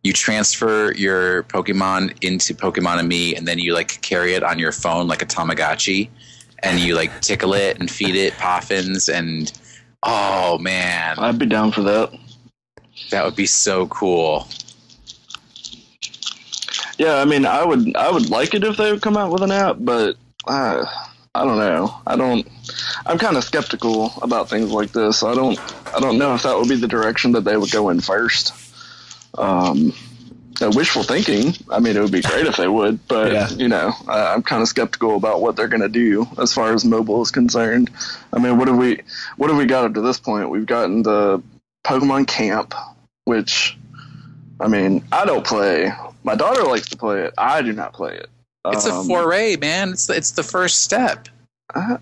You 0.03 0.13
transfer 0.13 0.93
your 0.93 1.43
Pokemon 1.43 2.23
into 2.23 2.53
Pokemon-Amie, 2.53 3.35
and 3.35 3.47
then 3.47 3.59
you 3.59 3.73
like 3.73 4.01
carry 4.01 4.33
it 4.33 4.43
on 4.43 4.59
your 4.59 4.71
phone 4.71 5.07
like 5.07 5.21
a 5.21 5.25
Tamagotchi, 5.25 6.09
and 6.63 6.79
you 6.79 6.95
like 6.95 7.21
tickle 7.21 7.53
it 7.53 7.79
and 7.79 7.89
feed 7.89 8.15
it 8.15 8.33
poffins, 8.33 9.07
and 9.13 9.51
oh 10.03 10.57
man, 10.57 11.17
I'd 11.17 11.39
be 11.39 11.45
down 11.45 11.71
for 11.71 11.81
that. 11.83 12.11
that 13.11 13.25
would 13.25 13.35
be 13.35 13.45
so 13.45 13.87
cool. 13.87 14.47
Yeah, 16.97 17.15
I 17.15 17.25
mean, 17.25 17.45
I 17.45 17.63
would 17.63 17.95
I 17.95 18.11
would 18.11 18.29
like 18.29 18.53
it 18.53 18.63
if 18.63 18.77
they 18.77 18.91
would 18.91 19.01
come 19.01 19.15
out 19.15 19.31
with 19.31 19.41
an 19.41 19.51
app, 19.51 19.77
but 19.79 20.17
uh, 20.47 20.85
I 21.35 21.45
don't 21.45 21.57
know. 21.59 21.95
I 22.07 22.15
don't. 22.15 22.47
I'm 23.05 23.17
kind 23.17 23.37
of 23.37 23.43
skeptical 23.43 24.11
about 24.21 24.49
things 24.49 24.71
like 24.71 24.91
this. 24.91 25.23
I 25.23 25.35
don't. 25.35 25.59
I 25.95 25.99
don't 25.99 26.17
know 26.17 26.33
if 26.35 26.43
that 26.43 26.57
would 26.57 26.67
be 26.69 26.75
the 26.75 26.87
direction 26.87 27.33
that 27.33 27.41
they 27.41 27.55
would 27.55 27.71
go 27.71 27.89
in 27.89 28.01
first. 28.01 28.53
Um, 29.37 29.93
uh, 30.61 30.71
wishful 30.75 31.03
thinking. 31.03 31.53
I 31.71 31.79
mean, 31.79 31.95
it 31.95 32.01
would 32.01 32.11
be 32.11 32.21
great 32.21 32.45
if 32.45 32.57
they 32.57 32.67
would, 32.67 33.07
but 33.07 33.31
Yeah. 33.31 33.47
you 33.49 33.67
know, 33.69 33.93
I, 34.07 34.33
I'm 34.33 34.41
kind 34.43 34.61
of 34.61 34.67
skeptical 34.67 35.15
about 35.15 35.39
what 35.41 35.55
they're 35.55 35.67
going 35.69 35.81
to 35.81 35.87
do 35.89 36.27
as 36.37 36.53
far 36.53 36.73
as 36.73 36.83
mobile 36.83 37.21
is 37.21 37.31
concerned. 37.31 37.89
I 38.33 38.39
mean, 38.39 38.57
what 38.57 38.67
have 38.67 38.77
we 38.77 38.99
what 39.37 39.49
have 39.49 39.57
we 39.57 39.65
got 39.65 39.85
up 39.85 39.93
to 39.93 40.01
this 40.01 40.19
point? 40.19 40.49
We've 40.49 40.65
gotten 40.65 41.03
the 41.03 41.41
Pokemon 41.85 42.27
Camp, 42.27 42.73
which 43.25 43.77
I 44.59 44.67
mean, 44.67 45.03
I 45.11 45.25
don't 45.25 45.45
play. 45.45 45.91
My 46.23 46.35
daughter 46.35 46.63
likes 46.63 46.89
to 46.89 46.97
play 46.97 47.21
it. 47.21 47.33
I 47.37 47.61
do 47.61 47.71
not 47.71 47.93
play 47.93 48.15
it. 48.15 48.29
It's 48.67 48.85
a 48.85 48.93
Um, 48.93 49.07
foray, 49.07 49.55
man. 49.55 49.89
It's 49.89 50.07
the, 50.07 50.15
it's 50.15 50.31
the 50.31 50.43
first 50.43 50.81
step. 50.81 51.27
uh, 51.75 51.97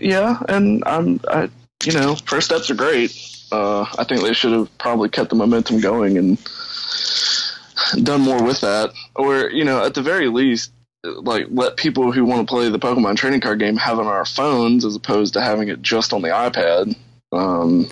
yeah, 0.00 0.40
and 0.48 0.82
I'm, 0.86 1.20
I, 1.28 1.48
you 1.84 1.92
know, 1.92 2.16
first 2.26 2.46
steps 2.46 2.70
are 2.70 2.74
great. 2.74 3.14
Uh, 3.52 3.84
I 3.98 4.04
think 4.04 4.22
they 4.22 4.32
should 4.32 4.52
have 4.52 4.76
probably 4.78 5.08
kept 5.08 5.30
the 5.30 5.36
momentum 5.36 5.80
going 5.80 6.16
and 6.18 6.38
done 8.02 8.20
more 8.22 8.42
with 8.42 8.60
that, 8.60 8.92
or 9.16 9.50
you 9.50 9.64
know, 9.64 9.84
at 9.84 9.94
the 9.94 10.02
very 10.02 10.28
least, 10.28 10.72
like 11.04 11.46
let 11.50 11.76
people 11.76 12.12
who 12.12 12.24
want 12.24 12.46
to 12.46 12.52
play 12.52 12.68
the 12.68 12.78
Pokemon 12.78 13.16
trading 13.16 13.40
card 13.40 13.58
game 13.58 13.76
have 13.76 13.98
it 13.98 14.02
on 14.02 14.06
our 14.06 14.24
phones 14.24 14.84
as 14.84 14.94
opposed 14.94 15.34
to 15.34 15.40
having 15.40 15.68
it 15.68 15.82
just 15.82 16.12
on 16.12 16.22
the 16.22 16.28
iPad. 16.28 16.96
Um, 17.32 17.88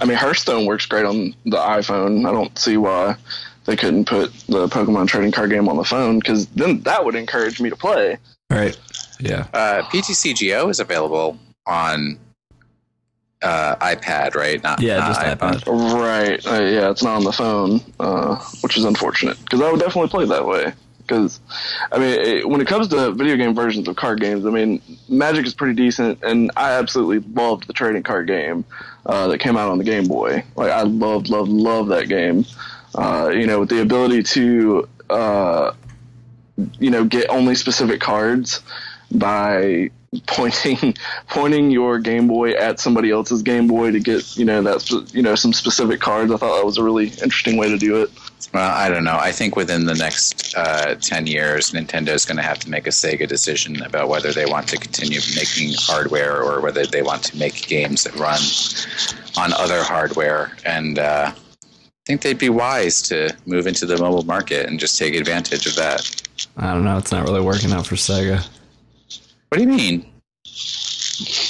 I 0.00 0.04
mean, 0.04 0.16
Hearthstone 0.16 0.66
works 0.66 0.86
great 0.86 1.04
on 1.06 1.34
the 1.44 1.56
iPhone. 1.56 2.28
I 2.28 2.32
don't 2.32 2.56
see 2.58 2.76
why 2.76 3.16
they 3.66 3.76
couldn't 3.76 4.06
put 4.06 4.32
the 4.48 4.68
Pokemon 4.68 5.08
trading 5.08 5.32
card 5.32 5.50
game 5.50 5.68
on 5.68 5.76
the 5.76 5.84
phone 5.84 6.18
because 6.18 6.46
then 6.48 6.80
that 6.82 7.04
would 7.04 7.14
encourage 7.14 7.60
me 7.60 7.68
to 7.70 7.76
play. 7.76 8.18
Right. 8.50 8.78
Yeah. 9.20 9.46
Uh, 9.52 9.82
PTCGO 9.90 10.70
is 10.70 10.80
available 10.80 11.38
on 11.66 12.18
uh, 13.42 13.76
iPad, 13.76 14.34
right? 14.34 14.62
Not 14.62 14.80
Yeah, 14.80 14.98
not 14.98 15.08
just 15.08 15.20
iPhone. 15.20 15.60
iPad. 15.60 16.00
Right. 16.00 16.46
Uh, 16.46 16.62
yeah, 16.62 16.90
it's 16.90 17.02
not 17.02 17.16
on 17.16 17.24
the 17.24 17.32
phone, 17.32 17.80
uh, 18.00 18.36
which 18.62 18.76
is 18.76 18.84
unfortunate 18.84 19.38
because 19.44 19.60
I 19.60 19.70
would 19.70 19.80
definitely 19.80 20.08
play 20.08 20.24
that 20.26 20.46
way. 20.46 20.72
Because, 20.98 21.38
I 21.92 21.98
mean, 21.98 22.20
it, 22.20 22.48
when 22.48 22.60
it 22.60 22.66
comes 22.66 22.88
to 22.88 23.12
video 23.12 23.36
game 23.36 23.54
versions 23.54 23.86
of 23.86 23.94
card 23.94 24.20
games, 24.20 24.44
I 24.44 24.50
mean, 24.50 24.82
Magic 25.08 25.46
is 25.46 25.54
pretty 25.54 25.74
decent, 25.74 26.18
and 26.24 26.50
I 26.56 26.72
absolutely 26.72 27.20
loved 27.32 27.68
the 27.68 27.72
trading 27.72 28.02
card 28.02 28.26
game 28.26 28.64
uh, 29.06 29.28
that 29.28 29.38
came 29.38 29.56
out 29.56 29.70
on 29.70 29.78
the 29.78 29.84
Game 29.84 30.08
Boy. 30.08 30.42
Like, 30.56 30.72
I 30.72 30.82
loved, 30.82 31.28
loved, 31.28 31.48
loved 31.48 31.92
that 31.92 32.08
game. 32.08 32.44
Uh, 32.96 33.28
you 33.28 33.46
know, 33.46 33.64
the 33.64 33.80
ability 33.80 34.22
to, 34.22 34.88
uh, 35.10 35.72
you 36.78 36.90
know, 36.90 37.04
get 37.04 37.28
only 37.28 37.54
specific 37.54 38.00
cards 38.00 38.62
by 39.10 39.90
pointing 40.26 40.94
pointing 41.28 41.70
your 41.70 41.98
Game 41.98 42.26
Boy 42.26 42.52
at 42.52 42.80
somebody 42.80 43.10
else's 43.10 43.42
Game 43.42 43.66
Boy 43.66 43.90
to 43.90 44.00
get 44.00 44.36
you 44.36 44.44
know 44.44 44.62
that's 44.62 44.90
you 45.14 45.22
know 45.22 45.34
some 45.34 45.52
specific 45.52 46.00
cards. 46.00 46.32
I 46.32 46.36
thought 46.36 46.56
that 46.56 46.64
was 46.64 46.78
a 46.78 46.82
really 46.82 47.08
interesting 47.08 47.56
way 47.56 47.68
to 47.68 47.78
do 47.78 48.02
it. 48.02 48.10
Well, 48.52 48.70
I 48.70 48.88
don't 48.88 49.04
know. 49.04 49.18
I 49.18 49.32
think 49.32 49.56
within 49.56 49.86
the 49.86 49.94
next 49.94 50.56
uh, 50.56 50.94
10 50.94 51.26
years, 51.26 51.72
Nintendo 51.72 52.10
is 52.10 52.24
going 52.24 52.36
to 52.36 52.42
have 52.42 52.58
to 52.60 52.70
make 52.70 52.86
a 52.86 52.90
Sega 52.90 53.26
decision 53.26 53.82
about 53.82 54.08
whether 54.08 54.32
they 54.32 54.46
want 54.46 54.68
to 54.68 54.76
continue 54.76 55.20
making 55.34 55.74
hardware 55.76 56.42
or 56.42 56.60
whether 56.60 56.86
they 56.86 57.02
want 57.02 57.24
to 57.24 57.36
make 57.36 57.66
games 57.66 58.04
that 58.04 58.14
run 58.14 58.38
on 59.36 59.52
other 59.52 59.82
hardware. 59.82 60.56
And 60.64 60.98
uh, 60.98 61.32
think 62.06 62.22
they'd 62.22 62.38
be 62.38 62.48
wise 62.48 63.02
to 63.02 63.36
move 63.46 63.66
into 63.66 63.84
the 63.84 63.98
mobile 63.98 64.22
market 64.22 64.66
and 64.66 64.78
just 64.78 64.96
take 64.96 65.14
advantage 65.14 65.66
of 65.66 65.74
that. 65.74 66.24
I 66.56 66.72
don't 66.72 66.84
know. 66.84 66.96
It's 66.98 67.10
not 67.10 67.24
really 67.24 67.40
working 67.40 67.72
out 67.72 67.86
for 67.86 67.96
Sega. 67.96 68.46
What 69.48 69.58
do 69.58 69.62
you 69.62 69.68
mean? 69.68 70.06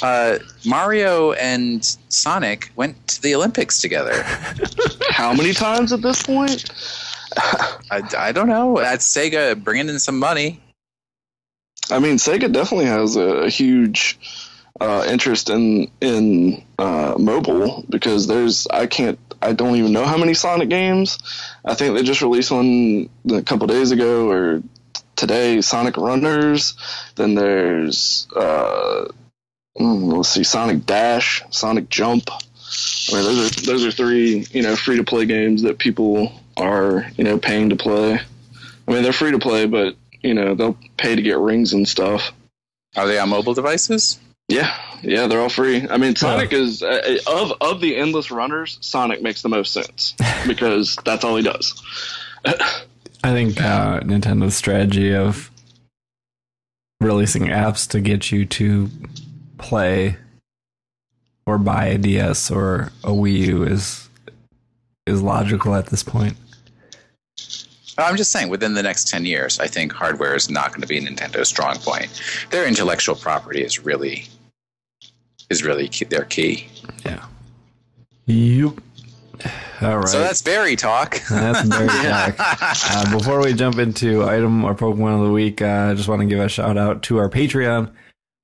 Uh, 0.01 0.39
Mario 0.65 1.33
and 1.33 1.85
Sonic 2.09 2.71
went 2.75 3.07
to 3.07 3.21
the 3.21 3.35
Olympics 3.35 3.79
together. 3.79 4.23
How 5.09 5.33
many 5.33 5.53
times 5.53 5.93
at 5.93 6.01
this 6.01 6.23
point? 6.23 6.71
I, 7.37 8.01
I 8.17 8.31
don't 8.31 8.47
know. 8.47 8.77
That's 8.77 9.07
Sega 9.07 9.61
bringing 9.61 9.89
in 9.89 9.99
some 9.99 10.17
money. 10.17 10.59
I 11.91 11.99
mean, 11.99 12.15
Sega 12.15 12.51
definitely 12.51 12.85
has 12.85 13.15
a, 13.15 13.21
a 13.21 13.49
huge 13.49 14.17
uh, 14.79 15.05
interest 15.07 15.49
in 15.49 15.89
in 16.01 16.63
uh, 16.77 17.15
mobile 17.17 17.83
because 17.89 18.27
there's 18.27 18.67
I 18.67 18.87
can't 18.87 19.19
I 19.41 19.53
don't 19.53 19.75
even 19.75 19.91
know 19.91 20.05
how 20.05 20.17
many 20.17 20.33
Sonic 20.33 20.69
games. 20.69 21.17
I 21.65 21.73
think 21.73 21.95
they 21.95 22.03
just 22.03 22.21
released 22.21 22.51
one 22.51 23.09
a 23.31 23.41
couple 23.41 23.67
days 23.67 23.91
ago 23.91 24.29
or 24.29 24.63
today. 25.15 25.61
Sonic 25.61 25.97
Runners. 25.97 26.75
Then 27.15 27.35
there's 27.35 28.27
uh, 28.35 29.07
mm, 29.79 30.13
let's 30.13 30.29
see, 30.29 30.43
Sonic 30.43 30.85
Dash, 30.85 31.43
Sonic 31.49 31.89
Jump. 31.89 32.29
I 32.29 33.13
mean, 33.15 33.23
those 33.23 33.57
are 33.57 33.61
those 33.65 33.85
are 33.85 33.91
three 33.91 34.45
you 34.51 34.63
know 34.63 34.75
free 34.75 34.97
to 34.97 35.03
play 35.03 35.25
games 35.25 35.63
that 35.63 35.77
people 35.77 36.31
are 36.55 37.07
you 37.17 37.23
know 37.23 37.37
paying 37.37 37.69
to 37.69 37.75
play. 37.75 38.19
I 38.87 38.91
mean, 38.91 39.03
they're 39.03 39.13
free 39.13 39.31
to 39.31 39.39
play, 39.39 39.65
but 39.65 39.95
you 40.21 40.33
know 40.33 40.55
they'll 40.55 40.77
pay 40.97 41.15
to 41.15 41.21
get 41.21 41.37
rings 41.37 41.73
and 41.73 41.87
stuff. 41.87 42.31
Are 42.95 43.07
they 43.07 43.19
on 43.19 43.29
mobile 43.29 43.53
devices? 43.53 44.19
Yeah, 44.47 44.73
yeah, 45.01 45.27
they're 45.27 45.41
all 45.41 45.49
free. 45.49 45.87
I 45.89 45.97
mean, 45.97 46.15
Sonic 46.15 46.53
is 46.53 46.81
uh, 46.81 47.17
of 47.27 47.53
of 47.59 47.81
the 47.81 47.97
endless 47.97 48.31
runners. 48.31 48.77
Sonic 48.81 49.21
makes 49.21 49.41
the 49.41 49.49
most 49.49 49.73
sense 49.73 50.15
because 50.47 50.97
that's 51.03 51.23
all 51.23 51.35
he 51.35 51.43
does. 51.43 51.81
I 52.45 53.33
think 53.33 53.61
uh, 53.61 53.99
Nintendo's 54.01 54.55
strategy 54.55 55.13
of 55.13 55.51
releasing 57.01 57.43
apps 57.43 57.89
to 57.89 57.99
get 57.99 58.31
you 58.31 58.45
to 58.45 58.89
play 59.57 60.17
or 61.45 61.57
buy 61.57 61.85
a 61.85 61.97
DS 61.97 62.49
or 62.49 62.91
a 63.03 63.09
Wii 63.09 63.37
U 63.47 63.63
is 63.63 64.09
is 65.05 65.21
logical 65.21 65.75
at 65.75 65.87
this 65.87 66.03
point. 66.03 66.37
I'm 67.99 68.15
just 68.15 68.31
saying, 68.31 68.49
within 68.49 68.75
the 68.75 68.83
next 68.83 69.07
10 69.07 69.25
years, 69.25 69.59
I 69.59 69.65
think 69.65 69.91
hardware 69.91 70.35
is 70.35 70.51
not 70.51 70.69
going 70.69 70.81
to 70.81 70.87
be 70.87 71.01
Nintendo's 71.01 71.49
strong 71.49 71.77
point. 71.77 72.21
Their 72.51 72.67
intellectual 72.67 73.15
property 73.15 73.63
is 73.63 73.83
really 73.83 74.27
is 75.49 75.63
really 75.63 75.87
key, 75.87 76.05
their 76.05 76.25
key. 76.25 76.67
Yeah. 77.05 77.25
Yep. 78.25 78.73
All 79.81 79.97
right. 79.99 80.07
So 80.07 80.19
that's 80.19 80.41
berry 80.41 80.75
talk. 80.75 81.21
That's 81.29 81.67
dark. 81.67 82.35
Uh, 82.89 83.17
before 83.17 83.41
we 83.41 83.53
jump 83.53 83.77
into 83.77 84.23
item 84.23 84.63
or 84.63 84.73
Pokemon 84.73 85.19
of 85.19 85.27
the 85.27 85.31
week, 85.31 85.61
uh, 85.61 85.89
I 85.91 85.93
just 85.93 86.07
want 86.07 86.21
to 86.21 86.27
give 86.27 86.39
a 86.39 86.49
shout 86.49 86.77
out 86.77 87.03
to 87.03 87.17
our 87.17 87.29
Patreon. 87.29 87.91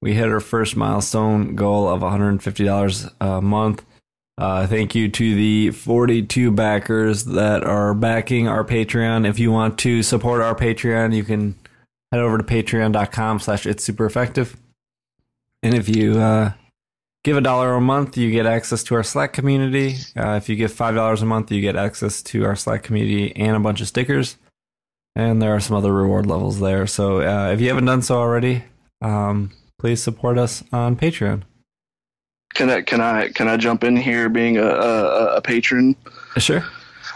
We 0.02 0.14
hit 0.14 0.30
our 0.30 0.40
first 0.40 0.76
milestone 0.76 1.56
goal 1.56 1.88
of 1.88 2.02
$150 2.02 3.14
a 3.22 3.42
month. 3.42 3.86
Uh, 4.38 4.68
thank 4.68 4.96
you 4.96 5.10
to 5.10 5.36
the 5.36 5.72
42 5.72 6.52
backers 6.52 7.26
that 7.26 7.64
are 7.64 7.94
backing 7.94 8.48
our 8.48 8.64
Patreon. 8.64 9.28
If 9.28 9.40
you 9.40 9.52
want 9.52 9.78
to 9.80 10.04
support 10.04 10.42
our 10.42 10.56
Patreon, 10.56 11.16
you 11.16 11.24
can 11.24 11.56
head 12.12 12.22
over 12.22 12.38
to 12.38 12.44
patreon.com 12.44 13.40
slash 13.40 13.66
it's 13.66 13.84
super 13.84 14.06
effective. 14.06 14.56
And 15.62 15.74
if 15.74 15.88
you 15.88 16.20
uh, 16.20 16.52
give 17.24 17.38
a 17.38 17.42
dollar 17.42 17.74
a 17.74 17.82
month, 17.82 18.18
you 18.18 18.32
get 18.32 18.46
access 18.46 18.84
to 18.86 18.96
our 18.96 19.04
Slack 19.04 19.34
community. 19.34 19.96
Uh, 20.16 20.36
if 20.36 20.50
you 20.50 20.56
give 20.56 20.72
five 20.72 20.96
dollars 20.96 21.22
a 21.22 21.26
month, 21.26 21.52
you 21.52 21.62
get 21.62 21.76
access 21.76 22.22
to 22.24 22.46
our 22.46 22.56
Slack 22.56 22.84
community 22.84 23.36
and 23.36 23.56
a 23.56 23.60
bunch 23.60 23.82
of 23.82 23.88
stickers. 23.88 24.38
And 25.16 25.42
there 25.42 25.56
are 25.56 25.60
some 25.60 25.78
other 25.78 25.94
reward 25.94 26.26
levels 26.26 26.60
there. 26.60 26.88
So 26.88 27.22
uh, 27.22 27.52
if 27.52 27.62
you 27.62 27.68
haven't 27.68 27.86
done 27.86 28.02
so 28.02 28.18
already, 28.18 28.64
um, 29.02 29.52
please 29.80 30.02
support 30.02 30.38
us 30.38 30.64
on 30.72 30.96
Patreon. 30.96 31.44
Can 32.56 32.70
I 32.70 32.82
can 32.82 33.02
I 33.02 33.30
can 33.30 33.48
I 33.48 33.58
jump 33.58 33.84
in 33.84 33.96
here 33.96 34.30
being 34.30 34.58
a 34.58 34.66
a, 34.68 35.36
a 35.38 35.42
patron? 35.42 35.96
Sure. 36.38 36.64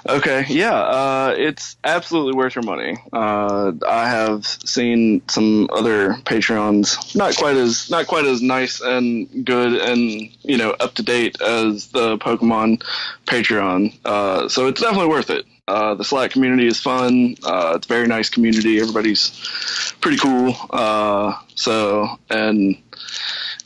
Okay, 0.06 0.46
yeah, 0.48 0.74
uh, 0.74 1.36
it's 1.38 1.76
absolutely 1.84 2.34
worth 2.34 2.56
your 2.56 2.64
money. 2.64 2.98
Uh, 3.12 3.74
I 3.88 4.08
have 4.08 4.46
seen 4.46 5.22
some 5.28 5.70
other 5.72 6.14
Patreons, 6.14 7.16
not 7.16 7.36
quite 7.36 7.58
as 7.58 7.90
not 7.90 8.08
quite 8.08 8.26
as 8.26 8.42
nice 8.42 8.80
and 8.80 9.46
good 9.46 9.74
and 9.74 10.30
you 10.44 10.58
know 10.58 10.72
up 10.72 10.94
to 10.96 11.04
date 11.04 11.42
as 11.42 11.88
the 11.88 12.18
Pokemon 12.18 12.84
Patreon. 13.26 13.94
Uh, 14.06 14.48
so 14.48 14.68
it's 14.68 14.82
definitely 14.82 15.10
worth 15.10 15.30
it. 15.30 15.46
Uh, 15.68 15.96
the 15.96 16.04
Slack 16.04 16.32
community 16.32 16.68
is 16.68 16.80
fun. 16.80 17.36
Uh, 17.44 17.74
it's 17.76 17.88
a 17.88 17.90
very 17.90 18.08
nice 18.08 18.30
community. 18.30 18.80
Everybody's 18.80 19.32
pretty 20.00 20.18
cool. 20.18 20.56
Uh, 20.70 21.38
so 21.56 22.18
and 22.30 22.78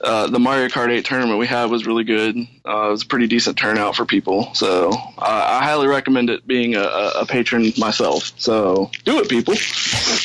uh, 0.03 0.27
the 0.27 0.39
Mario 0.39 0.67
Kart 0.67 0.89
8 0.89 1.05
tournament 1.05 1.37
we 1.39 1.45
had 1.47 1.69
was 1.69 1.85
really 1.85 2.03
good. 2.03 2.35
Uh, 2.65 2.87
it 2.87 2.91
was 2.91 3.03
a 3.03 3.05
pretty 3.05 3.27
decent 3.27 3.57
turnout 3.57 3.95
for 3.95 4.05
people. 4.05 4.53
So 4.55 4.89
uh, 4.91 5.45
I 5.59 5.63
highly 5.63 5.87
recommend 5.87 6.29
it 6.29 6.45
being 6.47 6.75
a, 6.75 6.81
a 6.81 7.11
a 7.21 7.25
patron 7.25 7.71
myself. 7.77 8.31
So 8.37 8.89
do 9.05 9.19
it, 9.19 9.29
people. 9.29 9.53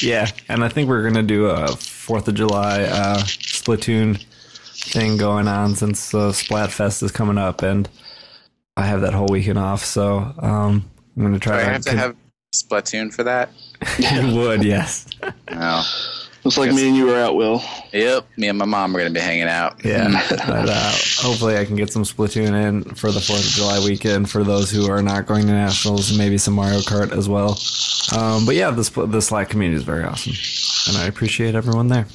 Yeah, 0.00 0.30
and 0.48 0.64
I 0.64 0.68
think 0.68 0.88
we're 0.88 1.02
gonna 1.02 1.22
do 1.22 1.46
a 1.46 1.68
Fourth 1.76 2.28
of 2.28 2.34
July 2.34 2.82
uh, 2.84 3.18
Splatoon 3.18 4.24
thing 4.90 5.16
going 5.16 5.48
on 5.48 5.74
since 5.74 6.14
uh, 6.14 6.30
Splatfest 6.30 7.02
is 7.02 7.10
coming 7.12 7.38
up, 7.38 7.62
and 7.62 7.88
I 8.76 8.86
have 8.86 9.00
that 9.02 9.12
whole 9.14 9.28
weekend 9.28 9.58
off, 9.58 9.84
so 9.84 10.18
um, 10.38 10.88
I'm 11.16 11.22
gonna 11.22 11.34
Do 11.34 11.40
try 11.40 11.60
I 11.60 11.62
have 11.64 11.82
to 11.82 11.90
con- 11.90 11.98
have 11.98 12.16
Splatoon 12.54 13.12
for 13.12 13.24
that? 13.24 13.50
you 13.98 14.36
would, 14.36 14.64
yes. 14.64 15.06
No. 15.50 15.82
Looks 16.46 16.58
like 16.58 16.72
me 16.72 16.86
and 16.86 16.96
you 16.96 17.06
were 17.06 17.16
out, 17.16 17.34
Will. 17.34 17.60
Yep, 17.92 18.24
me 18.36 18.46
and 18.46 18.56
my 18.56 18.66
mom 18.66 18.94
are 18.94 19.00
gonna 19.00 19.10
be 19.10 19.18
hanging 19.18 19.48
out. 19.48 19.84
Yeah, 19.84 20.24
but 20.30 20.68
uh, 20.68 20.92
hopefully 21.18 21.58
I 21.58 21.64
can 21.64 21.74
get 21.74 21.90
some 21.90 22.04
Splatoon 22.04 22.54
in 22.54 22.84
for 22.94 23.10
the 23.10 23.20
Fourth 23.20 23.44
of 23.44 23.50
July 23.50 23.80
weekend 23.80 24.30
for 24.30 24.44
those 24.44 24.70
who 24.70 24.88
are 24.88 25.02
not 25.02 25.26
going 25.26 25.46
to 25.46 25.52
nationals. 25.52 26.16
Maybe 26.16 26.38
some 26.38 26.54
Mario 26.54 26.78
Kart 26.82 27.10
as 27.10 27.28
well. 27.28 27.58
Um, 28.16 28.46
but 28.46 28.54
yeah, 28.54 28.70
this 28.70 28.90
the 28.90 29.20
Slack 29.20 29.48
community 29.48 29.76
is 29.76 29.82
very 29.82 30.04
awesome, 30.04 30.34
and 30.86 31.02
I 31.02 31.08
appreciate 31.08 31.56
everyone 31.56 31.88
there. 31.88 32.06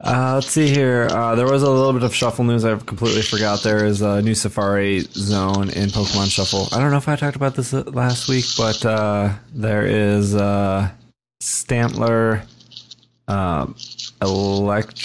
Uh, 0.00 0.36
let's 0.36 0.50
see 0.50 0.68
here. 0.68 1.06
Uh, 1.10 1.34
there 1.34 1.44
was 1.44 1.62
a 1.62 1.70
little 1.70 1.92
bit 1.92 2.02
of 2.02 2.14
shuffle 2.14 2.46
news 2.46 2.64
I 2.64 2.76
completely 2.76 3.20
forgot. 3.20 3.62
There 3.62 3.84
is 3.84 4.00
a 4.00 4.22
new 4.22 4.34
Safari 4.34 5.00
zone 5.00 5.68
in 5.68 5.90
Pokemon 5.90 6.30
Shuffle. 6.30 6.68
I 6.72 6.80
don't 6.80 6.92
know 6.92 6.96
if 6.96 7.08
I 7.08 7.16
talked 7.16 7.36
about 7.36 7.56
this 7.56 7.74
uh, 7.74 7.82
last 7.88 8.26
week, 8.26 8.46
but 8.56 8.86
uh, 8.86 9.34
there 9.52 9.84
is 9.84 10.34
uh, 10.34 10.88
Stantler, 11.40 12.46
um, 13.28 13.74
Elect. 14.22 14.98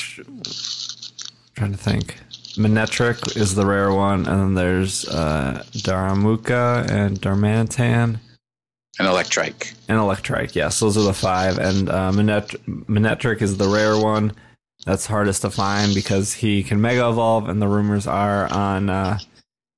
Trying 1.56 1.72
to 1.72 1.78
think. 1.78 2.20
Manectric 2.56 3.36
is 3.38 3.56
the 3.56 3.66
rare 3.66 3.92
one, 3.92 4.28
and 4.28 4.40
then 4.40 4.54
there's 4.54 5.08
uh, 5.10 5.64
Darumaka 5.72 6.88
and 6.90 7.20
Darmanitan 7.20 8.20
An 9.00 9.06
Electrike. 9.06 9.74
and 9.88 9.98
Electrike. 10.00 10.54
Yes, 10.56 10.80
those 10.80 10.98
are 10.98 11.04
the 11.04 11.14
five. 11.14 11.58
And 11.58 11.90
uh, 11.90 12.12
Manet- 12.12 12.56
Manectric 12.68 13.42
is 13.42 13.58
the 13.58 13.68
rare 13.68 13.98
one. 13.98 14.34
That's 14.86 15.06
hardest 15.08 15.42
to 15.44 15.50
find 15.50 15.96
because 15.96 16.34
he 16.34 16.62
can 16.62 16.82
Mega 16.82 17.10
Evolve, 17.10 17.50
and 17.50 17.62
the 17.62 17.68
rumors 17.68 18.06
are 18.06 18.52
on 18.52 18.90
uh, 18.90 19.18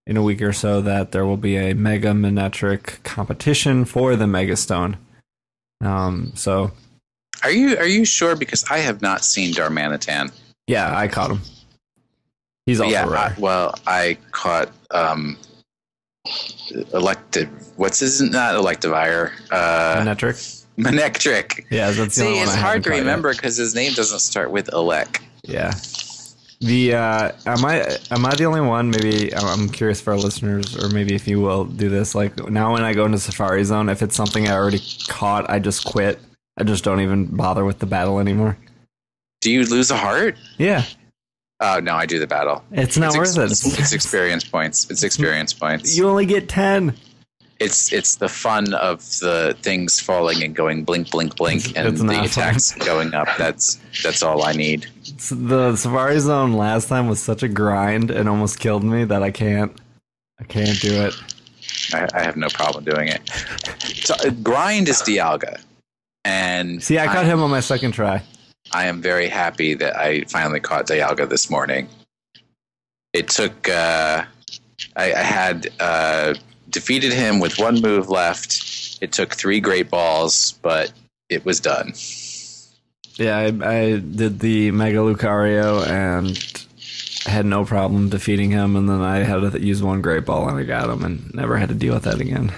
in 0.08 0.18
a 0.18 0.24
week 0.24 0.42
or 0.42 0.52
so 0.54 0.82
that 0.82 1.12
there 1.12 1.26
will 1.26 1.38
be 1.38 1.56
a 1.58 1.74
Mega 1.76 2.10
Manectric 2.12 3.04
competition 3.04 3.86
for 3.86 4.16
the 4.16 4.28
Mega 4.28 4.56
Stone. 4.56 4.98
Um, 5.86 6.32
so 6.36 6.72
Are 7.44 7.52
you 7.52 7.78
are 7.78 7.86
you 7.88 8.06
sure? 8.06 8.36
Because 8.36 8.64
I 8.70 8.80
have 8.80 9.02
not 9.02 9.24
seen 9.24 9.54
Darmanitan. 9.54 10.32
yeah, 10.68 10.96
I 10.98 11.08
caught 11.08 11.32
him. 11.32 11.42
He's 12.66 12.80
also 12.80 12.92
yeah, 12.92 13.06
I, 13.06 13.10
rare. 13.10 13.36
well, 13.38 13.76
I 13.86 14.18
caught 14.32 14.70
um, 14.92 15.38
elective. 16.94 17.50
What's 17.78 18.00
his 18.00 18.22
not 18.22 18.56
electivire? 18.56 19.32
Uh, 19.52 19.98
Manectric. 20.04 20.66
Manectric. 20.78 21.66
Yeah, 21.70 21.92
that's 21.92 22.16
the 22.16 22.24
only 22.24 22.34
See, 22.36 22.40
one 22.40 22.48
it's 22.48 22.56
I 22.58 22.60
hard 22.60 22.84
to 22.86 22.90
remember 22.90 23.34
because 23.34 23.56
his 23.58 23.76
name 23.76 23.94
doesn't 23.94 24.20
start 24.20 24.52
with 24.52 24.68
Elec. 24.72 25.22
Yeah. 25.44 25.72
The 26.66 26.96
uh, 26.96 27.32
am 27.46 27.64
I 27.64 27.98
am 28.12 28.26
I 28.26 28.34
the 28.36 28.46
only 28.46 28.62
one? 28.62 28.90
Maybe 28.90 29.34
I'm- 29.34 29.70
curious 29.70 30.02
for 30.02 30.14
our 30.14 30.20
listeners, 30.20 30.76
or 30.84 30.90
maybe 30.90 31.14
if 31.14 31.28
you 31.28 31.40
will 31.40 31.66
do 31.66 31.90
this. 31.90 32.16
Like 32.16 32.38
now, 32.50 32.74
when 32.74 32.84
I 32.84 32.94
go 32.94 33.06
into 33.06 33.20
Safari 33.20 33.64
Zone, 33.64 33.88
if 33.90 34.02
it's 34.02 34.16
something 34.16 34.48
I 34.48 34.54
already 34.54 34.82
caught, 35.08 35.50
I 35.50 35.60
just 35.60 35.86
quit. 35.86 36.20
I 36.58 36.64
just 36.64 36.84
don't 36.84 37.02
even 37.02 37.26
bother 37.26 37.64
with 37.66 37.80
the 37.80 37.86
battle 37.86 38.20
anymore. 38.20 38.58
Do 39.42 39.52
you 39.52 39.66
lose 39.66 39.92
a 39.92 39.98
heart? 39.98 40.38
Yeah, 40.58 40.86
Oh 41.60 41.80
no, 41.80 41.94
I 41.96 42.06
do 42.06 42.20
the 42.20 42.28
battle. 42.28 42.64
it's 42.72 42.98
not 42.98 43.16
it's, 43.16 43.18
worth 43.38 43.52
ex- 43.52 43.66
it. 43.66 43.80
it's 43.80 43.94
experience 43.94 44.44
points. 44.44 44.90
It's 44.90 45.04
experience 45.04 45.54
points. 45.54 45.96
you 45.98 46.08
only 46.10 46.26
get 46.26 46.50
ten. 46.50 46.96
It's 47.60 47.94
it's 47.94 48.18
the 48.18 48.28
fun 48.28 48.74
of 48.74 49.00
the 49.20 49.56
things 49.62 50.00
falling 50.00 50.44
and 50.44 50.54
going 50.54 50.84
blink, 50.84 51.10
blink, 51.10 51.36
blink, 51.38 51.70
It's- 51.70 51.76
and 51.78 51.88
it's 51.88 52.02
the 52.02 52.24
attacks 52.24 52.74
going 52.86 53.14
up. 53.14 53.28
That's 53.38 53.80
that's 54.04 54.22
all 54.24 54.44
I 54.44 54.52
need. 54.52 54.88
The 55.32 55.76
Safari 55.78 56.20
Zone 56.20 56.54
last 56.54 56.90
time 56.90 57.08
was 57.08 57.22
such 57.22 57.44
a 57.44 57.48
grind 57.48 58.12
and 58.12 58.28
almost 58.28 58.60
killed 58.60 58.84
me 58.84 59.06
that 59.06 59.24
I 59.24 59.32
can't. 59.32 59.72
I 60.40 60.44
can't 60.44 60.80
do 60.82 60.94
it. 61.04 61.14
I, 61.94 62.08
I 62.14 62.24
have 62.24 62.36
no 62.36 62.50
problem 62.50 62.84
doing 62.84 63.08
it. 63.08 63.22
So, 64.06 64.16
uh, 64.16 64.32
grind 64.44 64.90
is 64.90 65.02
Dialga, 65.02 65.62
and 66.26 66.84
See, 66.84 67.00
I 67.00 67.06
caught 67.06 67.18
I, 67.18 67.24
him 67.26 67.42
on 67.42 67.50
my 67.52 67.62
second 67.62 67.94
try. 67.94 68.22
I 68.74 68.86
am 68.88 69.02
very 69.02 69.30
happy 69.30 69.76
that 69.76 69.96
I 69.98 70.24
finally 70.26 70.60
caught 70.60 70.88
Dialga 70.88 71.30
this 71.30 71.50
morning. 71.50 71.88
It 73.14 73.30
took. 73.30 73.70
Uh, 73.70 74.26
I, 74.98 75.14
I 75.14 75.22
had 75.24 75.68
uh, 75.80 76.34
defeated 76.76 77.14
him 77.14 77.40
with 77.40 77.58
one 77.58 77.82
move 77.82 78.10
left. 78.10 79.00
It 79.02 79.14
took 79.14 79.34
three 79.34 79.60
great 79.62 79.90
balls, 79.90 80.52
but 80.62 80.92
it 81.30 81.46
was 81.46 81.60
done. 81.60 81.94
Yeah, 83.16 83.38
I, 83.38 83.46
I 83.46 84.00
did 84.00 84.40
the 84.40 84.72
Mega 84.72 84.98
Lucario 84.98 85.88
and 85.88 86.38
had 87.26 87.46
no 87.46 87.64
problem 87.64 88.10
defeating 88.10 88.52
him, 88.52 88.76
and 88.76 88.90
then 88.90 89.02
I 89.02 89.20
had 89.20 89.52
to 89.54 89.60
use 89.60 89.82
one 89.82 90.02
Great 90.02 90.26
Ball 90.26 90.50
and 90.50 90.60
I 90.60 90.64
got 90.64 90.90
him, 90.90 91.04
and 91.04 91.34
never 91.34 91.56
had 91.58 91.70
to 91.70 91.76
deal 91.76 91.94
with 91.94 92.04
that 92.04 92.20
again. 92.20 92.52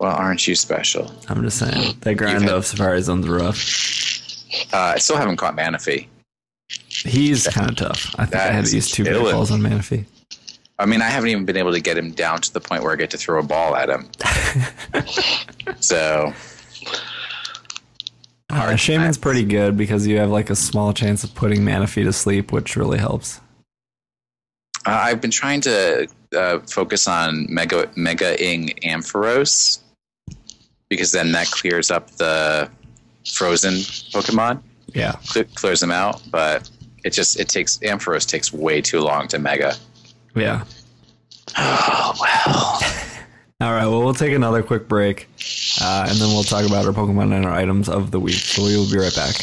Well, 0.00 0.14
aren't 0.14 0.46
you 0.48 0.56
special? 0.56 1.12
I'm 1.28 1.42
just 1.44 1.58
saying 1.58 1.96
that 2.00 2.16
grind 2.16 2.42
had- 2.42 2.50
of 2.50 2.66
Safari 2.66 3.00
Zone's 3.00 3.28
rough. 3.28 3.62
Uh, 4.72 4.92
I 4.96 4.98
still 4.98 5.16
haven't 5.16 5.36
caught 5.36 5.56
Manaphy. 5.56 6.08
He's 6.88 7.46
kind 7.46 7.70
of 7.70 7.76
tough. 7.76 8.14
I 8.18 8.26
think 8.26 8.42
I 8.42 8.50
had 8.50 8.64
to 8.66 8.74
use 8.74 8.90
two 8.90 9.04
Great. 9.04 9.32
Balls 9.32 9.50
on 9.50 9.60
Manaphy. 9.60 10.04
I 10.82 10.86
mean, 10.86 11.00
I 11.00 11.08
haven't 11.08 11.30
even 11.30 11.44
been 11.44 11.56
able 11.56 11.72
to 11.72 11.80
get 11.80 11.96
him 11.96 12.10
down 12.10 12.40
to 12.40 12.52
the 12.52 12.60
point 12.60 12.82
where 12.82 12.92
I 12.92 12.96
get 12.96 13.10
to 13.10 13.16
throw 13.18 13.38
a 13.38 13.42
ball 13.42 13.76
at 13.76 13.88
him. 13.88 14.08
so 15.80 16.32
Uh, 18.50 18.76
Shaman's 18.76 19.16
times. 19.16 19.18
pretty 19.18 19.44
good 19.44 19.76
because 19.76 20.06
you 20.06 20.18
have 20.18 20.30
like 20.30 20.50
a 20.50 20.56
small 20.56 20.92
chance 20.92 21.24
of 21.24 21.34
putting 21.34 21.60
Manaphy 21.60 22.04
to 22.04 22.12
sleep, 22.12 22.52
which 22.52 22.76
really 22.76 22.98
helps. 22.98 23.40
uh, 24.86 24.90
I've 24.90 25.20
been 25.20 25.30
trying 25.30 25.60
to 25.62 26.08
uh, 26.36 26.58
focus 26.60 27.06
on 27.08 27.46
Mega 27.48 27.90
Mega 27.96 28.30
Ing 28.44 28.70
Ampharos 28.82 29.80
because 30.88 31.12
then 31.12 31.32
that 31.32 31.46
clears 31.50 31.90
up 31.90 32.10
the 32.12 32.68
frozen 33.32 33.74
Pokemon, 34.12 34.60
Yeah. 34.94 35.12
Cle- 35.32 35.44
clears 35.54 35.80
them 35.80 35.92
out. 35.92 36.20
But 36.30 36.68
it 37.04 37.10
just 37.14 37.38
it 37.40 37.48
takes 37.48 37.78
Ampharos 37.78 38.26
takes 38.26 38.52
way 38.52 38.80
too 38.82 39.00
long 39.00 39.28
to 39.28 39.38
Mega. 39.38 39.74
Yeah. 40.34 40.64
Oh 41.56 42.14
well. 42.20 42.80
All 43.60 43.72
right, 43.72 43.86
well, 43.86 44.02
we'll 44.02 44.14
take 44.14 44.32
another 44.32 44.62
quick 44.62 44.88
break, 44.88 45.28
uh, 45.80 46.06
and 46.08 46.18
then 46.18 46.28
we'll 46.30 46.42
talk 46.42 46.66
about 46.66 46.84
our 46.84 46.92
Pokemon 46.92 47.32
and 47.32 47.44
our 47.46 47.52
items 47.52 47.88
of 47.88 48.10
the 48.10 48.18
week. 48.18 48.34
So 48.34 48.64
we 48.64 48.76
will 48.76 48.90
be 48.90 48.98
right 48.98 49.14
back. 49.14 49.36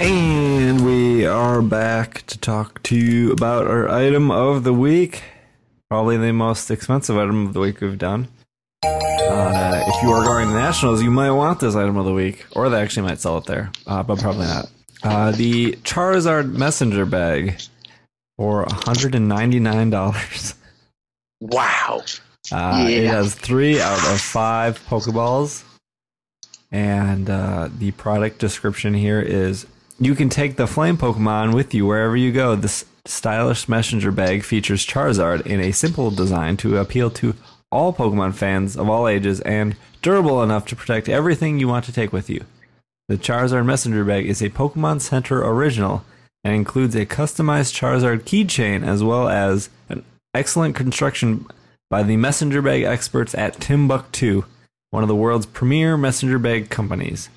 And 0.00 0.84
we 0.84 1.24
are 1.24 1.62
back 1.62 2.26
to 2.26 2.38
talk 2.38 2.82
to 2.84 2.96
you 2.96 3.30
about 3.30 3.68
our 3.68 3.88
item 3.88 4.30
of 4.32 4.64
the 4.64 4.74
week. 4.74 5.22
Probably 5.94 6.16
the 6.16 6.32
most 6.32 6.72
expensive 6.72 7.16
item 7.16 7.46
of 7.46 7.52
the 7.52 7.60
week 7.60 7.80
we've 7.80 7.96
done. 7.96 8.26
Uh, 8.82 9.84
if 9.86 10.02
you 10.02 10.10
are 10.10 10.24
going 10.24 10.48
to 10.48 10.52
nationals, 10.52 11.00
you 11.00 11.10
might 11.12 11.30
want 11.30 11.60
this 11.60 11.76
item 11.76 11.96
of 11.96 12.04
the 12.04 12.12
week, 12.12 12.44
or 12.50 12.68
they 12.68 12.80
actually 12.82 13.06
might 13.06 13.20
sell 13.20 13.38
it 13.38 13.44
there, 13.44 13.70
uh, 13.86 14.02
but 14.02 14.18
probably 14.18 14.44
not. 14.44 14.68
Uh, 15.04 15.30
the 15.30 15.70
Charizard 15.84 16.52
Messenger 16.52 17.06
Bag 17.06 17.60
for 18.36 18.64
$199. 18.66 20.54
Wow. 21.40 22.02
Uh, 22.50 22.86
It 22.88 23.06
has 23.06 23.36
three 23.36 23.80
out 23.80 23.98
of 24.12 24.20
five 24.20 24.84
Pokeballs. 24.88 25.62
And 26.72 27.30
uh, 27.30 27.68
the 27.78 27.92
product 27.92 28.40
description 28.40 28.94
here 28.94 29.20
is 29.20 29.64
you 30.00 30.16
can 30.16 30.28
take 30.28 30.56
the 30.56 30.66
flame 30.66 30.96
Pokemon 30.96 31.54
with 31.54 31.72
you 31.72 31.86
wherever 31.86 32.16
you 32.16 32.32
go. 32.32 32.56
This 32.56 32.84
stylish 33.06 33.68
messenger 33.68 34.10
bag 34.10 34.42
features 34.42 34.86
Charizard 34.86 35.46
in 35.46 35.60
a 35.60 35.72
simple 35.72 36.10
design 36.10 36.56
to 36.58 36.78
appeal 36.78 37.10
to 37.10 37.34
all 37.70 37.92
Pokemon 37.92 38.34
fans 38.34 38.76
of 38.76 38.88
all 38.88 39.08
ages 39.08 39.40
and 39.40 39.76
durable 40.00 40.42
enough 40.42 40.66
to 40.66 40.76
protect 40.76 41.08
everything 41.08 41.58
you 41.58 41.68
want 41.68 41.84
to 41.84 41.92
take 41.92 42.12
with 42.12 42.30
you. 42.30 42.44
The 43.08 43.16
Charizard 43.16 43.66
messenger 43.66 44.04
bag 44.04 44.26
is 44.26 44.40
a 44.40 44.50
Pokemon 44.50 45.00
Center 45.00 45.44
original 45.44 46.04
and 46.42 46.54
includes 46.54 46.94
a 46.94 47.04
customized 47.04 47.74
Charizard 47.74 48.22
keychain 48.22 48.86
as 48.86 49.02
well 49.02 49.28
as 49.28 49.68
an 49.88 50.04
excellent 50.34 50.76
construction 50.76 51.46
by 51.90 52.02
the 52.02 52.16
messenger 52.16 52.62
bag 52.62 52.82
experts 52.82 53.34
at 53.34 53.58
Timbuk2, 53.58 54.44
one 54.90 55.02
of 55.02 55.08
the 55.08 55.14
world's 55.14 55.46
premier 55.46 55.96
messenger 55.96 56.38
bag 56.38 56.70
companies. 56.70 57.28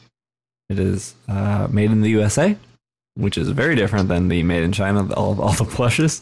It 0.70 0.80
is 0.80 1.16
uh, 1.28 1.68
made 1.70 1.92
in 1.92 2.02
the 2.02 2.10
USA, 2.12 2.58
which 3.18 3.38
is 3.38 3.50
very 3.50 3.76
different 3.76 4.08
than 4.08 4.28
the 4.28 4.44
made 4.44 4.64
in 4.64 4.72
China, 4.72 5.12
all 5.14 5.32
of 5.32 5.40
all 5.40 5.54
the 5.54 5.66
plushes. 5.66 6.22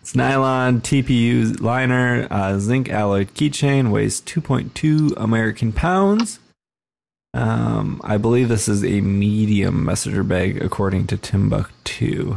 It's 0.00 0.14
nylon 0.14 0.82
TPU 0.82 1.60
liner, 1.60 2.28
uh, 2.30 2.58
zinc 2.58 2.90
alloyed 2.90 3.32
keychain, 3.34 3.90
weighs 3.90 4.20
2.2 4.20 5.14
American 5.16 5.72
pounds. 5.72 6.40
Um, 7.32 8.00
I 8.04 8.18
believe 8.18 8.48
this 8.48 8.68
is 8.68 8.84
a 8.84 9.00
medium 9.00 9.84
messenger 9.84 10.22
bag, 10.22 10.62
according 10.62 11.06
to 11.08 11.16
Timbuktu. 11.16 12.36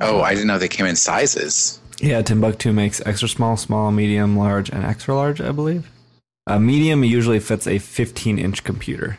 Oh, 0.00 0.20
I 0.20 0.34
didn't 0.34 0.48
know 0.48 0.58
they 0.58 0.68
came 0.68 0.86
in 0.86 0.96
sizes. 0.96 1.80
Yeah, 2.00 2.22
Timbuk2 2.22 2.74
makes 2.74 3.00
extra 3.06 3.28
small, 3.28 3.56
small, 3.56 3.92
medium, 3.92 4.36
large, 4.36 4.70
and 4.70 4.84
extra 4.84 5.14
large, 5.14 5.40
I 5.40 5.52
believe. 5.52 5.90
A 6.46 6.58
medium 6.58 7.04
usually 7.04 7.38
fits 7.38 7.66
a 7.66 7.78
15 7.78 8.38
inch 8.38 8.64
computer. 8.64 9.18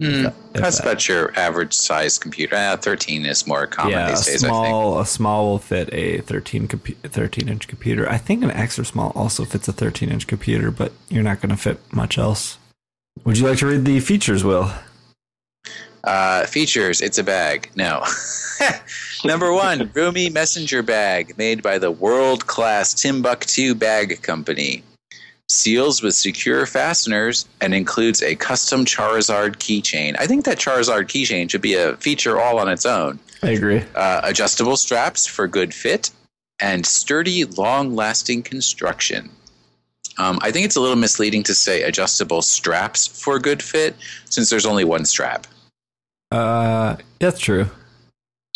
That- 0.00 0.34
if 0.54 0.62
that's 0.62 0.78
that. 0.78 0.86
about 0.86 1.08
your 1.08 1.32
average 1.38 1.74
size 1.74 2.18
computer. 2.18 2.56
Uh, 2.56 2.76
13 2.76 3.26
is 3.26 3.46
more 3.46 3.66
common 3.66 3.92
yeah, 3.92 4.08
a 4.08 4.10
these 4.10 4.26
days, 4.26 4.44
I 4.44 4.48
think. 4.48 4.66
small 4.66 4.98
a 5.00 5.06
small 5.06 5.46
will 5.46 5.58
fit 5.58 5.90
a 5.92 6.18
13 6.22 6.66
compu- 6.68 6.96
13 7.02 7.48
inch 7.48 7.68
computer. 7.68 8.08
I 8.08 8.16
think 8.18 8.42
an 8.42 8.50
extra 8.50 8.84
small 8.84 9.12
also 9.14 9.44
fits 9.44 9.68
a 9.68 9.72
13 9.72 10.08
inch 10.10 10.26
computer, 10.26 10.70
but 10.70 10.92
you're 11.08 11.22
not 11.22 11.40
going 11.40 11.50
to 11.50 11.56
fit 11.56 11.78
much 11.92 12.18
else. 12.18 12.58
Would 13.24 13.38
you 13.38 13.46
like 13.46 13.58
to 13.58 13.66
read 13.66 13.84
the 13.84 14.00
features, 14.00 14.42
Will? 14.42 14.72
Uh, 16.02 16.46
features, 16.46 17.02
it's 17.02 17.18
a 17.18 17.24
bag. 17.24 17.70
No. 17.76 18.02
Number 19.24 19.52
one, 19.52 19.90
roomy 19.94 20.30
messenger 20.30 20.82
bag 20.82 21.36
made 21.36 21.62
by 21.62 21.78
the 21.78 21.90
world 21.90 22.46
class 22.46 22.94
Timbuk2 22.94 23.78
Bag 23.78 24.22
Company. 24.22 24.82
Seals 25.50 26.00
with 26.00 26.14
secure 26.14 26.64
fasteners 26.64 27.44
and 27.60 27.74
includes 27.74 28.22
a 28.22 28.36
custom 28.36 28.84
Charizard 28.84 29.56
keychain. 29.56 30.14
I 30.18 30.26
think 30.26 30.44
that 30.44 30.58
Charizard 30.58 31.08
keychain 31.08 31.50
should 31.50 31.60
be 31.60 31.74
a 31.74 31.96
feature 31.96 32.40
all 32.40 32.60
on 32.60 32.68
its 32.68 32.86
own. 32.86 33.18
I 33.42 33.50
agree. 33.50 33.82
Uh, 33.96 34.20
adjustable 34.22 34.76
straps 34.76 35.26
for 35.26 35.48
good 35.48 35.74
fit 35.74 36.12
and 36.60 36.86
sturdy, 36.86 37.44
long 37.44 37.96
lasting 37.96 38.42
construction. 38.42 39.30
Um, 40.18 40.38
I 40.40 40.52
think 40.52 40.66
it's 40.66 40.76
a 40.76 40.80
little 40.80 40.96
misleading 40.96 41.42
to 41.44 41.54
say 41.54 41.82
adjustable 41.82 42.42
straps 42.42 43.08
for 43.08 43.40
good 43.40 43.60
fit 43.62 43.96
since 44.26 44.50
there's 44.50 44.66
only 44.66 44.84
one 44.84 45.04
strap. 45.04 45.48
Uh, 46.30 46.96
that's 47.18 47.40
true. 47.40 47.66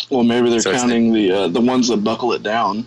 Well, 0.09 0.23
maybe 0.23 0.49
they're 0.49 0.61
So 0.61 0.71
it's 0.71 0.81
counting 0.81 1.11
the 1.11 1.31
uh, 1.31 1.47
the 1.49 1.61
ones 1.61 1.89
that 1.89 1.97
buckle 1.97 2.31
it 2.33 2.43
down. 2.43 2.85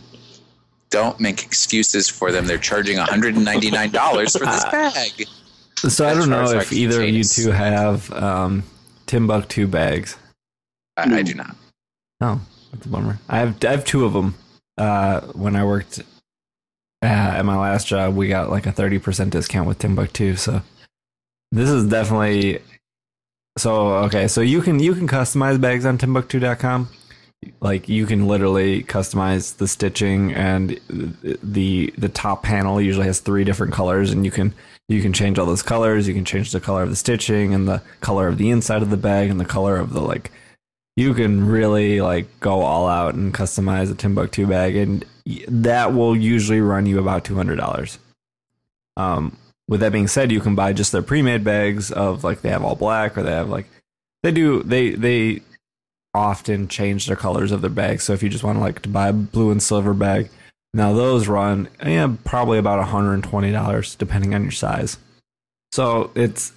Don't 0.90 1.18
make 1.20 1.44
excuses 1.44 2.08
for 2.08 2.32
them. 2.32 2.46
They're 2.46 2.58
charging 2.58 2.96
$199 2.96 4.38
for 4.38 4.46
this 4.46 4.64
bag. 4.72 5.28
So 5.76 6.08
I 6.08 6.14
don't 6.14 6.30
know 6.30 6.50
if 6.58 6.72
either 6.72 7.02
of 7.02 7.08
you 7.08 7.22
two 7.22 7.50
have 7.50 8.10
um, 8.12 8.64
Timbuk2 9.06 9.70
bags. 9.70 10.16
I, 10.96 11.18
I 11.18 11.22
do 11.22 11.34
not. 11.34 11.54
Oh, 12.20 12.40
that's 12.72 12.86
a 12.86 12.88
bummer. 12.88 13.18
I 13.28 13.38
have 13.38 13.64
I 13.64 13.70
have 13.70 13.84
two 13.84 14.04
of 14.04 14.12
them. 14.12 14.34
Uh, 14.76 15.20
when 15.32 15.56
I 15.56 15.64
worked 15.64 16.00
uh, 17.02 17.06
at 17.06 17.44
my 17.44 17.56
last 17.56 17.86
job, 17.86 18.16
we 18.16 18.28
got 18.28 18.50
like 18.50 18.66
a 18.66 18.72
thirty 18.72 18.98
percent 18.98 19.30
discount 19.30 19.68
with 19.68 19.78
Timbuk2. 19.78 20.38
So 20.38 20.62
this 21.52 21.70
is 21.70 21.86
definitely 21.88 22.60
so 23.56 23.88
okay. 24.06 24.26
So 24.26 24.40
you 24.40 24.60
can 24.60 24.80
you 24.80 24.94
can 24.94 25.06
customize 25.06 25.60
bags 25.60 25.86
on 25.86 25.98
Timbuk2.com. 25.98 26.88
Like 27.60 27.88
you 27.88 28.06
can 28.06 28.26
literally 28.26 28.82
customize 28.82 29.56
the 29.56 29.68
stitching 29.68 30.32
and 30.34 30.80
the 31.42 31.92
the 31.96 32.08
top 32.08 32.42
panel 32.42 32.80
usually 32.80 33.06
has 33.06 33.20
three 33.20 33.44
different 33.44 33.72
colors, 33.72 34.10
and 34.10 34.24
you 34.24 34.30
can 34.30 34.54
you 34.88 35.02
can 35.02 35.12
change 35.12 35.38
all 35.38 35.46
those 35.46 35.62
colors. 35.62 36.08
You 36.08 36.14
can 36.14 36.24
change 36.24 36.50
the 36.50 36.60
color 36.60 36.82
of 36.82 36.90
the 36.90 36.96
stitching 36.96 37.54
and 37.54 37.68
the 37.68 37.82
color 38.00 38.28
of 38.28 38.38
the 38.38 38.50
inside 38.50 38.82
of 38.82 38.90
the 38.90 38.96
bag 38.96 39.30
and 39.30 39.40
the 39.40 39.44
color 39.44 39.76
of 39.76 39.92
the 39.92 40.00
like 40.00 40.32
you 40.98 41.14
can 41.14 41.46
really 41.46 42.00
like 42.00 42.26
go 42.40 42.62
all 42.62 42.88
out 42.88 43.14
and 43.14 43.32
customize 43.32 43.88
a 43.88 43.94
Timbuk2 43.94 44.48
bag, 44.48 44.74
and 44.74 45.04
that 45.46 45.94
will 45.94 46.16
usually 46.16 46.60
run 46.60 46.86
you 46.86 46.98
about 46.98 47.24
two 47.24 47.36
hundred 47.36 47.54
dollars. 47.54 48.00
Um, 48.96 49.36
with 49.68 49.78
that 49.78 49.92
being 49.92 50.08
said, 50.08 50.32
you 50.32 50.40
can 50.40 50.56
buy 50.56 50.72
just 50.72 50.90
their 50.90 51.02
pre-made 51.02 51.44
bags 51.44 51.92
of 51.92 52.24
like 52.24 52.40
they 52.40 52.48
have 52.48 52.64
all 52.64 52.74
black 52.74 53.16
or 53.16 53.22
they 53.22 53.30
have 53.30 53.48
like 53.48 53.66
they 54.24 54.32
do 54.32 54.64
they 54.64 54.90
they 54.90 55.42
often 56.18 56.66
change 56.66 57.06
their 57.06 57.16
colors 57.16 57.52
of 57.52 57.60
their 57.60 57.70
bags. 57.70 58.02
So 58.02 58.12
if 58.12 58.22
you 58.22 58.28
just 58.28 58.44
want 58.44 58.56
to 58.56 58.60
like 58.60 58.82
to 58.82 58.88
buy 58.88 59.08
a 59.08 59.12
blue 59.12 59.50
and 59.50 59.62
silver 59.62 59.94
bag, 59.94 60.28
now 60.74 60.92
those 60.92 61.28
run 61.28 61.68
yeah 61.84 62.14
probably 62.24 62.58
about 62.58 62.84
hundred 62.88 63.14
and 63.14 63.24
twenty 63.24 63.52
dollars 63.52 63.94
depending 63.94 64.34
on 64.34 64.42
your 64.42 64.50
size. 64.50 64.98
So 65.72 66.10
it's 66.14 66.52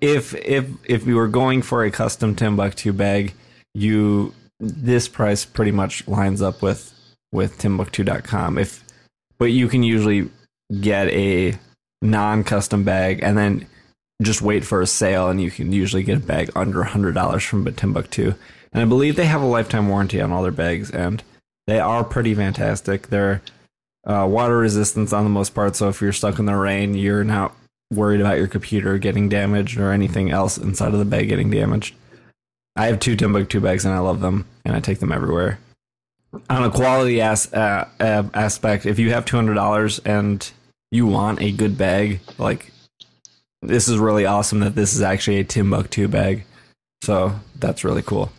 if 0.00 0.34
if 0.34 0.66
if 0.84 1.06
you 1.06 1.16
were 1.16 1.28
going 1.28 1.62
for 1.62 1.84
a 1.84 1.90
custom 1.90 2.34
Timbuk2 2.34 2.96
bag, 2.96 3.34
you 3.74 4.34
this 4.58 5.08
price 5.08 5.44
pretty 5.44 5.72
much 5.72 6.06
lines 6.08 6.40
up 6.42 6.62
with 6.62 6.92
with 7.32 7.58
Timbuk2.com. 7.58 8.58
If 8.58 8.82
but 9.38 9.52
you 9.52 9.68
can 9.68 9.82
usually 9.82 10.30
get 10.80 11.08
a 11.08 11.58
non-custom 12.02 12.84
bag 12.84 13.20
and 13.22 13.36
then 13.36 13.66
just 14.22 14.42
wait 14.42 14.64
for 14.64 14.82
a 14.82 14.86
sale, 14.86 15.28
and 15.28 15.40
you 15.40 15.50
can 15.50 15.72
usually 15.72 16.02
get 16.02 16.18
a 16.18 16.20
bag 16.20 16.50
under 16.54 16.82
hundred 16.82 17.14
dollars 17.14 17.42
from 17.42 17.64
Timbuk2. 17.64 18.36
And 18.72 18.82
I 18.82 18.86
believe 18.86 19.16
they 19.16 19.26
have 19.26 19.42
a 19.42 19.46
lifetime 19.46 19.88
warranty 19.88 20.20
on 20.20 20.32
all 20.32 20.42
their 20.42 20.52
bags, 20.52 20.90
and 20.90 21.22
they 21.66 21.80
are 21.80 22.04
pretty 22.04 22.34
fantastic. 22.34 23.08
They're 23.08 23.42
uh, 24.04 24.26
water 24.30 24.56
resistance 24.56 25.12
on 25.12 25.24
the 25.24 25.30
most 25.30 25.54
part, 25.54 25.76
so 25.76 25.88
if 25.88 26.00
you're 26.00 26.12
stuck 26.12 26.38
in 26.38 26.46
the 26.46 26.56
rain, 26.56 26.94
you're 26.94 27.24
not 27.24 27.54
worried 27.92 28.20
about 28.20 28.38
your 28.38 28.46
computer 28.46 28.98
getting 28.98 29.28
damaged 29.28 29.78
or 29.78 29.90
anything 29.90 30.30
else 30.30 30.56
inside 30.56 30.92
of 30.92 30.98
the 30.98 31.04
bag 31.04 31.28
getting 31.28 31.50
damaged. 31.50 31.94
I 32.76 32.86
have 32.86 33.00
two 33.00 33.16
Timbuk2 33.16 33.60
bags 33.60 33.84
and 33.84 33.94
I 33.94 33.98
love 33.98 34.20
them, 34.20 34.46
and 34.64 34.76
I 34.76 34.80
take 34.80 35.00
them 35.00 35.12
everywhere. 35.12 35.58
On 36.48 36.62
a 36.62 36.70
quality 36.70 37.20
as, 37.20 37.52
uh, 37.52 37.88
uh, 37.98 38.22
aspect, 38.32 38.86
if 38.86 39.00
you 39.00 39.10
have 39.10 39.24
two 39.24 39.36
hundred 39.36 39.54
dollars 39.54 39.98
and 40.00 40.48
you 40.92 41.06
want 41.06 41.42
a 41.42 41.50
good 41.50 41.76
bag, 41.76 42.20
like 42.38 42.72
this 43.62 43.88
is 43.88 43.98
really 43.98 44.26
awesome 44.26 44.60
that 44.60 44.76
this 44.76 44.94
is 44.94 45.02
actually 45.02 45.38
a 45.40 45.44
Timbuk2 45.44 46.10
bag. 46.10 46.44
So 47.02 47.40
that's 47.58 47.84
really 47.84 48.02
cool. 48.02 48.30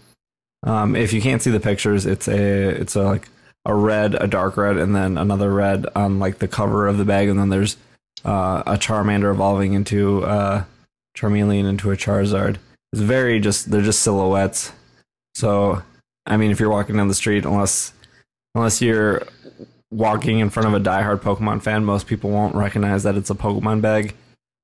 Um, 0.63 0.95
if 0.95 1.13
you 1.13 1.21
can't 1.21 1.41
see 1.41 1.51
the 1.51 1.59
pictures, 1.59 2.05
it's 2.05 2.27
a 2.27 2.69
it's 2.69 2.95
a 2.95 3.03
like 3.03 3.29
a 3.65 3.73
red, 3.73 4.15
a 4.15 4.27
dark 4.27 4.57
red, 4.57 4.77
and 4.77 4.95
then 4.95 5.17
another 5.17 5.51
red 5.51 5.85
on 5.95 6.19
like 6.19 6.39
the 6.39 6.47
cover 6.47 6.87
of 6.87 6.97
the 6.97 7.05
bag, 7.05 7.29
and 7.29 7.39
then 7.39 7.49
there's 7.49 7.77
uh, 8.23 8.63
a 8.65 8.73
Charmander 8.73 9.31
evolving 9.31 9.73
into 9.73 10.23
uh, 10.23 10.63
Charmeleon 11.17 11.67
into 11.67 11.91
a 11.91 11.97
Charizard. 11.97 12.57
It's 12.93 13.01
very 13.01 13.39
just 13.39 13.71
they're 13.71 13.81
just 13.81 14.01
silhouettes. 14.01 14.71
So 15.35 15.81
I 16.25 16.37
mean, 16.37 16.51
if 16.51 16.59
you're 16.59 16.69
walking 16.69 16.97
down 16.97 17.07
the 17.07 17.13
street, 17.13 17.45
unless 17.45 17.93
unless 18.53 18.81
you're 18.81 19.27
walking 19.91 20.39
in 20.39 20.49
front 20.49 20.67
of 20.67 20.73
a 20.73 20.83
diehard 20.83 21.19
Pokemon 21.21 21.61
fan, 21.61 21.83
most 21.85 22.07
people 22.07 22.29
won't 22.29 22.55
recognize 22.55 23.03
that 23.03 23.15
it's 23.15 23.29
a 23.29 23.35
Pokemon 23.35 23.81
bag. 23.81 24.15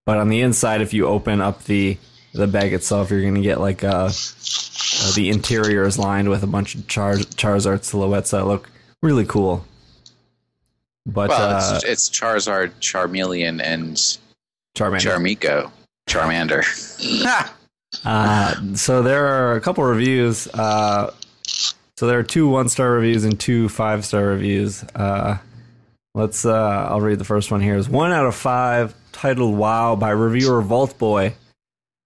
But 0.05 0.17
on 0.17 0.29
the 0.29 0.41
inside, 0.41 0.81
if 0.81 0.93
you 0.93 1.05
open 1.05 1.41
up 1.41 1.63
the 1.65 1.97
the 2.33 2.47
bag 2.47 2.73
itself, 2.73 3.11
you're 3.11 3.23
gonna 3.23 3.41
get 3.41 3.59
like 3.59 3.83
uh, 3.83 4.09
uh 4.09 5.11
the 5.15 5.29
interior 5.29 5.83
is 5.83 5.97
lined 5.97 6.29
with 6.29 6.43
a 6.43 6.47
bunch 6.47 6.75
of 6.75 6.87
Char- 6.87 7.15
Charizard 7.15 7.83
silhouettes 7.83 8.31
that 8.31 8.45
look 8.45 8.69
really 9.01 9.25
cool. 9.25 9.65
But 11.05 11.29
Well, 11.29 11.55
uh, 11.55 11.75
it's, 11.75 11.83
it's 11.85 12.09
Charizard, 12.09 12.71
Charmeleon, 12.81 13.61
and 13.63 13.95
Charmander. 14.75 14.99
Charmiko. 14.99 15.71
Charmander. 16.07 17.53
Uh, 18.03 18.75
so 18.75 19.01
there 19.01 19.25
are 19.27 19.55
a 19.55 19.61
couple 19.61 19.83
reviews. 19.83 20.47
Uh, 20.49 21.11
so 21.95 22.05
there 22.05 22.19
are 22.19 22.23
two 22.23 22.47
one 22.47 22.69
star 22.69 22.91
reviews 22.91 23.23
and 23.23 23.39
two 23.39 23.69
five 23.69 24.05
star 24.05 24.25
reviews. 24.25 24.83
Uh, 24.93 25.37
let's. 26.13 26.45
Uh, 26.45 26.87
I'll 26.89 27.01
read 27.01 27.17
the 27.17 27.25
first 27.25 27.49
one 27.49 27.61
here. 27.61 27.75
Is 27.75 27.89
one 27.89 28.11
out 28.11 28.25
of 28.25 28.35
five. 28.35 28.93
Titled 29.13 29.57
"Wow" 29.57 29.95
by 29.95 30.11
reviewer 30.11 30.61
Vault 30.61 30.97
Boy. 30.99 31.33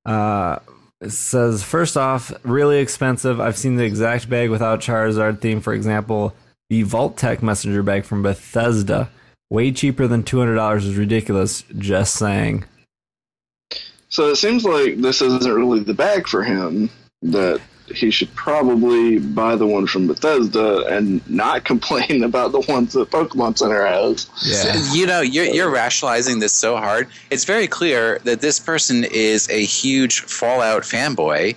Uh, 0.05 0.59
says 1.07 1.63
first 1.63 1.97
off, 1.97 2.31
really 2.43 2.79
expensive. 2.79 3.39
I've 3.39 3.57
seen 3.57 3.75
the 3.75 3.85
exact 3.85 4.29
bag 4.29 4.49
without 4.49 4.81
Charizard 4.81 5.41
theme. 5.41 5.61
For 5.61 5.73
example, 5.73 6.33
the 6.69 6.83
Vault-Tec 6.83 7.41
messenger 7.41 7.83
bag 7.83 8.05
from 8.05 8.23
Bethesda. 8.23 9.09
Way 9.49 9.71
cheaper 9.71 10.07
than 10.07 10.23
two 10.23 10.39
hundred 10.39 10.55
dollars 10.55 10.85
is 10.85 10.95
ridiculous. 10.95 11.63
Just 11.77 12.15
saying. 12.15 12.65
So 14.09 14.29
it 14.29 14.35
seems 14.37 14.63
like 14.63 14.97
this 14.97 15.21
isn't 15.21 15.51
really 15.51 15.81
the 15.81 15.93
bag 15.93 16.27
for 16.27 16.43
him. 16.43 16.89
That 17.21 17.61
he 17.93 18.11
should 18.11 18.33
probably 18.35 19.19
buy 19.19 19.55
the 19.55 19.65
one 19.67 19.87
from 19.87 20.07
Bethesda 20.07 20.85
and 20.87 21.27
not 21.29 21.63
complain 21.71 22.23
about 22.23 22.51
the 22.51 22.61
ones 22.61 22.93
that 22.93 23.09
Pokemon 23.11 23.57
Center 23.57 23.85
has. 23.85 24.29
Yeah. 24.45 24.81
You 24.93 25.05
know, 25.05 25.21
you're, 25.21 25.45
you're 25.45 25.69
rationalizing 25.71 26.39
this 26.39 26.53
so 26.53 26.77
hard. 26.77 27.07
It's 27.29 27.45
very 27.45 27.67
clear 27.67 28.19
that 28.23 28.41
this 28.41 28.59
person 28.59 29.03
is 29.05 29.49
a 29.49 29.63
huge 29.63 30.21
Fallout 30.21 30.83
fanboy. 30.83 31.55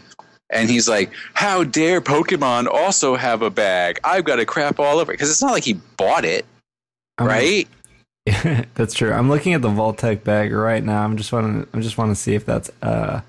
And 0.51 0.71
he's 0.71 0.89
like, 0.89 1.11
How 1.33 1.65
dare 1.65 2.01
Pokemon 2.01 2.67
also 2.69 3.17
have 3.17 3.43
a 3.43 3.51
bag? 3.51 3.99
I've 4.05 4.25
got 4.25 4.37
to 4.37 4.47
crap 4.47 4.79
all 4.79 4.99
over 4.99 5.11
it. 5.13 5.15
Because 5.15 5.31
it's 5.31 5.43
not 5.43 5.53
like 5.53 5.65
he 5.65 5.75
bought 5.97 6.25
it, 6.25 6.45
Um, 7.19 7.27
right? 7.27 7.67
that's 8.75 8.95
true. 8.95 9.13
I'm 9.13 9.29
looking 9.29 9.53
at 9.53 9.63
the 9.63 9.69
Vault-Tec 9.69 10.25
bag 10.25 10.53
right 10.53 10.83
now. 10.83 11.03
I'm 11.03 11.17
just 11.17 11.33
want 11.33 11.71
to. 11.71 11.77
I 11.77 11.81
just 11.81 11.99
want 11.99 12.11
to 12.11 12.15
see 12.15 12.35
if 12.35 12.47
that's 12.47 12.71
uh, 12.83 13.21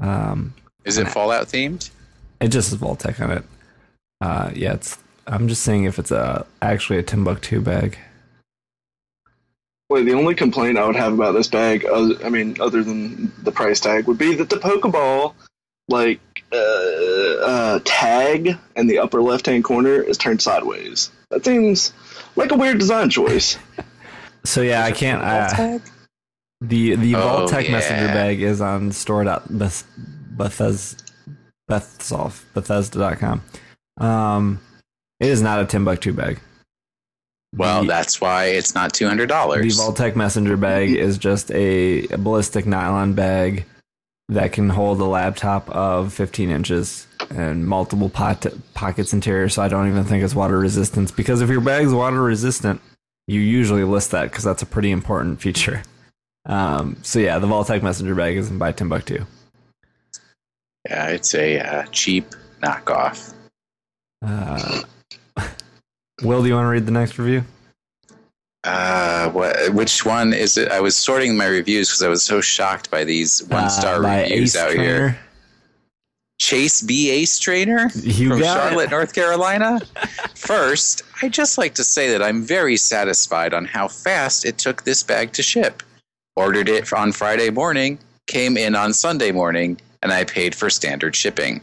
um, 0.00 0.54
Is 0.84 0.98
it 0.98 1.08
Fallout 1.08 1.46
themed? 1.46 1.90
It 2.42 2.48
just 2.48 2.70
has 2.70 2.78
Vault-Tec 2.78 3.20
on 3.20 3.30
it. 3.30 3.44
Uh, 4.20 4.50
yeah, 4.54 4.74
it's. 4.74 4.98
I'm 5.26 5.46
just 5.48 5.62
saying 5.62 5.84
if 5.84 5.98
it's 5.98 6.10
a 6.10 6.44
actually 6.60 6.98
a 6.98 7.02
Timbuk2 7.02 7.62
bag. 7.62 7.96
Wait, 9.88 10.04
the 10.04 10.14
only 10.14 10.34
complaint 10.34 10.78
I 10.78 10.86
would 10.86 10.96
have 10.96 11.12
about 11.12 11.32
this 11.32 11.48
bag, 11.48 11.84
uh, 11.84 12.14
I 12.24 12.28
mean, 12.30 12.56
other 12.60 12.82
than 12.82 13.30
the 13.42 13.52
price 13.52 13.78
tag, 13.78 14.06
would 14.08 14.18
be 14.18 14.34
that 14.36 14.48
the 14.48 14.56
Pokeball, 14.56 15.34
like, 15.88 16.20
uh, 16.50 16.56
uh, 16.56 17.80
tag 17.84 18.56
in 18.74 18.86
the 18.86 18.98
upper 18.98 19.20
left 19.22 19.46
hand 19.46 19.64
corner 19.64 20.00
is 20.02 20.16
turned 20.18 20.40
sideways. 20.42 21.10
That 21.30 21.44
seems 21.44 21.92
like 22.36 22.50
a 22.52 22.56
weird 22.56 22.78
design 22.78 23.10
choice. 23.10 23.58
So 24.44 24.60
yeah, 24.60 24.82
I 24.84 24.90
can't. 24.90 25.22
Uh, 25.22 25.78
the 26.60 26.96
the 26.96 27.14
Oh, 27.14 27.20
Vault-Tec 27.20 27.66
yeah. 27.66 27.70
messenger 27.70 28.06
bag 28.08 28.42
is 28.42 28.60
on 28.60 28.88
Bethesda, 30.36 31.04
Bethsolf, 31.70 32.42
Bethesda.com. 32.54 33.42
Um, 33.98 34.60
it 35.20 35.28
is 35.28 35.42
not 35.42 35.60
a 35.60 35.64
Timbuk2 35.64 36.14
bag. 36.16 36.40
Well, 37.54 37.82
The- 37.82 37.88
that's 37.88 38.20
why 38.20 38.46
it's 38.46 38.74
not 38.74 38.92
two 38.94 39.06
hundred 39.06 39.28
dollars. 39.28 39.76
The. 39.76 39.82
Vault-Tec 39.82 40.16
messenger 40.16 40.56
bag 40.56 40.90
is 40.90 41.18
just 41.18 41.50
a, 41.52 42.06
a 42.08 42.18
ballistic 42.18 42.66
nylon 42.66 43.12
bag 43.14 43.66
that 44.28 44.52
can 44.52 44.70
hold 44.70 44.98
a 45.00 45.04
laptop 45.04 45.68
of 45.68 46.14
15 46.14 46.50
inches 46.50 47.06
and 47.28 47.66
multiple 47.66 48.08
pot- 48.08 48.46
pockets 48.72 49.12
interior. 49.12 49.48
So 49.50 49.60
I 49.60 49.68
don't 49.68 49.88
even 49.88 50.04
think 50.04 50.24
it's 50.24 50.34
water 50.34 50.58
resistance 50.58 51.10
because 51.10 51.42
if 51.42 51.50
your 51.50 51.60
bag's 51.60 51.92
water 51.92 52.22
resistant, 52.22 52.80
you 53.26 53.40
usually 53.40 53.84
list 53.84 54.10
that 54.12 54.30
because 54.30 54.44
that's 54.44 54.62
a 54.62 54.66
pretty 54.66 54.90
important 54.90 55.40
feature. 55.42 55.82
Um, 56.46 56.96
so 57.02 57.18
yeah, 57.18 57.38
the 57.38 57.46
Vault-Tec 57.46 57.82
messenger 57.82 58.14
bag 58.14 58.36
isn't 58.38 58.58
by 58.58 58.72
Timbuk2. 58.72 59.26
Yeah, 60.92 61.06
it's 61.06 61.34
a 61.34 61.58
uh, 61.58 61.84
cheap 61.90 62.26
knockoff. 62.62 63.32
Uh, 64.22 64.82
Will, 66.22 66.42
do 66.42 66.48
you 66.48 66.54
want 66.54 66.66
to 66.66 66.68
read 66.68 66.84
the 66.84 66.92
next 66.92 67.18
review? 67.18 67.44
Uh, 68.62 69.30
what? 69.30 69.70
Which 69.72 70.04
one 70.04 70.34
is 70.34 70.58
it? 70.58 70.70
I 70.70 70.80
was 70.80 70.94
sorting 70.94 71.34
my 71.34 71.46
reviews 71.46 71.88
because 71.88 72.02
I 72.02 72.08
was 72.08 72.22
so 72.22 72.42
shocked 72.42 72.90
by 72.90 73.04
these 73.04 73.42
one 73.44 73.70
star 73.70 74.04
Uh, 74.04 74.20
reviews 74.22 74.54
out 74.54 74.68
Trainer. 74.72 74.84
here. 74.84 75.18
Chase 76.38 76.82
B 76.82 77.10
Ace 77.10 77.38
Trainer 77.38 77.88
You 77.94 78.28
from 78.30 78.40
Charlotte, 78.40 78.84
it. 78.84 78.90
North 78.90 79.14
Carolina. 79.14 79.80
First, 80.34 81.04
I'd 81.22 81.32
just 81.32 81.56
like 81.56 81.74
to 81.76 81.84
say 81.84 82.10
that 82.10 82.22
I'm 82.22 82.42
very 82.42 82.76
satisfied 82.76 83.54
on 83.54 83.64
how 83.64 83.88
fast 83.88 84.44
it 84.44 84.58
took 84.58 84.82
this 84.82 85.02
bag 85.02 85.32
to 85.32 85.42
ship. 85.42 85.82
Ordered 86.36 86.68
it 86.68 86.92
on 86.92 87.12
Friday 87.12 87.48
morning, 87.48 87.98
came 88.26 88.58
in 88.58 88.74
on 88.74 88.92
Sunday 88.92 89.32
morning, 89.32 89.80
and 90.02 90.12
I 90.12 90.24
paid 90.24 90.54
for 90.54 90.68
standard 90.70 91.14
shipping. 91.16 91.60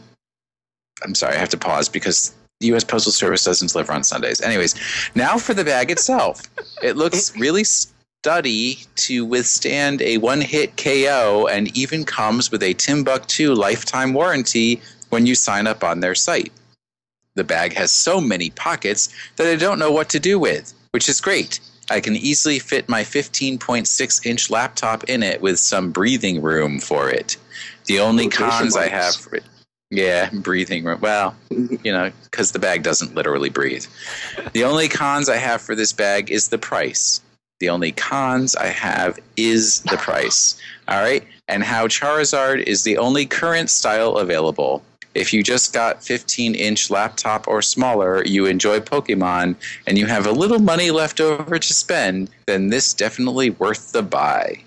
I'm 1.02 1.14
sorry, 1.14 1.36
I 1.36 1.38
have 1.38 1.48
to 1.50 1.58
pause 1.58 1.88
because 1.88 2.34
the 2.60 2.66
U.S. 2.68 2.84
Postal 2.84 3.12
Service 3.12 3.44
doesn't 3.44 3.72
deliver 3.72 3.92
on 3.92 4.04
Sundays. 4.04 4.40
Anyways, 4.40 4.74
now 5.14 5.38
for 5.38 5.54
the 5.54 5.64
bag 5.64 5.90
itself. 5.90 6.42
It 6.82 6.96
looks 6.96 7.34
really 7.38 7.64
sturdy 7.64 8.80
to 8.96 9.24
withstand 9.24 10.02
a 10.02 10.18
one-hit 10.18 10.76
KO, 10.76 11.48
and 11.50 11.74
even 11.76 12.04
comes 12.04 12.50
with 12.50 12.62
a 12.62 12.74
Timbuk2 12.74 13.56
lifetime 13.56 14.12
warranty 14.12 14.82
when 15.08 15.26
you 15.26 15.34
sign 15.34 15.66
up 15.66 15.82
on 15.82 16.00
their 16.00 16.14
site. 16.14 16.52
The 17.34 17.44
bag 17.44 17.72
has 17.74 17.90
so 17.90 18.20
many 18.20 18.50
pockets 18.50 19.08
that 19.36 19.46
I 19.46 19.56
don't 19.56 19.78
know 19.78 19.90
what 19.90 20.10
to 20.10 20.20
do 20.20 20.38
with, 20.38 20.74
which 20.90 21.08
is 21.08 21.20
great. 21.20 21.60
I 21.90 22.00
can 22.00 22.14
easily 22.14 22.58
fit 22.58 22.88
my 22.88 23.02
15.6 23.02 24.26
inch 24.26 24.50
laptop 24.50 25.04
in 25.04 25.22
it 25.22 25.40
with 25.40 25.58
some 25.58 25.90
breathing 25.90 26.42
room 26.42 26.78
for 26.78 27.08
it. 27.10 27.36
The 27.90 27.98
only 27.98 28.28
cons 28.28 28.76
I 28.76 28.86
have 28.86 29.16
for 29.16 29.34
it. 29.34 29.42
Yeah, 29.90 30.30
breathing 30.32 30.84
room. 30.84 31.00
Well, 31.00 31.34
you 31.50 31.90
know, 31.90 32.12
because 32.22 32.52
the 32.52 32.60
bag 32.60 32.84
doesn't 32.84 33.16
literally 33.16 33.50
breathe. 33.50 33.84
The 34.52 34.62
only 34.62 34.86
cons 34.86 35.28
I 35.28 35.38
have 35.38 35.60
for 35.60 35.74
this 35.74 35.92
bag 35.92 36.30
is 36.30 36.50
the 36.50 36.56
price. 36.56 37.20
The 37.58 37.68
only 37.68 37.90
cons 37.90 38.54
I 38.54 38.66
have 38.66 39.18
is 39.36 39.80
the 39.90 39.96
price. 39.96 40.56
All 40.86 41.02
right. 41.02 41.24
And 41.48 41.64
how 41.64 41.88
Charizard 41.88 42.62
is 42.62 42.84
the 42.84 42.96
only 42.96 43.26
current 43.26 43.70
style 43.70 44.18
available. 44.18 44.84
If 45.16 45.32
you 45.32 45.42
just 45.42 45.72
got 45.72 46.00
15 46.04 46.54
inch 46.54 46.90
laptop 46.90 47.48
or 47.48 47.60
smaller, 47.60 48.24
you 48.24 48.46
enjoy 48.46 48.78
Pokemon, 48.78 49.56
and 49.88 49.98
you 49.98 50.06
have 50.06 50.28
a 50.28 50.32
little 50.32 50.60
money 50.60 50.92
left 50.92 51.20
over 51.20 51.58
to 51.58 51.74
spend, 51.74 52.30
then 52.46 52.68
this 52.68 52.94
definitely 52.94 53.50
worth 53.50 53.90
the 53.90 54.04
buy. 54.04 54.62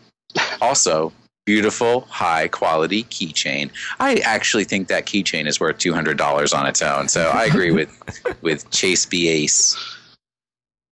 Also, 0.60 1.14
beautiful, 1.46 2.02
high 2.10 2.48
quality 2.48 3.04
keychain. 3.06 3.72
I 4.00 4.16
actually 4.26 4.64
think 4.64 4.88
that 4.88 5.06
keychain 5.06 5.48
is 5.48 5.60
worth 5.60 5.78
$200 5.78 6.58
on 6.58 6.66
its 6.66 6.82
own. 6.82 7.08
So 7.08 7.30
I 7.30 7.46
agree 7.46 7.72
with 7.72 7.92
with 8.42 8.70
Chase 8.72 9.06
B 9.06 9.28
Ace. 9.28 9.76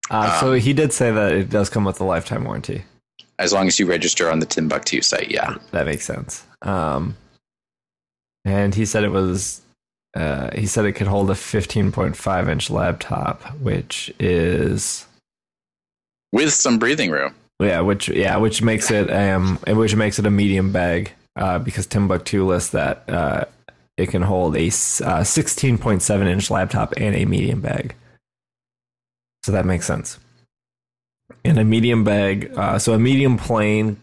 Uh, 0.09 0.39
so 0.39 0.53
Um, 0.53 0.59
he 0.59 0.73
did 0.73 0.91
say 0.91 1.11
that 1.11 1.31
it 1.31 1.49
does 1.49 1.69
come 1.69 1.85
with 1.85 1.99
a 2.01 2.03
lifetime 2.03 2.43
warranty. 2.43 2.83
As 3.39 3.53
long 3.53 3.67
as 3.67 3.79
you 3.79 3.85
register 3.85 4.29
on 4.29 4.39
the 4.39 4.45
Timbuk2 4.45 5.03
site, 5.03 5.31
yeah. 5.31 5.55
That 5.71 5.85
makes 5.85 6.05
sense. 6.05 6.45
Um, 6.61 7.15
and 8.45 8.75
he 8.75 8.85
said 8.85 9.03
it 9.03 9.11
was. 9.11 9.61
Uh, 10.13 10.49
he 10.53 10.67
said 10.67 10.83
it 10.83 10.91
could 10.91 11.07
hold 11.07 11.29
a 11.31 11.33
15.5 11.33 12.49
inch 12.49 12.69
laptop, 12.69 13.43
which 13.59 14.13
is 14.19 15.07
With 16.33 16.51
some 16.53 16.77
breathing 16.77 17.11
room. 17.11 17.33
Yeah, 17.61 17.81
which 17.81 18.09
yeah, 18.09 18.37
which 18.37 18.61
makes 18.61 18.89
it 18.89 19.11
um, 19.11 19.57
which 19.67 19.95
makes 19.95 20.17
it 20.17 20.25
a 20.25 20.31
medium 20.31 20.71
bag 20.71 21.11
uh, 21.35 21.59
because 21.59 21.85
Timbuk2 21.85 22.45
lists 22.45 22.71
that 22.71 23.07
uh, 23.07 23.45
it 23.97 24.07
can 24.09 24.23
hold 24.23 24.55
a 24.55 24.65
uh, 24.67 25.21
16.7 25.21 26.25
inch 26.27 26.49
laptop 26.49 26.93
and 26.97 27.15
a 27.15 27.25
medium 27.25 27.61
bag. 27.61 27.93
So 29.43 29.51
that 29.51 29.65
makes 29.65 29.85
sense. 29.85 30.17
And 31.45 31.59
a 31.59 31.63
medium 31.63 32.03
bag, 32.03 32.51
uh, 32.55 32.79
so 32.79 32.93
a 32.93 32.99
medium 32.99 33.37
plain 33.37 33.97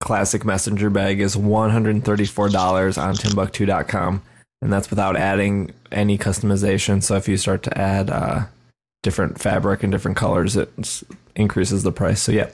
classic 0.00 0.44
messenger 0.44 0.90
bag 0.90 1.20
is 1.20 1.36
$134 1.36 3.02
on 3.02 3.14
Timbuk2.com. 3.14 4.22
And 4.62 4.72
that's 4.72 4.90
without 4.90 5.16
adding 5.16 5.72
any 5.92 6.18
customization. 6.18 7.02
So 7.02 7.14
if 7.16 7.28
you 7.28 7.36
start 7.36 7.62
to 7.64 7.78
add 7.78 8.10
uh, 8.10 8.46
different 9.02 9.40
fabric 9.40 9.82
and 9.82 9.92
different 9.92 10.16
colors, 10.16 10.56
it 10.56 10.72
s- 10.78 11.04
increases 11.36 11.82
the 11.82 11.92
price. 11.92 12.22
So, 12.22 12.32
yeah. 12.32 12.50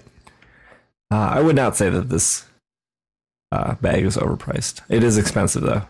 Uh, 1.11 1.31
I 1.35 1.41
would 1.41 1.57
not 1.57 1.77
say 1.77 1.89
that 1.91 2.09
this 2.09 2.45
uh, 3.51 3.75
bag 3.77 4.05
is 4.05 4.17
overpriced. 4.17 4.81
It 4.89 5.03
is 5.03 5.19
expensive, 5.19 5.63
though. 5.63 5.83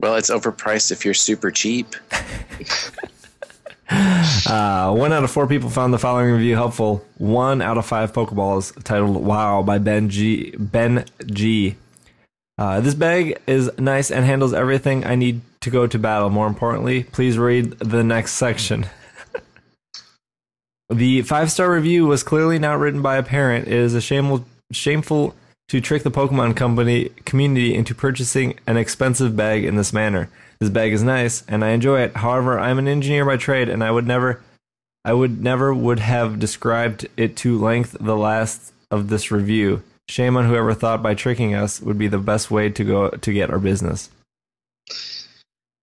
Well, 0.00 0.16
it's 0.16 0.30
overpriced 0.30 0.90
if 0.92 1.04
you're 1.04 1.14
super 1.14 1.50
cheap. 1.50 1.94
Uh, 4.46 4.92
one 4.94 5.12
out 5.12 5.24
of 5.24 5.30
four 5.30 5.46
people 5.46 5.68
found 5.68 5.92
the 5.92 5.98
following 5.98 6.32
review 6.32 6.54
helpful. 6.54 7.04
One 7.18 7.60
out 7.60 7.76
of 7.76 7.86
five 7.86 8.12
Pokeballs 8.12 8.72
titled 8.84 9.16
"Wow" 9.24 9.62
by 9.62 9.78
Ben 9.78 10.08
G. 10.08 10.54
Ben 10.56 11.04
G. 11.26 11.76
Uh, 12.56 12.80
this 12.80 12.94
bag 12.94 13.40
is 13.46 13.70
nice 13.78 14.10
and 14.10 14.24
handles 14.24 14.52
everything 14.54 15.04
I 15.04 15.16
need 15.16 15.40
to 15.62 15.70
go 15.70 15.86
to 15.86 15.98
battle. 15.98 16.30
More 16.30 16.46
importantly, 16.46 17.04
please 17.04 17.38
read 17.38 17.78
the 17.78 18.04
next 18.04 18.34
section. 18.34 18.86
the 20.90 21.22
five 21.22 21.50
star 21.50 21.72
review 21.72 22.06
was 22.06 22.22
clearly 22.22 22.58
not 22.58 22.78
written 22.78 23.02
by 23.02 23.16
a 23.16 23.22
parent. 23.22 23.68
It 23.68 23.74
is 23.74 23.94
a 23.94 24.00
shameful, 24.00 24.44
shameful 24.72 25.34
to 25.68 25.80
trick 25.80 26.02
the 26.02 26.10
Pokemon 26.10 26.56
Company 26.56 27.10
community 27.24 27.74
into 27.74 27.94
purchasing 27.94 28.58
an 28.66 28.76
expensive 28.76 29.36
bag 29.36 29.64
in 29.64 29.76
this 29.76 29.92
manner. 29.92 30.28
This 30.58 30.70
bag 30.70 30.92
is 30.92 31.02
nice 31.02 31.44
and 31.46 31.64
I 31.64 31.70
enjoy 31.70 32.00
it. 32.00 32.16
However, 32.16 32.58
I'm 32.58 32.78
an 32.78 32.88
engineer 32.88 33.24
by 33.24 33.36
trade 33.36 33.68
and 33.68 33.84
I 33.84 33.90
would 33.90 34.06
never 34.06 34.42
I 35.04 35.14
would 35.14 35.42
never 35.42 35.72
would 35.72 36.00
have 36.00 36.38
described 36.38 37.06
it 37.16 37.36
to 37.38 37.58
length 37.58 37.96
the 37.98 38.16
last 38.16 38.72
of 38.90 39.08
this 39.08 39.30
review. 39.30 39.82
Shame 40.08 40.36
on 40.36 40.46
whoever 40.46 40.74
thought 40.74 41.02
by 41.02 41.14
tricking 41.14 41.54
us 41.54 41.80
would 41.80 41.96
be 41.96 42.08
the 42.08 42.18
best 42.18 42.50
way 42.50 42.68
to 42.68 42.84
go 42.84 43.08
to 43.08 43.32
get 43.32 43.50
our 43.50 43.60
business. 43.60 44.10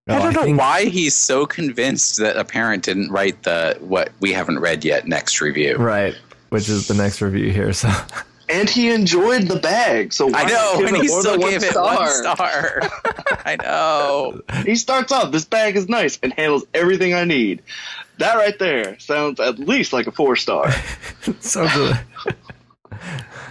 I 0.10 0.16
Oh, 0.18 0.20
don't 0.24 0.34
know 0.34 0.44
think- 0.44 0.60
why 0.60 0.86
he's 0.86 1.16
so 1.16 1.46
convinced 1.46 2.18
that 2.18 2.38
a 2.38 2.44
parent 2.46 2.84
didn't 2.84 3.12
write 3.12 3.44
the 3.44 3.78
what 3.82 4.10
we 4.20 4.32
haven't 4.34 4.60
read 4.60 4.86
yet 4.86 5.08
next 5.08 5.42
review. 5.42 5.76
Right, 5.78 6.16
which 6.50 6.70
is 6.70 6.88
the 6.88 6.94
next 6.94 7.22
review 7.22 7.52
here. 7.52 7.74
So 7.74 7.90
And 8.50 8.70
he 8.70 8.90
enjoyed 8.92 9.50
the 9.50 9.58
bag, 9.58 10.14
so 10.14 10.28
why 10.28 10.44
I 10.44 10.46
know, 10.46 10.76
give 10.80 10.88
and 10.88 10.98
he 10.98 11.08
still 11.10 11.34
than 11.34 11.42
one 11.42 11.50
gave 11.52 11.64
it 11.64 11.76
one 11.76 12.08
star. 12.08 12.82
I 13.46 13.58
know. 13.62 14.40
He 14.66 14.78
starts 14.78 15.12
off, 15.12 15.34
this 15.34 15.44
bag 15.44 15.76
is 15.76 15.90
nice 15.90 16.18
and 16.24 16.32
handles 16.32 16.64
everything 16.74 17.14
I 17.14 17.26
need. 17.26 17.62
That 18.20 18.36
right 18.36 18.58
there 18.58 18.98
sounds 19.00 19.42
at 19.42 19.60
least 19.60 19.92
like 19.92 20.08
a 20.08 20.12
four 20.14 20.38
star. 20.38 20.72
so 21.42 21.68
good. 21.68 22.00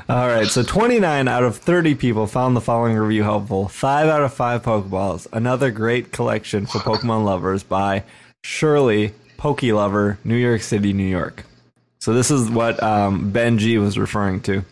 All 0.09 0.29
right, 0.29 0.47
so 0.47 0.63
29 0.63 1.27
out 1.27 1.43
of 1.43 1.57
30 1.57 1.97
people 1.97 2.29
found 2.29 2.55
the 2.55 2.61
following 2.61 2.97
review 2.97 3.25
helpful. 3.25 3.67
5 3.67 4.09
out 4.09 4.23
of 4.23 4.33
5 4.33 4.63
Pokeballs. 4.63 5.27
Another 5.33 5.73
great 5.73 6.13
collection 6.13 6.65
for 6.65 6.79
Pokemon 6.79 7.25
lovers 7.25 7.65
by 7.65 8.05
Shirley, 8.45 9.15
Poke 9.37 9.65
Lover, 9.65 10.21
New 10.23 10.37
York 10.37 10.63
City, 10.63 10.93
New 10.93 11.03
York. 11.03 11.45
So 11.99 12.15
this 12.15 12.31
is 12.31 12.49
what 12.49 12.81
um, 12.85 13.33
Ben 13.33 13.59
G 13.59 13.79
was 13.79 13.99
referring 13.99 14.43
to. 14.43 14.65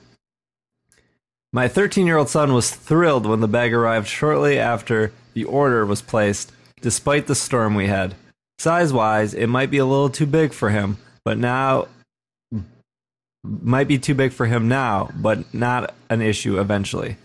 My 1.53 1.67
13 1.67 2.07
year 2.07 2.17
old 2.17 2.29
son 2.29 2.55
was 2.55 2.71
thrilled 2.71 3.27
when 3.27 3.41
the 3.41 3.49
bag 3.49 3.75
arrived 3.75 4.07
shortly 4.07 4.57
after 4.57 5.13
the 5.33 5.43
order 5.43 5.85
was 5.85 6.01
placed, 6.01 6.53
despite 6.81 7.27
the 7.27 7.35
storm 7.35 7.75
we 7.75 7.89
had. 7.89 8.15
Size 8.61 8.93
wise, 8.93 9.35
it 9.35 9.49
might 9.49 9.73
be 9.73 9.79
a 9.79 9.85
little 9.85 10.11
too 10.11 10.27
big 10.27 10.53
for 10.53 10.71
him, 10.71 10.97
but 11.25 11.39
now 11.39 11.89
might 13.45 13.89
be 13.89 13.99
too 13.99 14.15
big 14.15 14.33
for 14.33 14.47
him 14.47 14.69
now, 14.69 15.11
but 15.15 15.53
not 15.55 15.95
an 16.09 16.23
issue 16.23 16.59
eventually. 16.59 17.17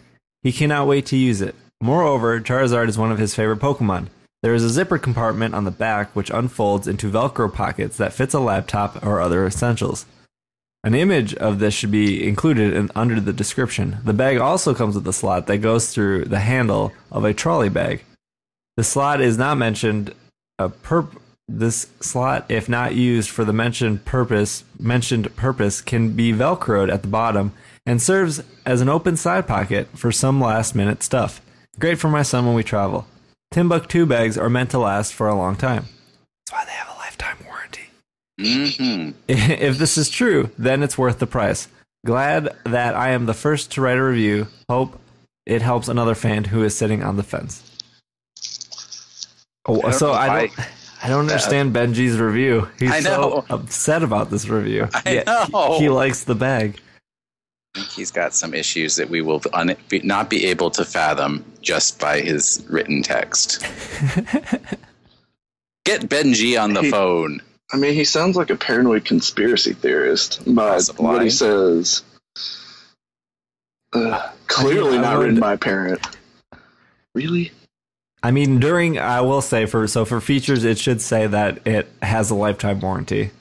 He 0.44 0.52
cannot 0.52 0.88
wait 0.88 1.06
to 1.08 1.18
use 1.18 1.42
it. 1.42 1.56
Moreover, 1.82 2.40
Charizard 2.42 2.90
is 2.90 2.98
one 2.98 3.12
of 3.12 3.18
his 3.18 3.34
favorite 3.34 3.60
Pokemon. 3.60 4.08
There 4.42 4.54
is 4.54 4.64
a 4.64 4.70
zipper 4.70 4.98
compartment 4.98 5.56
on 5.56 5.66
the 5.66 5.72
back 5.72 6.16
which 6.16 6.30
unfolds 6.30 6.88
into 6.88 7.12
Velcro 7.12 7.54
pockets 7.54 7.98
that 7.98 8.14
fits 8.14 8.34
a 8.34 8.40
laptop 8.40 9.04
or 9.06 9.20
other 9.20 9.46
essentials. 9.46 10.06
An 10.84 10.96
image 10.96 11.36
of 11.36 11.60
this 11.60 11.74
should 11.74 11.92
be 11.92 12.26
included 12.26 12.74
in, 12.74 12.90
under 12.96 13.20
the 13.20 13.34
description. 13.34 13.98
The 14.06 14.14
bag 14.14 14.38
also 14.38 14.74
comes 14.74 14.96
with 14.96 15.08
a 15.08 15.14
slot 15.14 15.48
that 15.48 15.58
goes 15.58 15.94
through 15.94 16.26
the 16.26 16.40
handle 16.40 16.94
of 17.12 17.26
a 17.26 17.34
trolley 17.34 17.68
bag. 17.68 18.04
The 18.78 18.84
slot 18.86 19.20
is 19.20 19.38
not 19.38 19.58
mentioned. 19.58 20.14
A 20.58 20.70
perp- 20.70 21.18
this 21.50 21.88
slot, 22.00 22.46
if 22.50 22.70
not 22.70 22.96
used 22.96 23.30
for 23.30 23.44
the 23.44 23.54
mentioned 23.54 24.06
purpose, 24.06 24.64
mentioned 24.80 25.36
purpose, 25.36 25.82
can 25.82 26.14
be 26.14 26.32
velcroed 26.32 26.92
at 26.94 27.02
the 27.02 27.08
bottom 27.08 27.54
and 27.86 28.02
serves 28.02 28.44
as 28.66 28.82
an 28.82 28.90
open 28.90 29.18
side 29.18 29.48
pocket 29.48 29.88
for 29.96 30.12
some 30.12 30.40
last 30.40 30.76
minute 30.76 31.02
stuff. 31.02 31.42
Great 31.80 31.98
for 31.98 32.10
my 32.10 32.22
son 32.22 32.46
when 32.46 32.56
we 32.56 32.64
travel. 32.64 33.08
Timbuk2 33.54 34.08
bags 34.08 34.38
are 34.38 34.50
meant 34.50 34.70
to 34.72 34.80
last 34.80 35.14
for 35.14 35.28
a 35.28 35.36
long 35.36 35.56
time. 35.56 35.86
That's 36.46 36.52
why 36.52 36.66
they 36.66 36.72
have 36.72 36.90
a 36.90 37.00
lifetime 37.00 37.38
warranty. 37.46 37.90
hmm 38.40 39.12
If 39.28 39.78
this 39.78 39.98
is 39.98 40.10
true, 40.10 40.52
then 40.58 40.84
it's 40.84 40.98
worth 40.98 41.20
the 41.20 41.28
price. 41.28 41.68
Glad 42.06 42.56
that 42.66 42.96
I 42.96 43.10
am 43.10 43.26
the 43.26 43.34
first 43.34 43.72
to 43.72 43.82
write 43.82 43.98
a 43.98 44.04
review. 44.04 44.48
Hope 44.70 45.00
it 45.46 45.62
helps 45.62 45.88
another 45.88 46.16
fan 46.16 46.46
who 46.46 46.64
is 46.64 46.78
sitting 46.78 47.04
on 47.04 47.18
the 47.18 47.24
fence. 47.24 47.64
Oh, 49.66 49.92
so 49.92 50.14
I 50.14 50.48
don't, 50.48 50.68
I 51.02 51.08
don't 51.08 51.22
understand 51.22 51.74
Benji's 51.74 52.20
review. 52.20 52.68
He's 52.78 52.92
I 52.92 53.00
know. 53.00 53.46
so 53.48 53.56
upset 53.56 54.04
about 54.04 54.30
this 54.30 54.50
review. 54.50 54.90
I 55.06 55.14
Yet 55.14 55.26
know. 55.28 55.78
He, 55.78 55.84
he 55.86 55.90
likes 55.90 56.26
the 56.26 56.36
bag. 56.36 56.80
I 57.76 57.80
think 57.80 57.92
he's 57.92 58.12
got 58.12 58.34
some 58.34 58.54
issues 58.54 58.98
that 58.98 59.10
we 59.10 59.22
will 59.22 59.42
un- 59.54 59.78
be, 59.88 60.00
not 60.02 60.30
be 60.30 60.46
able 60.48 60.72
to 60.72 60.84
fathom 60.84 61.46
just 61.62 62.00
by 62.00 62.20
his 62.20 62.66
written 62.70 63.02
text. 63.04 63.62
Get 65.86 66.02
Benji 66.02 66.62
on 66.62 66.74
the 66.74 66.82
He- 66.84 66.92
phone. 66.92 67.42
I 67.72 67.78
mean, 67.78 67.94
he 67.94 68.04
sounds 68.04 68.36
like 68.36 68.50
a 68.50 68.56
paranoid 68.56 69.06
conspiracy 69.06 69.74
theorist 69.74 70.44
by 70.56 70.72
Possibly. 70.72 71.06
what 71.06 71.22
he 71.22 71.30
says. 71.30 72.02
Uh, 73.94 74.32
clearly 74.48 74.98
I 74.98 75.02
not 75.02 75.18
would- 75.20 75.26
written 75.26 75.40
by 75.40 75.54
a 75.54 75.58
parent. 75.58 76.06
Really? 77.16 77.52
I 78.22 78.32
mean, 78.32 78.60
during 78.60 79.00
I 79.00 79.22
will 79.22 79.42
say 79.42 79.66
for 79.66 79.88
so 79.88 80.06
for 80.06 80.20
features, 80.20 80.66
it 80.66 80.78
should 80.78 81.02
say 81.02 81.28
that 81.28 81.66
it 81.66 81.90
has 82.02 82.30
a 82.30 82.36
lifetime 82.36 82.80
warranty, 82.82 83.32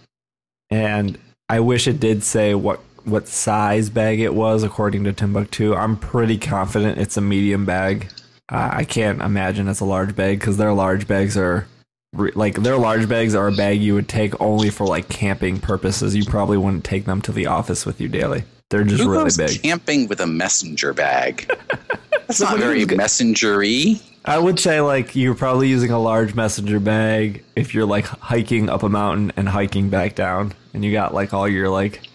and 0.70 1.18
I 1.48 1.60
wish 1.60 1.88
it 1.88 1.98
did 1.98 2.22
say 2.22 2.54
what 2.54 2.80
what 3.04 3.26
size 3.26 3.90
bag 3.90 4.20
it 4.20 4.34
was 4.34 4.62
according 4.62 5.04
to 5.04 5.12
Timbuk2. 5.12 5.76
I'm 5.76 5.96
pretty 5.96 6.38
confident 6.38 6.98
it's 6.98 7.16
a 7.16 7.20
medium 7.20 7.64
bag. 7.64 8.10
Uh, 8.50 8.70
I 8.72 8.84
can't 8.84 9.20
imagine 9.20 9.68
it's 9.68 9.80
a 9.80 9.84
large 9.84 10.14
bag 10.14 10.38
because 10.38 10.56
their 10.56 10.72
large 10.72 11.08
bags 11.08 11.36
are 11.36 11.66
like 12.12 12.62
their 12.62 12.76
large 12.76 13.08
bags 13.08 13.34
are 13.34 13.48
a 13.48 13.52
bag 13.52 13.80
you 13.80 13.94
would 13.94 14.08
take 14.08 14.40
only 14.40 14.70
for 14.70 14.86
like 14.86 15.08
camping 15.08 15.58
purposes. 15.58 16.14
You 16.14 16.24
probably 16.24 16.56
wouldn't 16.56 16.84
take 16.84 17.04
them 17.04 17.20
to 17.22 17.32
the 17.32 17.46
office 17.46 17.84
with 17.84 18.00
you 18.00 18.08
daily. 18.08 18.44
They're 18.70 18.84
just 18.84 19.02
Who 19.02 19.10
really 19.10 19.24
goes 19.24 19.36
big. 19.36 19.62
camping 19.62 20.08
with 20.08 20.20
a 20.20 20.26
messenger 20.26 20.92
bag? 20.92 21.46
That's 22.26 22.40
not 22.40 22.58
very 22.58 22.84
messengery. 22.84 24.02
I 24.26 24.38
would 24.38 24.58
say 24.58 24.82
like 24.82 25.16
you're 25.16 25.34
probably 25.34 25.68
using 25.68 25.90
a 25.90 25.98
large 25.98 26.34
messenger 26.34 26.78
bag 26.78 27.42
if 27.56 27.72
you're 27.72 27.86
like 27.86 28.04
hiking 28.04 28.68
up 28.68 28.82
a 28.82 28.88
mountain 28.88 29.32
and 29.36 29.48
hiking 29.48 29.88
back 29.88 30.14
down, 30.14 30.52
and 30.74 30.84
you 30.84 30.92
got 30.92 31.14
like 31.14 31.32
all 31.32 31.48
your 31.48 31.70
like 31.70 32.06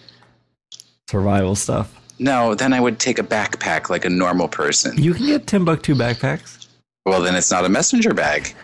survival 1.10 1.56
stuff. 1.56 2.00
No, 2.20 2.54
then 2.54 2.72
I 2.72 2.78
would 2.78 3.00
take 3.00 3.18
a 3.18 3.24
backpack 3.24 3.90
like 3.90 4.04
a 4.04 4.10
normal 4.10 4.46
person. 4.46 4.96
You 4.96 5.14
can 5.14 5.26
get 5.26 5.46
Timbuk2 5.46 5.96
backpacks. 5.96 6.68
Well, 7.04 7.20
then 7.20 7.34
it's 7.34 7.50
not 7.50 7.64
a 7.64 7.68
messenger 7.68 8.14
bag. 8.14 8.54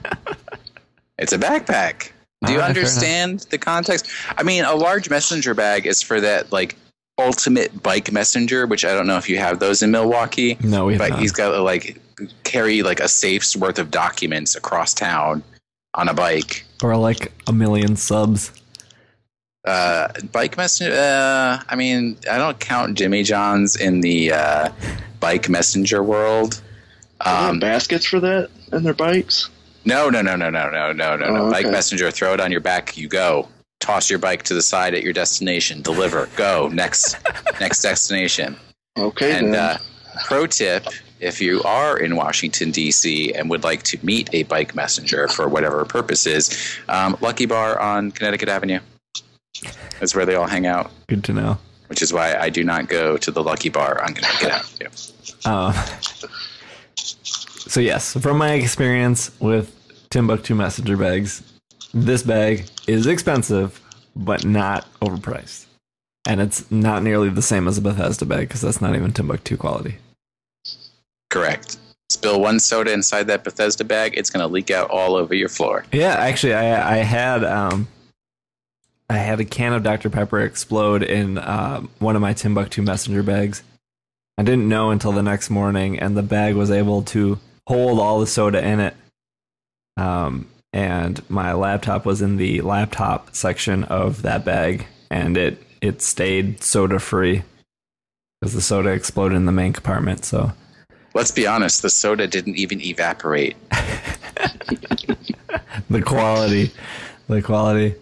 it's 1.19 1.33
a 1.33 1.39
backpack. 1.39 2.13
Do 2.47 2.53
you 2.53 2.59
ah, 2.59 2.63
right, 2.63 2.69
understand 2.69 3.41
the 3.51 3.59
context? 3.59 4.09
I 4.39 4.45
mean, 4.45 4.65
a 4.65 4.75
large 4.75 5.11
messenger 5.11 5.53
bag 5.53 5.87
is 5.87 6.01
for 6.01 6.21
that 6.21 6.53
like 6.53 6.77
ultimate 7.19 7.83
bike 7.83 8.13
messenger, 8.13 8.67
which 8.67 8.85
I 8.85 8.95
don't 8.95 9.07
know 9.07 9.17
if 9.19 9.29
you 9.29 9.39
have 9.39 9.59
those 9.59 9.83
in 9.83 9.91
Milwaukee. 9.91 10.57
No, 10.63 10.87
we 10.87 10.95
have 10.95 10.99
but 11.01 11.11
not. 11.11 11.21
he's 11.21 11.33
got 11.33 11.51
to 11.51 11.63
like 11.63 12.01
carry 12.45 12.83
like 12.83 13.01
a 13.01 13.09
safe's 13.09 13.57
worth 13.57 13.79
of 13.79 13.91
documents 13.91 14.55
across 14.57 14.95
town 14.95 15.43
on 15.95 16.09
a 16.09 16.15
bike. 16.15 16.65
or 16.83 16.97
like 16.97 17.33
a 17.47 17.53
million 17.53 17.97
subs. 17.97 18.53
Uh, 19.67 20.09
bike 20.33 20.57
messenger. 20.57 20.95
Uh, 20.95 21.63
I 21.69 21.77
mean, 21.77 22.17
I 22.31 22.39
don't 22.39 22.59
count 22.59 22.97
Jimmy 22.97 23.23
John's 23.23 23.77
in 23.77 24.01
the 24.01 24.33
uh, 24.33 24.69
bike 25.21 25.49
messenger 25.51 26.03
world. 26.03 26.63
They 27.25 27.31
have 27.31 27.51
Um, 27.51 27.61
baskets 27.61 28.07
for 28.07 28.21
that 28.21 28.49
in 28.73 28.83
their 28.83 28.95
bikes? 28.95 29.51
no, 29.85 30.09
no, 30.09 30.23
no, 30.23 30.37
no, 30.37 30.49
no, 30.49 30.71
no, 30.71 30.93
no, 30.93 31.17
no, 31.17 31.27
Oh, 31.27 31.35
no. 31.47 31.51
Bike 31.51 31.71
messenger. 31.71 32.11
Throw 32.11 32.33
it 32.35 32.41
on 32.41 32.51
your 32.51 32.61
back. 32.63 32.97
You 32.97 33.09
go. 33.09 33.49
Toss 33.81 34.09
your 34.11 34.19
bike 34.19 34.43
to 34.45 34.55
the 34.55 34.63
side 34.63 34.95
at 34.95 35.03
your 35.03 35.13
destination. 35.13 35.83
Deliver. 35.83 36.29
Go 36.37 36.69
next. 36.69 37.17
next 37.61 37.83
destination. 37.83 38.57
Okay, 38.99 39.37
And 39.39 39.55
then. 39.55 39.61
uh, 39.77 39.79
pro 40.27 40.47
tip: 40.47 40.87
if 41.21 41.41
you 41.41 41.63
are 41.63 41.99
in 41.99 42.15
Washington 42.17 42.71
D.C. 42.71 43.33
and 43.33 43.49
would 43.51 43.65
like 43.65 43.83
to 43.85 43.99
meet 44.05 44.29
a 44.35 44.43
bike 44.45 44.75
messenger 44.75 45.29
for 45.29 45.49
whatever 45.49 45.85
purposes, 45.85 46.79
um, 46.89 47.17
Lucky 47.21 47.47
Bar 47.47 47.79
on 47.81 48.11
Connecticut 48.11 48.49
Avenue 48.49 48.81
is 50.01 50.15
where 50.15 50.27
they 50.27 50.35
all 50.35 50.47
hang 50.47 50.67
out. 50.67 50.91
Good 51.09 51.25
to 51.25 51.33
know. 51.33 51.59
Which 51.89 52.03
is 52.03 52.13
why 52.13 52.37
I 52.37 52.51
do 52.51 52.63
not 52.63 52.89
go 52.89 53.17
to 53.17 53.31
the 53.31 53.43
Lucky 53.43 53.69
Bar 53.69 54.03
on 54.05 54.15
Connecticut 54.15 54.51
Avenue. 54.51 54.89
Um, 55.45 55.75
so 56.97 57.81
yes, 57.81 58.15
from 58.19 58.39
my 58.39 58.53
experience 58.53 59.31
with 59.41 59.75
Timbuk2 60.11 60.57
messenger 60.57 60.97
bags, 60.97 61.43
this 61.93 62.23
bag 62.23 62.67
is 62.87 63.07
expensive, 63.07 63.81
but 64.17 64.45
not 64.45 64.87
overpriced, 65.01 65.67
and 66.27 66.41
it's 66.41 66.71
not 66.71 67.03
nearly 67.03 67.29
the 67.29 67.43
same 67.43 67.67
as 67.69 67.79
a 67.79 67.83
Bethesda 67.83 68.25
bag 68.25 68.49
because 68.49 68.61
that's 68.61 68.81
not 68.81 68.95
even 68.95 69.13
Timbuk2 69.13 69.59
quality. 69.59 69.97
Correct. 71.31 71.79
Spill 72.11 72.41
one 72.41 72.59
soda 72.59 72.93
inside 72.93 73.29
that 73.29 73.45
Bethesda 73.45 73.85
bag, 73.85 74.15
it's 74.17 74.31
going 74.31 74.41
to 74.41 74.53
leak 74.53 74.71
out 74.71 74.91
all 74.91 75.15
over 75.15 75.35
your 75.35 75.49
floor. 75.49 75.85
Yeah, 75.93 76.15
actually, 76.15 76.55
I 76.55 76.95
I 76.95 76.97
had 76.99 77.45
um, 77.45 77.87
I 79.09 79.15
had 79.15 79.41
a 79.41 79.45
can 79.45 79.73
of 79.73 79.83
Dr 79.83 80.09
Pepper 80.09 80.41
explode 80.41 81.03
in 81.03 81.39
uh, 81.39 81.81
one 81.99 82.15
of 82.15 82.23
my 82.23 82.33
Timbuk2 82.33 82.85
messenger 82.85 83.23
bags. 83.23 83.63
I 84.39 84.43
didn't 84.43 84.69
know 84.69 84.91
until 84.91 85.13
the 85.13 85.23
next 85.23 85.51
morning, 85.51 85.99
and 85.99 86.17
the 86.17 86.23
bag 86.23 86.55
was 86.55 86.71
able 86.71 87.03
to 87.03 87.39
hold 87.67 87.99
all 87.99 88.21
the 88.21 88.27
soda 88.27 88.65
in 88.65 88.81
it. 88.81 88.95
Um, 89.97 90.47
and 90.73 91.29
my 91.31 91.53
laptop 91.53 92.05
was 92.05 92.23
in 92.23 92.37
the 92.37 92.61
laptop 92.61 93.35
section 93.35 93.85
of 93.85 94.23
that 94.23 94.45
bag, 94.45 94.87
and 95.11 95.37
it 95.37 95.63
it 95.81 96.03
stayed 96.03 96.63
soda 96.63 96.99
free 96.99 97.43
because 98.41 98.55
the 98.55 98.63
soda 98.63 98.91
exploded 98.91 99.37
in 99.37 99.47
the 99.47 99.53
main 99.53 99.73
compartment. 99.73 100.25
So 100.25 100.53
Let's 101.13 101.33
be 101.33 101.47
honest, 101.47 101.83
the 101.83 101.91
soda 101.91 102.27
didn't 102.29 102.57
even 102.57 102.81
evaporate. 102.81 103.57
the 105.91 106.03
quality, 106.03 106.71
the 107.27 107.43
quality. 107.43 107.97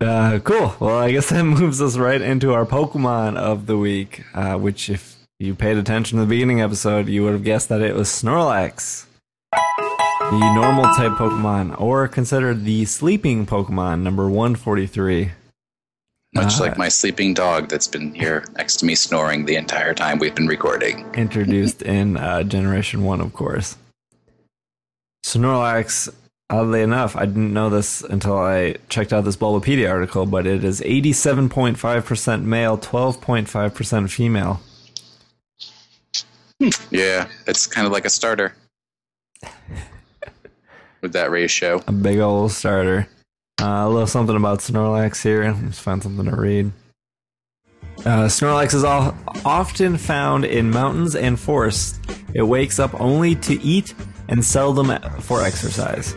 Uh, 0.00 0.40
cool. 0.40 0.74
Well, 0.80 0.98
I 0.98 1.12
guess 1.12 1.28
that 1.28 1.44
moves 1.44 1.80
us 1.80 1.96
right 1.96 2.20
into 2.20 2.52
our 2.52 2.66
Pokemon 2.66 3.36
of 3.36 3.66
the 3.66 3.78
week, 3.78 4.24
uh, 4.34 4.56
which, 4.58 4.90
if 4.90 5.16
you 5.38 5.54
paid 5.54 5.76
attention 5.76 6.18
to 6.18 6.24
the 6.24 6.28
beginning 6.28 6.60
episode, 6.60 7.08
you 7.08 7.22
would 7.22 7.32
have 7.32 7.44
guessed 7.44 7.68
that 7.68 7.80
it 7.80 7.94
was 7.94 8.08
Snorlax, 8.08 9.03
the 10.30 10.54
normal 10.54 10.84
type 10.94 11.12
Pokemon, 11.12 11.78
or 11.78 12.08
considered 12.08 12.64
the 12.64 12.86
sleeping 12.86 13.46
Pokemon, 13.46 14.00
number 14.00 14.28
143. 14.28 15.30
Much 16.34 16.58
Uh, 16.58 16.60
like 16.60 16.78
my 16.78 16.88
sleeping 16.88 17.34
dog 17.34 17.68
that's 17.68 17.86
been 17.86 18.14
here 18.14 18.44
next 18.56 18.76
to 18.76 18.86
me 18.86 18.94
snoring 18.94 19.44
the 19.44 19.54
entire 19.54 19.94
time 19.94 20.18
we've 20.18 20.34
been 20.34 20.48
recording. 20.48 21.06
introduced 21.14 21.82
in 21.96 22.16
uh, 22.16 22.42
Generation 22.42 23.04
1, 23.04 23.20
of 23.20 23.32
course. 23.34 23.76
Snorlax, 25.24 26.08
oddly 26.50 26.80
enough, 26.80 27.16
I 27.16 27.26
didn't 27.26 27.52
know 27.52 27.68
this 27.68 28.02
until 28.02 28.38
I 28.38 28.76
checked 28.88 29.12
out 29.12 29.24
this 29.24 29.36
Bulbapedia 29.36 29.90
article, 29.90 30.26
but 30.26 30.46
it 30.46 30.64
is 30.64 30.80
87.5% 30.80 32.42
male, 32.44 32.78
12.5% 32.78 34.10
female. 34.10 34.60
Yeah, 36.90 37.28
it's 37.46 37.66
kind 37.66 37.86
of 37.86 37.92
like 37.92 38.06
a 38.06 38.10
starter 38.10 38.54
with 41.04 41.12
that 41.12 41.30
ratio. 41.30 41.80
A 41.86 41.92
big 41.92 42.18
old 42.18 42.50
starter. 42.50 43.06
Uh, 43.60 43.84
a 43.84 43.88
little 43.88 44.08
something 44.08 44.34
about 44.34 44.58
Snorlax 44.58 45.22
here. 45.22 45.56
Let's 45.62 45.78
find 45.78 46.02
something 46.02 46.24
to 46.24 46.34
read. 46.34 46.72
Uh, 48.00 48.26
Snorlax 48.26 48.74
is 48.74 48.82
all, 48.82 49.16
often 49.44 49.96
found 49.96 50.44
in 50.44 50.70
mountains 50.70 51.14
and 51.14 51.38
forests. 51.38 52.00
It 52.34 52.42
wakes 52.42 52.80
up 52.80 52.98
only 53.00 53.36
to 53.36 53.62
eat 53.62 53.94
and 54.28 54.44
seldom 54.44 54.98
for 55.20 55.42
exercise. 55.42 56.16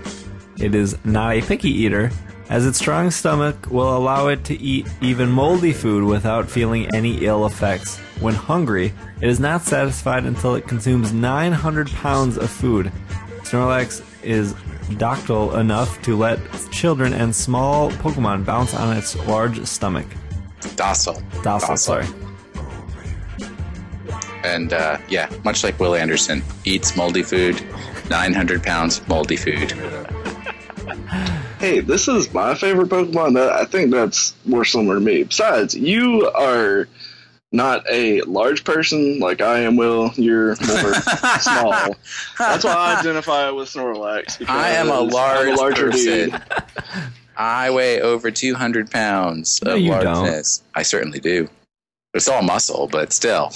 It 0.60 0.74
is 0.74 0.98
not 1.06 1.36
a 1.36 1.42
picky 1.42 1.70
eater, 1.70 2.10
as 2.50 2.66
its 2.66 2.80
strong 2.80 3.12
stomach 3.12 3.70
will 3.70 3.96
allow 3.96 4.28
it 4.28 4.46
to 4.46 4.60
eat 4.60 4.88
even 5.02 5.30
moldy 5.30 5.74
food 5.74 6.04
without 6.06 6.50
feeling 6.50 6.88
any 6.96 7.26
ill 7.26 7.46
effects. 7.46 7.98
When 8.22 8.34
hungry, 8.34 8.94
it 9.22 9.30
is 9.30 9.40
not 9.40 9.62
satisfied 9.62 10.26
until 10.26 10.56
it 10.56 10.68
consumes 10.68 11.14
900 11.14 11.90
pounds 11.90 12.38
of 12.38 12.50
food. 12.50 12.92
Snorlax 13.44 14.02
is 14.24 14.56
docile 14.98 15.56
enough 15.58 16.02
to 16.04 16.16
let 16.16 16.40
children 16.72 17.14
and 17.14 17.36
small 17.36 17.92
Pokemon 17.92 18.46
bounce 18.46 18.74
on 18.74 18.96
its 18.96 19.16
large 19.28 19.64
stomach. 19.66 20.06
Docile. 20.76 21.22
Docile, 21.44 21.76
Docile. 21.76 21.78
sorry. 21.78 22.08
And 24.44 24.72
uh, 24.74 24.98
yeah, 25.10 25.30
much 25.44 25.64
like 25.64 25.80
Will 25.80 25.96
Anderson, 25.96 26.44
eats 26.64 26.96
moldy 26.96 27.24
food, 27.24 27.62
900 28.10 28.64
pounds 28.64 29.06
moldy 29.08 29.36
food. 29.36 29.74
Hey, 31.60 31.80
this 31.80 32.08
is 32.08 32.32
my 32.36 32.54
favorite 32.54 32.90
Pokemon. 32.90 33.36
I 33.36 33.66
think 33.66 33.90
that's 33.90 34.36
more 34.46 34.64
similar 34.64 34.96
to 34.96 35.02
me. 35.02 35.24
Besides, 35.24 35.74
you 35.74 36.30
are 36.36 36.88
not 37.52 37.84
a 37.90 38.22
large 38.24 38.64
person 38.64 39.20
like 39.20 39.42
I 39.42 39.60
am. 39.60 39.78
Will 39.78 40.12
you're 40.16 40.56
more 40.68 40.94
small? 41.40 41.96
That's 42.38 42.64
why 42.64 42.74
I 42.74 43.00
identify 43.00 43.50
with 43.52 43.70
Snorlax. 43.70 44.48
I 44.50 44.70
am 44.72 44.90
a 44.90 45.02
I'm 45.02 45.10
large 45.10 45.58
larger 45.58 45.92
person. 45.92 46.30
dude. 46.32 46.42
I 47.38 47.70
weigh 47.70 48.02
over 48.02 48.32
200 48.32 48.90
pounds 48.92 49.62
No, 49.64 49.76
of 49.76 49.80
you 49.80 49.92
don't. 49.92 50.04
largeness. 50.06 50.64
I 50.76 50.82
certainly 50.84 51.20
do. 51.20 51.48
It's 52.14 52.28
all 52.28 52.42
muscle, 52.42 52.88
but 52.88 53.14
still. 53.14 53.52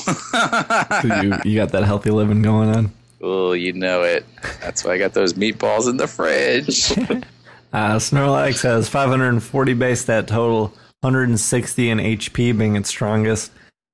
you, 1.03 1.33
you 1.43 1.55
got 1.55 1.71
that 1.71 1.83
healthy 1.85 2.11
living 2.11 2.41
going 2.43 2.69
on. 2.69 2.91
oh, 3.21 3.53
you 3.53 3.73
know 3.73 4.03
it. 4.03 4.23
That's 4.61 4.83
why 4.83 4.93
I 4.93 4.97
got 4.99 5.13
those 5.13 5.33
meatballs 5.33 5.89
in 5.89 5.97
the 5.97 6.07
fridge. 6.07 6.93
Uh, 7.73 7.95
Snorlax 7.95 8.63
has 8.63 8.89
540 8.89 9.73
base 9.75 10.01
stat 10.01 10.27
total, 10.27 10.73
160 11.03 11.89
in 11.89 11.99
HP 11.99 12.57
being 12.57 12.75
its 12.75 12.89
strongest, 12.89 13.49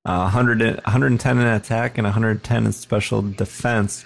uh, 0.07 0.21
100, 0.21 0.61
in- 0.61 0.75
110 0.75 1.37
in 1.37 1.45
attack, 1.47 1.97
and 1.97 2.05
110 2.05 2.65
in 2.65 2.71
special 2.71 3.21
defense. 3.21 4.05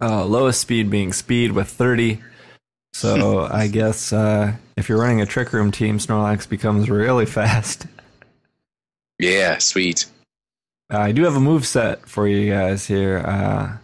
Uh, 0.00 0.24
lowest 0.24 0.60
speed 0.60 0.90
being 0.90 1.12
speed 1.12 1.52
with 1.52 1.68
30. 1.68 2.20
So 2.92 3.40
I 3.52 3.68
guess 3.68 4.12
uh, 4.12 4.54
if 4.76 4.88
you're 4.88 4.98
running 5.00 5.20
a 5.20 5.26
Trick 5.26 5.52
Room 5.52 5.70
team, 5.70 5.98
Snorlax 5.98 6.48
becomes 6.48 6.90
really 6.90 7.26
fast. 7.38 7.86
yeah, 9.18 9.58
sweet. 9.58 10.06
Uh, 10.92 10.98
I 10.98 11.12
do 11.12 11.22
have 11.22 11.36
a 11.36 11.40
move 11.40 11.66
set 11.66 12.08
for 12.08 12.26
you 12.26 12.50
guys 12.52 12.86
here. 12.86 13.18
Uh, 13.18 13.76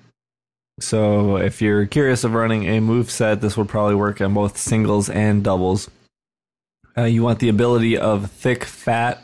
so 0.80 1.36
if 1.36 1.62
you're 1.62 1.86
curious 1.86 2.24
of 2.24 2.34
running 2.34 2.64
a 2.64 2.80
move 2.80 3.12
set, 3.12 3.40
this 3.40 3.56
would 3.56 3.68
probably 3.68 3.94
work 3.94 4.20
on 4.20 4.34
both 4.34 4.58
singles 4.58 5.08
and 5.08 5.44
doubles. 5.44 5.88
Uh, 6.98 7.04
you 7.04 7.22
want 7.22 7.38
the 7.38 7.48
ability 7.48 7.96
of 7.96 8.28
thick 8.30 8.64
fat 8.64 9.22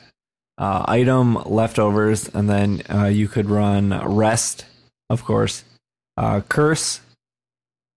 uh, 0.58 0.84
item 0.86 1.34
leftovers, 1.44 2.28
and 2.28 2.48
then 2.48 2.82
uh, 2.92 3.06
you 3.06 3.28
could 3.28 3.48
run 3.48 3.90
rest, 4.16 4.66
of 5.10 5.24
course, 5.24 5.64
uh, 6.16 6.40
curse, 6.42 7.00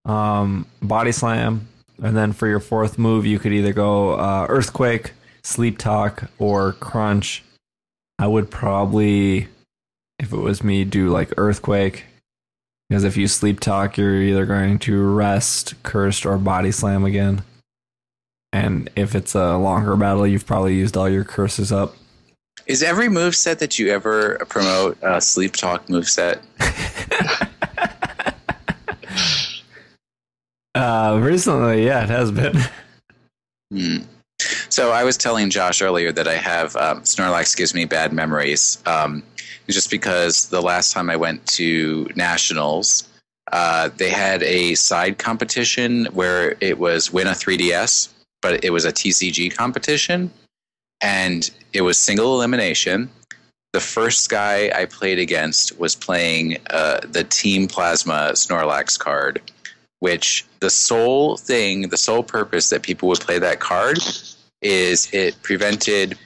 um, 0.05 0.65
body 0.81 1.11
slam, 1.11 1.67
and 2.01 2.15
then 2.15 2.33
for 2.33 2.47
your 2.47 2.59
fourth 2.59 2.97
move, 2.97 3.25
you 3.25 3.39
could 3.39 3.53
either 3.53 3.73
go 3.73 4.13
uh, 4.13 4.45
earthquake, 4.49 5.13
sleep 5.43 5.77
talk, 5.77 6.29
or 6.39 6.73
crunch. 6.73 7.43
I 8.17 8.27
would 8.27 8.49
probably 8.49 9.49
if 10.19 10.31
it 10.31 10.37
was 10.37 10.63
me, 10.63 10.83
do 10.83 11.09
like 11.09 11.33
earthquake. 11.37 12.05
Because 12.89 13.03
if 13.03 13.17
you 13.17 13.27
sleep 13.27 13.59
talk, 13.59 13.97
you're 13.97 14.21
either 14.21 14.45
going 14.45 14.79
to 14.79 15.01
rest, 15.03 15.73
cursed, 15.83 16.25
or 16.25 16.37
body 16.37 16.71
slam 16.71 17.03
again. 17.03 17.43
And 18.53 18.89
if 18.95 19.15
it's 19.15 19.35
a 19.35 19.57
longer 19.57 19.95
battle, 19.95 20.27
you've 20.27 20.45
probably 20.45 20.75
used 20.75 20.95
all 20.95 21.09
your 21.09 21.23
curses 21.23 21.71
up. 21.71 21.95
Is 22.67 22.81
every 22.81 23.09
move 23.09 23.35
set 23.35 23.59
that 23.59 23.77
you 23.77 23.89
ever 23.89 24.37
promote 24.49 24.97
a 25.03 25.21
sleep 25.21 25.55
talk 25.55 25.89
move 25.89 26.09
set? 26.09 26.41
Uh, 30.75 31.17
recently, 31.23 31.85
yeah, 31.85 32.03
it 32.03 32.09
has 32.09 32.31
been. 32.31 32.53
Hmm. 33.71 33.97
So 34.67 34.91
I 34.91 35.05
was 35.05 35.15
telling 35.15 35.49
Josh 35.49 35.81
earlier 35.81 36.11
that 36.11 36.27
I 36.27 36.35
have 36.35 36.75
um, 36.75 37.01
Snorlax 37.01 37.55
gives 37.55 37.73
me 37.73 37.85
bad 37.85 38.11
memories. 38.11 38.83
Um, 38.85 39.23
just 39.69 39.89
because 39.89 40.49
the 40.49 40.61
last 40.61 40.91
time 40.91 41.09
I 41.09 41.15
went 41.15 41.45
to 41.47 42.09
nationals, 42.15 43.07
uh, 43.53 43.89
they 43.95 44.09
had 44.09 44.43
a 44.43 44.75
side 44.75 45.17
competition 45.17 46.05
where 46.07 46.55
it 46.59 46.77
was 46.77 47.11
win 47.11 47.27
a 47.27 47.31
3DS, 47.31 48.09
but 48.41 48.63
it 48.63 48.71
was 48.71 48.83
a 48.83 48.91
TCG 48.91 49.55
competition, 49.55 50.29
and 51.01 51.49
it 51.73 51.81
was 51.81 51.97
single 51.97 52.35
elimination. 52.35 53.09
The 53.73 53.79
first 53.79 54.29
guy 54.29 54.71
I 54.73 54.85
played 54.85 55.19
against 55.19 55.77
was 55.77 55.95
playing 55.95 56.57
uh, 56.69 57.01
the 57.03 57.25
Team 57.25 57.67
Plasma 57.67 58.31
Snorlax 58.33 58.97
card, 58.97 59.41
which 59.99 60.45
the 60.61 60.69
sole 60.69 61.37
thing, 61.37 61.89
the 61.89 61.97
sole 61.97 62.23
purpose 62.23 62.69
that 62.69 62.83
people 62.83 63.09
would 63.09 63.19
play 63.19 63.39
that 63.39 63.59
card 63.59 63.99
is 64.61 65.09
it 65.13 65.41
prevented 65.43 66.17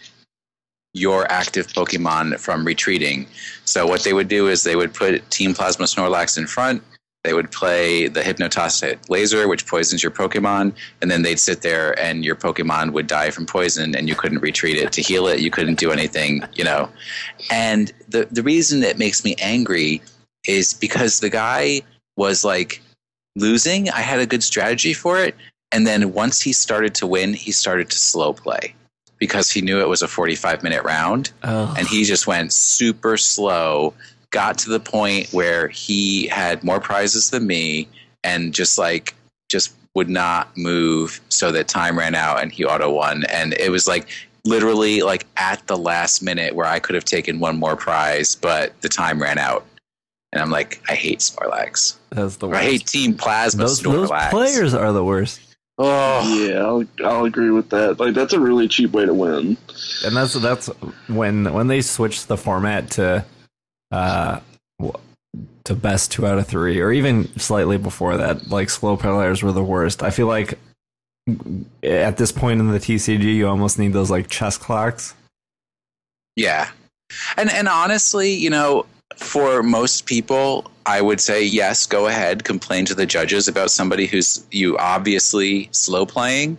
your 0.93 1.31
active 1.31 1.67
Pokemon 1.67 2.39
from 2.39 2.65
retreating. 2.65 3.27
So 3.65 3.85
what 3.85 4.03
they 4.03 4.13
would 4.13 4.27
do 4.27 4.47
is 4.47 4.63
they 4.63 4.75
would 4.75 4.93
put 4.93 5.29
Team 5.29 5.53
Plasma 5.53 5.85
Snorlax 5.85 6.37
in 6.37 6.47
front. 6.47 6.83
They 7.23 7.33
would 7.33 7.51
play 7.51 8.07
the 8.07 8.21
Hypnotoxic 8.21 9.09
Laser, 9.09 9.47
which 9.49 9.67
poisons 9.67 10.01
your 10.01 10.11
Pokemon, 10.11 10.73
and 11.01 11.11
then 11.11 11.21
they'd 11.21 11.39
sit 11.39 11.61
there 11.61 11.97
and 11.99 12.23
your 12.23 12.35
Pokemon 12.35 12.93
would 12.93 13.07
die 13.07 13.29
from 13.29 13.45
poison 13.45 13.93
and 13.93 14.07
you 14.07 14.15
couldn't 14.15 14.39
retreat 14.39 14.77
it. 14.77 14.93
To 14.93 15.01
heal 15.01 15.27
it, 15.27 15.39
you 15.41 15.51
couldn't 15.51 15.77
do 15.79 15.91
anything, 15.91 16.43
you 16.53 16.63
know. 16.63 16.89
And 17.51 17.91
the, 18.07 18.25
the 18.31 18.41
reason 18.41 18.79
that 18.81 18.97
makes 18.97 19.25
me 19.25 19.35
angry 19.39 20.01
is 20.47 20.73
because 20.73 21.19
the 21.19 21.29
guy 21.29 21.81
was 22.15 22.45
like 22.45 22.81
losing. 23.35 23.89
I 23.89 23.99
had 23.99 24.21
a 24.21 24.25
good 24.25 24.43
strategy 24.43 24.93
for 24.93 25.19
it. 25.19 25.35
And 25.73 25.85
then 25.85 26.13
once 26.13 26.39
he 26.41 26.53
started 26.53 26.95
to 26.95 27.05
win, 27.07 27.33
he 27.33 27.51
started 27.51 27.89
to 27.89 27.97
slow 27.97 28.31
play 28.31 28.73
because 29.17 29.51
he 29.51 29.59
knew 29.61 29.81
it 29.81 29.89
was 29.89 30.01
a 30.01 30.07
45 30.07 30.63
minute 30.63 30.83
round 30.83 31.31
Oh. 31.43 31.75
and 31.77 31.85
he 31.85 32.05
just 32.05 32.27
went 32.27 32.53
super 32.53 33.17
slow 33.17 33.93
got 34.31 34.57
to 34.59 34.69
the 34.69 34.79
point 34.79 35.31
where 35.31 35.67
he 35.69 36.27
had 36.27 36.63
more 36.63 36.79
prizes 36.79 37.29
than 37.31 37.47
me 37.47 37.87
and 38.23 38.53
just 38.53 38.77
like 38.77 39.15
just 39.49 39.73
would 39.95 40.09
not 40.09 40.55
move 40.55 41.19
so 41.29 41.51
that 41.51 41.67
time 41.67 41.97
ran 41.97 42.13
out 42.15 42.41
and 42.41 42.51
he 42.51 42.63
auto 42.63 42.91
won 42.91 43.23
and 43.25 43.53
it 43.53 43.71
was 43.71 43.87
like 43.87 44.07
literally 44.45 45.01
like 45.01 45.25
at 45.37 45.65
the 45.67 45.75
last 45.77 46.21
minute 46.21 46.53
where 46.55 46.67
i 46.67 46.79
could 46.79 46.93
have 46.95 47.03
taken 47.05 47.39
one 47.39 47.57
more 47.57 47.75
prize 47.75 48.35
but 48.35 48.79
the 48.81 48.89
time 48.89 49.19
ran 49.21 49.37
out 49.39 49.65
and 50.31 50.41
i'm 50.41 50.51
like 50.51 50.79
i 50.89 50.93
hate 50.93 51.19
snorlax 51.19 51.95
That's 52.11 52.35
the 52.37 52.47
worst. 52.47 52.59
i 52.59 52.63
hate 52.63 52.85
team 52.85 53.15
plasma 53.15 53.63
those, 53.63 53.81
those 53.81 54.09
snorlax 54.09 54.29
players 54.29 54.73
are 54.75 54.93
the 54.93 55.03
worst. 55.03 55.41
oh 55.79 56.45
Yeah, 56.47 56.59
I'll, 56.59 56.83
I'll 57.03 57.25
agree 57.25 57.49
with 57.51 57.69
that. 57.69 57.99
Like 57.99 58.13
that's 58.13 58.33
a 58.33 58.39
really 58.39 58.67
cheap 58.67 58.91
way 58.91 59.05
to 59.05 59.13
win. 59.13 59.57
and 60.05 60.15
that's 60.15 60.33
that's 60.35 60.67
when 61.07 61.51
when 61.51 61.67
they 61.67 61.81
switched 61.81 62.27
the 62.27 62.37
format 62.37 62.91
to 62.91 63.25
uh 63.91 64.39
to 65.63 65.75
best 65.75 66.11
two 66.11 66.25
out 66.25 66.39
of 66.39 66.47
three 66.47 66.79
or 66.79 66.91
even 66.91 67.27
slightly 67.37 67.77
before 67.77 68.17
that 68.17 68.49
like 68.49 68.69
slow 68.69 68.97
players 68.97 69.43
were 69.43 69.51
the 69.51 69.63
worst 69.63 70.01
i 70.01 70.09
feel 70.09 70.27
like 70.27 70.57
at 71.83 72.17
this 72.17 72.31
point 72.31 72.59
in 72.59 72.67
the 72.71 72.79
tcg 72.79 73.23
you 73.23 73.47
almost 73.47 73.77
need 73.77 73.93
those 73.93 74.09
like 74.09 74.27
chess 74.29 74.57
clocks 74.57 75.13
Yeah. 76.39 76.69
And 77.35 77.51
and 77.51 77.67
honestly, 77.67 78.31
you 78.31 78.49
know, 78.49 78.85
for 79.17 79.61
most 79.61 80.05
people, 80.05 80.71
I 80.85 81.01
would 81.01 81.19
say 81.19 81.43
yes, 81.43 81.85
go 81.85 82.07
ahead, 82.07 82.45
complain 82.45 82.85
to 82.85 82.95
the 82.95 83.05
judges 83.05 83.49
about 83.49 83.71
somebody 83.71 84.05
who's 84.05 84.45
you 84.51 84.77
obviously 84.77 85.67
slow 85.71 86.05
playing. 86.05 86.57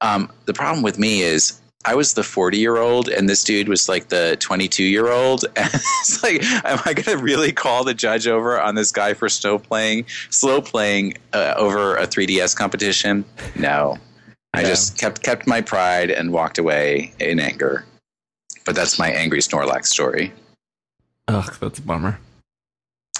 Um, 0.00 0.30
the 0.44 0.54
problem 0.54 0.82
with 0.82 0.98
me 0.98 1.22
is 1.22 1.60
I 1.88 1.94
was 1.94 2.14
the 2.14 2.22
40 2.24 2.58
year 2.58 2.78
old 2.78 3.08
and 3.08 3.28
this 3.28 3.44
dude 3.44 3.68
was 3.68 3.88
like 3.88 4.08
the 4.08 4.36
22 4.40 4.82
year 4.84 5.08
old. 5.08 5.44
And 5.56 5.70
it's 5.72 6.22
like, 6.22 6.42
am 6.64 6.80
I 6.84 6.92
going 6.94 7.16
to 7.16 7.22
really 7.22 7.52
call 7.52 7.84
the 7.84 7.94
judge 7.94 8.26
over 8.26 8.60
on 8.60 8.74
this 8.74 8.90
guy 8.92 9.14
for 9.14 9.28
slow 9.28 9.58
playing, 9.58 10.06
slow 10.30 10.60
playing 10.60 11.14
uh, 11.32 11.54
over 11.56 11.96
a 11.96 12.06
3DS 12.06 12.56
competition? 12.56 13.24
No. 13.54 13.98
I 14.54 14.62
Yeah. 14.62 14.68
just 14.68 14.98
kept 14.98 15.22
kept 15.22 15.46
my 15.46 15.60
pride 15.60 16.10
and 16.10 16.32
walked 16.32 16.58
away 16.58 17.12
in 17.20 17.38
anger. 17.38 17.84
But 18.64 18.74
that's 18.74 18.98
my 18.98 19.10
angry 19.10 19.38
Snorlax 19.40 19.86
story. 19.86 20.32
ugh 21.28 21.56
that's 21.60 21.78
a 21.78 21.82
bummer 21.82 22.18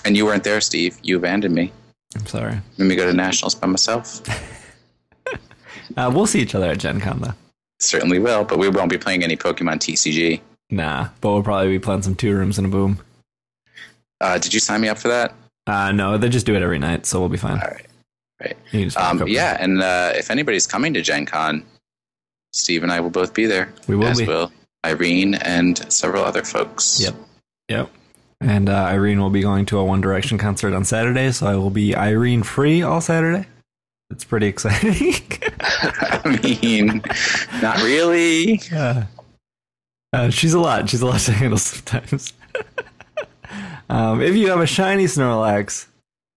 And 0.05 0.17
you 0.17 0.25
weren't 0.27 0.45
there, 0.45 0.61
Steve. 0.61 0.99
You 1.03 1.17
abandoned 1.19 1.55
me. 1.55 1.73
i'm 2.17 2.27
sorry 2.27 2.61
Let 2.79 2.87
me 2.89 2.97
go 2.97 3.07
to 3.07 3.13
nationals 3.13 3.55
by 3.55 3.67
myself. 3.69 4.23
uh, 5.97 6.11
we'll 6.13 6.27
see 6.27 6.41
each 6.41 6.55
other 6.55 6.71
at 6.71 6.79
gen 6.79 7.01
con 7.01 7.21
though 7.21 7.35
Certainly 7.81 8.19
will, 8.21 8.45
but 8.45 8.59
we 8.59 8.69
won't 8.69 8.91
be 8.91 8.99
playing 8.99 9.23
any 9.23 9.37
Pokemon 9.37 9.79
TCG. 9.81 10.41
nah 10.71 11.09
but 11.21 11.33
we'll 11.33 11.43
probably 11.43 11.69
be 11.71 11.79
playing 11.79 12.03
some 12.03 12.15
two 12.15 12.35
rooms 12.35 12.59
and 12.59 12.67
a 12.67 12.71
boom 12.71 12.99
Uh, 14.21 14.39
did 14.39 14.53
you 14.55 14.61
sign 14.61 14.81
me 14.81 14.89
up 14.89 14.99
for 14.99 15.09
that? 15.09 15.35
uh 15.67 15.91
no 15.93 16.17
they 16.19 16.29
just 16.29 16.47
do 16.47 16.55
it 16.55 16.63
every 16.63 16.79
night 16.79 17.05
so 17.07 17.19
we'll 17.21 17.29
be 17.29 17.37
fine 17.37 17.59
All 17.61 17.69
right. 17.69 17.87
Right. 18.41 18.57
You 18.73 18.81
can 18.81 18.83
just 18.89 18.97
walk 18.99 19.21
Um, 19.23 19.29
yeah, 19.29 19.57
and 19.61 19.83
uh, 19.83 20.13
if 20.15 20.31
anybody's 20.31 20.67
coming 20.67 20.93
to 20.95 21.01
Gen 21.01 21.25
Con, 21.25 21.65
Steve 22.53 22.83
and 22.83 22.93
I 22.93 23.01
will 23.01 23.09
both 23.11 23.33
be 23.33 23.47
there. 23.47 23.73
We 23.89 23.97
will 23.97 24.09
as 24.09 24.19
be. 24.19 24.27
will 24.27 24.53
Irene 24.85 25.35
and 25.37 25.91
several 25.93 26.23
other 26.23 26.43
folks. 26.45 27.01
Yep. 27.01 27.15
Yep. 27.71 27.91
And 28.43 28.69
uh, 28.69 28.75
Irene 28.91 29.21
will 29.21 29.31
be 29.31 29.41
going 29.41 29.65
to 29.67 29.79
a 29.79 29.85
One 29.85 30.03
Direction 30.03 30.37
concert 30.37 30.75
on 30.75 30.85
Saturday, 30.85 31.33
so 31.33 31.47
I 31.47 31.57
will 31.57 31.71
be 31.71 31.97
Irene 31.97 32.43
free 32.43 32.83
all 32.83 33.01
Saturday. 33.01 33.47
It's 34.11 34.23
pretty 34.25 34.47
exciting. 34.53 35.15
I 36.25 36.41
mean, 36.43 37.03
not 37.63 37.79
really. 37.83 38.61
Uh, 38.75 39.05
Uh, 40.13 40.31
she's 40.31 40.55
a 40.55 40.61
lot. 40.61 40.89
She's 40.89 41.03
a 41.03 41.07
lot 41.07 41.21
to 41.21 41.33
handle 41.33 41.59
sometimes. 41.59 42.33
um, 43.91 44.23
if 44.23 44.35
you 44.35 44.49
have 44.49 44.61
a 44.61 44.67
shiny 44.67 45.05
Snorlax, 45.05 45.87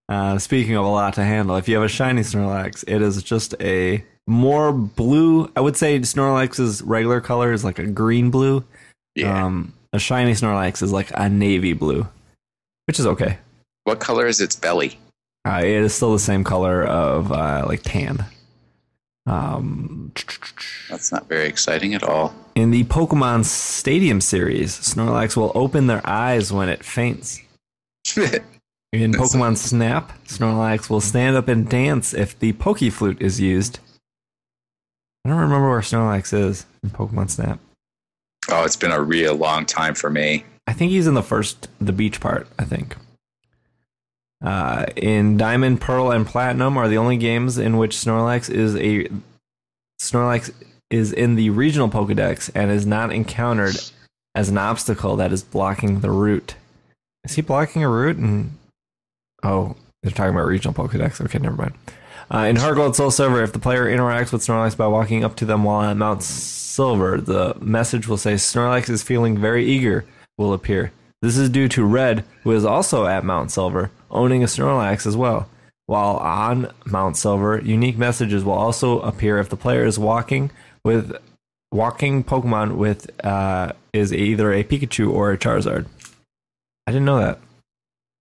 uh, 0.08 0.38
speaking 0.38 0.74
of 0.76 0.84
a 0.84 0.88
lot 0.88 1.14
to 1.14 1.24
handle, 1.24 1.56
if 1.56 1.68
you 1.68 1.76
have 1.76 1.84
a 1.84 1.88
shiny 1.88 2.20
Snorlax, 2.22 2.84
it 2.86 3.00
is 3.00 3.22
just 3.22 3.54
a 3.60 4.04
more 4.26 4.72
blue. 4.72 5.50
I 5.56 5.60
would 5.60 5.76
say 5.76 5.98
Snorlax's 6.00 6.82
regular 6.82 7.20
color 7.20 7.52
is 7.52 7.64
like 7.64 7.78
a 7.78 7.86
green 7.86 8.30
blue. 8.30 8.64
Yeah. 9.14 9.46
Um, 9.46 9.72
a 9.92 9.98
shiny 9.98 10.32
Snorlax 10.32 10.82
is 10.82 10.92
like 10.92 11.10
a 11.14 11.28
navy 11.28 11.72
blue, 11.72 12.06
which 12.86 12.98
is 12.98 13.06
okay. 13.06 13.38
what 13.84 13.98
color 13.98 14.26
is 14.26 14.40
its 14.40 14.56
belly? 14.56 14.98
Uh, 15.46 15.60
it 15.62 15.68
is 15.68 15.94
still 15.94 16.12
the 16.12 16.18
same 16.18 16.44
color 16.44 16.84
of 16.84 17.32
uh, 17.32 17.64
like 17.66 17.80
tan. 17.82 18.26
Um, 19.26 20.12
That's 20.88 21.12
not 21.12 21.28
very 21.28 21.46
exciting 21.46 21.94
at 21.94 22.02
all. 22.02 22.34
in 22.54 22.70
the 22.70 22.84
Pokemon 22.84 23.44
Stadium 23.44 24.20
series, 24.20 24.76
Snorlax 24.78 25.36
will 25.36 25.52
open 25.54 25.86
their 25.86 26.00
eyes 26.08 26.52
when 26.52 26.68
it 26.68 26.84
faints. 26.84 27.40
In 28.92 29.12
Pokemon 29.12 29.56
Snap, 29.56 30.10
Snorlax 30.24 30.90
will 30.90 31.00
stand 31.00 31.36
up 31.36 31.46
and 31.46 31.68
dance 31.68 32.12
if 32.12 32.36
the 32.36 32.52
Pokeflute 32.54 33.20
is 33.20 33.38
used. 33.38 33.78
I 35.24 35.28
don't 35.28 35.38
remember 35.38 35.68
where 35.70 35.78
Snorlax 35.80 36.32
is 36.32 36.66
in 36.82 36.90
Pokemon 36.90 37.30
Snap. 37.30 37.60
oh, 38.50 38.64
it's 38.64 38.74
been 38.74 38.90
a 38.90 39.00
real 39.00 39.36
long 39.36 39.64
time 39.64 39.94
for 39.94 40.10
me. 40.10 40.44
I 40.66 40.72
think 40.72 40.90
he's 40.90 41.06
in 41.06 41.14
the 41.14 41.22
first, 41.22 41.68
the 41.80 41.92
beach 41.92 42.18
part, 42.20 42.48
I 42.58 42.64
think. 42.64 42.96
Uh, 44.42 44.86
in 44.96 45.36
Diamond, 45.36 45.80
Pearl, 45.80 46.10
and 46.10 46.26
Platinum 46.26 46.76
are 46.76 46.88
the 46.88 46.96
only 46.96 47.16
games 47.16 47.58
in 47.58 47.76
which 47.76 47.96
Snorlax 47.96 48.48
is 48.48 48.74
a 48.76 49.08
Snorlax 50.00 50.52
is 50.90 51.12
in 51.12 51.36
the 51.36 51.50
regional 51.50 51.88
Pokedex 51.88 52.50
and 52.54 52.70
is 52.70 52.86
not 52.86 53.12
encountered 53.12 53.76
as 54.34 54.48
an 54.48 54.58
obstacle 54.58 55.16
that 55.16 55.32
is 55.32 55.42
blocking 55.42 56.00
the 56.00 56.10
route. 56.10 56.54
Is 57.24 57.34
he 57.34 57.42
blocking 57.42 57.84
a 57.84 57.88
route? 57.88 58.16
And 58.16 58.56
oh, 59.42 59.76
they're 60.02 60.12
talking 60.12 60.34
about 60.34 60.46
regional 60.46 60.74
Pokedex. 60.74 61.20
Okay, 61.20 61.38
never 61.38 61.56
mind. 61.56 61.74
Uh, 62.32 62.46
in 62.48 62.56
Heart 62.56 62.76
Gold 62.76 62.96
Soul 62.96 63.10
Silver, 63.10 63.42
if 63.42 63.52
the 63.52 63.58
player 63.58 63.84
interacts 63.84 64.32
with 64.32 64.42
Snorlax 64.42 64.76
by 64.76 64.86
walking 64.86 65.24
up 65.24 65.36
to 65.36 65.44
them 65.44 65.64
while 65.64 65.82
at 65.82 65.96
Mount 65.96 66.22
Silver, 66.22 67.20
the 67.20 67.56
message 67.60 68.08
will 68.08 68.16
say 68.16 68.34
Snorlax 68.34 68.88
is 68.88 69.02
feeling 69.02 69.36
very 69.36 69.66
eager 69.66 70.06
will 70.38 70.52
appear. 70.52 70.92
This 71.22 71.36
is 71.36 71.50
due 71.50 71.68
to 71.68 71.84
Red, 71.84 72.24
who 72.42 72.52
is 72.52 72.64
also 72.64 73.06
at 73.06 73.24
Mount 73.24 73.50
Silver, 73.50 73.90
owning 74.10 74.42
a 74.42 74.46
Snorlax 74.46 75.06
as 75.06 75.16
well. 75.16 75.48
While 75.86 76.16
on 76.16 76.72
Mount 76.86 77.16
Silver, 77.16 77.60
unique 77.60 77.98
messages 77.98 78.44
will 78.44 78.54
also 78.54 79.00
appear 79.00 79.38
if 79.38 79.48
the 79.48 79.56
player 79.56 79.84
is 79.84 79.98
walking 79.98 80.50
with 80.84 81.14
walking 81.72 82.24
Pokemon 82.24 82.76
with 82.76 83.10
uh, 83.24 83.72
is 83.92 84.12
either 84.12 84.52
a 84.52 84.64
Pikachu 84.64 85.12
or 85.12 85.32
a 85.32 85.38
Charizard. 85.38 85.86
I 86.86 86.92
didn't 86.92 87.06
know 87.06 87.18
that. 87.18 87.38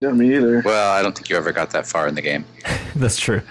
Yeah, 0.02 0.12
me 0.12 0.36
either. 0.36 0.62
Well, 0.66 0.92
I 0.92 1.02
don't 1.02 1.16
think 1.16 1.30
you 1.30 1.38
ever 1.38 1.52
got 1.52 1.72
that 1.72 1.86
far 1.86 2.08
in 2.08 2.16
the 2.16 2.22
game. 2.22 2.46
That's 2.96 3.20
true. 3.20 3.42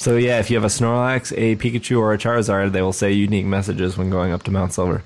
So 0.00 0.16
yeah, 0.16 0.38
if 0.38 0.50
you 0.50 0.56
have 0.56 0.64
a 0.64 0.68
Snorlax, 0.68 1.32
a 1.36 1.56
Pikachu, 1.56 1.98
or 1.98 2.12
a 2.12 2.18
Charizard, 2.18 2.72
they 2.72 2.82
will 2.82 2.92
say 2.92 3.12
unique 3.12 3.46
messages 3.46 3.96
when 3.96 4.10
going 4.10 4.32
up 4.32 4.42
to 4.44 4.50
Mount 4.50 4.72
Silver. 4.72 5.02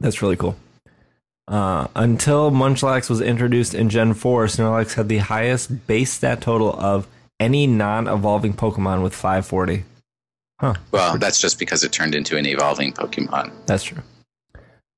That's 0.00 0.22
really 0.22 0.36
cool. 0.36 0.56
Uh, 1.48 1.88
until 1.96 2.50
Munchlax 2.50 3.08
was 3.08 3.20
introduced 3.22 3.74
in 3.74 3.88
Gen 3.88 4.12
4, 4.14 4.46
Snorlax 4.46 4.94
had 4.94 5.08
the 5.08 5.18
highest 5.18 5.86
base 5.86 6.12
stat 6.12 6.40
total 6.42 6.72
of 6.78 7.06
any 7.40 7.66
non-evolving 7.66 8.52
Pokemon 8.54 9.02
with 9.02 9.14
540. 9.14 9.84
Huh. 10.60 10.74
Well, 10.92 11.16
that's 11.18 11.40
just 11.40 11.58
because 11.58 11.84
it 11.84 11.92
turned 11.92 12.14
into 12.14 12.36
an 12.36 12.44
evolving 12.44 12.92
Pokemon. 12.92 13.50
That's 13.66 13.84
true. 13.84 14.02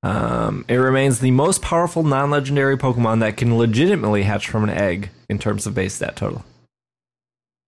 Um, 0.02 0.64
it 0.66 0.77
remains 0.77 1.20
the 1.20 1.31
most 1.31 1.60
powerful 1.62 2.02
non-legendary 2.02 2.78
Pokemon 2.78 3.20
that 3.20 3.36
can 3.36 3.56
legitimately 3.56 4.22
hatch 4.22 4.48
from 4.48 4.64
an 4.64 4.70
egg 4.70 5.10
in 5.28 5.39
terms 5.39 5.66
of 5.66 5.74
base 5.74 5.94
stat 5.94 6.16
total. 6.16 6.44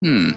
Hmm, 0.03 0.31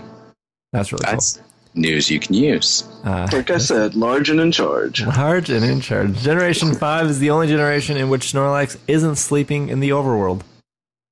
That's 0.72 0.92
really 0.92 1.02
that's 1.04 1.40
news 1.76 2.10
you 2.10 2.18
can 2.18 2.34
use. 2.34 2.84
Uh, 3.04 3.28
Like 3.32 3.50
I 3.50 3.58
said, 3.58 3.94
large 3.94 4.30
and 4.30 4.40
in 4.40 4.50
charge. 4.52 5.04
Large 5.04 5.50
and 5.50 5.64
in 5.64 5.80
charge. 5.80 6.16
Generation 6.22 6.74
5 6.78 7.06
is 7.06 7.18
the 7.18 7.30
only 7.30 7.46
generation 7.46 7.96
in 7.96 8.08
which 8.08 8.32
Snorlax 8.32 8.76
isn't 8.88 9.16
sleeping 9.16 9.68
in 9.68 9.80
the 9.80 9.90
overworld. 9.90 10.42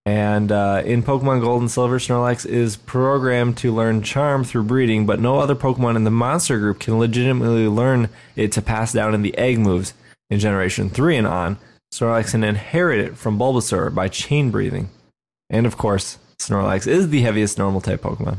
And 0.07 0.53
uh, 0.53 0.83
in 0.85 1.03
Pokemon 1.03 1.41
Gold 1.41 1.63
and 1.63 1.71
Silver, 1.71 1.99
Snorlax 1.99 2.45
is 2.45 2.77
programmed 2.77 3.57
to 3.59 3.75
learn 3.75 4.03
Charm 4.03 4.45
through 4.45 4.65
breeding, 4.65 5.07
but 5.07 5.19
no 5.19 5.39
other 5.39 5.55
Pokemon 5.55 5.97
in 5.97 6.05
the 6.05 6.11
monster 6.11 6.59
group 6.59 6.79
can 6.79 6.99
legitimately 6.99 7.69
learn 7.69 8.11
it 8.37 8.53
to 8.53 8.61
pass 8.63 8.93
down 8.93 9.15
in 9.15 9.23
the 9.23 9.37
egg 9.39 9.59
moves. 9.59 9.95
In 10.31 10.39
Generation 10.41 10.91
3 10.91 11.17
and 11.19 11.27
on, 11.27 11.57
Snorlax 11.93 12.33
can 12.33 12.45
inherit 12.45 12.99
it 12.99 13.17
from 13.17 13.39
Bulbasaur 13.39 13.95
by 13.95 14.09
chain 14.09 14.51
breeding. 14.51 14.91
And 15.49 15.65
of 15.65 15.77
course, 15.79 16.19
Snorlax 16.39 16.87
is 16.87 17.09
the 17.09 17.23
heaviest 17.23 17.57
normal 17.57 17.81
type 17.81 18.03
Pokemon. 18.03 18.39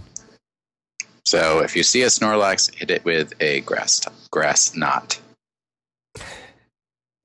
So 1.26 1.60
if 1.60 1.76
you 1.76 1.84
see 1.84 2.03
a 2.03 2.07
Snorlax, 2.07 2.73
hit 2.73 2.91
it 2.91 3.03
with 3.03 3.34
a 3.39 3.61
grass 3.61 4.02
grass 4.31 4.76
knot. 4.76 5.19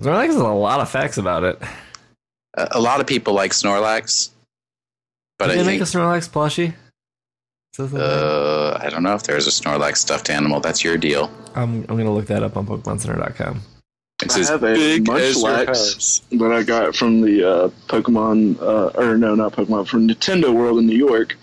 Snorlax 0.03 0.27
has 0.29 0.37
a 0.37 0.49
lot 0.49 0.81
of 0.81 0.89
facts 0.91 1.19
about 1.19 1.45
it. 1.45 1.61
A, 2.57 2.69
a 2.73 2.81
lot 2.81 3.01
of 3.01 3.07
people 3.07 3.35
like 3.35 3.53
Snorlax, 3.53 4.31
but 5.39 5.49
Did 5.49 5.59
I 5.59 5.63
they 5.63 5.67
make 5.67 5.81
a 5.81 5.85
Snorlax 5.85 6.29
plushie? 6.31 6.75
Is 7.79 7.91
that 7.91 7.97
the- 7.97 8.03
uh, 8.05 8.81
I 8.83 8.89
don't 8.89 9.03
know 9.03 9.15
if 9.15 9.23
there's 9.25 9.47
a 9.47 9.51
Snorlax 9.51 9.99
stuffed 9.99 10.31
animal. 10.31 10.61
That's 10.61 10.83
your 10.83 10.97
deal. 10.97 11.31
I'm, 11.55 11.81
I'm 11.83 11.97
going 11.97 12.07
to 12.07 12.11
look 12.11 12.27
that 12.27 12.43
up 12.43 12.57
on 12.57 12.67
PokemonCenter.com. 12.67 13.61
It's 14.23 14.37
I 14.37 14.41
as 14.41 14.49
have 14.49 14.63
a 14.65 14.75
big 14.75 15.05
Munchlax. 15.05 15.19
as 15.29 15.43
your 15.43 15.67
house. 15.67 16.23
that 16.33 16.53
I 16.53 16.63
got 16.63 16.95
from 16.97 17.21
the 17.21 17.49
uh, 17.49 17.69
Pokemon, 17.87 18.61
uh, 18.61 18.89
or 19.01 19.17
no, 19.17 19.35
not 19.35 19.53
Pokemon, 19.53 19.87
from 19.89 20.09
Nintendo 20.09 20.53
World 20.55 20.79
in 20.79 20.87
New 20.87 20.97
York. 20.97 21.37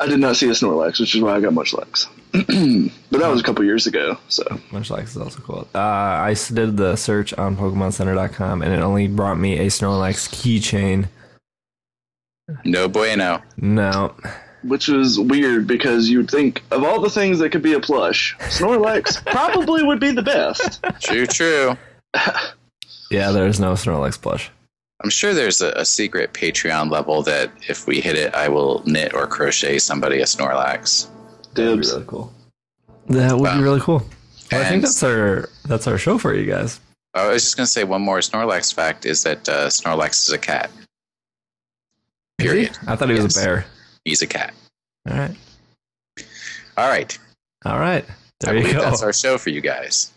I 0.00 0.06
did 0.06 0.18
not 0.20 0.36
see 0.36 0.46
a 0.48 0.52
Snorlax, 0.52 0.98
which 1.00 1.14
is 1.14 1.20
why 1.20 1.34
I 1.36 1.40
got 1.40 1.52
Munchlax. 1.52 2.06
but 3.10 3.18
that 3.20 3.28
was 3.28 3.40
a 3.40 3.44
couple 3.44 3.64
years 3.64 3.86
ago, 3.86 4.18
so 4.28 4.42
Munchlax 4.70 5.04
is 5.08 5.16
also 5.16 5.40
cool. 5.40 5.68
Uh, 5.74 5.78
I 5.78 6.32
s- 6.32 6.48
did 6.48 6.76
the 6.76 6.96
search 6.96 7.32
on 7.34 7.56
PokemonCenter.com 7.56 8.62
and 8.62 8.72
it 8.72 8.80
only 8.80 9.06
brought 9.08 9.38
me 9.38 9.58
a 9.58 9.66
Snorlax 9.66 10.28
keychain. 10.28 11.06
No 12.64 12.88
bueno. 12.88 13.42
No. 13.56 14.14
which 14.62 14.88
is 14.88 15.18
weird 15.18 15.66
because 15.66 16.08
you'd 16.08 16.30
think 16.30 16.62
of 16.70 16.82
all 16.84 17.00
the 17.00 17.10
things 17.10 17.38
that 17.38 17.50
could 17.50 17.62
be 17.62 17.72
a 17.74 17.80
plush, 17.80 18.36
Snorlax 18.40 19.24
probably 19.32 19.82
would 19.82 20.00
be 20.00 20.10
the 20.12 20.22
best. 20.22 20.84
True, 21.00 21.26
true. 21.26 21.76
Yeah, 23.08 23.30
there's 23.30 23.60
no 23.60 23.74
Snorlax 23.74 24.20
plush. 24.20 24.50
I'm 25.02 25.10
sure 25.10 25.34
there's 25.34 25.60
a, 25.60 25.70
a 25.72 25.84
secret 25.84 26.32
Patreon 26.32 26.90
level 26.90 27.22
that 27.22 27.50
if 27.68 27.86
we 27.86 28.00
hit 28.00 28.16
it, 28.16 28.34
I 28.34 28.48
will 28.48 28.82
knit 28.86 29.12
or 29.14 29.26
crochet 29.26 29.78
somebody 29.78 30.20
a 30.20 30.24
Snorlax. 30.24 31.08
That'd 31.54 31.80
be 31.80 31.86
really 31.86 32.04
cool. 32.06 32.32
That 33.08 33.32
would 33.34 33.42
Wow. 33.42 33.56
be 33.58 33.62
really 33.62 33.80
cool. 33.80 34.02
Well, 34.50 34.62
I 34.64 34.68
think 34.68 34.82
that's 34.82 35.02
our 35.02 35.48
that's 35.66 35.86
our 35.86 35.98
show 35.98 36.18
for 36.18 36.34
you 36.34 36.46
guys. 36.46 36.80
I 37.14 37.28
was 37.28 37.42
just 37.42 37.56
going 37.56 37.66
to 37.66 37.70
say 37.70 37.84
one 37.84 38.02
more 38.02 38.18
Snorlax 38.18 38.72
fact 38.72 39.04
is 39.06 39.22
that 39.24 39.48
uh, 39.48 39.66
Snorlax 39.68 40.26
is 40.28 40.32
a 40.32 40.38
cat. 40.38 40.70
Period. 42.38 42.76
I 42.86 42.96
thought 42.96 43.08
he 43.08 43.14
was 43.14 43.24
Yes. 43.24 43.36
a 43.36 43.40
bear. 43.44 43.66
He's 44.04 44.22
a 44.22 44.26
cat. 44.26 44.54
All 45.10 45.16
right. 45.16 45.36
All 46.76 46.88
right. 46.88 47.18
All 47.64 47.78
right. 47.78 48.04
I 48.08 48.12
There 48.40 48.54
you 48.56 48.60
believe 48.62 48.76
go. 48.76 48.82
that's 48.82 49.02
our 49.02 49.12
show 49.12 49.38
for 49.38 49.50
you 49.50 49.60
guys. 49.62 50.12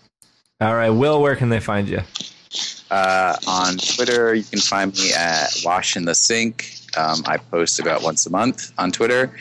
All 0.59 0.75
right. 0.75 0.89
Will, 0.89 1.21
where 1.21 1.35
can 1.37 1.49
they 1.49 1.59
find 1.61 1.87
you? 1.87 2.01
Uh, 2.89 3.35
on 3.47 3.77
Twitter, 3.77 4.33
you 4.33 4.43
can 4.43 4.59
find 4.59 4.93
me 4.93 5.13
at 5.13 5.49
Wash 5.63 5.95
in 5.95 6.05
the 6.05 6.15
Sink. 6.15 6.73
Um, 6.97 7.21
I 7.27 7.37
post 7.37 7.79
about 7.79 8.01
once 8.01 8.25
a 8.25 8.31
month 8.31 8.71
on 8.79 8.91
Twitter. 8.91 9.31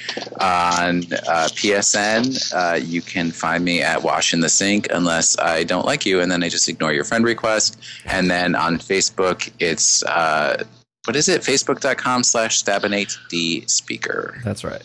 On 0.40 0.98
uh, 0.98 1.48
PSN, 1.56 2.52
uh, 2.54 2.74
you 2.76 3.00
can 3.00 3.30
find 3.30 3.64
me 3.64 3.80
at 3.80 4.02
Wash 4.02 4.34
in 4.34 4.40
the 4.40 4.50
Sink 4.50 4.88
unless 4.90 5.38
I 5.38 5.64
don't 5.64 5.86
like 5.86 6.04
you, 6.04 6.20
and 6.20 6.30
then 6.30 6.42
I 6.42 6.50
just 6.50 6.68
ignore 6.68 6.92
your 6.92 7.04
friend 7.04 7.24
request. 7.24 7.80
And 8.04 8.30
then 8.30 8.54
on 8.54 8.78
Facebook, 8.78 9.50
it's 9.58 10.02
uh, 10.04 10.62
what 11.06 11.16
is 11.16 11.28
it? 11.28 11.40
Facebook.com 11.40 12.24
slash 12.24 12.62
Stabinate 12.62 13.16
Speaker. 13.70 14.38
That's 14.44 14.62
right. 14.62 14.82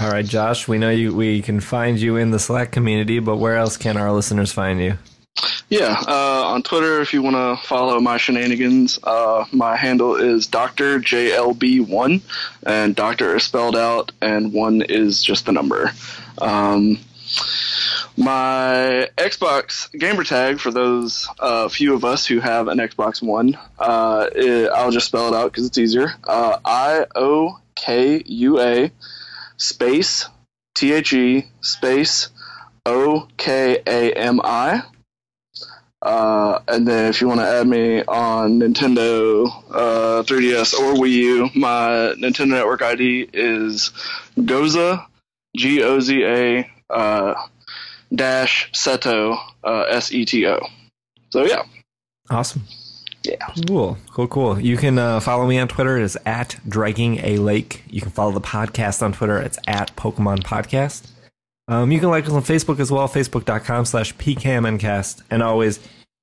All 0.00 0.10
right, 0.10 0.26
Josh. 0.26 0.66
We 0.66 0.78
know 0.78 0.90
you. 0.90 1.14
We 1.14 1.40
can 1.40 1.60
find 1.60 2.00
you 2.00 2.16
in 2.16 2.32
the 2.32 2.40
Slack 2.40 2.72
community, 2.72 3.20
but 3.20 3.36
where 3.36 3.56
else 3.56 3.76
can 3.76 3.96
our 3.96 4.10
listeners 4.10 4.50
find 4.50 4.80
you? 4.80 4.98
Yeah, 5.68 5.96
uh, 6.06 6.44
on 6.46 6.62
Twitter, 6.62 7.00
if 7.00 7.12
you 7.12 7.20
want 7.22 7.34
to 7.34 7.66
follow 7.66 7.98
my 8.00 8.18
shenanigans, 8.18 9.00
uh, 9.02 9.44
my 9.52 9.76
handle 9.76 10.14
is 10.14 10.46
Doctor 10.46 11.00
JLB1, 11.00 12.20
and 12.64 12.94
Doctor 12.94 13.34
is 13.34 13.42
spelled 13.42 13.76
out, 13.76 14.12
and 14.22 14.52
one 14.52 14.82
is 14.82 15.24
just 15.24 15.46
the 15.46 15.52
number. 15.52 15.90
Um, 16.40 16.98
my 18.16 19.08
Xbox 19.16 19.90
gamer 19.98 20.22
tag 20.22 20.60
for 20.60 20.70
those 20.70 21.26
uh, 21.40 21.68
few 21.68 21.94
of 21.94 22.04
us 22.04 22.24
who 22.26 22.38
have 22.38 22.68
an 22.68 22.78
Xbox 22.78 23.20
One, 23.20 23.58
uh, 23.78 24.28
i- 24.36 24.68
I'll 24.72 24.92
just 24.92 25.06
spell 25.08 25.28
it 25.28 25.36
out 25.36 25.50
because 25.50 25.66
it's 25.66 25.78
easier. 25.78 26.12
Uh, 26.22 26.58
I 26.64 27.06
O 27.16 27.58
K 27.74 28.22
U 28.24 28.60
A 28.60 28.92
space 29.56 30.26
T 30.74 30.92
H 30.92 31.12
E 31.12 31.46
space 31.60 32.28
O 32.86 33.26
K 33.36 33.78
A 33.84 34.12
M 34.12 34.40
I. 34.44 34.82
Uh, 36.04 36.60
and 36.68 36.86
then 36.86 37.08
if 37.08 37.20
you 37.22 37.26
want 37.28 37.40
to 37.40 37.46
add 37.46 37.66
me 37.66 38.02
on 38.04 38.58
Nintendo 38.60 39.46
uh, 39.70 40.22
3DS 40.22 40.74
or 40.78 40.92
Wii 40.94 41.10
U, 41.12 41.50
my 41.54 42.14
Nintendo 42.18 42.48
Network 42.48 42.82
ID 42.82 43.30
is 43.32 43.90
Goza, 44.44 45.06
G 45.56 45.82
O 45.82 46.00
Z 46.00 46.22
A 46.24 46.70
uh, 46.90 47.34
dash 48.14 48.70
Seto, 48.72 49.38
uh, 49.64 49.84
S 49.88 50.12
E 50.12 50.24
T 50.26 50.46
O. 50.46 50.60
So 51.30 51.44
yeah, 51.46 51.62
Awesome. 52.28 52.62
yeah. 53.22 53.36
Cool, 53.66 53.96
cool, 54.12 54.28
cool. 54.28 54.60
You 54.60 54.76
can 54.76 54.98
uh, 54.98 55.20
follow 55.20 55.46
me 55.46 55.58
on 55.58 55.68
Twitter. 55.68 55.96
It's 55.98 56.16
at 56.26 56.56
Dragging 56.68 57.18
a 57.24 57.38
Lake. 57.38 57.82
You 57.88 58.02
can 58.02 58.10
follow 58.10 58.32
the 58.32 58.40
podcast 58.42 59.02
on 59.02 59.12
Twitter. 59.14 59.38
It's 59.38 59.58
at 59.66 59.96
Pokemon 59.96 60.42
Podcast. 60.44 61.10
Um, 61.66 61.90
you 61.92 61.98
can 61.98 62.10
like 62.10 62.26
us 62.26 62.32
on 62.32 62.42
Facebook 62.42 62.78
as 62.78 62.90
well, 62.90 63.08
facebook.com 63.08 63.86
slash 63.86 64.14
pkmncast. 64.16 65.22
And 65.30 65.42
always, 65.42 65.80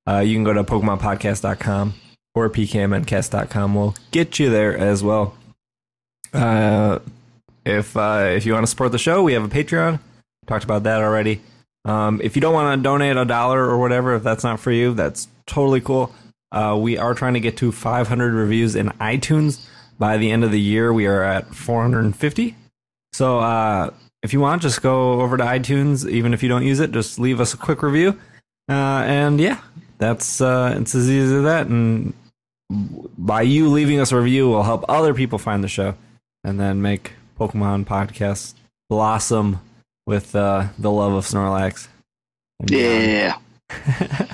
uh, 0.07 0.19
you 0.19 0.35
can 0.35 0.43
go 0.43 0.53
to 0.53 0.63
pokemonpodcast.com 0.63 1.93
or 2.35 2.49
pkmncast.com. 2.49 3.75
We'll 3.75 3.95
get 4.11 4.39
you 4.39 4.49
there 4.49 4.77
as 4.77 5.03
well. 5.03 5.35
Uh, 6.33 6.99
if 7.65 7.95
uh, 7.97 8.31
if 8.35 8.45
you 8.45 8.53
want 8.53 8.63
to 8.63 8.69
support 8.69 8.91
the 8.91 8.97
show, 8.97 9.23
we 9.23 9.33
have 9.33 9.43
a 9.43 9.47
Patreon. 9.47 9.99
Talked 10.47 10.63
about 10.63 10.83
that 10.83 11.01
already. 11.01 11.41
Um, 11.85 12.21
if 12.23 12.35
you 12.35 12.41
don't 12.41 12.53
want 12.53 12.77
to 12.77 12.83
donate 12.83 13.17
a 13.17 13.25
dollar 13.25 13.63
or 13.63 13.77
whatever, 13.79 14.15
if 14.15 14.23
that's 14.23 14.43
not 14.43 14.59
for 14.59 14.71
you, 14.71 14.93
that's 14.93 15.27
totally 15.47 15.81
cool. 15.81 16.13
Uh, 16.51 16.77
we 16.79 16.97
are 16.97 17.13
trying 17.13 17.33
to 17.33 17.39
get 17.39 17.57
to 17.57 17.71
500 17.71 18.33
reviews 18.33 18.75
in 18.75 18.89
iTunes 18.99 19.65
by 19.97 20.17
the 20.17 20.31
end 20.31 20.43
of 20.43 20.51
the 20.51 20.59
year. 20.59 20.91
We 20.91 21.07
are 21.07 21.23
at 21.23 21.53
450. 21.55 22.55
So 23.13 23.39
uh, 23.39 23.91
if 24.23 24.33
you 24.33 24.39
want, 24.39 24.61
just 24.61 24.81
go 24.81 25.21
over 25.21 25.37
to 25.37 25.43
iTunes. 25.43 26.09
Even 26.09 26.33
if 26.33 26.43
you 26.43 26.49
don't 26.49 26.65
use 26.65 26.79
it, 26.79 26.91
just 26.91 27.19
leave 27.19 27.39
us 27.39 27.53
a 27.53 27.57
quick 27.57 27.81
review. 27.81 28.19
Uh, 28.69 29.03
and 29.05 29.39
yeah, 29.39 29.59
that's 29.97 30.41
uh, 30.41 30.75
it's 30.77 30.95
as 30.95 31.09
easy 31.09 31.35
as 31.35 31.43
that. 31.43 31.67
And 31.67 32.13
by 32.69 33.41
you 33.41 33.69
leaving 33.69 33.99
us 33.99 34.11
a 34.11 34.17
review, 34.17 34.49
will 34.49 34.63
help 34.63 34.85
other 34.87 35.13
people 35.13 35.39
find 35.39 35.63
the 35.63 35.67
show, 35.67 35.95
and 36.43 36.59
then 36.59 36.81
make 36.81 37.13
Pokemon 37.39 37.85
podcast 37.85 38.53
blossom 38.89 39.59
with 40.05 40.35
uh, 40.35 40.67
the 40.77 40.91
love 40.91 41.13
of 41.13 41.25
Snorlax. 41.25 41.87
Yeah. 42.67 43.37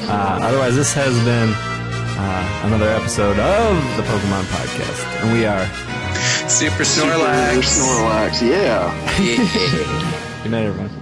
Uh, 0.00 0.38
otherwise, 0.42 0.76
this 0.76 0.92
has 0.94 1.12
been 1.24 1.52
uh, 1.52 2.60
another 2.66 2.88
episode 2.88 3.36
of 3.36 3.96
the 3.96 4.02
Pokemon 4.04 4.44
Podcast, 4.44 5.22
and 5.22 5.32
we 5.32 5.44
are. 5.44 5.97
Super 6.48 6.82
Super 6.82 7.12
Snorlax. 7.12 7.62
Snorlax, 7.62 8.40
yeah. 8.40 8.88
Yeah. 9.20 10.42
Good 10.42 10.50
night, 10.50 10.64
everyone. 10.64 10.97